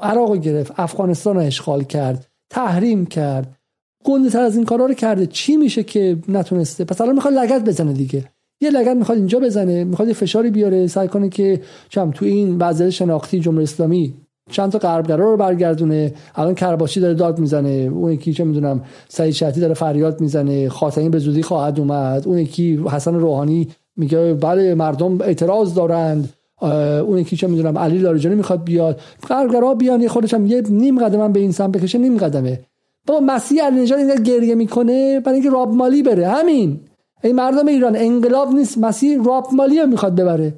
عراق 0.02 0.38
گرفت 0.38 0.74
افغانستان 0.78 1.36
رو 1.36 1.42
اشغال 1.42 1.84
کرد. 1.84 2.29
تحریم 2.50 3.06
کرد. 3.06 3.56
گنده 4.04 4.30
تر 4.30 4.42
از 4.42 4.56
این 4.56 4.66
کارا 4.66 4.86
رو 4.86 4.94
کرده. 4.94 5.26
چی 5.26 5.58
میشه 5.58 5.84
که 5.84 6.18
نتونسته؟ 6.28 6.84
پس 6.84 7.02
الان 7.02 7.16
می‌خواد 7.16 7.34
لگت 7.34 7.64
بزنه 7.64 7.94
دیگه. 7.94 8.26
یه 8.62 8.70
لگت 8.70 8.96
می‌خواد 8.96 9.18
اینجا 9.18 9.40
بزنه 9.40 9.84
می‌خواد 9.84 10.08
یه 10.08 10.14
فشاری 10.14 10.50
بیاره 10.50 10.88
سعی 10.88 11.08
کنه 11.08 11.30
که 11.30 11.62
چم 11.90 12.12
تو 12.12 12.26
این 12.26 12.58
وضعیت 12.58 12.90
شناختی 12.90 13.40
جمهوری 13.40 13.64
اسلامی 13.64 14.14
چند 14.52 14.72
تا 14.72 14.80
غربگرا 14.80 15.32
رو 15.32 15.38
برگردونه. 15.38 16.14
الان 16.36 16.56
کرباشی 16.56 17.00
داره 17.00 17.14
داد 17.14 17.40
می‌زنه 17.40 17.70
اون 17.70 18.12
یکی 18.12 18.34
چه 18.34 18.44
می‌دونم 18.44 18.84
سعید 19.08 19.34
شهتی 19.34 19.62
داره 19.62 19.74
فریاد 19.74 20.22
می‌زنه 20.22 20.70
خاتمی 20.70 21.10
به 21.10 21.20
زودی 21.20 21.44
خواهد 21.44 21.80
اومد. 21.80 22.28
اون 22.28 22.38
یکی 22.38 22.80
حسن 22.92 23.16
روحانی 23.16 23.68
میگه 23.98 24.34
بله 24.34 24.76
مردم 24.76 25.22
اعتراض 25.22 25.74
دارند. 25.74 26.34
اون 26.61 27.18
یکی 27.18 27.36
چه 27.36 27.48
می‌دونم 27.48 27.77
علی 27.77 27.98
لاریجانی 27.98 28.36
می‌خواد 28.36 28.64
بیاد. 28.64 28.99
غربگرا 29.30 29.73
بیان 29.73 30.07
خودش 30.07 30.34
هم 30.34 30.45
یه 30.45 30.64
نیم 30.69 31.06
قدم 31.06 31.31
به 31.31 31.40
این 31.40 31.52
سمت 31.52 31.77
بکشه 31.77 31.98
نیم 31.98 32.18
قدمه. 32.18 32.60
با 33.07 33.19
مسیح 33.19 33.64
علی 33.64 33.81
نژاد 33.81 33.99
اینقدر 33.99 34.22
گریه 34.22 34.56
می‌کنه 34.56 35.19
برای 35.19 35.40
اینکه 35.40 35.49
راب 35.49 35.73
مالی 35.73 36.03
بره. 36.03 36.27
همین. 36.27 36.80
این 37.23 37.36
مردم 37.36 37.68
ایران 37.68 37.95
انقلاب 37.95 38.53
نیست. 38.56 38.77
مسیح 38.77 39.23
راب 39.23 39.48
مالی 39.53 39.80
رو 39.80 39.88
می‌خواد 39.88 40.15
ببره. 40.15 40.53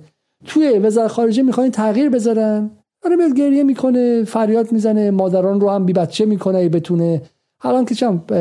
توی 0.45 0.79
وزارت 0.79 1.07
خارجه 1.07 1.43
می‌خوان 1.43 1.71
تغییر 1.71 2.09
بذارن. 2.09 2.69
آره 3.05 3.15
میاد 3.15 3.33
گریه 3.33 3.63
می‌کنه 3.63 4.23
فریاد 4.23 4.71
می‌زنه 4.71 5.11
مادران 5.11 5.61
رو 5.61 5.69
هم 5.69 5.85
بی 5.85 5.93
بچه 5.93 6.25
می‌کنه 6.25 6.57
ای 6.57 6.69
بتونه. 6.69 7.21
الان 7.61 7.85
که 7.85 7.95
چند 7.95 8.31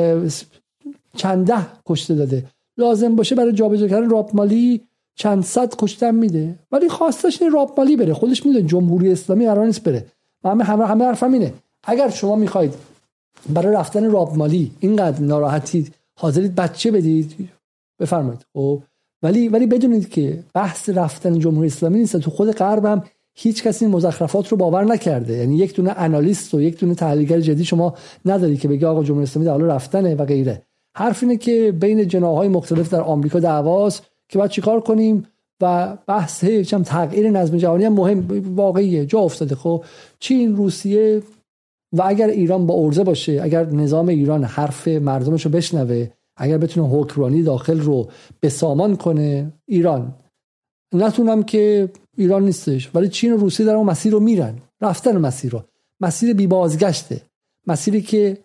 چند 1.17 1.47
ده 1.47 1.67
کشته 1.87 2.15
داده. 2.15 2.45
لازم 2.79 3.17
باشه 3.17 3.35
برای 3.35 3.53
جابجا 3.53 3.89
کردن 3.89 4.11
راب 4.11 4.31
مالی 4.35 4.81
چند 5.15 5.45
صد 5.45 5.75
کشتن 5.79 6.15
میده. 6.15 6.59
ولی 6.73 6.89
خواستش 6.89 7.43
این 7.43 7.51
راب 7.51 7.75
مالی 7.79 7.97
بره. 7.97 8.15
خودش 8.15 8.47
می‌دونه 8.47 8.67
جمهوری 8.67 9.13
اسلامی 9.13 9.47
قرار 9.47 9.67
نیست 9.67 9.83
بره. 9.83 10.07
همه 10.45 10.65
همه 10.65 10.87
همه 10.87 11.05
حرفم 11.05 11.33
اینه. 11.33 11.53
اگر 11.85 12.11
شما 12.11 12.37
می‌خواید 12.37 12.75
برای 13.49 13.75
رفتن 13.75 14.11
راب 14.11 14.37
مالی 14.37 14.71
اینقدر 14.81 15.21
ناراحتید 15.21 15.95
حاضرید 16.19 16.55
بچه 16.55 16.91
بدید 16.91 17.49
بفرمایید. 18.01 18.47
خب. 18.55 18.83
ولی 19.23 19.49
ولی 19.49 19.67
بدونید 19.67 20.09
که 20.09 20.39
بحث 20.55 20.89
رفتن 20.89 21.39
جمهوری 21.39 21.67
اسلامی 21.67 21.99
نیست. 21.99 22.17
تو 22.17 22.31
خود 22.31 22.51
غرب 22.51 23.05
هیچ 23.35 23.63
کسی 23.63 23.85
این 23.85 23.95
مزخرفات 23.95 24.49
رو 24.49 24.57
باور 24.57 24.85
نکرده. 24.85 25.37
یعنی 25.37 25.57
یک 25.57 25.75
دونه 25.75 25.93
آنالیست 25.93 26.55
و 26.55 26.61
یک 26.61 26.81
دونه 26.81 26.95
تحلیلگر 26.95 27.41
جدی 27.41 27.65
شما 27.65 27.95
نداری 28.25 28.57
که 28.57 28.69
بگه 28.69 28.87
آقا 28.87 29.05
جمهوری 29.05 29.23
اسلامی 29.23 29.47
در 29.47 29.53
حال 29.53 29.63
رفتنه 29.63 30.15
و 30.15 30.25
غیره. 30.25 30.63
حرف 30.97 31.23
اینه 31.23 31.37
که 31.37 31.73
بین 31.81 32.09
جناهای 32.09 32.49
مختلف 32.49 32.91
در 32.91 33.01
آمریکا 33.01 33.41
دعواست. 33.41 34.10
که 34.31 34.39
باید 34.39 34.51
چیکار 34.51 34.81
کنیم 34.81 35.27
و 35.61 35.97
بحث 36.07 36.45
هم 36.45 36.83
تغییر 36.83 37.31
نظم 37.31 37.57
جهانی 37.57 37.85
هم 37.85 37.93
مهم 37.93 38.55
واقعیه 38.57 39.07
جا 39.07 39.19
افتاده. 39.19 39.55
خب 39.55 39.85
چین 40.19 40.57
روسیه 40.57 41.23
و 41.93 42.03
اگر 42.07 42.29
ایران 42.29 42.67
با 42.67 42.75
ارزه 42.75 43.05
باشه 43.05 43.41
اگر 43.43 43.67
نظام 43.67 44.09
ایران 44.09 44.45
حرف 44.45 44.89
مردمش 44.89 45.45
رو 45.45 45.51
بشنوه 45.51 46.09
اگر 46.37 46.59
بتونه 46.59 46.89
حکمرانی 46.89 47.43
داخل 47.43 47.81
رو 47.81 48.09
به 48.41 48.49
سامان 48.49 48.97
کنه 48.97 49.53
ایران. 49.67 50.15
نتونم 50.95 51.43
که 51.43 51.89
ایران 52.17 52.45
نیستش 52.45 52.91
ولی 52.95 53.09
چین 53.09 53.33
و 53.33 53.37
روسیه 53.37 53.67
در 53.67 53.75
اون 53.75 53.87
مسیر 53.87 54.13
رو 54.13 54.21
میرن. 54.21 54.59
رفتن 54.81 55.17
مسیر 55.17 55.53
رو. 55.53 55.63
مسیر 56.01 56.35
بی 56.35 56.47
بازگشته 56.47 57.21
مسیری 57.67 58.03
که 58.03 58.39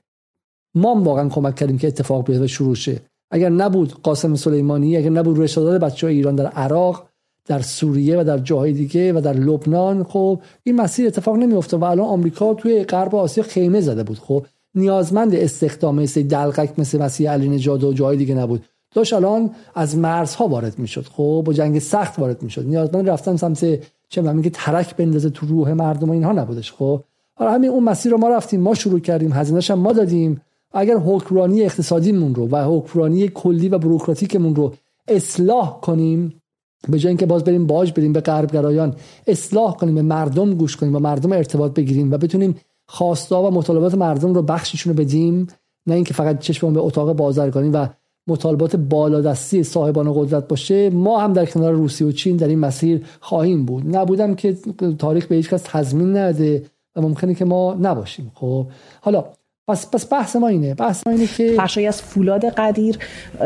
ما 0.75 0.95
واقعا 0.95 1.29
کمک 1.29 1.55
کردیم 1.55 1.77
که 1.77 1.87
اتفاق 1.87 2.25
بیفته 2.25 2.47
شروع 2.47 2.75
شه. 2.75 3.01
اگر 3.35 3.49
نبود 3.49 3.93
قاسم 4.03 4.35
سلیمانی 4.35 4.97
اگر 4.97 5.09
نبود 5.09 5.39
رشادات 5.39 5.81
بچه 5.81 6.07
های 6.07 6.15
ایران 6.15 6.35
در 6.35 6.45
عراق 6.45 7.05
در 7.45 7.61
سوریه 7.61 8.19
و 8.19 8.23
در 8.23 8.37
جاهای 8.37 8.73
دیگه 8.73 9.13
و 9.13 9.21
در 9.21 9.33
لبنان 9.33 10.03
خب 10.03 10.39
این 10.63 10.75
مسیر 10.75 11.07
اتفاق 11.07 11.35
نمیفته 11.35 11.77
و 11.77 11.83
الان 11.83 12.07
آمریکا 12.07 12.53
توی 12.53 12.83
غرب 12.83 13.15
آسیا 13.15 13.43
خیمه 13.43 13.81
زده 13.81 14.03
بود. 14.03 14.19
خب 14.19 14.45
نیازمند 14.75 15.35
استخدام 15.35 15.95
مثل 16.01 16.23
دلقک 16.23 16.79
مثل 16.79 17.01
مسیح 17.01 17.31
علی 17.31 17.49
نژاد 17.49 17.83
و 17.83 17.93
جای 17.93 18.17
دیگه 18.17 18.35
نبود. 18.35 18.63
داشت 18.93 19.13
الان 19.13 19.49
از 19.75 19.97
مرزها 19.97 20.47
وارد 20.47 20.79
می‌شد. 20.79 21.05
خب 21.11 21.43
با 21.45 21.53
جنگ 21.53 21.79
سخت 21.79 22.19
وارد 22.19 22.43
می‌شد. 22.43 22.65
نیازمند 22.67 23.09
رفتن 23.09 23.35
سمت 23.35 23.79
چه 24.09 24.21
من 24.21 24.41
که 24.41 24.49
ترک 24.49 24.95
بندازه 24.95 25.29
تو 25.29 25.45
روح 25.45 25.73
مردم 25.73 26.09
و 26.09 26.11
اینها 26.11 26.31
نبودش. 26.31 26.71
خب 26.71 27.01
حالا 27.35 27.51
همین 27.51 27.69
اون 27.69 27.83
مسیر 27.83 28.11
رو 28.11 28.17
ما 28.17 28.29
رفتیم 28.29 28.61
ما 28.61 28.73
شروع 28.73 28.99
کردیم 28.99 29.33
هزینه‌ش 29.33 29.71
ما 29.71 29.93
دادیم. 29.93 30.41
اگر 30.75 30.97
حکمرانی 30.97 31.63
اقتصادیمون 31.63 32.35
رو 32.35 32.47
و 32.47 32.77
حکمرانی 32.77 33.27
کلی 33.27 33.69
و 33.69 33.77
بروکراتیکمون 33.77 34.55
رو 34.55 34.73
اصلاح 35.07 35.79
کنیم 35.81 36.41
به 36.89 36.99
جای 36.99 37.09
اینکه 37.09 37.25
باز 37.25 37.43
بریم 37.43 37.67
باج 37.67 37.93
بریم 37.93 38.13
به 38.13 38.21
غربگرایان 38.21 38.95
اصلاح 39.27 39.77
کنیم 39.77 39.95
به 39.95 40.01
مردم 40.01 40.53
گوش 40.53 40.77
کنیم 40.77 40.95
و 40.95 40.99
مردم 40.99 41.31
ارتباط 41.31 41.73
بگیریم 41.73 42.11
و 42.11 42.17
بتونیم 42.17 42.55
خواستا 42.87 43.43
و 43.43 43.51
مطالبات 43.51 43.95
مردم 43.95 44.33
رو 44.33 44.41
بخششون 44.41 44.93
رو 44.93 45.03
بدیم 45.03 45.47
نه 45.87 45.95
اینکه 45.95 46.13
فقط 46.13 46.39
چشممون 46.39 46.73
به 46.73 46.79
اتاق 46.79 47.13
بازرگانی 47.13 47.69
و 47.69 47.87
مطالبات 48.27 48.75
بالادستی 48.75 49.63
صاحبان 49.63 50.13
قدرت 50.13 50.47
باشه. 50.47 50.89
ما 50.89 51.19
هم 51.19 51.33
در 51.33 51.45
کنار 51.45 51.73
روسیه 51.73 52.07
و 52.07 52.11
چین 52.11 52.35
در 52.35 52.47
این 52.47 52.59
مسیر 52.59 53.05
خواهیم 53.19 53.65
بود. 53.65 53.95
نبودم 53.95 54.35
که 54.35 54.57
تاریخ 54.99 55.25
به 55.25 55.35
هیچ 55.35 55.49
کس 55.49 55.61
تضمین 55.65 56.17
نده 56.17 56.65
و 56.95 57.01
ممکنه 57.01 57.33
که 57.33 57.45
ما 57.45 57.73
نباشیم. 57.73 58.31
خب 58.35 58.67
حالا 59.01 59.25
پس 59.67 59.91
پس 59.91 60.13
بحث 60.13 60.35
ما 60.35 60.47
اینه. 60.47 60.73
بحث 60.73 61.07
ما 61.07 61.13
اینه 61.13 61.27
که 61.27 61.55
بخشی 61.59 61.87
از 61.87 62.01
فولاد 62.01 62.45
قدیر 62.45 62.97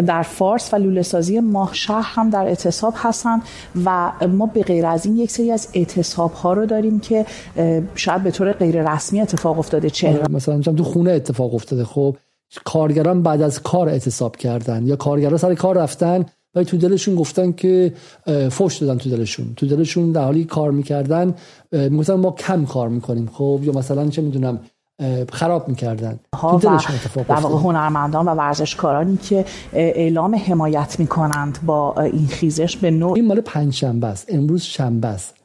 در 0.07 0.21
فارس 0.21 0.73
و 0.73 0.77
لوله 0.77 1.01
سازی 1.01 1.39
ماه 1.39 1.73
شهر 1.73 2.05
هم 2.05 2.29
در 2.29 2.45
اعتصاب 2.45 2.93
هستن 2.97 3.41
و 3.85 4.11
ما 4.27 4.45
به 4.45 4.63
غیر 4.63 4.85
از 4.85 5.05
این 5.05 5.17
یک 5.17 5.31
سری 5.31 5.51
از 5.51 5.67
اعتصاب 5.73 6.33
ها 6.33 6.53
رو 6.53 6.65
داریم 6.65 6.99
که 6.99 7.25
شاید 7.95 8.23
به 8.23 8.31
طور 8.31 8.51
غیر 8.51 8.93
رسمی 8.93 9.21
اتفاق 9.21 9.59
افتاده 9.59 9.89
چه 9.89 10.09
آره، 10.09 10.31
مثلا 10.31 10.61
تو 10.61 10.83
خونه 10.83 11.11
اتفاق 11.11 11.55
افتاده. 11.55 11.85
خب 11.85 12.17
کارگران 12.65 13.23
بعد 13.23 13.41
از 13.41 13.63
کار 13.63 13.89
اعتصاب 13.89 14.35
کردن 14.35 14.87
یا 14.87 14.95
کارگران 14.95 15.37
سر 15.37 15.55
کار 15.55 15.77
رفتن 15.77 16.25
و 16.55 16.63
تو 16.63 16.77
دلشون 16.77 17.15
گفتن 17.15 17.51
که 17.51 17.93
فوش 18.51 18.77
دادن 18.77 18.97
تو 18.97 19.09
دلشون. 19.09 19.53
تو 19.55 19.67
دلشون 19.67 20.11
در 20.11 20.23
حالی 20.23 20.43
کار 20.43 20.71
می‌کردن 20.71 21.35
می‌گفتن 21.71 22.13
ما 22.13 22.31
کم 22.31 22.65
کار 22.65 22.89
می‌کنیم. 22.89 23.29
خب 23.33 23.59
یا 23.63 23.73
مثلا 23.73 24.09
چه 24.09 24.21
می‌دونم 24.21 24.59
خراب 25.31 25.67
می‌کردن. 25.67 26.19
ها 26.35 26.57
و 26.57 26.59
در 27.27 27.35
واقع 27.35 27.55
هنرمندان 27.55 28.25
و 28.25 28.29
ورزشکارانی 28.29 29.17
که 29.17 29.45
اعلام 29.73 30.35
حمایت 30.35 30.95
می‌کنند 30.99 31.59
با 31.65 32.01
این 32.01 32.27
خیزش 32.27 32.77
به 32.77 32.91
نوع 32.91 33.13
این 33.13 33.25
مال 33.25 33.41
پنج 33.41 33.73
شنبه 33.73 34.07
است. 34.07 34.25
امروز 34.29 34.61
شنبه 34.61 35.07
است. 35.07 35.35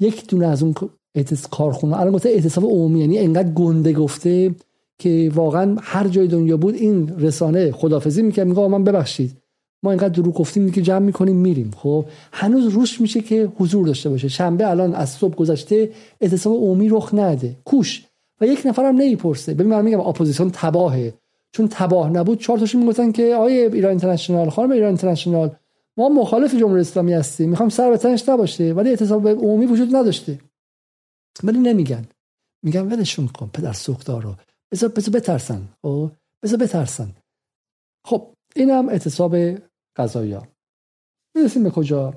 یک 0.00 0.26
دونه 0.26 0.46
از 0.46 0.62
اون 0.62 0.74
اعتصاب 1.14 1.50
کارخونه 1.50 2.00
الان 2.00 2.12
گفته 2.12 2.28
اعتصاب 2.28 2.64
عمومی 2.64 3.00
یعنی 3.00 3.18
انقدر 3.18 3.48
گنده 3.48 3.92
گفته 3.92 4.54
که 4.98 5.32
واقعا 5.34 5.76
هر 5.82 6.08
جای 6.08 6.28
دنیا 6.28 6.56
بود 6.56 6.74
این 6.74 7.14
رسانه 7.18 7.72
خدافزی 7.72 8.22
می‌کرد 8.22 8.46
میگه 8.46 8.68
من 8.68 8.84
ببخشید. 8.84 9.36
ما 9.84 9.90
اینقدر 9.90 10.08
دروغ 10.08 10.34
گفتیم 10.34 10.70
که 10.70 10.82
جمع 10.82 10.98
می‌کنیم 10.98 11.36
میریم. 11.36 11.70
خب؟ 11.76 12.04
هنوز 12.32 12.66
روش 12.66 13.00
میشه 13.00 13.20
که 13.20 13.52
حضور 13.58 13.86
داشته 13.86 14.10
باشه. 14.10 14.28
شنبه 14.28 14.70
الان 14.70 14.94
از 14.94 15.10
صبح 15.10 15.34
گذشته 15.34 15.90
اعتصاب 16.20 16.52
عمومی 16.52 16.88
رخ 16.88 17.14
نده. 17.14 17.56
کوش. 17.64 18.04
و 18.42 18.46
یک 18.46 18.62
نفرم 18.64 18.96
نمی‌پرسه. 18.96 19.54
ببین 19.54 19.66
من 19.66 19.84
میگم 19.84 20.00
اپوزیسیون 20.00 20.50
تباهه. 20.50 21.14
چون 21.52 21.68
تباه 21.68 22.10
نبود 22.10 22.40
چهار 22.40 22.58
تاشون 22.58 22.80
می‌گفتن 22.80 23.12
که 23.12 23.34
آقای 23.34 23.70
ایران 23.72 23.90
اینترنشنال 23.90 24.50
خانم 24.50 24.70
ایران 24.70 24.88
اینترنشنال 24.88 25.56
ما 25.96 26.08
مخالف 26.08 26.54
جمهوری 26.54 26.80
اسلامی 26.80 27.12
هستیم. 27.12 27.50
می‌خوام 27.50 27.68
سر 27.68 27.90
به 27.90 27.96
تنش 27.96 28.28
نباشه. 28.28 28.72
ولی 28.72 28.88
اعتصاب 28.88 29.28
عمومی 29.28 29.66
وجود 29.66 29.96
نداشته. 29.96 30.38
ولی 31.44 31.58
نمیگن. 31.58 32.04
میگن 32.62 32.92
ولشون 32.92 33.28
کن 33.28 33.50
پدر 33.52 33.72
سوخته‌ها 33.72 34.22
رو 34.22 34.34
بذار 34.72 34.88
بذار 34.88 35.14
بترسن. 35.14 35.62
خب؟ 35.82 36.10
بذار 36.42 36.58
بترسن. 36.58 37.10
خب 38.04 38.26
اینم 38.56 38.88
اعتصاب 38.88 39.36
قضایی 39.96 40.36
می‌رسیم 41.34 41.62
به 41.62 41.70
کجا؟ 41.70 42.14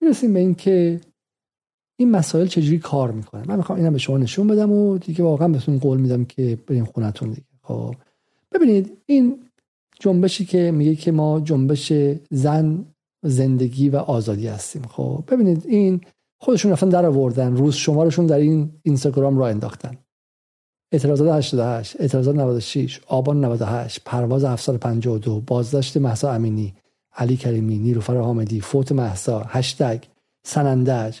می‌رسیم 0.00 0.34
به 0.34 0.40
اینکه 0.40 1.00
این 2.02 2.10
مسائل 2.10 2.46
چجوری 2.46 2.78
کار 2.78 3.10
می‌کنه 3.10 3.42
من 3.48 3.56
می‌خوام 3.56 3.78
اینم 3.78 3.92
به 3.92 3.98
شما 3.98 4.18
نشون 4.18 4.46
بدم 4.46 4.72
و 4.72 4.98
دیگه 4.98 5.24
واقعا 5.24 5.48
بهتون 5.48 5.78
قول 5.78 6.00
میدم 6.00 6.24
که 6.24 6.58
بریم 6.66 6.84
خونتون 6.84 7.28
دیگه. 7.28 7.46
خب. 7.62 7.94
ببینید 8.52 8.98
این 9.06 9.38
جنبشی 10.00 10.44
که 10.44 10.70
میگه 10.70 10.94
که 10.94 11.12
ما 11.12 11.40
جنبش 11.40 11.92
زن 12.30 12.84
زندگی 13.22 13.88
و 13.88 13.96
آزادی 13.96 14.46
هستیم. 14.46 14.82
خب. 14.82 15.24
ببینید 15.28 15.66
این 15.66 16.00
خودشون 16.40 16.72
رفتن 16.72 16.88
در 16.88 17.06
آوردن. 17.06 17.56
روز 17.56 17.74
شمارشون 17.74 18.26
در 18.26 18.38
این 18.38 18.70
اینستاگرام 18.82 19.38
را 19.38 19.48
انداختن. 19.48 19.96
اعتراضات 20.92 21.28
88 21.36 22.00
اعتراضات 22.00 22.36
96 22.36 23.00
آبان 23.06 23.44
98 23.44 24.00
پرواز 24.04 24.44
752 24.44 25.40
بازداشت 25.46 25.96
محسا 25.96 26.32
امینی 26.32 26.74
علی 27.16 27.36
کریمی 27.36 27.78
نیلوفر 27.78 28.16
حامدی 28.16 28.60
فوت 28.60 28.92
محسا 28.92 29.44
هشتگ 29.48 30.02
سنندج 30.44 31.18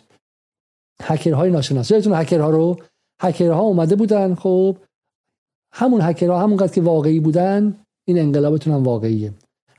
هکرهای 1.02 1.50
ناشناس. 1.50 1.90
یادتون 1.90 2.12
هکرها 2.12 2.50
رو 2.50 2.76
هکرها 3.20 3.60
اومده 3.60 3.96
بودن. 3.96 4.34
خب 4.34 4.76
همون 5.72 6.00
هکرها 6.00 6.40
همونقدر 6.40 6.72
که 6.72 6.82
واقعی 6.82 7.20
بودن 7.20 7.76
این 8.04 8.18
انقلابتون 8.18 8.72
هم 8.72 8.82
واقعیه. 8.82 9.32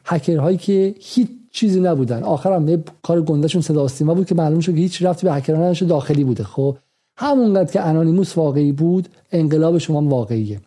هکرهایی 0.06 0.58
که 0.58 0.95
هیچ 1.00 1.30
چیزی 1.52 1.80
نبودن. 1.80 2.24
آخر 2.24 2.54
هم 2.54 2.84
کار 3.04 3.22
گندهشون 3.22 3.62
صدا 3.62 3.86
استیما 3.86 4.14
بود 4.14 4.28
که 4.28 4.36
معلوم 4.36 4.60
شد 4.60 4.76
که 4.76 4.82
هیچ 4.82 5.04
رفتی 5.04 5.28
به 5.28 5.34
هکرها 5.34 5.74
داخلی 5.74 6.24
بوده. 6.24 6.44
خب 6.44 6.78
همونقدر 7.18 7.74
که 7.74 7.82
انانیموس 7.82 8.38
واقعی 8.38 8.72
بود 8.72 9.10
انقلاب 9.32 9.78
شما 9.78 10.00
هم 10.00 10.10
واقعیه. 10.10 10.62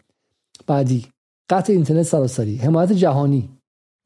بعدی 0.66 1.06
قطع 1.50 1.72
اینترنت 1.72 2.02
سراسری. 2.02 2.56
حمایت 2.56 2.92
جهانی. 2.92 3.48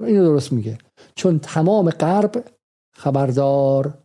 اینو 0.01 0.25
درست 0.25 0.53
میگه. 0.53 0.79
چون 1.15 1.39
تمام 1.39 1.91
غرب 1.91 2.45
خبردار 2.97 3.99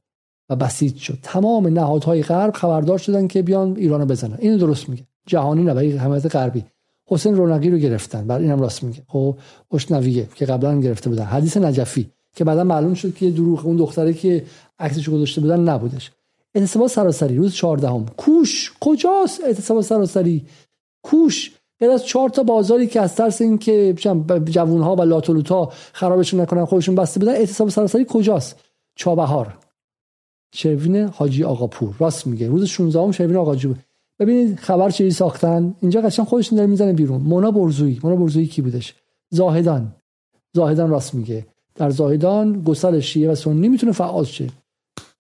و 0.50 0.56
بسیج 0.56 0.98
شد. 0.98 1.18
تمام 1.24 1.68
نهادهای 1.68 2.24
غرب 2.24 2.54
خبردار 2.54 2.98
شدن 2.98 3.28
که 3.28 3.42
بیان 3.42 3.76
ایران 3.78 4.06
بزنن. 4.06 4.38
اینو 4.40 4.58
درست 4.58 4.90
میگه. 4.90 5.04
جهانی 5.28 5.64
نه 5.64 5.74
برای 5.74 5.92
حمایت 5.92 6.36
غربی. 6.36 6.66
حسین 7.08 7.36
رونقی 7.36 7.70
رو 7.70 7.78
گرفتن. 7.78 8.28
برای 8.28 8.44
اینم 8.44 8.62
راست 8.62 8.84
میگه. 8.84 9.02
خب 9.08 9.36
اشنویه 9.72 10.28
که 10.36 10.46
قبلا 10.46 10.80
گرفته 10.80 11.10
بودن. 11.10 11.24
حدیث 11.24 11.58
نجفی 11.58 12.10
که 12.36 12.44
بعدا 12.44 12.64
معلوم 12.64 12.94
شد 12.94 13.16
که 13.16 13.32
دروغ 13.32 13.66
اون 13.66 13.76
دختره 13.76 14.14
که 14.14 14.44
عکسش 14.80 15.10
گذاشته 15.10 15.42
بودن 15.42 15.60
نبودش. 15.60 16.12
اعتصاب 16.56 16.88
سراسری 16.88 17.36
روز 17.36 17.54
14 17.54 17.90
هم. 17.90 18.06
کوش 18.18 18.74
کجاست 18.80 19.44
اعتصاب 19.44 19.82
سراسری؟ 19.82 20.46
کوش 21.04 21.52
غیر 21.80 21.92
از 21.92 22.06
چهار 22.06 22.30
تا 22.30 22.44
بازاری 22.44 22.88
که 22.88 23.02
از 23.02 23.16
ترس 23.16 23.42
اینکه 23.42 23.94
جوون 24.46 24.82
ها 24.82 24.96
و 24.96 25.02
لاتولوتا 25.02 25.72
خرابشون 25.94 26.42
نکنن 26.42 26.66
خودشون 26.66 26.96
بسته 26.96 27.20
بدن 27.20 27.32
اعتصاب 27.32 27.70
سراسری 27.70 28.06
کجاست؟ 28.10 28.56
چابهار. 28.96 29.58
شروین 30.54 30.96
حاجی 30.96 31.44
آقاپور. 31.44 31.96
راست 32.00 32.28
میگه. 32.28 32.48
روز 32.48 32.66
16 32.66 33.00
هم 33.00 33.12
شروین 33.12 33.36
آقاجو. 33.36 33.74
ببینید 34.20 34.60
خبر 34.60 34.90
چی 34.90 35.12
ساختن؟ 35.12 35.76
اینجا 35.82 36.02
قشنگ 36.02 36.26
خودشون 36.26 36.56
داره 36.56 36.70
می‌زنه 36.70 36.94
بیرون. 36.94 37.22
مونا 37.22 37.52
برزویی 37.52 38.00
مونا 38.04 38.16
برزویی 38.16 38.48
کی 38.48 38.62
بودش؟ 38.62 38.94
زاهدان. 39.30 39.96
زاهدان 40.54 40.90
راست 40.90 41.14
میگه. 41.14 41.46
در 41.76 41.90
زاهدان 41.90 42.62
گسل 42.62 43.00
شیعه 43.00 43.32
و 43.32 43.36
سنی 43.36 43.70
می‌تونه 43.70 43.92
فعال 43.92 44.26
شه. 44.26 44.48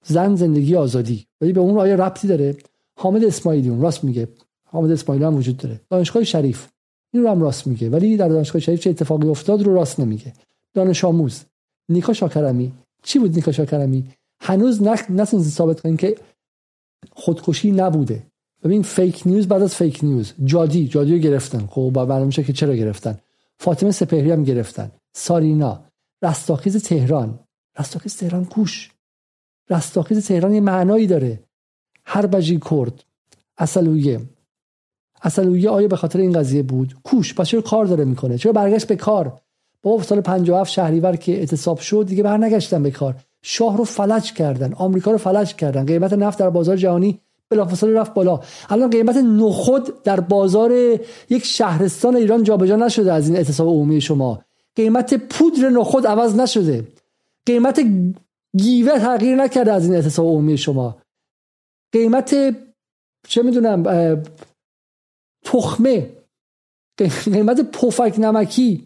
زن 0.03 0.35
زندگی 0.35 0.75
آزادی. 0.75 1.25
ولی 1.41 1.53
به 1.53 1.59
اون 1.59 1.77
آیا 1.77 1.95
ربطی 1.95 2.27
داره. 2.27 2.57
حامد 2.97 3.23
اسماعیلی 3.23 3.69
اون 3.69 3.81
راست 3.81 4.03
میگه. 4.03 4.27
حامد 4.69 4.91
اسماعیلی 4.91 5.25
هم 5.25 5.35
وجود 5.35 5.57
داره. 5.57 5.81
دانشگاه 5.89 6.23
شریف. 6.23 6.67
این 7.13 7.23
رو 7.23 7.29
هم 7.29 7.41
راست 7.41 7.67
میگه. 7.67 7.89
ولی 7.89 8.17
در 8.17 8.29
دانشگاه 8.29 8.61
شریف 8.61 8.79
چه 8.79 8.89
اتفاقی 8.89 9.27
افتاد 9.27 9.61
رو 9.61 9.73
راست 9.73 9.99
نمیگه. 9.99 10.33
دانش 10.73 11.05
آموز. 11.05 11.41
نیکا 11.89 12.13
شاکرمی 12.13 12.73
چی 13.03 13.19
بود 13.19 13.35
نیکا 13.35 13.51
شاکرمی 13.51 14.05
هنوز 14.41 14.81
نتونید 15.09 15.45
ثابت 15.45 15.81
کنیم 15.81 15.97
که 15.97 16.15
خودکشی 17.11 17.71
نبوده. 17.71 18.23
ببین 18.63 18.83
فیک 18.83 19.21
نیوز 19.25 19.47
بعد 19.47 19.61
از 19.61 19.75
فیک 19.75 19.99
نیوز 20.03 20.33
جادی 20.43 20.87
جادی 20.87 21.13
رو 21.13 21.19
گرفتن. 21.19 21.67
خب 21.67 21.91
با 21.93 22.05
معلوم 22.05 22.29
که 22.29 22.53
چرا 22.53 22.75
گرفتن. 22.75 23.17
فاطمه 23.59 23.91
سپهری 23.91 24.31
هم 24.31 24.43
گرفتن. 24.43 24.91
سارینا. 25.13 25.83
رستاخیز 26.23 26.83
تهران. 26.83 27.39
رستاخیز 27.79 28.17
تهران 28.17 28.45
کوش. 28.45 28.91
رستاخیز 29.69 30.27
تهران 30.27 30.53
یه 30.53 30.61
معنایی 30.61 31.07
داره. 31.07 31.43
هر 32.05 32.25
بجی 32.27 32.59
کرد. 32.71 33.03
اصلویه. 33.57 34.21
اصلویه 35.21 35.69
آیا 35.69 35.87
به 35.87 35.95
خاطر 35.95 36.19
این 36.19 36.31
قضیه 36.31 36.63
بود؟ 36.63 36.95
کوش. 37.03 37.33
پس 37.33 37.47
چرا 37.47 37.61
کار 37.61 37.85
داره 37.85 38.05
می‌کنه؟ 38.05 38.37
چرا 38.37 38.51
برگشت 38.51 38.87
به 38.87 38.95
کار؟ 38.95 39.41
با 39.81 40.01
سال 40.01 40.21
57 40.21 40.71
شهریور 40.71 41.15
که 41.15 41.31
اعتصاب 41.31 41.79
شد 41.79 42.05
دیگه 42.07 42.23
برنگشتن 42.23 42.83
به 42.83 42.91
کار. 42.91 43.15
شاه 43.47 43.77
رو 43.77 43.83
فلج 43.83 44.33
کردن 44.33 44.73
آمریکا 44.73 45.11
رو 45.11 45.17
فلج 45.17 45.55
کردن. 45.55 45.85
قیمت 45.85 46.13
نفت 46.13 46.39
در 46.39 46.49
بازار 46.49 46.77
جهانی 46.77 47.19
بلافاصله 47.49 47.99
رفت 47.99 48.13
بالا. 48.13 48.39
الان 48.69 48.89
قیمت 48.89 49.17
نخود 49.17 50.03
در 50.03 50.19
بازار 50.19 50.71
یک 51.29 51.45
شهرستان 51.45 52.15
ایران 52.15 52.43
جابجا 52.43 52.75
نشده 52.75 53.13
از 53.13 53.27
این 53.27 53.37
اعتصاب 53.37 53.67
عمومی 53.67 54.01
شما. 54.01 54.41
قیمت 54.75 55.13
پودر 55.13 55.69
نخود 55.69 56.07
عوض 56.07 56.35
نشده. 56.35 56.87
قیمت 57.45 57.81
گیوه 58.57 58.99
تغییر 58.99 59.35
نکرده 59.35 59.71
از 59.71 59.85
این 59.85 59.95
اعتصاب 59.95 60.25
عمومی 60.25 60.57
شما. 60.57 60.97
قیمت 61.91 62.55
چه 63.27 63.43
می‌دونم 63.43 63.83
تخمه 65.43 66.09
قیمت 67.25 67.61
پفک 67.61 68.15
نمکی 68.17 68.83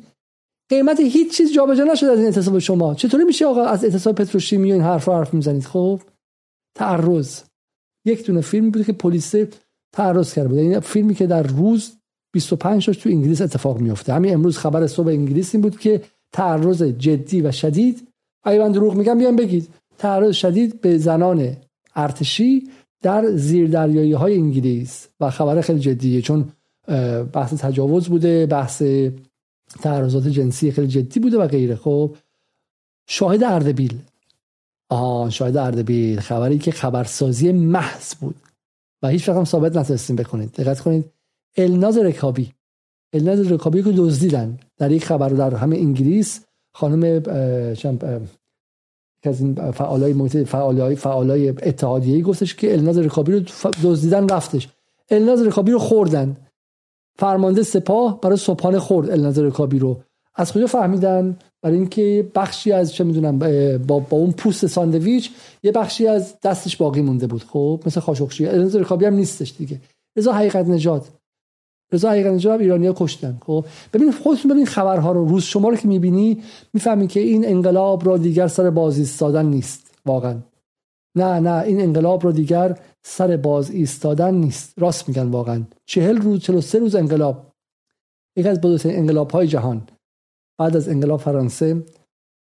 قیمت 0.69 0.99
هیچ 0.99 1.37
چیز 1.37 1.53
جابجا 1.53 1.83
نشده 1.83 2.11
از 2.11 2.17
این 2.17 2.25
اعتصاب 2.25 2.59
شما. 2.59 2.95
چطوری 2.95 3.23
میشه 3.23 3.45
آقا 3.45 3.63
از 3.63 3.83
اعتصاب 3.83 4.15
پتروشیمی 4.15 4.71
و 4.71 4.73
این 4.73 4.83
حرف 4.83 5.05
رو 5.05 5.13
حرف 5.13 5.33
می‌زنید؟ 5.33 5.63
خب 5.63 6.01
تعرض. 6.75 7.41
یک 8.05 8.25
دونه 8.25 8.41
فیلم 8.41 8.71
بود 8.71 8.85
که 8.85 8.93
پلیس 8.93 9.35
تعرض 9.95 10.33
کرده 10.33 10.49
بود. 10.49 10.57
این 10.57 10.79
فیلمی 10.79 11.15
که 11.15 11.27
در 11.27 11.43
روز 11.43 11.91
25 12.33 12.85
تاش 12.85 12.97
تو 12.97 13.09
انگلیس 13.09 13.41
اتفاق 13.41 13.79
میفته 13.79 14.13
همین 14.13 14.33
امروز 14.33 14.57
خبر 14.57 14.87
صبح 14.87 15.07
انگلیس 15.07 15.55
این 15.55 15.61
بود 15.61 15.79
که 15.79 16.01
تعرض 16.33 16.83
جدی 16.83 17.41
و 17.41 17.51
شدید. 17.51 18.07
اگه 18.43 18.59
من 18.59 18.71
دروغ 18.71 18.95
میگم 18.95 19.17
بیان 19.17 19.35
بگید. 19.35 19.67
تعرض 19.97 20.35
شدید 20.35 20.81
به 20.81 20.97
زنان 20.97 21.57
ارتشی 21.95 22.69
در 23.01 23.31
زیردریایی 23.31 24.13
های 24.13 24.35
انگلیس. 24.35 25.07
و 25.19 25.29
خبر 25.29 25.61
خیلی 25.61 25.79
جدیه 25.79 26.21
چون 26.21 26.49
بحث 27.33 27.53
تجاوز 27.53 28.07
بوده 28.07 28.45
بحث 28.45 28.83
تعرضات 29.81 30.27
جنسی 30.27 30.71
خیلی 30.71 30.87
جدی 30.87 31.19
بوده 31.19 31.37
و 31.37 31.47
غیره. 31.47 31.75
خب 31.75 32.15
شاهد 33.07 33.43
اردبیل. 33.43 33.99
آها 34.89 35.29
شاهد 35.29 35.57
اردبیل. 35.57 36.19
خبری 36.19 36.57
که 36.57 36.71
خبرسازی 36.71 37.51
محض 37.51 38.15
بود. 38.15 38.35
و 39.01 39.07
هیچ 39.07 39.29
هم 39.29 39.45
ثابت 39.45 39.75
نتونستیم 39.75 40.15
بکنید 40.15 40.51
دقت 40.51 40.79
کنید. 40.79 41.05
الناز 41.57 41.97
رکابی. 41.97 42.53
الناز 43.13 43.51
رکابی 43.51 43.83
که 43.83 43.91
دزدیدن. 43.91 44.59
در 44.77 44.91
یک 44.91 45.05
خبر 45.05 45.29
در 45.29 45.55
همه 45.55 45.77
انگلیس 45.77 46.45
خانم 46.73 47.01
که 49.21 49.29
از 49.29 49.41
این 49.41 49.71
فعالای 49.71 50.13
محیط 50.13 50.37
فعالای 50.37 50.95
فعالای 50.95 51.49
اتحادیه‌ای 51.49 52.21
گفتش 52.21 52.55
که 52.55 52.73
الناز 52.73 52.97
رکابی 52.97 53.31
رو 53.31 53.39
دزدیدن 53.83 54.29
رفتش. 54.29 54.67
الناز 55.09 55.41
رکابی 55.41 55.71
رو 55.71 55.79
خوردن. 55.79 56.37
فرمانده 57.19 57.63
سپاه 57.63 58.21
برای 58.21 58.37
صبحانه 58.37 58.79
خورد 58.79 59.09
الناز 59.09 59.39
رکابی 59.39 59.79
رو. 59.79 59.97
از 60.35 60.53
کجا 60.53 60.67
فهمیدن؟ 60.67 61.37
برای 61.61 61.77
اینکه 61.77 62.27
بخشی 62.35 62.71
از 62.71 62.93
چه 62.93 63.03
می‌دونم 63.03 63.39
با, 63.87 63.99
با 63.99 64.17
اون 64.17 64.31
پوست 64.31 64.67
ساندویچ 64.67 65.31
یه 65.63 65.71
بخشی 65.71 66.07
از 66.07 66.35
دستش 66.43 66.77
باقی 66.77 67.01
مونده 67.01 67.27
بود. 67.27 67.43
خب 67.43 67.83
مثل 67.85 67.99
خاشقچی. 67.99 68.47
الناز 68.47 68.75
رکابی 68.75 69.05
هم 69.05 69.13
نیستش 69.13 69.53
دیگه. 69.57 69.81
رضا 70.17 70.33
حقیقت 70.33 70.65
نجات 70.65 71.07
رضا 71.91 72.09
حقیقت 72.09 72.33
نجات 72.33 72.59
ایرانیا 72.59 72.93
کشتن. 72.97 73.37
خب 73.45 73.65
ببین 73.93 74.11
خودتون 74.11 74.51
ببین 74.51 74.65
خبرها 74.65 75.11
رو. 75.11 75.25
روز 75.25 75.43
شما 75.43 75.69
رو 75.69 75.75
که 75.75 75.87
می‌بینی 75.87 76.37
می‌فهمی 76.73 77.07
که 77.07 77.19
این 77.19 77.47
انقلاب 77.47 78.05
را 78.05 78.17
دیگر 78.17 78.47
سر 78.47 78.69
باز 78.69 78.97
ایستادن 78.97 79.45
نیست. 79.45 79.91
واقعا. 80.05 80.35
نه 81.15 81.39
نه 81.39 81.63
این 81.63 81.81
انقلاب 81.81 82.23
رو 82.23 82.31
دیگر 82.31 82.79
سر 83.03 83.37
باز 83.37 83.71
ایستادن 83.71 84.33
نیست. 84.33 84.73
راست 84.79 85.09
میگن 85.09 85.27
واقعا. 85.27 85.63
چهل 85.85 86.17
روز 86.17 86.39
چلو 86.39 86.61
سه 86.61 86.79
روز 86.79 86.95
انقلاب. 86.95 87.53
یکی 88.35 88.49
از 88.49 88.61
بزرگترین 88.61 88.99
انقلاب 88.99 89.31
های 89.31 89.47
جهان. 89.47 89.87
بعد 90.59 90.75
از 90.75 90.89
انقلاب 90.89 91.19
فرانسه 91.19 91.85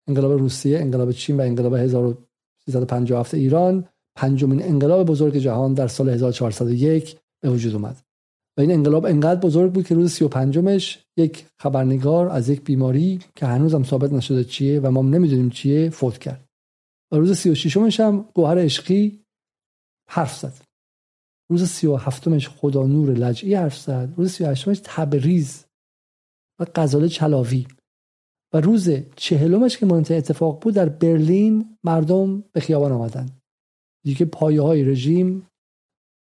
انقلاب 0.08 0.32
روسیه 0.32 0.78
انقلاب 0.78 1.12
چین 1.12 1.36
و 1.36 1.40
انقلاب 1.40 1.74
1357 1.74 3.34
ایران 3.34 3.88
پنجمین 4.16 4.62
انقلاب 4.62 5.06
بزرگ 5.06 5.36
جهان 5.36 5.74
در 5.74 5.88
سال 5.88 6.08
1401 6.08 7.18
به 7.42 7.50
وجود 7.50 7.74
اومد. 7.74 7.96
و 8.56 8.60
این 8.60 8.70
انقلاب 8.70 9.06
انقدر 9.06 9.40
بزرگ 9.40 9.72
بود 9.72 9.86
که 9.86 9.94
روز 9.94 10.12
35 10.12 10.98
یک 11.16 11.46
خبرنگار 11.58 12.28
از 12.28 12.48
یک 12.48 12.64
بیماری 12.64 13.20
که 13.34 13.46
هنوز 13.46 13.74
هم 13.74 13.84
ثابت 13.84 14.12
نشده 14.12 14.44
چیه 14.44 14.80
و 14.80 14.90
ما 14.90 15.02
نمی‌دونیم 15.02 15.50
چیه 15.50 15.90
فوت 15.90 16.18
کرد. 16.18 16.43
و 17.14 17.16
روز 17.16 17.38
36 17.38 18.00
هم 18.00 18.28
گوهر 18.34 18.58
عشقی 18.58 19.24
حرف 20.08 20.38
زد. 20.38 20.52
روز 21.50 21.68
37 21.68 22.48
خدا 22.48 22.86
نور 22.86 23.10
لجعی 23.10 23.54
حرف 23.54 23.78
زد. 23.78 24.14
روز 24.16 24.32
38 24.32 24.82
تبریز 24.84 25.64
و 26.60 26.66
غزاله 26.74 27.08
چلاوی. 27.08 27.66
و 28.52 28.60
روز 28.60 28.90
چهلمش 29.16 29.78
که 29.78 29.86
منتهی 29.86 30.16
اتفاق 30.16 30.62
بود 30.62 30.74
در 30.74 30.88
برلین 30.88 31.78
مردم 31.84 32.40
به 32.52 32.60
خیابان 32.60 32.92
آمدن. 32.92 33.28
دیگه 34.04 34.26
پایه 34.26 34.62
های 34.62 34.84
رژیم 34.84 35.46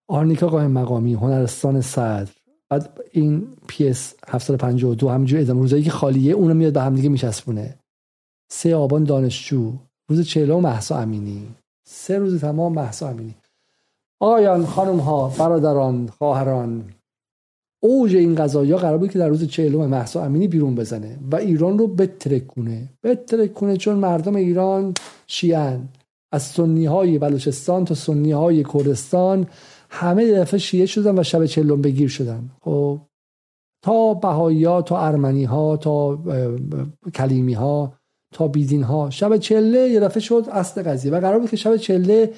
آرنیکا 0.10 0.47
قایم 0.47 0.72
مقامی 0.72 1.14
هنرستان 1.14 1.81
صدر. 1.81 2.31
بعد 2.69 2.99
این 3.11 3.47
پیس 3.68 4.15
752 4.27 5.10
همینجور 5.10 5.39
ادامه 5.39 5.61
روزایی 5.61 5.84
که 5.84 5.91
خالیه 5.91 6.34
اونو 6.34 6.53
میاد 6.53 6.73
به 6.73 6.81
هم 6.81 6.95
دیگه 6.95 7.10
میچسبونه. 7.10 7.80
سه 8.51 8.76
آبان 8.76 9.03
دانشجو. 9.03 9.77
روز 10.09 10.21
چهلم 10.21 10.59
محسا 10.59 10.97
امینی. 10.97 11.47
سه 11.88 12.17
روز 12.17 12.41
تمام 12.41 12.73
محسا 12.73 13.07
امینی. 13.09 13.35
آقایان 14.19 14.65
خانم 14.65 14.99
ها 14.99 15.27
برادران 15.27 16.07
خواهران 16.07 16.84
اوج 17.84 18.15
این 18.15 18.35
قضایا 18.35 18.77
قرار 18.77 18.97
بود 18.97 19.11
که 19.11 19.19
در 19.19 19.27
روز 19.27 19.47
چهلم 19.47 19.85
محسا 19.85 20.23
امینی 20.23 20.47
بیرون 20.47 20.75
بزنه 20.75 21.19
و 21.31 21.35
ایران 21.35 21.77
رو 21.77 21.88
بترکونه. 21.88 22.89
بترکونه 23.03 23.77
چون 23.77 23.95
مردم 23.95 24.35
ایران 24.35 24.93
شیعن. 25.27 25.89
از 26.31 26.43
سنی 26.43 26.85
های 26.85 27.19
بلوچستان 27.19 27.85
تا 27.85 27.95
سنی 27.95 28.31
های 28.31 28.63
کردستان 28.63 29.47
همه 29.89 30.31
دفعه 30.31 30.59
شیعه 30.59 30.85
شدن 30.85 31.19
و 31.19 31.23
شب 31.23 31.45
چهلم 31.45 31.81
بگیر 31.81 32.09
شدن. 32.09 32.49
خب 32.61 33.01
تا 33.84 34.13
بهایی 34.13 34.63
ها 34.63 34.81
تا 34.81 34.99
ارمنی 34.99 35.43
ها 35.43 35.77
تا 35.77 36.19
کلیمی 37.13 37.53
ها 37.53 37.93
تا 38.34 38.47
بیدین 38.47 38.84
ها 38.84 39.10
شب 39.10 39.38
چله 39.38 39.89
یه 39.89 39.99
دفعه 39.99 40.19
شد 40.19 40.45
اصل 40.51 40.84
قضیه 40.84 41.11
و 41.11 41.19
قرار 41.19 41.39
بود 41.39 41.49
که 41.49 41.57
شب 41.57 41.77
چله 41.77 42.34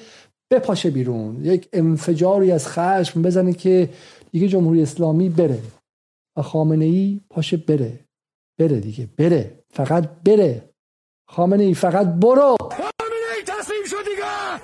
بپاشه 0.50 0.90
بیرون. 0.90 1.44
یک 1.44 1.68
انفجاری 1.72 2.52
از 2.52 2.68
خشم 2.68 3.22
بزنه 3.22 3.52
که 3.52 3.88
دیگه 4.32 4.48
جمهوری 4.48 4.82
اسلامی 4.82 5.28
بره 5.28 5.62
و 6.36 6.42
خامنه 6.42 6.84
ای 6.84 7.20
پاشه 7.30 7.56
بره. 7.56 8.00
بره 8.60 8.80
دیگه 8.80 9.08
بره. 9.18 9.64
فقط 9.70 10.10
بره. 10.24 10.70
خامنه 11.28 11.64
ای 11.64 11.74
فقط 11.74 12.06
برو. 12.06 12.56
خامنه 12.60 13.28
ای 13.36 13.42
تسلیم 13.46 13.84
شو 13.90 13.96
دیگه. 13.96 14.60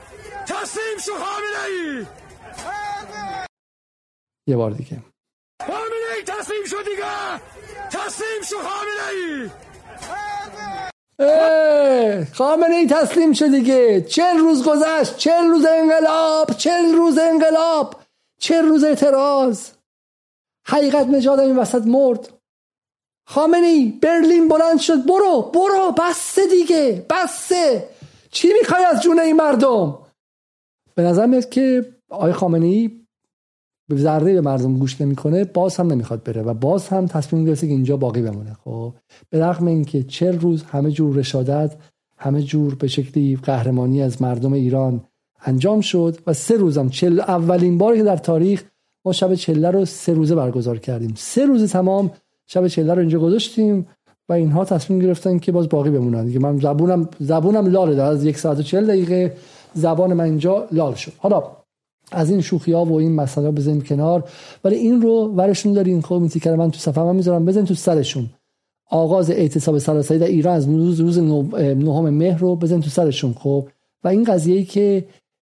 تسلیم 0.46 0.98
شو 1.06 1.12
خامنه 1.12 1.64
ای 1.68 2.06
یه 4.46 4.56
بار 4.56 4.70
دیگه. 4.70 5.02
خامنه 5.62 6.08
ای 6.16 6.22
تسلیم 6.26 6.64
شد 6.66 6.84
دیگه. 6.84 7.40
تسلیم 7.90 8.42
شو 8.50 8.56
خامنه 8.56 9.08
ای 9.12 9.50
خامنه 12.34 12.74
ای 12.74 12.86
تسلیم 12.86 13.32
شد 13.32 13.50
دیگه. 13.50 14.00
چل 14.00 14.38
روز 14.38 14.64
گذشت 14.64 15.16
چل 15.16 15.44
روز 15.44 15.64
انقلاب 15.64 16.50
چل 16.50 16.92
روز 16.92 17.18
انقلاب 17.18 17.96
چل 18.40 18.64
روز 18.64 18.84
اعتراض. 18.84 19.70
حقیقت 20.66 21.06
نجات 21.06 21.38
این 21.38 21.56
وسط 21.56 21.86
مرد. 21.86 22.28
خامنه 23.28 23.66
ای 23.66 23.98
برلین 24.02 24.48
بلند 24.48 24.80
شد. 24.80 25.06
برو 25.06 25.50
برو 25.54 25.92
بسته 25.98 26.46
دیگه 26.46 27.06
بسته 27.10 27.88
چی 28.30 28.48
می‌خوای 28.60 28.84
از 28.84 29.02
جون 29.02 29.18
این 29.18 29.36
مردم؟ 29.36 29.98
به 30.94 31.02
نظر 31.02 31.40
که 31.40 31.94
آقای 32.10 32.32
خامنه 32.32 32.66
ای 32.66 33.01
به 33.88 33.96
ذره 33.96 34.32
به 34.32 34.40
مردم 34.40 34.78
گوش 34.78 35.00
نمی‌کنه 35.00 35.44
باز 35.44 35.76
هم 35.76 35.92
نمی‌خواد 35.92 36.22
بره 36.22 36.42
و 36.42 36.54
باز 36.54 36.88
هم 36.88 37.06
تصمیم 37.06 37.44
گرفته 37.44 37.66
که 37.66 37.72
اینجا 37.72 37.96
باقی 37.96 38.22
بمونه. 38.22 38.56
خب 38.64 38.94
به 39.30 39.44
رغم 39.44 39.66
اینکه 39.66 40.02
چل 40.02 40.38
روز 40.38 40.62
همه 40.62 40.90
جور 40.90 41.16
رشادت 41.16 41.76
همه 42.18 42.42
جور 42.42 42.74
به 42.74 42.88
شکلی 42.88 43.36
قهرمانی 43.36 44.02
از 44.02 44.22
مردم 44.22 44.52
ایران 44.52 45.00
انجام 45.44 45.80
شد 45.80 46.18
و 46.26 46.32
سه 46.32 46.56
روزم 46.56 46.88
چل 46.88 47.20
اولین 47.20 47.78
باری 47.78 47.98
که 47.98 48.04
در 48.04 48.16
تاریخ 48.16 48.64
ما 49.04 49.12
شب 49.12 49.34
چله 49.34 49.70
رو 49.70 49.84
سه 49.84 50.12
روزه 50.12 50.34
برگزار 50.34 50.78
کردیم. 50.78 51.14
سه 51.16 51.46
روز 51.46 51.72
تمام 51.72 52.10
شب 52.46 52.68
چله 52.68 52.94
رو 52.94 53.00
اینجا 53.00 53.18
گذاشتیم 53.18 53.86
و 54.28 54.32
اینها 54.32 54.64
تصمیم 54.64 54.98
گرفتن 54.98 55.38
که 55.38 55.52
باز 55.52 55.68
باقی 55.68 55.90
بمونن. 55.90 56.24
دیگه 56.24 56.38
من 56.38 56.58
زبونم 56.58 57.08
زبونم 57.18 57.66
لاله 57.66 58.02
از 58.02 58.24
یک 58.24 58.38
ساعت 58.38 58.58
و 58.58 58.62
چل 58.62 58.86
دقیقه 58.86 59.36
زبان 59.74 60.12
من 60.12 60.24
اینجا 60.24 60.66
لال 60.72 60.94
شد. 60.94 61.12
حالا 61.18 61.42
از 62.14 62.30
این 62.30 62.40
شوخی 62.40 62.72
ها 62.72 62.84
و 62.84 62.92
این 62.92 63.12
مسئله 63.12 63.50
بزنیم 63.50 63.80
کنار. 63.80 64.24
ولی 64.64 64.76
این 64.76 65.02
رو 65.02 65.34
ورشون 65.36 65.72
دارین. 65.72 66.02
خب 66.02 66.14
میتی 66.14 66.50
من 66.50 66.70
تو 66.70 66.78
صفحه 66.78 67.04
من 67.04 67.16
می‌ذارم. 67.16 67.44
بزن 67.44 67.64
تو 67.64 67.74
سرشون. 67.74 68.30
آغاز 68.90 69.30
اعتصاب 69.30 69.78
سراسری 69.78 70.18
در 70.18 70.26
ایران 70.26 70.56
از 70.56 70.68
روز 70.68 71.00
روز 71.00 71.18
نهم 71.18 72.10
مهر 72.10 72.38
رو 72.38 72.56
بزن 72.56 72.80
تو 72.80 72.90
سرشون. 72.90 73.32
خب 73.32 73.68
و 74.04 74.08
این 74.08 74.24
قضیه 74.24 74.56
ای 74.56 74.64
که 74.64 75.04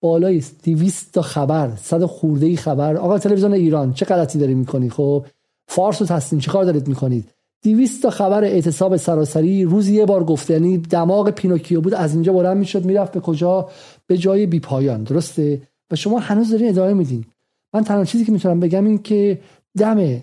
بالای 0.00 0.42
200 0.64 1.14
تا 1.14 1.22
خبر 1.22 1.72
صد 1.76 2.04
خورده 2.04 2.46
ای 2.46 2.56
خبر. 2.56 2.96
آقا 2.96 3.18
تلویزیون 3.18 3.52
ایران 3.52 3.92
چه 3.92 4.04
غلطی 4.04 4.38
داری 4.38 4.54
می‌کنی؟ 4.54 4.90
خب 4.90 5.24
فارس 5.68 6.00
و 6.00 6.06
تسنیم 6.06 6.40
چه 6.40 6.50
کار 6.50 6.64
دارید 6.64 6.88
می‌کنید؟ 6.88 7.28
200 7.62 8.02
تا 8.02 8.10
خبر 8.10 8.44
اعتصاب 8.44 8.96
سراسری 8.96 9.64
روزی 9.64 9.94
یه 9.94 10.06
بار 10.06 10.24
گفته. 10.24 10.54
یعنی 10.54 10.78
دماغ 10.78 11.30
پینوکیو 11.30 11.80
بود 11.80 11.94
از 11.94 12.14
اینجا 12.14 12.32
بلند 12.32 12.56
می‌شد 12.56 12.84
می‌رفت 12.84 13.12
به 13.12 13.20
کجا؟ 13.20 13.68
به 14.06 14.18
جای 14.18 14.46
بی 14.46 14.60
پایان 14.60 15.02
درسته؟ 15.02 15.62
و 15.90 15.96
شما 15.96 16.18
هنوز 16.18 16.50
دارین 16.50 16.68
ادامه 16.68 16.92
میدین. 16.94 17.24
من 17.74 17.84
تنها 17.84 18.04
چیزی 18.04 18.24
که 18.24 18.32
می‌تونم 18.32 18.60
بگم 18.60 18.84
این 18.84 18.98
که 18.98 19.40
دم 19.78 20.22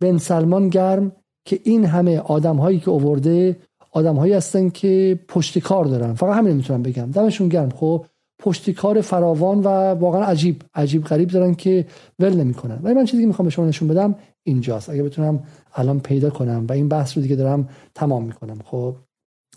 بن 0.00 0.18
سلمان 0.18 0.68
گرم 0.68 1.12
که 1.44 1.60
این 1.64 1.84
همه 1.84 2.18
آدم 2.18 2.56
هایی 2.56 2.80
که 2.80 2.90
اوورده 2.90 3.56
آدم 3.90 4.16
هایی 4.16 4.32
هستن 4.32 4.68
که 4.68 5.20
پشت 5.28 5.58
کار 5.58 5.84
دارن. 5.84 6.14
فقط 6.14 6.36
همین 6.36 6.56
می‌تونم 6.56 6.82
بگم. 6.82 7.10
دمشون 7.10 7.48
گرم. 7.48 7.70
خب 7.70 8.06
پشت 8.38 8.70
کار 8.70 9.00
فراوان 9.00 9.58
و 9.58 9.68
واقعا 9.94 10.24
عجیب 10.24 10.62
عجیب 10.74 11.04
غریب 11.04 11.28
دارن 11.28 11.54
که 11.54 11.86
ول 12.18 12.34
نمی‌کنن. 12.34 12.80
ولی 12.82 12.94
من 12.94 13.04
چیزی 13.04 13.22
که 13.22 13.26
می‌خوام 13.26 13.46
به 13.46 13.50
شما 13.50 13.66
نشون 13.66 13.88
بدم 13.88 14.14
اینجاست. 14.42 14.90
اگه 14.90 15.02
بتونم 15.02 15.42
الان 15.74 16.00
پیدا 16.00 16.30
کنم 16.30 16.66
و 16.68 16.72
این 16.72 16.88
بحث 16.88 17.16
رو 17.16 17.22
دیگه 17.22 17.36
دارم 17.36 17.68
تمام 17.94 18.24
می‌کنم. 18.24 18.58
خب 18.64 18.96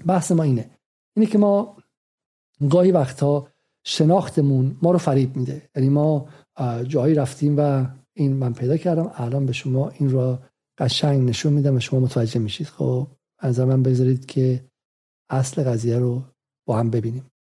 بحث 0.05 0.31
ما 0.31 0.43
اینه. 0.43 0.69
اینه 1.15 1.29
که 1.29 1.37
ما 1.37 1.77
گاهی 2.69 2.91
وقتا 2.91 3.47
شناختمون 3.87 4.77
ما 4.81 4.91
رو 4.91 4.97
فریب 4.97 5.37
میده. 5.37 5.69
یعنی 5.75 5.89
ما 5.89 6.29
جایی 6.87 7.15
رفتیم 7.15 7.55
و 7.57 7.85
این 8.13 8.33
من 8.33 8.53
پیدا 8.53 8.77
کردم 8.77 9.11
الان 9.15 9.45
به 9.45 9.53
شما 9.53 9.89
این 9.89 10.09
رو 10.09 10.37
قشنگ 10.77 11.29
نشون 11.29 11.53
میدم 11.53 11.75
و 11.75 11.79
شما 11.79 11.99
متوجه 11.99 12.39
میشید. 12.39 12.67
خب 12.67 13.07
از 13.39 13.59
من 13.59 13.83
بذارید 13.83 14.25
که 14.25 14.65
اصل 15.29 15.63
قضیه 15.63 15.99
رو 15.99 16.23
با 16.67 16.77
هم 16.79 16.89
ببینیم. 16.89 17.31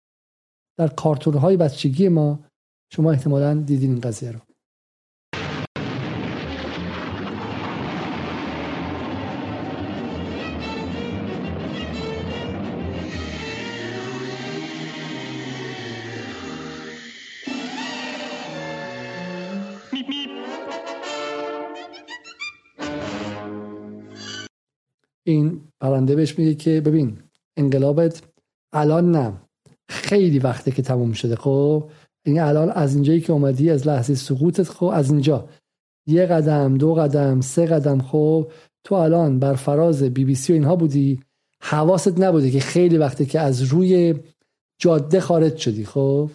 در 0.79 0.89
کارتون 0.89 1.35
های 1.35 1.57
بچگی 1.57 2.09
ما 2.09 2.45
شما 2.93 3.13
احتمالا 3.13 3.55
دیدین 3.55 3.91
این 3.91 4.01
قضیه 4.01 4.33
رو. 4.33 4.41
این 25.97 26.07
پرنده 26.07 26.17
بهش 26.17 26.39
میگه 26.39 26.55
که 26.55 26.81
ببین 26.81 27.19
انقلابت 27.57 28.23
الان 28.73 29.11
نه. 29.11 29.33
خیلی 29.89 30.39
وقته 30.39 30.71
که 30.71 30.83
تموم 30.83 31.13
شده 31.13 31.37
خب؟ 31.37 31.91
این 32.27 32.41
الان 32.41 32.71
از 32.71 32.95
اینجایی 32.95 33.21
که 33.21 33.33
اومدی 33.33 33.71
از 33.71 33.87
لحظه 33.87 34.15
سقوطت 34.15 34.69
خب؟ 34.69 34.87
از 34.87 35.11
اینجا. 35.11 35.49
یه 36.07 36.27
قدم 36.27 36.79
دو 36.79 36.95
قدم 36.95 37.41
سه 37.41 37.67
قدم 37.67 38.01
خب؟ 38.01 38.53
تو 38.85 38.95
الان 38.95 39.39
بر 39.39 39.55
فراز 39.55 40.03
بی 40.03 40.25
بی 40.25 40.35
سی 40.35 40.53
و 40.53 40.55
اینها 40.55 40.77
بودی. 40.77 41.21
حواست 41.61 42.21
نبوده 42.21 42.51
که 42.51 42.61
خیلی 42.61 42.99
وقته 42.99 43.27
که 43.27 43.41
از 43.41 43.63
روی 43.63 44.15
جاده 44.81 45.21
خارج 45.21 45.57
شدی 45.57 45.85
خب؟ 45.85 46.31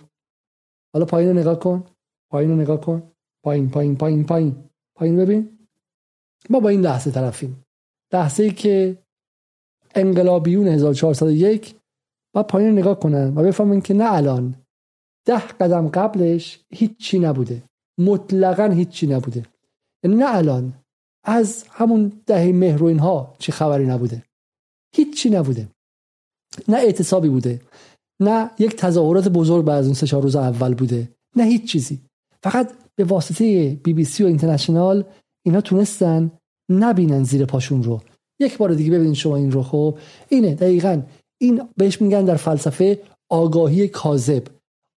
حالا 0.94 1.06
پایین 1.06 1.30
رو 1.30 1.38
نگاه 1.38 1.60
کن. 1.60 1.84
پایین 2.32 2.50
رو 2.50 2.56
نگاه 2.56 2.82
کن. 2.82 3.12
پایین 3.44 3.70
پایین 3.70 3.96
پایین 3.96 4.26
پایین. 4.26 4.56
پایین 4.96 5.18
ببین. 5.18 5.58
ما 6.50 6.60
با 6.60 6.70
این 6.70 6.82
لحظه 6.82 7.12
طرفیم. 7.12 7.66
لحظه 8.14 8.44
ای 8.44 8.52
که 8.52 8.98
انقلابیون 9.96 10.68
1401 10.68 11.76
با 12.34 12.44
پایین 12.44 12.72
نگاه 12.72 13.00
کنن 13.00 13.38
و 13.38 13.44
بفهمن 13.44 13.82
که 13.82 13.94
نه 13.94 14.14
الان 14.14 14.56
ده 15.26 15.48
قدم 15.48 15.88
قبلش 15.88 16.60
هیچی 16.74 17.20
نبوده. 17.20 17.64
مطلقا 18.00 18.66
هیچی 18.66 19.08
نبوده. 19.08 19.46
یعنی 20.04 20.16
نه 20.18 20.36
الان 20.36 20.74
از 21.24 21.66
همون 21.70 22.12
دهه 22.26 22.52
مهر 22.52 22.84
و 22.84 22.86
اینها 22.86 23.36
چی 23.40 23.52
خبری 23.52 23.86
نبوده. 23.86 24.24
هیچی 24.96 25.30
نبوده. 25.30 25.68
نه 26.68 26.78
اعتصابی 26.78 27.30
بوده. 27.30 27.62
نه 28.20 28.52
یک 28.60 28.76
تظاهرات 28.76 29.28
بزرگ 29.28 29.66
بعد 29.66 29.78
از 29.78 29.86
اون 29.86 29.94
سه 29.94 30.20
روز 30.20 30.36
اول 30.36 30.74
بوده. 30.74 31.10
نه 31.36 31.44
هیچ 31.44 31.72
چیزی. 31.72 32.02
فقط 32.44 32.74
به 32.96 33.04
واسطه 33.04 33.76
بی 33.84 33.94
بی 33.94 34.06
سی 34.06 34.24
و 34.24 34.28
اینترنشنال 34.28 35.04
اینا 35.46 35.62
تونستن 35.62 36.32
نبینن 36.70 37.24
زیر 37.24 37.46
پاشون 37.46 37.84
رو. 37.84 38.02
یک 38.42 38.58
بار 38.58 38.74
دیگه 38.74 38.92
ببینید 38.92 39.14
شما 39.14 39.36
این 39.36 39.52
رو. 39.52 39.64
خب 39.64 39.98
اینه 40.30 40.56
دقیقا. 40.56 41.02
این 41.42 41.62
بهش 41.78 42.02
میگن 42.02 42.26
در 42.26 42.36
فلسفه 42.36 43.00
آگاهی 43.30 43.88
کاذب. 43.88 44.44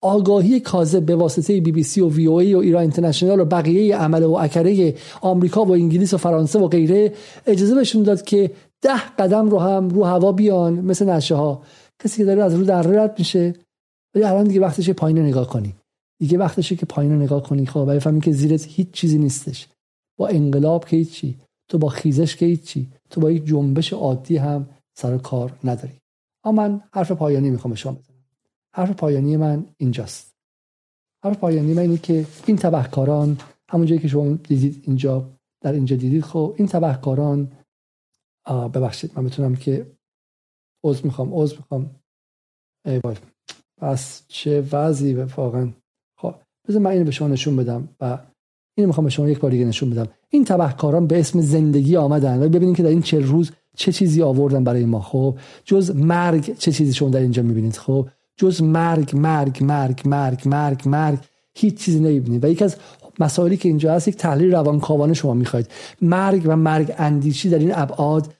آگاهی 0.03 0.61
کاذب 0.61 1.07
به 1.07 1.17
واسطه 1.17 1.61
بی 1.61 1.73
بی 1.73 1.83
سی 1.83 2.01
و 2.01 2.09
وی 2.09 2.27
او 2.27 2.39
ای 2.39 2.55
و 2.55 2.59
ایران 2.59 2.83
اینترنشنال 2.83 3.41
و 3.41 3.45
بقیه 3.45 3.97
عمل 3.97 4.23
و 4.23 4.33
اکره 4.33 4.95
آمریکا 5.21 5.65
و 5.65 5.73
انگلیس 5.73 6.15
و 6.15 6.17
فرانسه 6.17 6.59
و 6.59 6.69
غیره 6.69 7.13
اجازه 7.47 7.75
بهشون 7.75 8.03
داد 8.03 8.23
که 8.23 8.51
ده 8.83 9.17
قدم 9.19 9.49
رو 9.49 9.59
هم 9.59 9.89
رو 9.89 10.05
هوا 10.05 10.33
بیان 10.33 10.73
مثل 10.73 11.11
نشه 11.11 11.35
ها 11.35 11.63
کسی 12.03 12.17
که 12.17 12.25
داره 12.25 12.43
از 12.43 12.55
رو 12.55 12.65
در 12.65 12.83
رد 12.83 13.19
میشه. 13.19 13.55
ولی 14.15 14.25
الان 14.25 14.45
دیگه 14.45 14.61
وقتش 14.61 14.91
پایین 14.91 15.19
نگاه 15.19 15.49
کنی. 15.49 15.75
دیگه 16.21 16.39
وقتشه 16.39 16.77
که 16.77 16.87
پایین 16.87 17.13
نگاه 17.13 17.43
کنی. 17.43 17.67
خب 17.67 17.85
برای 17.85 18.01
فهمی 18.01 18.21
که 18.21 18.33
زیرت 18.33 18.67
هیچ 18.69 18.91
چیزی 18.93 19.19
نیستش. 19.19 19.69
با 20.19 20.29
انقلاب 20.29 20.85
که 20.85 20.97
هیچی. 20.97 21.37
تو 21.69 21.79
با 21.79 21.89
خیزش 21.89 22.37
که 22.37 22.47
هیچی 22.47 22.93
تو 23.11 23.21
با 23.21 23.31
یک 23.31 23.47
جنبش 23.47 23.93
عادی 23.93 24.37
هم 24.37 24.69
سر 24.95 25.19
کار 25.19 25.59
نداری. 25.65 25.95
اما 26.45 26.63
من 26.63 26.83
حرف 26.95 27.13
پایانی 27.13 27.51
می‌خوام 27.51 27.75
شما 27.75 27.93
بزنم. 27.93 28.17
حرف 28.75 28.91
پایانی 28.91 29.37
من 29.37 29.67
اینجاست. 29.77 30.35
حرف 31.25 31.39
پایانی 31.39 31.75
من 31.75 31.83
اینه 31.83 31.99
که 31.99 32.27
این 32.47 32.57
تبهکاران 32.57 33.39
همون 33.71 33.87
جایی 33.87 34.01
که 34.01 34.09
شما 34.09 34.33
دیدید 34.33 34.83
اینجا 34.87 35.31
در 35.61 35.73
اینجا 35.73 35.97
دیدید 35.97 36.23
خب 36.23 36.55
این 36.59 36.69
تبهکاران 36.69 37.53
ببخشید 38.47 39.13
من 39.17 39.25
بتونم 39.25 39.57
که 39.57 39.87
عضو 40.85 41.05
می‌خوام 41.05 41.35
عضو 41.35 41.57
می‌خوام. 41.57 41.91
ای 42.85 42.99
وای 42.99 43.17
پس 43.77 44.23
چه 44.29 44.61
وضعی 44.73 45.15
واقعا. 45.15 45.73
خب 46.19 46.35
بذار 46.69 46.83
من 46.83 46.91
اینو 46.91 47.05
به 47.05 47.11
شما 47.11 47.29
نشون 47.29 47.57
بدم 47.57 47.89
و 48.01 48.19
اینو 48.77 48.87
می‌خوام 48.87 49.05
به 49.05 49.11
شما 49.11 49.29
یک 49.29 49.41
بار 49.41 49.51
دیگه 49.51 49.65
نشون 49.65 49.91
بدم. 49.91 50.09
این 50.35 50.45
تبهکاران 50.45 51.07
به 51.07 51.21
اسم 51.21 51.41
زندگی 51.41 51.97
آمدن. 51.97 52.43
و 52.43 52.49
ببینید 52.49 52.77
که 52.77 52.83
در 52.83 52.89
این 52.89 53.03
چه 53.03 53.19
روز 53.19 53.51
چه 53.77 53.93
چیزی 53.93 54.23
آوردن 54.23 54.65
برای 54.65 54.85
ما. 54.85 55.01
خب 55.01 55.39
جز 55.65 55.91
مرگ 55.97 56.57
چه 56.59 56.73
چیزی 56.73 56.93
شما 56.93 57.09
در 57.09 57.21
اینجا 57.21 57.43
می‌بینید؟ 57.43 57.77
خب 57.77 58.09
جز 58.37 58.63
مرگ 58.63 59.17
مرگ 59.17 59.65
مرگ 59.65 60.01
مرگ 60.05 60.49
مرگ 60.49 60.89
مرگ 60.89 61.19
هیچ 61.55 61.85
چیزی 61.85 62.01
نمی‌بینید. 62.01 62.45
و 62.45 62.49
یکی 62.49 62.65
از 62.65 62.77
مسائلی 63.19 63.57
که 63.57 63.69
اینجا 63.69 63.95
هست 63.95 64.09
یک 64.09 64.17
تحلیل 64.17 64.53
روانکاوانه 64.53 65.15
شما 65.15 65.35
می‌خواید. 65.35 65.67
مرگ 66.03 66.43
و 66.47 66.57
مرگ 66.57 66.95
اندیشی 66.99 67.51
در 67.51 67.59
این 67.59 67.73
ابعاد 67.75 68.35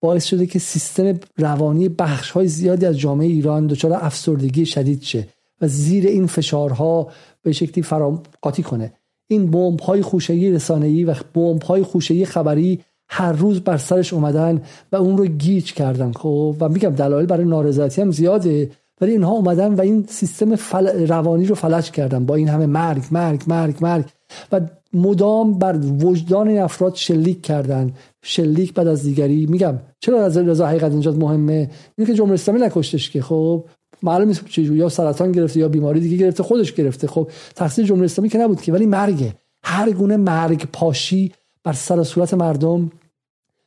باعث 0.00 0.24
شده 0.24 0.46
که 0.46 0.58
سیستم 0.58 1.20
روانی 1.38 1.88
بخش 1.88 2.30
های 2.30 2.48
زیادی 2.48 2.86
از 2.86 2.98
جامعه 2.98 3.26
ایران 3.26 3.66
دچار 3.66 3.92
افسردگی 3.92 4.66
شدید 4.66 5.02
شه 5.02 5.28
و 5.60 5.68
زیر 5.68 6.06
این 6.06 6.26
فشارها 6.26 7.08
به 7.42 7.52
شکلی 7.52 7.82
فرام 7.82 8.22
قاطی 8.42 8.62
کنه. 8.62 8.92
این 9.28 9.50
بمب 9.50 9.80
های 9.80 10.02
خوشه‌ای 10.02 10.50
رسانه‌ای 10.50 11.04
و 11.04 11.14
بمب 11.34 11.62
های 11.62 11.82
خوشه‌ای 11.82 12.24
خبری 12.24 12.80
هر 13.08 13.32
روز 13.32 13.60
بر 13.60 13.76
سرش 13.76 14.12
اومدن 14.12 14.62
و 14.92 14.96
اون 14.96 15.18
رو 15.18 15.26
گیج 15.26 15.72
کردن 15.72 16.12
خب؟ 16.12 16.56
و 16.60 16.68
میگم 16.68 16.90
دلایل 16.90 17.26
برای 17.26 17.44
نارضایتی 17.44 18.00
هم 18.00 18.10
زیاده 18.10 18.70
ولی 19.00 19.12
اینها 19.12 19.32
اومدن 19.32 19.74
و 19.74 19.80
این 19.80 20.04
سیستم 20.08 20.56
فل... 20.56 21.06
روانی 21.06 21.46
رو 21.46 21.54
فلج 21.54 21.90
کردن 21.90 22.26
با 22.26 22.34
این 22.34 22.48
همه 22.48 22.66
مرگ 22.66 23.02
مرگ 23.10 23.42
مرگ 23.46 23.76
مرگ. 23.80 24.04
و 24.52 24.60
مدام 24.92 25.58
بر 25.58 25.78
وجدان 25.78 26.48
این 26.48 26.60
افراد 26.60 26.94
شلیک 26.94 27.42
کردن. 27.42 27.92
شلیک 28.22 28.74
بعد 28.74 28.86
از 28.86 29.02
دیگری. 29.02 29.46
میگم 29.46 29.78
چرا 30.00 30.24
از 30.24 30.36
رضا 30.36 30.66
حقیقت 30.66 30.92
اینجا 30.92 31.12
مهمه؟ 31.12 31.70
اینه 31.98 32.10
که 32.10 32.14
جمهوری 32.14 32.34
اسلامی 32.34 32.60
نکشتش 32.60 33.10
که 33.10 33.22
خب؟ 33.22 33.64
معلوم 34.02 34.28
نیست 34.28 34.44
چه 34.48 34.62
یا 34.62 34.88
سرطان 34.88 35.32
گرفته 35.32 35.60
یا 35.60 35.68
بیماری 35.68 36.00
دیگه 36.00 36.16
گرفته 36.16 36.42
خودش 36.42 36.72
گرفته. 36.72 37.06
خب 37.06 37.30
تقصیر 37.54 37.84
جمهوری 37.84 38.04
اسلامی 38.04 38.28
که 38.28 38.38
نبود 38.38 38.60
که 38.60 38.72
ولی 38.72 38.86
مرگه. 38.86 39.34
هر 39.62 39.90
گونه 39.90 40.16
مرگ 40.16 40.68
پاشی 40.72 41.32
بر 41.64 41.72
سر 41.72 41.98
و 41.98 42.04
صورت 42.04 42.34
مردم 42.34 42.90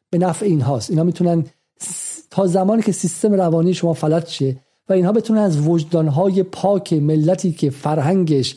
به 0.09 0.17
نفع 0.17 0.45
این 0.45 0.61
هاست. 0.61 0.89
اینا 0.89 1.03
می‌تونن 1.03 1.45
تا 2.29 2.47
زمانی 2.47 2.81
که 2.81 2.91
سیستم 2.91 3.33
روانی 3.33 3.73
شما 3.73 3.93
فلج 3.93 4.27
شه 4.27 4.55
و 4.89 4.93
اینها 4.93 5.11
بتونن 5.11 5.39
از 5.39 5.67
وجدانهای 5.67 6.43
پاک 6.43 6.93
ملتی 6.93 7.51
که 7.51 7.69
فرهنگش 7.69 8.55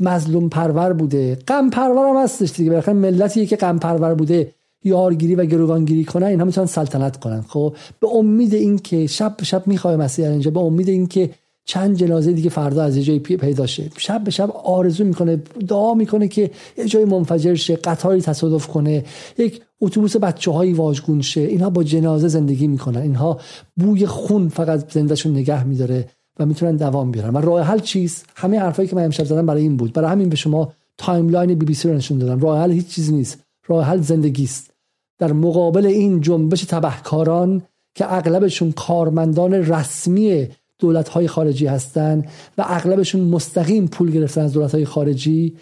مظلوم 0.00 0.48
پرور 0.48 0.92
بوده 0.92 1.38
غم 1.48 1.70
پرور 1.70 2.08
هم 2.08 2.16
هستش 2.16 2.52
دیگه. 2.52 2.70
بالاخره 2.70 2.94
ملتی 2.94 3.46
که 3.46 3.56
غم 3.56 3.78
پرور 3.78 4.14
بوده. 4.14 4.54
یارگیری 4.84 5.34
و 5.34 5.44
گروگانگیری 5.44 6.04
کنن 6.04 6.26
اینها 6.26 6.46
می‌تونن 6.46 6.66
سلطنت 6.66 7.16
کنن. 7.16 7.44
خب 7.48 7.76
به 8.00 8.08
امید 8.14 8.54
اینکه 8.54 9.06
شب 9.06 9.36
به 9.36 9.44
شب 9.44 9.66
می‌خوای 9.66 9.96
مسیح 9.96 10.28
اینجا 10.28 10.50
به 10.50 10.60
امید 10.60 10.88
اینکه 10.88 11.30
چند 11.68 11.96
جنازه 11.96 12.32
دیگه 12.32 12.50
فردا 12.50 12.82
از 12.82 12.98
جای 12.98 13.18
پیدا 13.18 13.66
شه. 13.66 13.90
شب 13.96 14.24
به 14.24 14.30
شب 14.30 14.50
آرزو 14.50 15.04
می‌کنه 15.04 15.42
دعا 15.68 15.94
می‌کنه 15.94 16.28
که 16.28 16.50
یه 16.78 16.84
جای 16.84 17.04
منفجر 17.04 17.54
شه 17.54 17.76
قطاری 17.76 18.20
تصادف 18.20 18.66
کنه 18.66 19.04
یک 19.38 19.62
اتوبوس 19.80 20.16
بچه 20.16 20.50
هایی 20.50 20.72
واژگون 20.72 21.22
شه. 21.22 21.40
اینها 21.40 21.70
با 21.70 21.84
جنازه 21.84 22.28
زندگی 22.28 22.66
می‌کنن. 22.66 23.00
اینها 23.00 23.40
بوی 23.76 24.06
خون 24.06 24.48
فقط 24.48 24.92
زندهشون 24.92 25.32
نگه 25.32 25.64
میداره 25.64 26.08
و 26.38 26.46
می‌تونن 26.46 26.76
دوام 26.76 27.10
بیارن. 27.10 27.30
و 27.30 27.38
راه 27.38 27.62
حل 27.62 27.78
چیست؟ 27.78 28.26
همه 28.34 28.58
حرفایی 28.58 28.88
که 28.88 28.96
من 28.96 29.04
امشب 29.04 29.24
زدم 29.24 29.46
برای 29.46 29.62
این 29.62 29.76
بود. 29.76 29.92
برای 29.92 30.10
همین 30.10 30.28
به 30.28 30.36
شما 30.36 30.72
timeline 30.98 31.54
بی 31.54 31.66
بی 31.66 31.74
سی 31.74 31.88
رو 31.88 31.94
نشون 31.94 32.18
دادم. 32.18 32.40
راه 32.40 32.60
حل 32.60 32.72
هیچ 32.72 32.88
چیزی 32.88 33.12
نیست. 33.12 33.45
راه 33.66 33.84
حل 33.84 34.00
زندگی 34.00 34.44
است 34.44 34.70
در 35.18 35.32
مقابل 35.32 35.86
این 35.86 36.20
جنبش 36.20 36.64
تبهکاران 36.64 37.62
که 37.94 38.14
اغلبشون 38.14 38.72
کارمندان 38.72 39.54
رسمی 39.54 40.48
دولت 40.78 41.08
های 41.08 41.28
خارجی 41.28 41.66
هستند 41.66 42.28
و 42.58 42.64
اغلبشون 42.66 43.20
مستقیم 43.20 43.86
پول 43.86 44.10
گرفتن 44.10 44.40
از 44.40 44.52
دولت 44.52 44.74
های 44.74 44.84
خارجی 44.84 45.56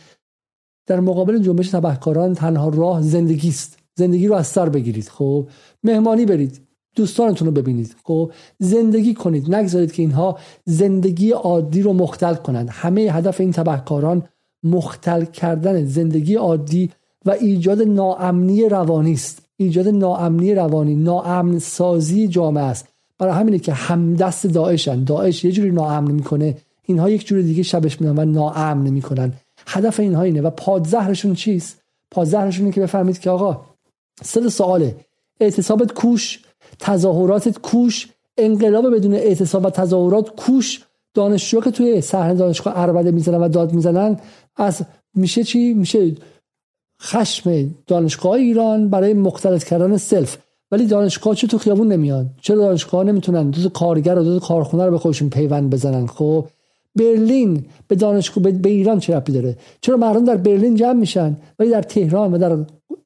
در 0.87 1.01
مقابل 1.01 1.39
جنبش 1.39 1.71
تبهکاران 1.71 2.35
تنها 2.35 2.69
راه 2.69 3.03
زندگی 3.03 3.49
است 3.49 3.79
زندگی 3.95 4.27
رو 4.27 4.35
از 4.35 4.47
سر 4.47 4.69
بگیرید 4.69 5.09
خب؟ 5.09 5.49
مهمانی 5.83 6.27
برید 6.27 6.61
دوستانتون 6.97 7.49
رو 7.49 7.55
ببینید 7.55 7.97
خب؟ 8.05 8.33
زندگی 8.59 9.15
کنید 9.15 9.55
نگذارید 9.55 9.93
که 9.93 10.03
اینها 10.03 10.39
زندگی 10.65 11.31
عادی 11.31 11.83
رو 11.83 11.93
مختل 11.93 12.35
کنند. 12.35 12.69
همه 12.73 13.01
هدف 13.01 13.41
این 13.41 13.53
تبهکاران 13.53 14.29
مختل 14.63 15.25
کردن 15.25 15.85
زندگی 15.85 16.35
عادی 16.35 16.91
و 17.27 17.31
ایجاد 17.31 17.83
ناامنی 17.83 18.69
روانی 18.69 19.13
است. 19.13 19.43
ایجاد 19.57 19.89
ناامنی 19.89 20.55
روانی 20.55 20.95
ناامن 20.95 21.59
سازی 21.59 22.29
جامعه 22.29 22.65
است. 22.65 22.89
برای 23.19 23.35
همینه 23.35 23.59
که 23.59 23.73
همدست 23.73 24.47
داعشن. 24.47 25.05
داعش 25.05 25.45
یه 25.45 25.53
جوری 25.53 25.71
ناامن 25.71 26.11
می‌کنه. 26.11 26.57
اینها 26.83 27.11
یک 27.11 27.27
جوری 27.27 27.43
دیگه 27.43 27.63
شبش 27.63 28.01
میدن 28.01 28.19
و 28.19 28.25
ناامن 28.25 28.91
می‌کنن. 28.91 29.33
هدف 29.67 30.01
اینها 30.01 30.23
اینه. 30.23 30.41
و 30.41 30.51
پادزهرشون 30.51 31.35
چیست؟ 31.35 31.81
پادزهرشون 32.11 32.65
اینه 32.65 32.75
که 32.75 32.81
بفهمید 32.81 33.19
که 33.19 33.31
آقا 33.31 33.61
سه 34.23 34.49
سواله. 34.49 34.97
اعتصابت 35.41 35.93
کوش 35.93 36.41
تظاهراتت 36.79 37.59
کوش 37.59 38.09
انقلاب 38.39 38.95
بدون 38.95 39.15
اعتصاب 39.15 39.65
و 39.65 39.71
تظاهرات 39.71 40.29
کوش 40.37 40.85
دانشجو 41.15 41.61
که 41.61 41.71
توی 41.71 42.01
صحنه 42.01 42.35
دانشگاه 42.35 42.79
اربده 42.79 43.11
می‌زنن 43.11 43.39
و 43.39 43.49
داد 43.49 43.73
می‌زنن. 43.73 44.17
از 44.57 44.83
میشه 45.15 45.45
چی؟ 45.45 45.75
میشه 45.75 46.13
خشم 47.03 47.75
دانشگاه 47.87 48.33
ایران 48.33 48.89
برای 48.89 49.15
مختلط 49.15 49.65
کردن 49.65 49.97
سلف. 49.97 50.37
ولی 50.71 50.87
دانشگاه 50.87 51.35
چه 51.35 51.47
تو 51.47 51.59
خیابون 51.59 51.93
نمیاد 51.93 52.27
چرا 52.43 52.57
دانشگاه 52.57 53.05
نمی‌تونن؟ 53.05 53.51
دو 53.51 53.69
کارگر 53.69 54.19
و 54.19 54.25
دو 54.25 54.39
کارخونه 54.39 54.85
رو 54.85 54.91
به 54.91 54.99
خودشون 54.99 55.31
پیوند 55.31 55.71
بزنن. 55.71 56.07
خب 56.07 56.47
برلین 56.97 57.65
به 57.89 57.95
دانشگاه 57.95 58.45
به 58.45 58.69
ایران 58.69 58.99
چه 58.99 59.17
ربطی 59.17 59.33
داره؟ 59.33 59.57
چرا 59.81 59.97
مردم 59.97 60.25
در 60.25 60.37
برلین 60.37 60.75
جمع 60.75 60.93
میشن؟ 60.93 61.37
ولی 61.59 61.71
در 61.71 61.83
تهران 61.83 62.35
و 62.35 62.39
در 62.39 62.59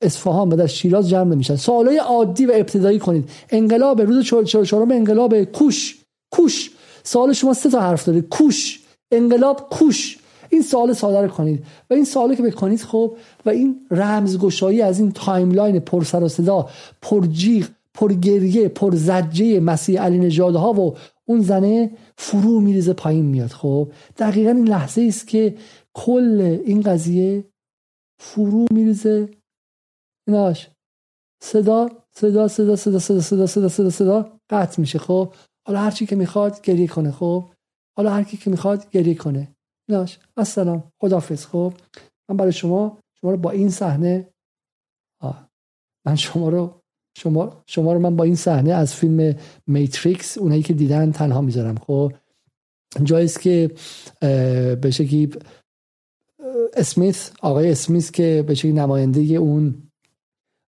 اصفهان 0.03 0.53
و 0.53 0.57
در 0.57 0.67
شیراز 0.67 1.09
جمع 1.09 1.35
نمیشن. 1.35 1.57
سوالای 1.57 1.97
عادی 1.97 2.47
و 2.47 2.53
ابتدایی 2.55 2.99
کنید. 2.99 3.29
انقلاب 3.51 4.01
روز 4.01 4.25
44 4.25 4.83
انقلاب 4.93 5.45
کوش. 5.45 5.99
کوش. 6.31 6.71
سوال 7.03 7.33
شما 7.33 7.55
سه 7.55 7.71
تا 7.71 7.81
حرف 7.81 8.05
داره 8.05 8.21
کوش. 8.21 8.81
انقلاب 9.13 9.69
کوش. 9.71 10.19
این 10.51 10.63
سوال 10.63 10.93
ساده 10.93 11.29
کنید. 11.29 11.65
و 11.91 11.95
این 11.95 12.05
سوالی 12.05 12.37
که 12.37 12.43
بکنید 12.43 12.81
خب 12.81 13.17
و 13.47 13.51
این 13.51 13.87
رمزگشایی 13.91 14.83
از 14.83 15.01
این 15.01 15.13
timeline 15.13 15.81
پر 15.81 16.05
سر 16.05 16.23
و 16.23 16.29
صدا 16.29 16.69
پر 17.03 17.27
جیغ 17.27 17.69
پر 17.95 18.13
گریه 18.13 18.69
پر 18.69 18.95
ضجه 18.95 19.61
مسیح 19.61 20.01
علی 20.01 20.19
نژاد 20.19 20.55
ها 20.55 20.73
و 20.73 20.97
اون 21.27 21.41
زنه 21.41 21.91
فرو 22.19 22.61
میریزه 22.61 22.93
پایین 22.93 23.25
میاد 23.25 23.51
خب. 23.51 23.89
دقیقا 24.19 24.51
این 24.51 24.69
لحظه 24.69 25.03
است 25.03 25.29
که 25.29 25.57
کل 25.95 26.59
این 26.67 26.81
قضیه 26.81 27.45
فرو 28.19 28.67
میریزه. 28.71 29.29
ایناش. 30.27 30.71
صدا 31.43 31.91
صدا 32.15 32.49
صدا 32.49 32.77
صدا 32.77 32.99
صدا 32.99 33.21
صدا 33.21 33.47
صدا 33.47 33.69
صدا 33.69 33.91
صدا 33.91 34.33
قطع 34.51 34.81
میشه 34.81 34.99
خب. 34.99 35.33
حالا 35.67 35.81
هر 35.81 35.91
چی 35.91 36.07
که 36.07 36.17
می‌خواد 36.17 36.61
گریه 36.61 36.87
کنه 36.87 37.11
خب. 37.11 37.45
حالا 37.97 38.11
هر 38.11 38.23
کی 38.23 38.37
که 38.37 38.51
می‌خواد 38.51 38.91
گریه 38.91 39.15
کنه. 39.15 39.49
ایناش 39.89 40.19
السلام. 40.37 40.93
خدافظ 41.01 41.47
خب 41.47 41.75
من 42.29 42.37
برای 42.37 42.53
شما 42.53 42.99
شما 43.21 43.31
رو 43.31 43.37
با 43.37 43.51
این 43.51 43.71
صحنه 43.71 44.29
من 46.07 46.17
شما 46.17 46.49
رو 46.49 46.81
شما 47.19 47.63
شما 47.67 47.93
رو 47.93 47.99
من 47.99 48.17
با 48.17 48.25
این 48.25 48.35
صحنه 48.35 48.73
از 48.73 48.95
فیلم 48.95 49.35
میتریکس 49.67 50.39
اونایی 50.39 50.63
که 50.63 50.75
دیدن 50.75 51.13
تنها 51.13 51.41
می‌ذارم. 51.41 51.75
خب 51.79 52.13
جاییست 53.03 53.41
که 53.41 53.71
به 54.81 54.91
شکلی 54.91 55.31
اسمیث 56.73 57.31
آقای 57.43 57.71
اسمیث 57.71 58.11
که 58.11 58.45
به 58.47 58.55
شکلی 58.55 58.73
نماینده 58.73 59.21
اون 59.21 59.83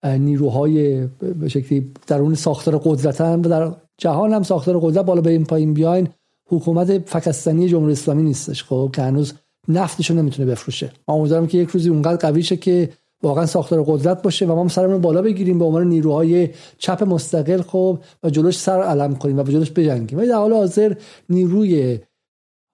نیروهای 0.04 1.08
به 1.08 1.50
شکلی 1.50 1.94
در 2.08 2.20
اون 2.20 2.36
ساختار 2.36 2.78
قدرتن 2.78 3.40
و 3.40 3.50
در 3.50 3.76
جهان 3.98 4.34
هم 4.34 4.44
ساختار 4.44 4.80
قدرت 4.80 5.06
بالا 5.06 5.22
به 5.22 5.30
این 5.30 5.46
پایین 5.46 5.74
بیاین. 5.74 6.10
حکومت 6.48 7.10
فکستانی 7.10 7.70
جمهوری 7.70 7.92
اسلامی 7.92 8.24
نیستش 8.24 8.64
خب؟ 8.64 8.92
که 8.94 9.02
هنوز 9.02 9.34
نفتشو 9.68 10.14
نمی‌تونه 10.14 10.52
بفروشه. 10.52 10.92
امیدوارم 11.08 11.48
که 11.48 11.58
یک 11.58 11.70
روزی 11.70 11.90
اونقدر 11.90 12.18
قوی 12.18 12.44
شه 12.44 12.58
که 12.58 12.90
واقعا 13.24 13.46
ساختار 13.46 13.84
قدرت 13.84 14.22
باشه 14.22 14.46
و 14.46 14.56
ما 14.56 14.68
سرمون 14.68 15.02
بالا 15.02 15.22
بگیریم 15.22 15.60
به 15.60 15.66
عنوان 15.66 15.88
نیروهای 15.88 16.50
چپ 16.78 17.04
مستقل 17.04 17.62
خب؟ 17.62 18.00
و 18.24 18.30
جلوش 18.30 18.58
سر 18.58 18.82
علم 18.82 19.16
کنیم 19.16 19.38
و 19.38 19.44
به 19.44 19.52
جلوش 19.52 19.72
بجنگیم. 19.72 20.18
ولی 20.18 20.28
در 20.28 20.36
حال 20.36 20.54
حاضر 20.54 20.96
نیروی 21.30 22.00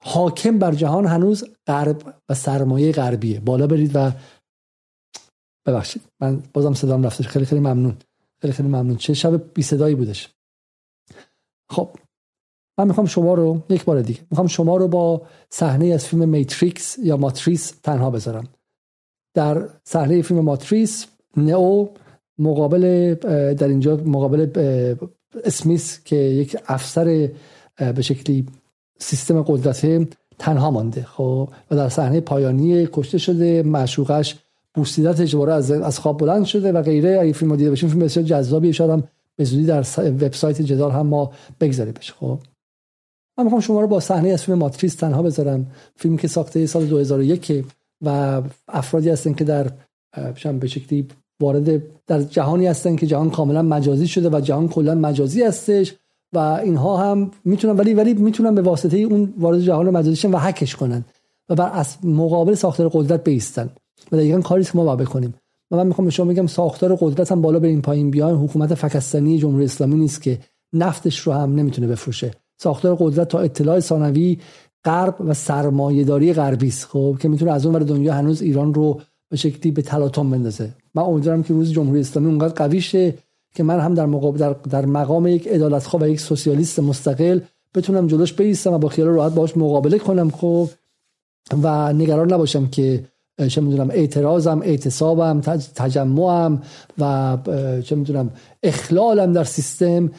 حاکم 0.03 0.59
بر 0.59 0.71
جهان 0.71 1.05
هنوز 1.05 1.43
غرب 1.67 2.15
و 2.29 2.33
سرمایه 2.33 2.91
غربیه. 2.91 3.39
بالا 3.39 3.67
برید 3.67 3.91
و 3.93 4.11
ببخشید. 5.65 6.01
من 6.19 6.43
بازم 6.53 6.73
صدام 6.73 7.03
رفتش 7.03 7.27
خیلی 7.27 7.45
خیلی 7.45 7.61
ممنون. 7.61 7.97
خیلی 8.41 8.53
خیلی 8.53 8.69
ممنون. 8.69 8.95
چه 8.95 9.13
شب 9.13 9.53
بی 9.53 9.63
صدایی 9.63 9.95
بودش. 9.95 10.29
خب 11.69 11.89
من 12.77 12.87
می‌خوام 12.87 13.07
شما 13.07 13.33
رو 13.33 13.63
یک 13.69 13.85
بار 13.85 14.01
دیگه 14.01 14.19
می‌خوام 14.31 14.47
شما 14.47 14.77
رو 14.77 14.87
با 14.87 15.21
صحنه 15.49 15.85
از 15.85 16.05
فیلم 16.05 16.29
میتریکس 16.29 16.97
یا 16.97 17.17
ماتریس 17.17 17.73
تنها 17.83 18.09
بذارم. 18.09 18.43
در 19.33 19.69
صحنه 19.83 20.21
فیلم 20.21 20.39
ماتریس 20.39 21.07
نئو 21.37 21.87
مقابل 22.39 23.13
در 23.53 23.67
اینجا 23.67 23.95
مقابل 24.05 24.47
اسمیس 25.43 25.99
که 26.05 26.15
یک 26.15 26.57
افسر 26.67 27.29
به 27.95 28.01
شکلی 28.01 28.45
سیستم 28.99 29.41
قدرت 29.41 30.07
تنها 30.39 30.71
مانده. 30.71 31.03
خب 31.03 31.49
و 31.71 31.75
در 31.75 31.89
صحنه 31.89 32.19
پایانی 32.19 32.87
کشته 32.91 33.17
شده 33.17 33.63
معشوقش 33.63 34.35
بوسیدتش 34.73 35.31
دوباره 35.31 35.53
از 35.53 35.71
از 35.71 35.99
خواب 35.99 36.17
بلند 36.17 36.45
شده 36.45 36.71
و 36.71 36.81
غیره. 36.81 37.19
اگه 37.21 37.33
فیلم 37.33 37.55
دیده 37.55 37.69
باشیم 37.69 37.89
فیلم 37.89 38.01
بسیار 38.01 38.25
جذابی 38.25 38.73
شاید 38.73 38.91
هم 38.91 39.03
به 39.35 39.43
زودی 39.43 39.65
در 39.65 39.85
وبسایت 39.99 40.61
جدال 40.61 40.91
هم 40.91 41.07
ما 41.07 41.31
بگذاریمش 41.59 42.13
خب 42.13 42.39
من 43.37 43.43
می‌خوام 43.43 43.61
شما 43.61 43.81
رو 43.81 43.87
با 43.87 43.99
صحنه 43.99 44.29
از 44.29 44.43
فیلم 44.43 44.57
ماتریس 44.57 44.95
تنها 44.95 45.23
بذارم. 45.23 45.65
فیلمی 45.95 46.17
که 46.17 46.27
ساخته 46.27 46.65
سال 46.65 46.85
2001 46.85 47.65
و 48.01 48.41
افرادی 48.67 49.09
هستن 49.09 49.33
که 49.33 49.43
در 49.43 49.71
به 50.59 50.67
شکلی 50.67 51.07
وارد 51.39 51.81
در 52.07 52.21
جهانی 52.21 52.67
هستن 52.67 52.95
که 52.95 53.07
جهان 53.07 53.29
کاملا 53.29 53.61
مجازی 53.61 54.07
شده 54.07 54.29
و 54.37 54.41
جهان 54.41 54.67
کلا 54.67 54.95
مجازی 54.95 55.43
هستش 55.43 55.95
و 56.33 56.37
اینها 56.37 56.97
هم 56.97 57.31
می‌تونن 57.45 57.77
ولی 57.77 57.93
ولی 57.93 58.13
می‌تونن 58.13 58.55
به 58.55 58.61
واسطه 58.61 58.97
اون 58.97 59.33
وارد 59.37 59.61
جهان 59.61 59.89
مجازی 59.89 60.15
شن 60.15 60.31
و 60.31 60.37
هکش 60.37 60.75
کنن 60.75 61.05
و 61.49 61.55
بر 61.55 61.71
از 61.73 61.97
مقابل 62.03 62.53
ساختار 62.53 62.89
قدرت 62.89 63.23
بیستن. 63.23 63.69
و 64.11 64.17
دقیقا 64.17 64.41
کاری 64.41 64.63
که 64.63 64.71
ما 64.73 64.83
باید 64.83 64.99
بکنیم. 64.99 65.33
و 65.71 65.75
من 65.75 65.87
می‌خوام 65.87 66.05
به 66.05 66.11
شما 66.11 66.25
بگم 66.25 66.47
ساختار 66.47 66.95
قدرت 66.95 67.31
هم 67.31 67.41
بالا 67.41 67.59
این 67.59 67.81
پایین. 67.81 68.11
بیان 68.11 68.35
حکومت 68.35 68.73
فکستانی 68.73 69.37
جمهوری 69.37 69.65
اسلامی 69.65 69.95
نیست 69.95 70.21
که 70.21 70.39
نفتش 70.73 71.19
رو 71.19 71.33
هم 71.33 71.55
نمی‌تونه 71.55 71.87
بفروشه. 71.87 72.31
ساختار 72.57 72.95
قدرت 72.99 73.27
تا 73.27 73.39
اطلاع 73.39 73.79
ثانوی 73.79 74.37
غرب 74.85 75.15
و 75.19 75.33
سرمایه‌داری 75.33 76.33
غربی 76.33 76.67
است. 76.67 76.85
خب 76.85 77.17
که 77.19 77.27
می‌تونه 77.27 77.51
از 77.51 77.65
اون 77.65 77.75
ور 77.75 77.81
دنیا 77.81 78.13
هنوز 78.13 78.41
ایران 78.41 78.73
رو 78.73 79.01
به 79.29 79.37
شکلی 79.37 79.71
به 79.71 79.81
تلاطم 79.81 80.29
بندازه. 80.29 80.73
من 80.95 81.03
امیدوارم 81.03 81.43
که 81.43 81.53
روز 81.53 81.71
جمهوری 81.71 81.99
اسلامی 81.99 82.27
اونقدر 82.27 82.53
قوی 82.53 82.81
شه 82.81 83.13
که 83.55 83.63
من 83.63 83.79
هم 83.79 83.93
در, 83.93 84.05
مقابل 84.05 84.39
در, 84.39 84.53
در 84.53 84.85
مقام 84.85 85.27
یک 85.27 85.47
عدالتخواه 85.47 86.03
و 86.03 86.07
یک 86.07 86.19
سوسیالیست 86.19 86.79
مستقل 86.79 87.39
بتونم 87.75 88.07
جلوش 88.07 88.33
بیستم 88.33 88.73
و 88.73 88.77
با 88.77 88.89
خیال 88.89 89.07
راحت 89.07 89.33
باش 89.33 89.57
مقابله 89.57 89.99
کنم 89.99 90.29
خب 90.29 90.69
و 91.63 91.93
نگران 91.93 92.33
نباشم 92.33 92.67
که 92.67 93.05
چه 93.47 93.61
می‌دونم 93.61 93.89
اعتراضم 93.91 94.61
اعتصابم 94.61 95.41
تجمعم 95.75 96.61
و 96.99 97.37
چه 97.85 97.95
می‌دونم 97.95 98.29
اخلالم 98.63 99.33
در 99.33 99.43
سیستم 99.43 100.11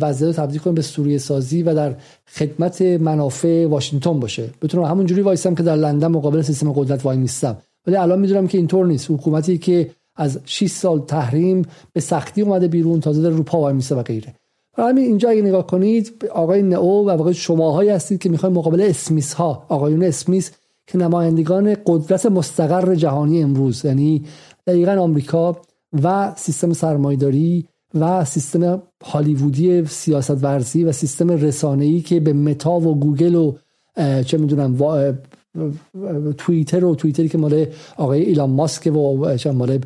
وضعیت 0.00 0.36
تبدیل 0.36 0.60
کنم 0.60 0.74
به 0.74 0.82
سوریه 0.82 1.18
سازی 1.18 1.62
و 1.62 1.74
در 1.74 1.94
خدمت 2.34 2.82
منافع 2.82 3.66
واشنگتن 3.66 4.20
باشه. 4.20 4.50
بتونم 4.62 4.84
همونجوری 4.84 5.22
وایسم 5.22 5.54
که 5.54 5.62
در 5.62 5.76
لندن 5.76 6.08
مقابل 6.08 6.42
سیستم 6.42 6.72
قدرت 6.72 7.04
وای 7.04 7.16
نیستم. 7.16 7.56
ولی 7.86 7.96
الان 7.96 8.20
می‌دونم 8.20 8.46
که 8.46 8.58
اینطور 8.58 8.86
نیست. 8.86 9.10
حکومتی 9.10 9.58
که 9.58 9.90
از 10.16 10.38
6 10.44 10.70
سال 10.70 11.00
تحریم 11.00 11.66
به 11.92 12.00
سختی 12.00 12.42
اومده 12.42 12.68
بیرون 12.68 13.00
تازه 13.00 13.22
در 13.22 13.28
رو 13.28 13.42
پا 13.42 13.60
وای 13.60 13.74
میسته 13.74 13.94
و 13.94 14.02
غیره. 14.02 14.34
همین 14.78 15.04
اینجا 15.04 15.30
اگه 15.30 15.42
نگاه 15.42 15.66
کنید 15.66 16.24
آقای 16.34 16.62
نئو 16.62 17.06
و 17.06 17.10
واقع 17.10 17.32
شماهایی 17.32 17.90
هستید 17.90 18.20
که 18.20 18.28
می‌خواین 18.28 18.56
مقابل 18.56 18.80
اسمیس 18.80 19.32
ها 19.32 19.66
آقایون 19.68 20.02
اسمیس 20.02 20.50
که 20.88 20.98
نمایندگان 20.98 21.76
قدرت 21.86 22.26
مستقر 22.26 22.94
جهانی 22.94 23.42
امروز 23.42 23.84
یعنی 23.84 24.24
دقیقا 24.66 24.92
آمریکا 24.92 25.56
و 26.02 26.34
سیستم 26.36 26.72
سرمایداری 26.72 27.68
و 27.94 28.24
سیستم 28.24 28.82
هالیوودی 29.04 29.86
سیاست 29.86 30.44
ورزی 30.44 30.84
و 30.84 30.92
سیستم 30.92 31.30
رسانه‌ای 31.30 32.00
که 32.00 32.20
به 32.20 32.32
متا 32.32 32.72
و 32.72 33.00
گوگل 33.00 33.34
و 33.34 33.54
چه 34.24 34.38
می‌دونم 34.38 34.78
توییتر 36.38 36.84
و 36.84 36.94
توییتری 36.94 37.28
که 37.28 37.38
مال 37.38 37.66
آقای 37.96 38.22
ایلان 38.22 38.50
ماسک 38.50 38.86
و 38.86 39.52
مال 39.52 39.78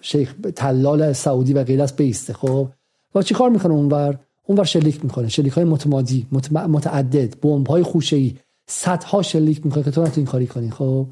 شیخ 0.00 0.34
تلال 0.56 1.12
سعودی 1.12 1.52
و 1.52 1.64
غیره 1.64 1.82
است 1.82 1.96
بیسته 1.96 2.32
خب 2.32 2.68
و 3.14 3.22
چی 3.22 3.34
کار 3.34 3.50
می‌کنه 3.50 3.72
اونور؟ 3.72 4.18
اونور 4.46 4.64
شلیک 4.64 5.04
می‌کنه 5.04 5.28
شلیک 5.28 5.52
های 5.52 5.64
متمادی 5.64 6.26
متعدد 6.52 7.40
بمب 7.40 7.66
های 7.66 7.82
خوشه 7.82 8.16
ای 8.16 8.34
صدها 8.68 9.22
شلیک 9.22 9.66
می‌کنه 9.66 9.82
که 9.82 9.90
تو 9.90 10.02
نتونی 10.02 10.26
کاری 10.26 10.46
کنی 10.46 10.70
خب؟ 10.70 11.08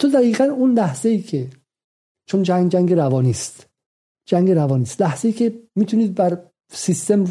تو 0.00 0.08
دقیقا 0.08 0.44
اون 0.44 0.74
لحظه 0.74 1.08
ای 1.08 1.22
که 1.22 1.50
چون 2.28 2.42
جنگ 2.42 2.70
جنگ 2.70 2.92
روانی 2.92 3.30
است. 3.30 3.66
جنگ 4.28 4.50
روانی 4.50 4.82
است. 4.82 5.02
لحظه 5.02 5.28
ای 5.28 5.34
که 5.34 5.62
می‌تونید 5.76 6.14
بر 6.14 6.50
سیستم 6.72 7.24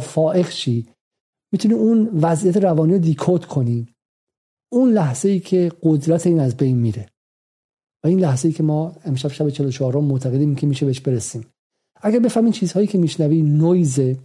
فائق 0.00 0.50
شی. 0.50 0.88
می‌تونی 1.52 1.74
اون 1.74 2.10
وضعیت 2.22 2.56
روانی 2.56 2.92
رو 2.92 2.98
دیکود 2.98 3.46
کنی. 3.46 3.88
اون 4.72 4.92
لحظه 4.92 5.28
ای 5.28 5.40
که 5.40 5.72
قدرت 5.82 6.26
این 6.26 6.40
از 6.40 6.56
بین 6.56 6.76
میره. 6.76 7.06
و 8.04 8.08
این 8.08 8.20
لحظه 8.20 8.48
ای 8.48 8.54
که 8.54 8.62
ما 8.62 8.96
امشب 9.04 9.28
شب 9.28 9.50
44 9.50 9.96
معتقدیم 9.96 10.54
که 10.54 10.66
میشه 10.66 10.86
بهش 10.86 11.00
برسیم. 11.00 11.46
اگر 12.02 12.18
بفهمین 12.18 12.52
چیزهایی 12.52 12.86
که 12.86 12.98
میشنوی 12.98 13.42
نویزه 13.42 14.18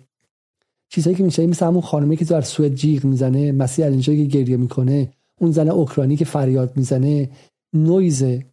چیزهایی 0.95 1.17
که 1.17 1.23
میشنوی 1.23 1.47
مثل 1.47 1.65
همون 1.65 1.81
خانمی 1.81 2.17
که 2.17 2.25
در 2.25 2.41
سوئد 2.41 2.75
جیغ 2.75 3.05
می‌زنه 3.05 3.51
مسیح 3.51 3.85
الینجا 3.85 4.15
که 4.15 4.23
گریه 4.23 4.57
می‌کنه 4.57 5.13
اون 5.39 5.51
زن 5.51 5.69
اوکراینی 5.69 6.15
که 6.15 6.25
فریاد 6.25 6.77
می‌زنه 6.77 7.29
نویزه 7.73 8.45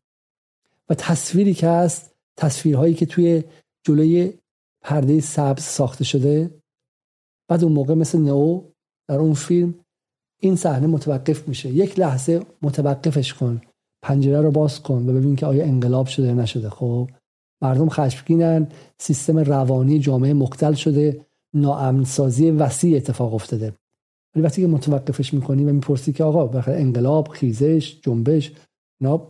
و 0.88 0.94
تصویری 0.94 1.54
که 1.54 1.68
هست 1.68 2.14
تصویرهایی 2.36 2.94
که 2.94 3.06
توی 3.06 3.44
جلوی 3.84 4.32
پرده 4.82 5.20
سبز 5.20 5.62
ساخته 5.62 6.04
شده. 6.04 6.50
بعد 7.48 7.64
اون 7.64 7.72
موقع 7.72 7.94
مثل 7.94 8.18
نو 8.18 8.62
در 9.08 9.18
اون 9.18 9.34
فیلم 9.34 9.74
این 10.40 10.56
صحنه 10.56 10.86
متوقف 10.86 11.48
میشه. 11.48 11.68
یک 11.70 11.98
لحظه 11.98 12.46
متوقفش 12.62 13.34
کن. 13.34 13.60
پنجره 14.02 14.40
رو 14.40 14.50
باز 14.50 14.82
کن 14.82 15.08
و 15.08 15.12
ببین 15.12 15.36
که 15.36 15.46
آیا 15.46 15.64
انقلاب 15.64 16.06
شده 16.06 16.26
یا 16.26 16.34
نشده. 16.34 16.70
خب 16.70 17.10
مردم 17.62 17.88
خشمگینن 17.88 18.68
سیستم 18.98 19.38
روانی 19.38 19.98
جامعه 19.98 20.32
مختل 20.32 20.74
شده. 20.74 21.26
ناامنسازی 21.54 22.50
وسیع 22.50 22.96
اتفاق 22.96 23.34
افتاده. 23.34 23.72
ولی 24.34 24.44
وقتی 24.44 24.62
که 24.62 24.68
متوقفش 24.68 25.34
می‌کنی 25.34 25.64
و 25.64 25.72
می‌پرسی 25.72 26.12
که 26.12 26.24
آقا 26.24 26.46
بخیر 26.46 26.74
انقلاب 26.74 27.28
خیزش 27.28 28.00
جنبش 28.02 28.52
اینا 29.00 29.28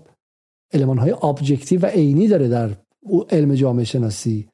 المان 0.73 0.99
های 0.99 1.15
objective 1.23 1.81
و 1.81 1.87
عینی 1.87 2.29
داره 2.29 2.49
در 2.49 2.71
علم 3.31 3.55
جامعه 3.55 3.85
شناسی. 3.85 4.49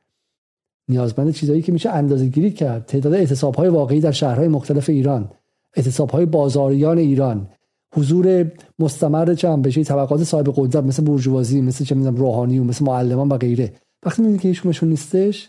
نیازمند 0.89 1.35
چیزهایی 1.35 1.63
که 1.63 1.73
میشه 1.73 1.91
اندازه 1.91 2.27
گیری 2.27 2.51
کرد. 2.51 2.87
تعداد 2.87 3.15
اعتصاب 3.15 3.55
های 3.55 3.69
واقعی 3.69 4.01
در 4.01 4.13
شهرهای 4.13 4.49
مختلف 4.49 4.89
ایران 4.89 5.31
اعتصاب 5.77 6.11
های 6.11 6.27
بازاریان 6.27 6.99
ایران 6.99 7.49
حضور 7.95 8.53
مستمر 8.79 9.35
جنبشی 9.35 9.85
طبقات 9.85 10.25
صاحب 10.25 10.53
قدرت 10.57 10.85
مثل 10.85 11.05
بورژوازی 11.05 11.61
مثل 11.61 11.85
چه 11.85 11.95
می‌دونم 11.95 12.17
روحانی 12.17 12.59
و 12.59 12.65
مثل 12.65 12.85
معلمان 12.85 13.29
و 13.29 13.37
غیره. 13.37 13.73
وقتی 14.03 14.23
می‌بینی 14.23 14.39
که 14.39 14.49
هیچ 14.49 14.83
نیستش 14.83 15.49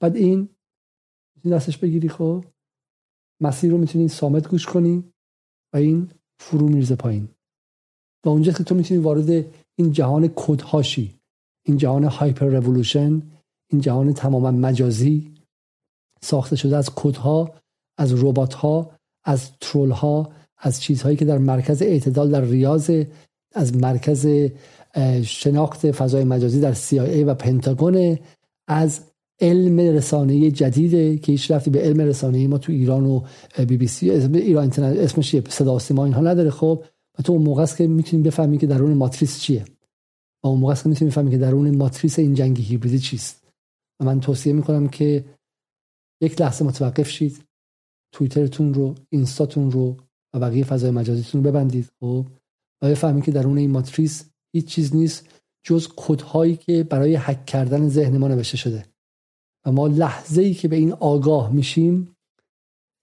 بعد 0.00 0.16
این 0.16 0.48
دستش 1.50 1.78
بگیری 1.78 2.08
خب؟ 2.08 2.44
مسیر 3.40 3.70
رو 3.70 3.78
می‌تونی 3.78 4.08
سامت 4.08 4.48
گوش 4.48 4.66
کنی 4.66 5.04
و 5.74 5.76
این 5.76 6.10
فرو 6.40 6.68
میرزه 6.68 6.96
پایین. 6.96 7.28
و 8.26 8.28
اونجا 8.28 8.52
که 8.52 8.64
تو 8.64 8.74
می‌تونی 8.74 9.00
وارد 9.00 9.30
این 9.78 9.92
جهان 9.92 10.28
کدهاشی 10.36 11.18
این 11.66 11.76
جهان 11.76 12.04
هایپر 12.04 12.46
رولوشن 12.46 13.22
این 13.70 13.80
جهان 13.80 14.12
تماما 14.12 14.50
مجازی 14.50 15.34
ساخته 16.22 16.56
شده 16.56 16.76
از 16.76 16.90
کدها 16.94 17.54
از 17.98 18.24
ربات 18.24 18.54
ها 18.54 18.90
از 19.24 19.50
ترول 19.60 19.90
ها 19.90 20.32
از 20.58 20.82
چیزهایی 20.82 21.16
که 21.16 21.24
در 21.24 21.38
مرکز 21.38 21.82
اعتدال 21.82 22.30
در 22.30 22.40
ریاض 22.40 22.90
از 23.54 23.76
مرکز 23.76 24.26
شناخت 25.22 25.90
فضای 25.90 26.24
مجازی 26.24 26.60
در 26.60 26.74
CIA 26.74 27.26
و 27.26 27.34
پنتاگون 27.34 28.18
از 28.68 29.00
علم 29.40 29.80
رسانه 29.80 30.50
جدیده 30.50 31.18
که 31.18 31.32
هیچ 31.32 31.50
رفتی 31.50 31.70
به 31.70 31.80
علم 31.80 32.00
رسانه 32.00 32.48
ما 32.48 32.58
تو 32.58 32.72
ایران 32.72 33.06
و 33.06 33.22
بی 33.68 33.76
بی 33.76 33.86
سی 33.86 34.10
ایران 34.10 34.70
اسمش 34.82 35.36
صدا 35.48 35.78
سیما 35.78 36.04
اینها 36.04 36.20
نداره. 36.20 36.50
خب 36.50 36.84
و 37.18 37.22
تو 37.22 37.32
اون 37.32 37.42
موقع 37.42 37.62
است 37.62 37.76
که 37.76 37.86
می‌تونی 37.86 38.22
بفهمی 38.22 38.58
که 38.58 38.66
درون 38.66 38.94
ماتریس 38.94 39.40
چیه. 39.40 39.64
و 40.44 40.46
اون 40.46 40.60
موقع 40.60 40.72
است 40.72 40.82
که 40.82 40.88
می‌تونی 40.88 41.10
بفهمی 41.10 41.30
که 41.30 41.38
درون 41.38 41.76
ماتریس 41.76 42.18
این 42.18 42.34
جنگ 42.34 42.60
هیبریدی 42.60 42.98
چیست. 42.98 43.46
و 44.00 44.04
من 44.04 44.20
توصیه 44.20 44.52
می‌کنم 44.52 44.88
که 44.88 45.24
یک 46.22 46.40
لحظه 46.40 46.64
متوقف 46.64 47.10
شید 47.10 47.44
توییترتون 48.12 48.74
رو 48.74 48.94
اینستاتون 49.10 49.70
رو 49.70 49.96
و 50.34 50.38
بقیه 50.38 50.64
فضای 50.64 50.90
مجازیتون 50.90 51.44
رو 51.44 51.50
ببندید. 51.50 51.90
خب 52.00 52.26
و 52.82 52.88
بفهمید 52.88 53.24
که 53.24 53.32
درون 53.32 53.58
این 53.58 53.70
ماتریس 53.70 54.24
هیچ 54.54 54.66
چیز 54.66 54.96
نیست 54.96 55.28
جز 55.62 55.88
کدهایی 55.96 56.56
که 56.56 56.82
برای 56.82 57.16
حک 57.16 57.46
کردن 57.46 57.88
ذهن 57.88 58.18
ما 58.18 58.28
نوشته 58.28 58.56
شده. 58.56 58.93
و 59.66 59.72
ما 59.72 59.86
لحظه 59.86 60.42
ای 60.42 60.54
که 60.54 60.68
به 60.68 60.76
این 60.76 60.92
آگاه 60.92 61.52
میشیم 61.52 62.16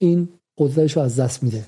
این 0.02 0.30
قدرتش 0.58 0.98
رو 0.98 1.02
از 1.02 1.20
دست 1.20 1.44
میده. 1.44 1.66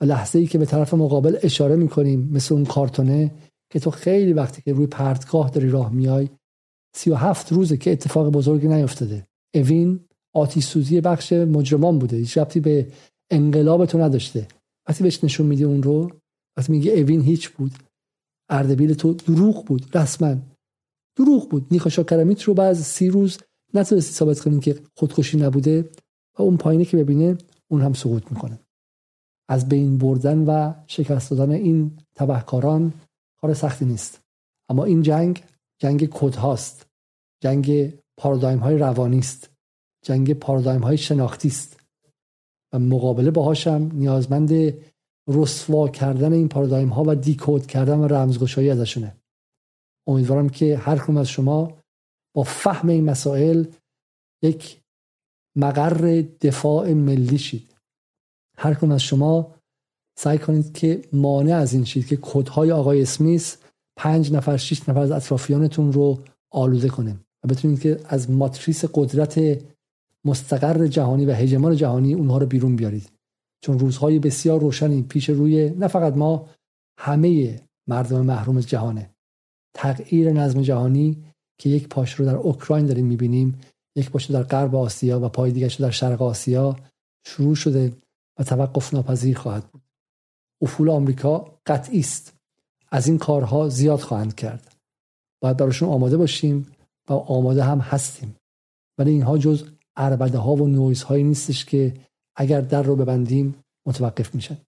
و 0.00 0.04
لحظه 0.04 0.38
ای 0.38 0.46
که 0.46 0.58
به 0.58 0.66
طرف 0.66 0.94
مقابل 0.94 1.38
اشاره 1.42 1.76
می‌کنیم 1.76 2.30
مثل 2.32 2.54
اون 2.54 2.64
کارتونه 2.64 3.30
که 3.72 3.80
تو 3.80 3.90
خیلی 3.90 4.32
وقتی 4.32 4.62
که 4.62 4.72
روی 4.72 4.86
پرتگاه 4.86 5.50
داری 5.50 5.70
راه 5.70 5.92
میای 5.92 6.28
سی 6.96 7.10
و 7.10 7.14
هفت 7.14 7.52
روزه 7.52 7.76
که 7.76 7.92
اتفاق 7.92 8.30
بزرگی 8.30 8.68
نیفتاده. 8.68 9.26
اوین 9.54 10.00
آتیش 10.34 10.64
سوزی 10.64 11.00
بخش 11.00 11.32
مجرمان 11.32 11.98
بوده. 11.98 12.16
هیچ 12.16 12.38
ربطی 12.38 12.60
به 12.60 12.92
انقلاب 13.30 13.86
تو 13.86 13.98
نداشته. 13.98 14.48
وقتی 14.88 15.02
بهش 15.02 15.24
نشون 15.24 15.46
میدی 15.46 15.64
اون 15.64 15.82
رو 15.82 16.10
وقتی 16.56 16.72
میگه 16.72 16.92
اوین 16.92 17.20
هیچ 17.20 17.50
بود 17.50 17.72
اردبیل 18.50 18.94
تو 18.94 19.14
دروغ 19.14 19.64
بود. 19.64 19.96
رسما 19.96 20.36
دروغ 21.18 21.48
بود. 21.48 21.66
نیخا 21.70 21.90
کرمیت 22.02 22.42
رو 22.42 22.54
بعد 22.54 22.74
سی 22.74 23.08
روز 23.08 23.38
نتونستی 23.74 24.12
ثابت 24.12 24.40
کنیم 24.40 24.60
که 24.60 24.80
خودکشی 24.96 25.36
نبوده 25.36 25.90
و 26.38 26.42
اون 26.42 26.56
پایینه 26.56 26.84
که 26.84 26.96
ببینه 26.96 27.38
اون 27.68 27.82
هم 27.82 27.92
سقوط 27.92 28.32
می‌کنه. 28.32 28.60
از 29.48 29.68
بین 29.68 29.98
بردن 29.98 30.38
و 30.38 30.74
شکست 30.86 31.30
دادن 31.30 31.50
این 31.50 31.98
تبهکاران 32.14 32.92
کار 33.40 33.54
سختی 33.54 33.84
نیست. 33.84 34.20
اما 34.68 34.84
این 34.84 35.02
جنگ 35.02 35.44
جنگ 35.78 36.08
کد 36.10 36.34
هاست 36.34 36.86
جنگ 37.42 37.94
پارادایم 38.18 38.58
های 38.58 38.78
روانی 38.78 39.18
است. 39.18 39.50
جنگ 40.04 40.32
پارادایم 40.32 40.80
های 40.80 40.96
شناختی 40.96 41.48
است. 41.48 41.80
و 42.72 42.78
مقابله 42.78 43.30
باهاشم 43.30 43.90
نیازمند 43.92 44.74
رسوا 45.28 45.88
کردن 45.88 46.32
این 46.32 46.48
پارادایم 46.48 46.88
ها 46.88 47.04
و 47.06 47.14
دیکود 47.14 47.66
کردن 47.66 47.98
و 47.98 48.06
رمزگشایی 48.06 48.70
ازشونه. 48.70 49.16
امیدوارم 50.06 50.48
که 50.48 50.76
هر 50.76 51.18
از 51.18 51.28
شما 51.28 51.79
با 52.34 52.42
فهم 52.42 52.88
این 52.88 53.04
مسائل 53.04 53.64
یک 54.42 54.80
مقر 55.56 56.24
دفاع 56.40 56.92
ملی 56.92 57.38
شید. 57.38 57.74
هر 58.58 58.74
کدوم 58.74 58.92
از 58.92 59.02
شما 59.02 59.54
سعی 60.18 60.38
کنید 60.38 60.72
که 60.72 61.02
مانع 61.12 61.56
از 61.56 61.72
این 61.72 61.84
شید 61.84 62.06
که 62.06 62.18
کدهای 62.22 62.72
آقای 62.72 63.02
اسمیس 63.02 63.58
پنج 63.96 64.32
نفر 64.32 64.56
شش 64.56 64.88
نفر 64.88 65.00
از 65.00 65.10
اطرافیانتون 65.10 65.92
رو 65.92 66.24
آلوده 66.50 66.88
کنه 66.88 67.16
و 67.44 67.48
بتونید 67.48 67.80
که 67.80 68.00
از 68.04 68.30
ماتریس 68.30 68.84
قدرت 68.94 69.62
مستقر 70.24 70.86
جهانی 70.86 71.26
و 71.26 71.32
هژمان 71.32 71.76
جهانی 71.76 72.14
اونها 72.14 72.38
رو 72.38 72.46
بیرون 72.46 72.76
بیارید. 72.76 73.10
چون 73.64 73.78
روزهای 73.78 74.18
بسیار 74.18 74.60
روشنی 74.60 75.02
پیش 75.02 75.30
روی 75.30 75.70
نه 75.70 75.88
فقط 75.88 76.16
ما 76.16 76.48
همه 76.98 77.60
مردم 77.88 78.26
محروم 78.26 78.60
جهانه. 78.60 79.10
تغییر 79.74 80.32
نظم 80.32 80.62
جهانی 80.62 81.24
که 81.60 81.68
یک 81.68 81.88
پاش 81.88 82.14
رو 82.14 82.24
در 82.24 82.36
اوکراین 82.36 82.86
داریم 82.86 83.06
می‌بینیم 83.06 83.60
یک 83.96 84.10
پاش 84.10 84.30
در 84.30 84.42
غرب 84.42 84.74
آسیا 84.74 85.20
و 85.20 85.28
پای 85.28 85.52
دیگه 85.52 85.68
در 85.78 85.90
شرق 85.90 86.22
آسیا 86.22 86.76
شروع 87.26 87.54
شده 87.54 87.92
و 88.38 88.44
توقف 88.44 88.94
ناپذیر 88.94 89.38
خواهد 89.38 89.64
بود. 89.64 89.82
افول 90.62 90.90
آمریکا 90.90 91.58
قطعی 91.66 92.00
است. 92.00 92.36
از 92.90 93.06
این 93.06 93.18
کارها 93.18 93.68
زیاد 93.68 94.00
خواهند 94.00 94.34
کرد. 94.34 94.74
باید 95.42 95.56
براشون 95.56 95.88
آماده 95.88 96.16
باشیم 96.16 96.66
و 97.08 97.12
آماده 97.12 97.64
هم 97.64 97.78
هستیم. 97.78 98.36
ولی 98.98 99.10
اینها 99.10 99.38
جز 99.38 99.64
عربده 99.96 100.38
ها 100.38 100.54
و 100.54 100.68
نویز 100.68 101.02
هایی 101.02 101.24
نیستش 101.24 101.64
که 101.64 101.94
اگر 102.36 102.60
در 102.60 102.82
رو 102.82 102.96
ببندیم 102.96 103.54
متوقف 103.86 104.34
میشن. 104.34 104.58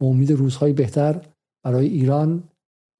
امید 0.00 0.30
روزهای 0.30 0.72
بهتر 0.72 1.26
برای 1.64 1.86
ایران 1.86 2.48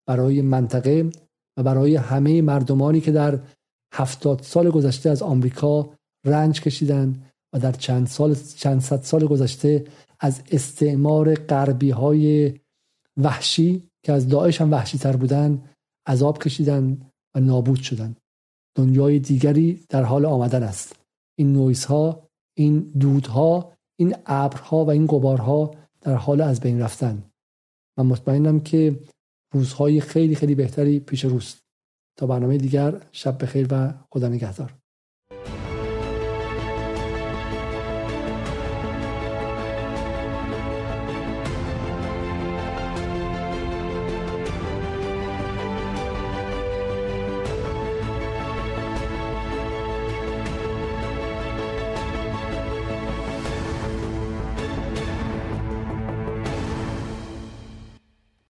برای 0.06 0.42
منطقه 0.42 1.10
و 1.56 1.62
برای 1.62 1.96
همه 1.96 2.42
مردمانی 2.42 3.00
که 3.00 3.12
در 3.12 3.40
هفتاد 3.94 4.42
سال 4.42 4.70
گذشته 4.70 5.10
از 5.10 5.22
آمریکا 5.22 5.90
رنج 6.24 6.60
کشیدن 6.60 7.22
و 7.52 7.58
در 7.58 7.72
چند 7.72 8.06
سال 8.06 8.34
چند 8.34 8.80
صد 8.80 9.02
سال 9.02 9.26
گذشته 9.26 9.84
از 10.20 10.42
استعمار 10.50 11.34
غربی 11.34 11.90
های 11.90 12.54
وحشی 13.16 13.82
که 14.02 14.12
از 14.12 14.28
داعش 14.28 14.60
هم 14.60 14.72
وحشی 14.72 14.98
تر 14.98 15.16
بودن 15.16 15.62
عذاب 16.06 16.38
کشیدن 16.38 17.00
و 17.34 17.40
نابود 17.40 17.80
شدن. 17.80 18.16
دنیای 18.76 19.18
دیگری 19.18 19.84
در 19.88 20.02
حال 20.02 20.24
آمدن 20.24 20.62
است. 20.62 20.96
این 21.38 21.52
نویس 21.52 21.84
ها 21.84 22.28
این 22.56 22.80
دودها 22.80 23.72
این 23.98 24.14
ابرها 24.26 24.84
و 24.84 24.90
این 24.90 25.06
قبارها 25.06 25.70
در 26.00 26.14
حال 26.14 26.40
از 26.40 26.60
بین 26.60 26.80
رفتن. 26.80 27.22
من 27.98 28.06
مطمئنم 28.06 28.60
که 28.60 29.00
روزهای 29.52 30.00
خیلی 30.00 30.34
خیلی 30.34 30.54
بهتری 30.54 31.00
پیش 31.00 31.24
روست. 31.24 31.62
تا 32.16 32.26
برنامه 32.26 32.58
دیگر 32.58 33.00
شب 33.12 33.42
بخیر 33.42 33.66
و 33.70 33.94
خدا 34.10 34.28
نگهدار. 34.28 34.81